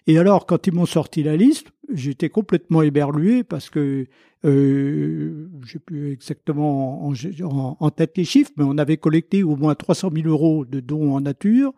Et 0.05 0.19
alors, 0.19 0.45
quand 0.45 0.67
ils 0.67 0.73
m'ont 0.73 0.85
sorti 0.85 1.23
la 1.23 1.35
liste, 1.35 1.71
j'étais 1.93 2.29
complètement 2.29 2.81
éberlué 2.81 3.43
parce 3.43 3.69
que 3.69 4.07
euh, 4.45 5.47
j'ai 5.65 5.79
plus 5.79 6.11
exactement 6.11 7.07
en, 7.07 7.13
en, 7.43 7.77
en, 7.79 7.89
tête 7.91 8.17
les 8.17 8.23
chiffres, 8.23 8.51
mais 8.57 8.63
on 8.67 8.77
avait 8.77 8.97
collecté 8.97 9.43
au 9.43 9.55
moins 9.55 9.75
300 9.75 10.09
000 10.13 10.27
euros 10.27 10.65
de 10.65 10.79
dons 10.79 11.13
en 11.13 11.21
nature. 11.21 11.73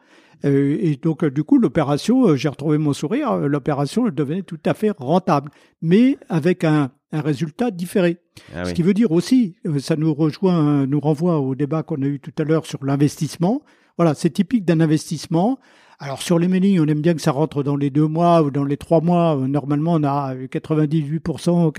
Euh, 0.45 0.77
et 0.79 0.95
donc, 0.95 1.23
euh, 1.23 1.31
du 1.31 1.43
coup, 1.43 1.57
l'opération, 1.57 2.27
euh, 2.27 2.35
j'ai 2.35 2.49
retrouvé 2.49 2.77
mon 2.77 2.93
sourire, 2.93 3.37
l'opération 3.37 4.09
devenait 4.09 4.41
tout 4.41 4.59
à 4.65 4.73
fait 4.73 4.91
rentable, 4.91 5.51
mais 5.81 6.17
avec 6.29 6.63
un, 6.63 6.91
un 7.11 7.21
résultat 7.21 7.71
différé. 7.71 8.17
Ah 8.53 8.65
Ce 8.65 8.73
qui 8.73 8.81
veut 8.81 8.93
dire 8.93 9.11
aussi, 9.11 9.55
ça 9.79 9.95
nous 9.95 10.13
rejoint, 10.13 10.85
nous 10.85 10.99
renvoie 10.99 11.39
au 11.39 11.55
débat 11.55 11.83
qu'on 11.83 12.01
a 12.01 12.07
eu 12.07 12.19
tout 12.19 12.33
à 12.37 12.43
l'heure 12.43 12.65
sur 12.65 12.83
l'investissement. 12.83 13.61
Voilà, 13.97 14.15
c'est 14.15 14.31
typique 14.31 14.65
d'un 14.65 14.79
investissement. 14.79 15.59
Alors 16.03 16.21
sur 16.21 16.37
les 16.37 16.49
mailings, 16.49 16.81
on 16.81 16.85
aime 16.87 16.99
bien 16.99 17.13
que 17.13 17.21
ça 17.21 17.31
rentre 17.31 17.63
dans 17.63 17.77
les 17.77 17.89
deux 17.89 18.09
mois 18.09 18.41
ou 18.43 18.51
dans 18.51 18.65
les 18.65 18.75
trois 18.75 18.99
mois. 18.99 19.37
Normalement, 19.37 19.93
on 19.93 20.03
a 20.03 20.35
98% 20.35 21.71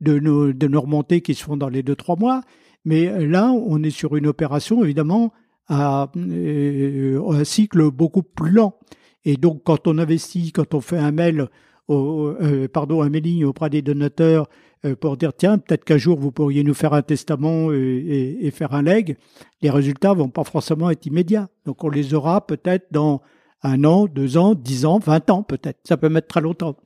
de 0.00 0.18
nos, 0.18 0.54
de 0.54 0.76
remontées 0.78 1.20
qui 1.20 1.34
se 1.34 1.44
font 1.44 1.58
dans 1.58 1.68
les 1.68 1.82
deux 1.82 1.94
trois 1.94 2.16
mois. 2.16 2.40
Mais 2.86 3.26
là, 3.26 3.52
on 3.52 3.82
est 3.82 3.90
sur 3.90 4.16
une 4.16 4.26
opération 4.26 4.82
évidemment 4.82 5.34
à 5.68 6.10
euh, 6.16 7.20
un 7.28 7.44
cycle 7.44 7.90
beaucoup 7.90 8.22
plus 8.22 8.50
lent. 8.50 8.78
Et 9.26 9.36
donc, 9.36 9.60
quand 9.62 9.86
on 9.86 9.98
investit, 9.98 10.52
quand 10.52 10.72
on 10.72 10.80
fait 10.80 10.96
un 10.96 11.12
mail, 11.12 11.46
euh, 11.90 12.66
pardon, 12.66 13.02
un 13.02 13.10
mailing 13.10 13.44
auprès 13.44 13.68
des 13.68 13.82
donateurs 13.82 14.48
euh, 14.86 14.96
pour 14.96 15.18
dire 15.18 15.34
tiens, 15.34 15.58
peut-être 15.58 15.84
qu'un 15.84 15.98
jour 15.98 16.18
vous 16.18 16.32
pourriez 16.32 16.64
nous 16.64 16.72
faire 16.72 16.94
un 16.94 17.02
testament 17.02 17.70
et, 17.72 18.38
et, 18.40 18.50
faire 18.52 18.72
un 18.72 18.80
leg, 18.80 19.18
les 19.60 19.68
résultats 19.68 20.14
vont 20.14 20.30
pas 20.30 20.44
forcément 20.44 20.88
être 20.88 21.04
immédiats. 21.04 21.50
Donc, 21.66 21.84
on 21.84 21.90
les 21.90 22.14
aura 22.14 22.46
peut-être 22.46 22.86
dans 22.90 23.20
un 23.62 23.84
an, 23.84 24.06
deux 24.06 24.36
ans, 24.36 24.54
dix 24.54 24.86
ans, 24.86 24.98
vingt 24.98 25.28
ans 25.30 25.42
peut-être. 25.42 25.78
Ça 25.84 25.96
peut 25.96 26.08
mettre 26.08 26.28
très 26.28 26.40
longtemps. 26.40 26.76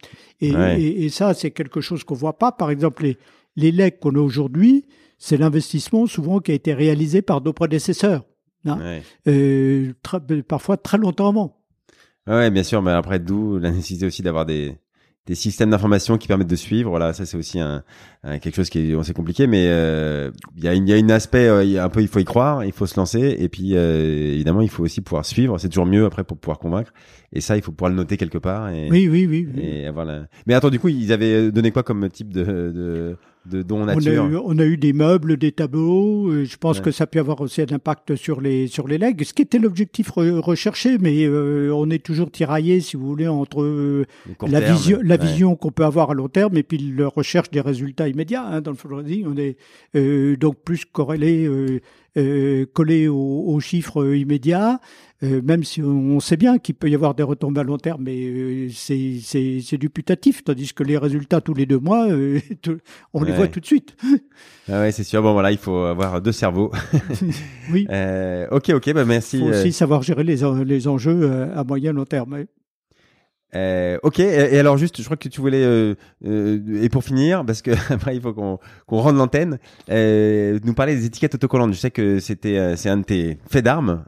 Et, 0.41 0.51
et, 0.51 1.05
et 1.05 1.09
ça, 1.09 1.35
c'est 1.35 1.51
quelque 1.51 1.81
chose 1.81 2.05
qu'on 2.05 2.15
voit 2.15 2.39
pas. 2.39 2.53
Par 2.53 2.71
exemple, 2.71 3.05
les, 3.05 3.19
les 3.57 3.73
legs 3.73 3.99
qu'on 3.99 4.15
a 4.15 4.21
aujourd'hui, 4.21 4.87
c'est 5.19 5.37
l'investissement 5.37 6.07
souvent 6.07 6.41
qui 6.41 6.51
a 6.51 6.55
été 6.55 6.75
réalisé 6.75 7.23
par 7.23 7.41
nos 7.41 7.53
prédécesseurs. 7.53 8.25
Hein, 8.67 9.01
euh, 9.27 9.93
parfois 10.49 10.79
très 10.79 10.97
longtemps 10.97 11.29
avant. 11.29 11.61
Ouais, 12.27 12.51
bien 12.51 12.63
sûr, 12.63 12.81
mais 12.81 12.93
après 12.93 13.19
d'où 13.19 13.59
la 13.59 13.71
nécessité 13.71 14.07
aussi 14.07 14.23
d'avoir 14.23 14.47
des 14.47 14.79
des 15.27 15.35
systèmes 15.35 15.71
d'information 15.71 16.19
qui 16.19 16.29
permettent 16.29 16.49
de 16.49 16.57
suivre. 16.57 16.91
Voilà, 16.91 17.13
ça 17.15 17.25
c'est 17.25 17.37
aussi 17.37 17.59
un, 17.59 17.83
quelque 18.23 18.55
chose 18.55 18.69
qui 18.69 18.91
est 18.91 18.99
assez 18.99 19.15
compliqué, 19.15 19.47
mais 19.47 19.67
euh, 19.69 20.31
il 20.57 20.65
y 20.65 20.69
a 20.69 20.75
une, 20.75 20.87
il 20.87 20.91
y 20.91 20.95
a 20.95 20.99
une 20.99 21.11
aspect, 21.11 21.49
euh, 21.49 21.65
il 21.65 21.71
y 21.71 21.79
a 21.79 21.85
un 21.85 21.89
peu, 21.89 22.03
il 22.03 22.09
faut 22.09 22.19
y 22.19 22.25
croire, 22.25 22.65
il 22.65 22.73
faut 22.73 22.87
se 22.87 22.99
lancer, 22.99 23.37
et 23.39 23.49
puis 23.49 23.75
euh, 23.75 24.35
évidemment 24.35 24.61
il 24.61 24.69
faut 24.69 24.85
aussi 24.85 25.01
pouvoir 25.01 25.25
suivre. 25.25 25.59
C'est 25.59 25.69
toujours 25.69 25.87
mieux 25.87 26.05
après 26.05 26.25
pour 26.25 26.37
pouvoir 26.37 26.59
convaincre, 26.59 26.93
et 27.33 27.41
ça 27.41 27.57
il 27.57 27.63
faut 27.63 27.73
pouvoir 27.73 27.91
le 27.91 27.97
noter 27.97 28.17
quelque 28.17 28.39
part. 28.39 28.69
Et, 28.69 28.89
oui, 28.91 29.09
oui, 29.09 29.27
oui. 29.27 29.49
Et 29.57 29.87
avoir 29.87 30.07
Mais 30.47 30.55
attends, 30.55 30.71
du 30.71 30.79
coup 30.79 30.89
ils 30.89 31.13
avaient 31.13 31.51
donné 31.51 31.71
quoi 31.71 31.83
comme 31.83 32.09
type 32.11 32.33
de, 32.33 32.45
de 32.45 33.17
de 33.47 33.63
dons 33.63 33.85
nature. 33.85 34.25
On 34.25 34.27
a, 34.27 34.31
eu, 34.31 34.37
on 34.45 34.59
a 34.59 34.65
eu 34.65 34.77
des 34.77 34.93
meubles, 34.93 35.37
des 35.37 35.53
tableaux. 35.53 36.29
Euh, 36.31 36.45
je 36.45 36.57
pense 36.57 36.81
que 36.81 36.91
ça 36.91 37.07
peut 37.07 37.19
avoir 37.19 37.41
aussi 37.41 37.63
un 37.63 37.67
impact 37.71 38.17
sur 38.17 38.41
les 38.41 38.67
sur 38.67 38.89
les 38.89 38.99
legs, 38.99 39.23
ce 39.23 39.35
qui 39.35 39.43
était 39.43 39.59
l'objectif 39.59 40.11
recherché, 40.11 40.99
mais 40.99 41.25
euh, 41.25 41.71
on 41.75 41.91
est 41.91 42.05
toujours 42.05 42.31
tiraillé, 42.31 42.81
si 42.81 42.97
vous 42.97 43.07
voulez, 43.07 43.29
entre 43.29 43.63
euh, 43.63 44.07
la 44.47 44.61
vision 44.61 44.99
la 45.03 45.17
vision 45.17 45.57
qu'on 45.57 45.71
peut 45.71 45.85
avoir 45.85 46.11
à 46.11 46.15
long 46.15 46.29
terme 46.29 46.57
et 46.57 46.63
puis 46.63 46.79
la 46.97 47.09
recherche 47.09 47.51
des 47.51 47.61
résultats 47.61 48.09
immédiats. 48.09 48.47
Hein, 48.47 48.61
dans 48.61 48.71
le 48.71 48.77
fundraising, 48.77 49.27
on 49.27 49.37
est 49.37 50.37
donc 50.37 50.57
plus 50.65 50.85
corrélé 50.85 51.49
euh, 52.17 52.65
collé 52.73 53.09
aux, 53.09 53.59
chiffres 53.59 54.15
immédiats, 54.15 54.79
euh, 55.25 55.41
même 55.43 55.65
si 55.65 55.83
on 55.83 56.21
sait 56.21 56.37
bien 56.37 56.59
qu'il 56.59 56.77
peut 56.77 56.89
y 56.89 56.95
avoir 56.95 57.15
des 57.15 57.25
retombées 57.25 57.61
à 57.61 57.65
long 57.65 57.77
terme, 57.77 58.03
mais 58.05 58.17
euh, 58.17 58.69
c'est 58.73 59.77
du 59.79 59.91
putatif, 59.91 60.45
tandis 60.45 60.73
que 60.73 60.85
les 60.85 60.97
résultats 60.97 61.41
tous 61.41 61.55
les 61.55 61.67
deux 61.67 61.81
mois, 61.81 62.07
on 63.15 63.23
les 63.25 63.33
voit 63.33 63.49
tout 63.49 63.59
de 63.59 63.67
suite. 63.67 63.97
Ah 64.69 64.81
ouais, 64.81 64.93
c'est 64.93 65.03
sûr. 65.03 65.23
Bon 65.23 65.33
voilà, 65.33 65.51
il 65.51 65.59
faut 65.59 65.79
avoir 65.79 66.21
deux 66.21 66.33
cerveaux. 66.33 66.71
oui. 67.73 67.87
ok, 68.51 68.71
ok, 68.71 68.93
bah 68.93 69.05
merci. 69.05 69.39
Il 69.39 69.43
faut 69.43 69.51
aussi 69.51 69.73
savoir 69.73 70.03
gérer 70.03 70.23
les, 70.23 70.43
les 70.65 70.89
enjeux 70.89 71.49
à 71.55 71.65
moyen 71.65 71.93
long 71.93 72.05
terme. 72.05 72.45
Euh, 73.55 73.99
ok, 74.03 74.19
et, 74.19 74.59
alors 74.59 74.77
juste, 74.77 74.99
je 74.99 75.05
crois 75.05 75.17
que 75.17 75.29
tu 75.29 75.41
voulais, 75.41 75.65
euh, 75.65 75.95
euh, 76.27 76.83
et 76.83 76.89
pour 76.89 77.05
finir, 77.05 77.45
parce 77.47 77.63
que 77.63 77.71
après 77.93 78.17
il 78.17 78.23
faut 78.23 78.33
qu'on 78.33 78.59
qu'on 78.87 79.01
rende 79.01 79.17
l'antenne, 79.17 79.59
euh, 79.91 80.59
nous 80.65 80.75
parler 80.75 80.97
des 80.97 81.07
étiquettes 81.07 81.35
autocollantes. 81.35 81.73
Je 81.73 81.79
sais 81.79 81.91
que 81.91 82.19
c'était 82.19 82.59
euh, 82.59 82.77
c'est 82.77 82.89
un 82.89 82.99
de 82.99 83.05
tes 83.05 83.39
faits 83.49 83.65
d'armes. 83.65 84.05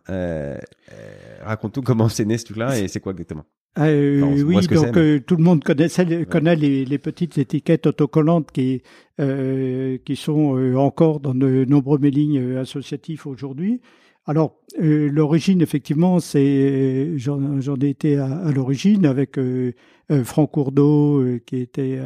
Raconte-nous 1.45 1.83
comment 1.83 2.09
c'est 2.09 2.25
né 2.25 2.39
ce 2.39 2.47
truc-là 2.47 2.79
et 2.79 2.89
c'est 2.89 3.01
quoi 3.01 3.13
exactement? 3.13 3.45
oui, 3.79 4.67
donc 4.69 5.27
tout 5.27 5.37
le 5.37 5.43
monde 5.43 5.63
connaît, 5.63 5.89
connaît 6.25 6.57
les, 6.57 6.87
les, 6.87 6.99
petites 6.99 7.37
étiquettes 7.37 7.87
autocollantes 7.87 8.51
qui 8.51 8.83
qui 9.19 10.17
sont 10.17 10.75
encore 10.77 11.21
dans 11.21 11.35
de 11.35 11.65
nombreux 11.69 11.99
mailings 11.99 12.57
associatifs 12.57 13.27
aujourd'hui. 13.27 13.81
Alors, 14.29 14.57
euh, 14.81 15.09
l'origine, 15.09 15.63
effectivement, 15.63 16.19
c'est 16.19 17.13
j'en 17.17 17.77
ai 17.81 17.89
été 17.89 18.19
à, 18.19 18.51
l'origine 18.53 19.07
avec 19.07 19.39
euh, 19.39 19.73
euh 20.11 20.25
Franck 20.25 20.51
Courdeau, 20.53 21.21
euh, 21.21 21.41
qui 21.47 21.59
était 21.59 22.01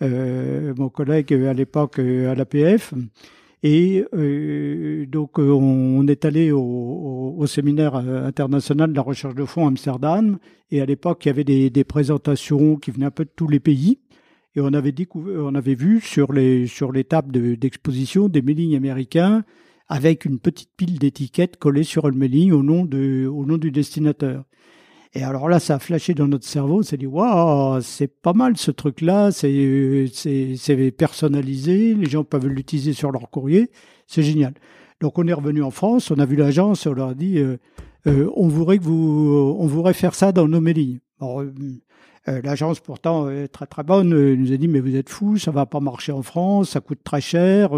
mon 0.00 0.88
collègue 0.88 1.32
à 1.32 1.52
l'époque 1.52 1.98
à 1.98 2.34
l'APF. 2.34 2.94
Et 3.62 4.04
donc, 5.06 5.38
on, 5.38 6.06
est 6.08 6.24
allé 6.24 6.50
au, 6.50 7.44
séminaire 7.46 7.94
international 7.94 8.90
de 8.90 8.96
la 8.96 9.02
recherche 9.02 9.34
de 9.34 9.44
fonds 9.44 9.66
à 9.66 9.68
Amsterdam. 9.68 10.38
Et 10.70 10.80
à 10.80 10.86
l'époque, 10.86 11.26
il 11.26 11.28
y 11.28 11.30
avait 11.30 11.44
des, 11.44 11.84
présentations 11.84 12.76
qui 12.76 12.90
venaient 12.90 13.06
un 13.06 13.10
peu 13.10 13.26
de 13.26 13.30
tous 13.36 13.48
les 13.48 13.60
pays. 13.60 13.98
Et 14.56 14.60
on 14.62 14.72
avait, 14.72 15.74
vu 15.74 16.00
sur 16.00 16.32
les, 16.32 16.66
tables 17.06 17.58
d'exposition 17.58 18.28
des 18.30 18.40
mailings 18.40 18.76
américains 18.76 19.44
avec 19.90 20.24
une 20.24 20.38
petite 20.38 20.70
pile 20.76 21.00
d'étiquettes 21.00 21.56
collées 21.56 21.82
sur 21.82 22.08
le 22.08 22.16
mailing 22.16 22.52
au 22.52 22.62
nom, 22.62 22.84
du 22.84 23.70
destinateur. 23.72 24.44
Et 25.14 25.24
alors 25.24 25.48
là, 25.48 25.58
ça 25.58 25.74
a 25.74 25.78
flashé 25.80 26.14
dans 26.14 26.28
notre 26.28 26.46
cerveau, 26.46 26.84
c'est 26.84 26.96
dit, 26.96 27.08
waouh, 27.08 27.80
c'est 27.82 28.06
pas 28.06 28.32
mal 28.32 28.56
ce 28.56 28.70
truc-là, 28.70 29.32
c'est, 29.32 30.94
personnalisé, 30.96 31.94
les 31.94 32.08
gens 32.08 32.22
peuvent 32.22 32.46
l'utiliser 32.46 32.92
sur 32.92 33.10
leur 33.10 33.28
courrier, 33.30 33.72
c'est 34.06 34.22
génial. 34.22 34.54
Donc 35.00 35.18
on 35.18 35.26
est 35.26 35.32
revenu 35.32 35.64
en 35.64 35.72
France, 35.72 36.12
on 36.12 36.18
a 36.20 36.24
vu 36.24 36.36
l'agence, 36.36 36.86
on 36.86 36.92
leur 36.92 37.08
a 37.08 37.14
dit, 37.14 37.38
euh, 37.38 37.56
euh, 38.06 38.30
on 38.36 38.46
voudrait 38.46 39.94
faire 39.94 40.14
ça 40.14 40.30
dans 40.30 40.46
nos 40.46 40.60
mailing. 40.60 41.00
Euh, 41.20 41.50
l'agence 42.44 42.78
pourtant 42.78 43.28
très 43.50 43.66
très 43.66 43.82
bonne, 43.82 44.10
nous 44.10 44.52
a 44.52 44.56
dit, 44.56 44.68
mais 44.68 44.78
vous 44.78 44.94
êtes 44.94 45.08
fous, 45.08 45.36
ça 45.36 45.50
va 45.50 45.66
pas 45.66 45.80
marcher 45.80 46.12
en 46.12 46.22
France, 46.22 46.70
ça 46.70 46.80
coûte 46.80 47.00
très 47.02 47.20
cher 47.20 47.70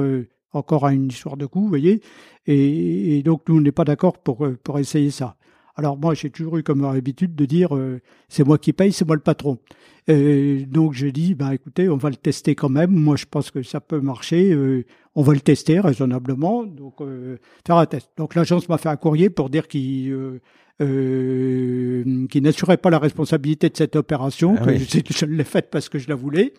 encore 0.52 0.86
à 0.86 0.92
une 0.92 1.08
histoire 1.08 1.36
de 1.36 1.46
coût, 1.46 1.60
vous 1.60 1.68
voyez. 1.68 2.00
Et, 2.46 3.22
donc, 3.22 3.42
nous, 3.48 3.56
on 3.56 3.60
n'est 3.60 3.72
pas 3.72 3.84
d'accord 3.84 4.18
pour, 4.18 4.46
pour 4.62 4.78
essayer 4.78 5.10
ça. 5.10 5.36
Alors 5.76 5.96
moi, 5.96 6.14
j'ai 6.14 6.30
toujours 6.30 6.58
eu 6.58 6.62
comme 6.62 6.84
habitude 6.84 7.34
de 7.34 7.44
dire 7.44 7.74
euh, 7.74 8.00
c'est 8.28 8.44
moi 8.44 8.58
qui 8.58 8.72
paye, 8.72 8.92
c'est 8.92 9.06
moi 9.06 9.16
le 9.16 9.22
patron. 9.22 9.58
Euh, 10.10 10.64
donc 10.66 10.92
je 10.92 11.06
dis 11.06 11.34
bah 11.34 11.54
écoutez, 11.54 11.88
on 11.88 11.96
va 11.96 12.10
le 12.10 12.16
tester 12.16 12.54
quand 12.54 12.68
même. 12.68 12.90
Moi, 12.90 13.16
je 13.16 13.24
pense 13.24 13.50
que 13.50 13.62
ça 13.62 13.80
peut 13.80 14.00
marcher. 14.00 14.52
Euh, 14.52 14.84
on 15.14 15.22
va 15.22 15.32
le 15.32 15.40
tester 15.40 15.80
raisonnablement. 15.80 16.64
Donc 16.64 17.00
faire 17.66 17.76
un 17.76 17.86
test. 17.86 18.10
Donc 18.16 18.34
l'agence 18.34 18.68
m'a 18.68 18.78
fait 18.78 18.88
un 18.88 18.96
courrier 18.96 19.30
pour 19.30 19.50
dire 19.50 19.68
qu'il 19.68 20.40
qui 20.78 22.40
n'assurait 22.40 22.76
pas 22.76 22.90
la 22.90 22.98
responsabilité 22.98 23.68
de 23.68 23.76
cette 23.76 23.94
opération, 23.94 24.56
ah 24.58 24.64
que 24.64 24.78
je, 24.78 25.00
je 25.10 25.26
l'ai 25.26 25.44
faite 25.44 25.68
parce 25.70 25.88
que 25.88 26.00
je 26.00 26.08
la 26.08 26.16
voulais. 26.16 26.54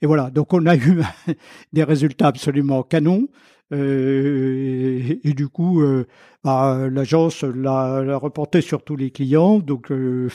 Et 0.00 0.06
voilà, 0.06 0.30
donc 0.30 0.54
on 0.54 0.64
a 0.66 0.76
eu 0.76 1.02
des 1.72 1.84
résultats 1.84 2.28
absolument 2.28 2.82
canons. 2.82 3.28
Euh, 3.72 5.18
et, 5.24 5.32
du 5.34 5.48
coup, 5.48 5.82
euh, 5.82 6.06
bah, 6.44 6.88
l'agence 6.90 7.42
l'a 7.42 8.16
reporté 8.16 8.60
sur 8.60 8.82
tous 8.82 8.96
les 8.96 9.10
clients. 9.10 9.58
Donc, 9.58 9.90
euh, 9.90 10.28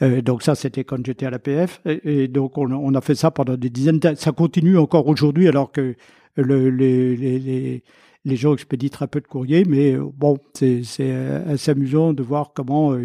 donc 0.00 0.42
ça, 0.42 0.54
c'était 0.54 0.84
quand 0.84 1.04
j'étais 1.04 1.26
à 1.26 1.30
l'APF. 1.30 1.80
Et, 1.86 2.24
et 2.24 2.28
donc, 2.28 2.58
on, 2.58 2.94
a 2.94 3.00
fait 3.00 3.14
ça 3.14 3.30
pendant 3.30 3.56
des 3.56 3.70
dizaines 3.70 3.98
d'années. 3.98 4.16
Ça 4.16 4.32
continue 4.32 4.78
encore 4.78 5.06
aujourd'hui, 5.08 5.48
alors 5.48 5.72
que 5.72 5.94
le, 6.36 6.70
les, 6.70 7.16
les, 7.16 7.82
les, 8.24 8.36
gens 8.36 8.54
expédient 8.54 8.88
très 8.88 9.06
peu 9.06 9.20
de 9.20 9.26
courriers. 9.26 9.64
Mais 9.66 9.96
bon, 9.96 10.38
c'est 10.54 10.82
assez 11.46 11.70
amusant 11.70 12.12
de 12.12 12.22
voir 12.22 12.52
comment 12.54 12.96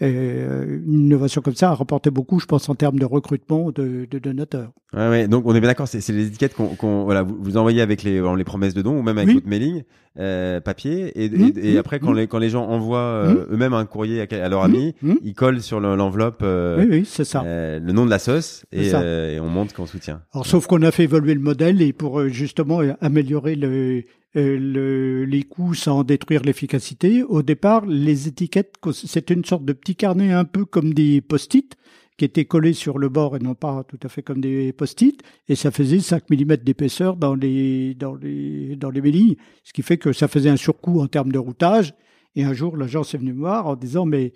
euh, 0.00 0.78
une 0.86 1.06
innovation 1.06 1.42
comme 1.42 1.54
ça 1.54 1.70
a 1.70 1.74
rapporté 1.74 2.10
beaucoup, 2.10 2.38
je 2.40 2.46
pense, 2.46 2.68
en 2.68 2.74
termes 2.74 2.98
de 2.98 3.04
recrutement 3.04 3.70
de, 3.70 4.06
de 4.08 4.18
donateurs. 4.18 4.72
Ouais, 4.94 5.08
ouais, 5.08 5.28
donc 5.28 5.44
on 5.44 5.54
est 5.54 5.60
bien 5.60 5.68
d'accord, 5.68 5.86
c'est 5.86 6.06
les 6.08 6.28
étiquettes 6.28 6.54
qu'on 6.54 7.04
voilà, 7.04 7.22
vous, 7.22 7.36
vous, 7.38 7.56
envoyez 7.58 7.82
avec 7.82 8.02
les, 8.02 8.22
les 8.36 8.44
promesses 8.44 8.72
de 8.72 8.80
dons 8.80 8.98
ou 8.98 9.02
même 9.02 9.18
avec 9.18 9.34
votre 9.34 9.46
mailing 9.46 9.82
euh, 10.18 10.60
papier 10.60 11.12
et, 11.14 11.26
et, 11.26 11.74
mmh, 11.74 11.78
après 11.78 12.00
quand, 12.00 12.12
mmh. 12.12 12.16
les, 12.16 12.26
quand 12.26 12.38
les 12.38 12.48
gens 12.48 12.64
envoient 12.66 12.98
euh, 12.98 13.34
mmh. 13.34 13.52
eux-mêmes 13.52 13.74
un 13.74 13.84
courrier 13.84 14.26
à, 14.32 14.48
leur 14.48 14.62
ami, 14.62 14.94
ils 15.22 15.34
collent 15.34 15.60
sur 15.60 15.78
l'enveloppe 15.78 16.40
euh, 16.42 16.78
oui, 16.78 16.86
oui, 16.90 17.04
c'est 17.04 17.24
ça. 17.24 17.42
Euh, 17.44 17.78
le 17.78 17.92
nom 17.92 18.06
de 18.06 18.10
la 18.10 18.18
sauce 18.18 18.64
et, 18.72 18.88
et 18.88 19.40
on 19.40 19.48
montre 19.48 19.74
qu'on 19.74 19.86
soutient. 19.86 20.22
Alors 20.32 20.46
sauf 20.46 20.66
qu'on 20.66 20.80
a 20.82 20.90
fait 20.90 21.04
évoluer 21.04 21.34
le 21.34 21.40
modèle 21.40 21.82
et 21.82 21.92
pour 21.92 22.26
justement 22.28 22.80
améliorer 23.02 23.56
le 23.56 24.04
le, 24.34 25.24
les 25.24 25.42
coûts 25.42 25.74
sans 25.74 26.04
détruire 26.04 26.42
l'efficacité. 26.42 27.22
Au 27.22 27.42
départ, 27.42 27.86
les 27.86 28.28
étiquettes, 28.28 28.74
c'était 28.92 29.34
une 29.34 29.44
sorte 29.44 29.64
de 29.64 29.72
petit 29.72 29.96
carnet 29.96 30.32
un 30.32 30.44
peu 30.44 30.64
comme 30.64 30.94
des 30.94 31.20
post-it 31.20 31.76
qui 32.18 32.24
étaient 32.24 32.44
collés 32.44 32.72
sur 32.72 32.98
le 32.98 33.08
bord 33.08 33.36
et 33.36 33.38
non 33.38 33.54
pas 33.54 33.84
tout 33.84 33.98
à 34.02 34.08
fait 34.08 34.22
comme 34.22 34.40
des 34.40 34.72
post-it, 34.72 35.22
et 35.48 35.54
ça 35.54 35.70
faisait 35.70 36.00
5 36.00 36.28
mm 36.28 36.56
d'épaisseur 36.56 37.16
dans 37.16 37.34
les, 37.34 37.94
dans 37.94 38.16
les, 38.16 38.74
dans 38.76 38.90
les 38.90 39.00
lignes, 39.00 39.36
ce 39.62 39.72
qui 39.72 39.82
fait 39.82 39.98
que 39.98 40.12
ça 40.12 40.26
faisait 40.26 40.50
un 40.50 40.56
surcoût 40.56 41.00
en 41.00 41.06
termes 41.06 41.30
de 41.30 41.38
routage. 41.38 41.94
Et 42.34 42.44
un 42.44 42.52
jour, 42.52 42.76
l'agence 42.76 43.14
est 43.14 43.18
venue 43.18 43.32
me 43.32 43.38
voir 43.38 43.68
en 43.68 43.76
disant, 43.76 44.04
mais 44.04 44.32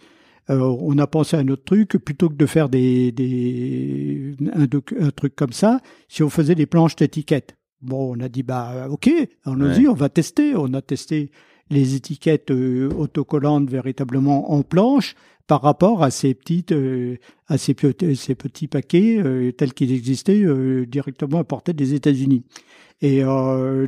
euh, 0.49 0.59
on 0.59 0.97
a 0.99 1.07
pensé 1.09 1.37
à 1.37 1.41
un 1.41 1.49
autre 1.49 1.65
truc, 1.65 1.99
plutôt 1.99 2.29
que 2.29 2.35
de 2.35 2.47
faire 2.47 2.69
des, 2.69 3.11
des, 3.11 4.35
un 4.55 5.11
truc 5.11 5.35
comme 5.35 5.53
ça, 5.53 5.81
si 6.09 6.23
on 6.23 6.31
faisait 6.31 6.55
des 6.55 6.67
planches 6.67 6.97
d'étiquettes. 6.97 7.57
Bon, 7.83 8.17
on 8.17 8.21
a 8.21 8.29
dit 8.29 8.43
bah 8.43 8.87
ok, 8.89 9.11
on 9.45 9.61
a 9.61 9.75
dit 9.75 9.89
on 9.89 9.95
va 9.95 10.09
tester. 10.09 10.55
On 10.57 10.73
a 10.75 10.83
testé 10.83 11.31
les 11.73 11.95
étiquettes 11.95 12.51
euh, 12.51 12.91
autocollantes 12.97 13.69
véritablement 13.69 14.53
en 14.53 14.63
planche 14.63 15.15
par 15.47 15.63
rapport 15.63 16.05
à 16.05 16.11
ces 16.11 16.35
petites, 16.35 16.73
euh, 16.73 17.17
à 17.49 17.59
ces, 17.59 17.75
ces, 18.15 18.35
petits 18.35 18.69
paquets 18.69 19.19
euh, 19.19 19.51
tels 19.53 19.75
qu'ils 19.75 19.93
existaient 19.93 20.45
directement 20.87 21.41
importés 21.41 21.73
des 21.73 21.95
États-Unis. 21.95 22.45
Et 23.01 23.23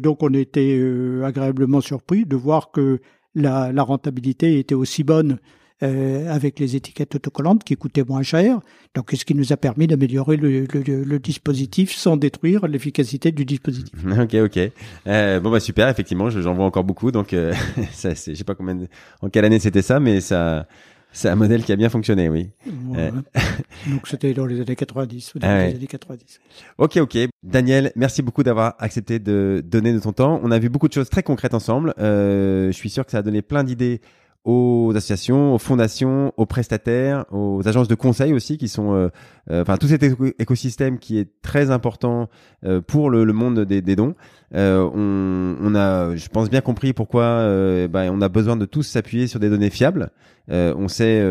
donc 0.02 0.24
on 0.24 0.34
était 0.34 0.76
agréablement 1.24 1.80
surpris 1.80 2.24
de 2.24 2.34
voir 2.34 2.72
que 2.72 2.98
la, 3.36 3.70
la 3.70 3.82
rentabilité 3.84 4.58
était 4.58 4.74
aussi 4.74 5.04
bonne 5.04 5.38
euh, 5.82 6.32
avec 6.32 6.60
les 6.60 6.76
étiquettes 6.76 7.14
autocollantes 7.16 7.64
qui 7.64 7.76
coûtaient 7.76 8.04
moins 8.04 8.22
cher. 8.22 8.60
Donc, 8.94 9.10
ce 9.12 9.24
qui 9.24 9.34
nous 9.34 9.52
a 9.52 9.56
permis 9.56 9.86
d'améliorer 9.86 10.36
le, 10.36 10.66
le, 10.72 11.02
le, 11.02 11.18
dispositif 11.18 11.92
sans 11.94 12.16
détruire 12.16 12.66
l'efficacité 12.66 13.32
du 13.32 13.44
dispositif. 13.44 13.92
Ok, 14.20 14.34
ok. 14.34 14.70
Euh, 15.06 15.40
bon 15.40 15.50
bah 15.50 15.60
super. 15.60 15.88
Effectivement, 15.88 16.30
j'en 16.30 16.54
vois 16.54 16.64
encore 16.64 16.84
beaucoup. 16.84 17.10
Donc, 17.10 17.32
euh, 17.32 17.52
ça, 17.92 18.10
je 18.10 18.34
sais 18.34 18.44
pas 18.44 18.54
combien, 18.54 18.78
en 19.20 19.28
quelle 19.28 19.44
année 19.44 19.58
c'était 19.58 19.82
ça, 19.82 20.00
mais 20.00 20.20
ça. 20.20 20.66
C'est 21.14 21.28
un 21.28 21.36
modèle 21.36 21.62
qui 21.62 21.70
a 21.70 21.76
bien 21.76 21.88
fonctionné, 21.88 22.28
oui. 22.28 22.50
Euh. 22.96 23.12
Donc 23.86 24.08
c'était 24.08 24.34
dans 24.34 24.46
les 24.46 24.60
années 24.60 24.74
90 24.74 25.34
dans 25.36 25.46
ah 25.46 25.66
les 25.66 25.76
années 25.76 25.86
90. 25.86 26.40
Ok, 26.78 26.96
ok. 26.96 27.16
Daniel, 27.44 27.92
merci 27.94 28.20
beaucoup 28.20 28.42
d'avoir 28.42 28.74
accepté 28.80 29.20
de 29.20 29.62
donner 29.64 29.92
de 29.92 30.00
ton 30.00 30.12
temps. 30.12 30.40
On 30.42 30.50
a 30.50 30.58
vu 30.58 30.68
beaucoup 30.68 30.88
de 30.88 30.92
choses 30.92 31.08
très 31.08 31.22
concrètes 31.22 31.54
ensemble. 31.54 31.94
Euh, 32.00 32.66
je 32.66 32.76
suis 32.76 32.90
sûr 32.90 33.04
que 33.04 33.12
ça 33.12 33.18
a 33.18 33.22
donné 33.22 33.42
plein 33.42 33.62
d'idées 33.62 34.00
aux 34.44 34.92
associations, 34.94 35.54
aux 35.54 35.58
fondations, 35.58 36.32
aux 36.36 36.44
prestataires, 36.44 37.24
aux 37.32 37.66
agences 37.66 37.88
de 37.88 37.94
conseil 37.94 38.34
aussi 38.34 38.58
qui 38.58 38.68
sont, 38.68 38.94
euh, 38.94 39.08
euh, 39.50 39.62
enfin 39.62 39.78
tout 39.78 39.86
cet 39.86 40.02
écosystème 40.38 40.98
qui 40.98 41.18
est 41.18 41.30
très 41.40 41.70
important 41.70 42.28
euh, 42.64 42.82
pour 42.82 43.08
le, 43.08 43.24
le, 43.24 43.32
monde 43.32 43.60
des, 43.60 43.80
des 43.80 43.96
dons. 43.96 44.14
On, 44.52 45.56
on, 45.60 45.74
a, 45.74 46.14
je 46.14 46.28
pense 46.28 46.50
bien 46.50 46.60
compris 46.60 46.92
pourquoi 46.92 47.44
bah, 47.88 48.04
on 48.12 48.20
a 48.20 48.28
besoin 48.28 48.56
de 48.56 48.66
tous 48.66 48.84
s'appuyer 48.84 49.26
sur 49.26 49.40
des 49.40 49.50
données 49.50 49.70
fiables. 49.70 50.10
on 50.48 50.86
sait, 50.86 51.24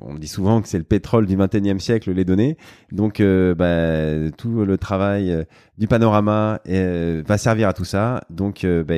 on 0.00 0.14
dit 0.16 0.26
souvent 0.26 0.60
que 0.62 0.68
c'est 0.68 0.78
le 0.78 0.82
pétrole 0.82 1.26
du 1.26 1.36
21e 1.36 1.78
siècle, 1.78 2.10
les 2.10 2.24
données. 2.24 2.56
Donc 2.90 3.22
bah, 3.22 4.30
tout 4.36 4.64
le 4.64 4.78
travail 4.78 5.46
du 5.78 5.86
panorama 5.86 6.58
va 6.66 7.38
servir 7.38 7.68
à 7.68 7.72
tout 7.72 7.84
ça. 7.84 8.24
Donc 8.30 8.66
bah, 8.66 8.94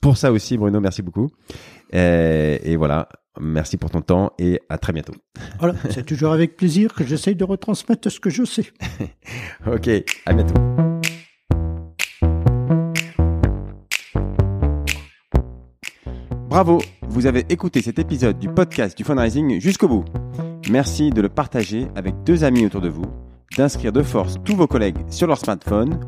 pour 0.00 0.16
ça 0.16 0.32
aussi, 0.32 0.56
Bruno, 0.56 0.80
merci 0.80 1.02
beaucoup. 1.02 1.30
Euh, 1.94 2.58
et, 2.62 2.76
voilà, 2.76 3.08
merci 3.40 3.76
pour 3.76 3.90
ton 3.90 4.00
temps 4.00 4.32
et 4.38 4.60
à 4.68 4.78
très 4.78 4.92
bientôt. 4.92 5.14
Voilà, 5.58 5.74
c'est 5.90 6.04
toujours 6.04 6.32
avec 6.32 6.56
plaisir 6.56 6.94
que 6.94 7.04
j'essaye 7.04 7.36
de 7.36 7.44
retransmettre 7.44 8.10
ce 8.10 8.20
que 8.20 8.30
je 8.30 8.44
sais. 8.44 8.66
ok, 9.66 9.88
à 10.26 10.32
bientôt. 10.32 10.54
Bravo, 16.48 16.82
vous 17.00 17.24
avez 17.24 17.46
écouté 17.48 17.80
cet 17.80 17.98
épisode 17.98 18.38
du 18.38 18.48
podcast 18.48 18.96
du 18.96 19.04
fundraising 19.04 19.58
jusqu'au 19.58 19.88
bout. 19.88 20.04
Merci 20.70 21.08
de 21.08 21.22
le 21.22 21.30
partager 21.30 21.88
avec 21.96 22.14
deux 22.24 22.44
amis 22.44 22.66
autour 22.66 22.82
de 22.82 22.90
vous, 22.90 23.06
d'inscrire 23.56 23.92
de 23.92 24.02
force 24.02 24.36
tous 24.44 24.56
vos 24.56 24.66
collègues 24.66 24.98
sur 25.10 25.26
leur 25.26 25.38
smartphone 25.38 25.98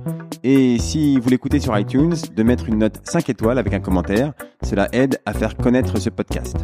et 0.43 0.79
si 0.79 1.19
vous 1.19 1.31
l'écoutez 1.31 1.59
sur 1.59 1.77
iTunes, 1.79 2.15
de 2.37 2.43
mettre 2.43 2.69
une 2.69 2.79
note 2.79 3.01
5 3.05 3.31
étoiles 3.31 3.59
avec 3.59 3.73
un 3.73 3.81
commentaire. 3.81 4.35
Cela 4.63 4.89
aide 4.93 5.19
à 5.25 5.33
faire 5.33 5.57
connaître 5.57 5.99
ce 5.99 6.11
podcast. 6.11 6.57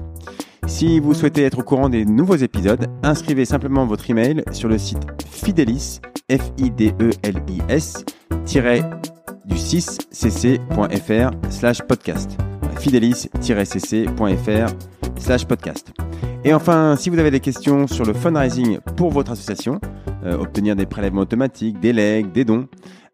Si 0.66 1.00
vous 1.00 1.14
souhaitez 1.14 1.44
être 1.44 1.60
au 1.60 1.62
courant 1.62 1.88
des 1.88 2.04
nouveaux 2.04 2.36
épisodes, 2.36 2.86
inscrivez 3.02 3.46
simplement 3.46 3.86
votre 3.86 4.10
email 4.10 4.44
sur 4.52 4.68
le 4.68 4.76
site 4.78 5.06
Fidelis, 5.30 6.00
f 6.30 6.52
i 6.58 6.70
d 6.70 6.92
e 7.00 7.10
l 7.22 7.42
i 7.48 7.62
s 7.68 8.04
du 9.46 9.56
6 9.56 9.98
cc.fr 10.10 11.30
slash 11.50 11.82
podcast. 11.82 12.36
fidelis-cc.fr 12.78 14.68
slash 15.18 15.44
podcast. 15.46 15.92
Et 16.42 16.54
enfin, 16.54 16.96
si 16.96 17.10
vous 17.10 17.18
avez 17.18 17.30
des 17.30 17.40
questions 17.40 17.86
sur 17.86 18.06
le 18.06 18.14
fundraising 18.14 18.78
pour 18.96 19.10
votre 19.10 19.32
association, 19.32 19.78
euh, 20.24 20.38
obtenir 20.38 20.74
des 20.74 20.86
prélèvements 20.86 21.20
automatiques, 21.20 21.78
des 21.80 21.92
legs, 21.92 22.32
des 22.32 22.46
dons, 22.46 22.66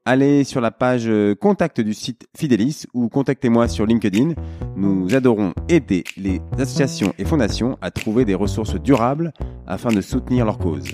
allez 0.04 0.44
sur 0.44 0.60
la 0.60 0.70
page 0.70 1.08
euh, 1.08 1.34
contact 1.34 1.80
du 1.80 1.92
site 1.92 2.28
Fidelis 2.36 2.84
ou 2.94 3.08
contactez-moi 3.08 3.66
sur 3.66 3.84
LinkedIn. 3.84 4.34
Nous 4.76 5.12
adorons 5.16 5.54
aider 5.68 6.04
les 6.16 6.40
associations 6.56 7.12
et 7.18 7.24
fondations 7.24 7.76
à 7.80 7.90
trouver 7.90 8.24
des 8.24 8.36
ressources 8.36 8.80
durables 8.80 9.32
afin 9.66 9.90
de 9.90 10.00
soutenir 10.00 10.44
leur 10.44 10.58
cause. 10.58 10.84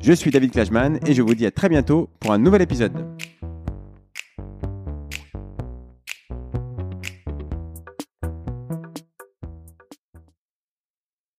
Je 0.00 0.12
suis 0.14 0.30
David 0.30 0.52
Klajman 0.52 0.98
et 1.06 1.12
je 1.12 1.20
vous 1.20 1.34
dis 1.34 1.44
à 1.44 1.50
très 1.50 1.68
bientôt 1.68 2.08
pour 2.20 2.32
un 2.32 2.38
nouvel 2.38 2.62
épisode. 2.62 3.04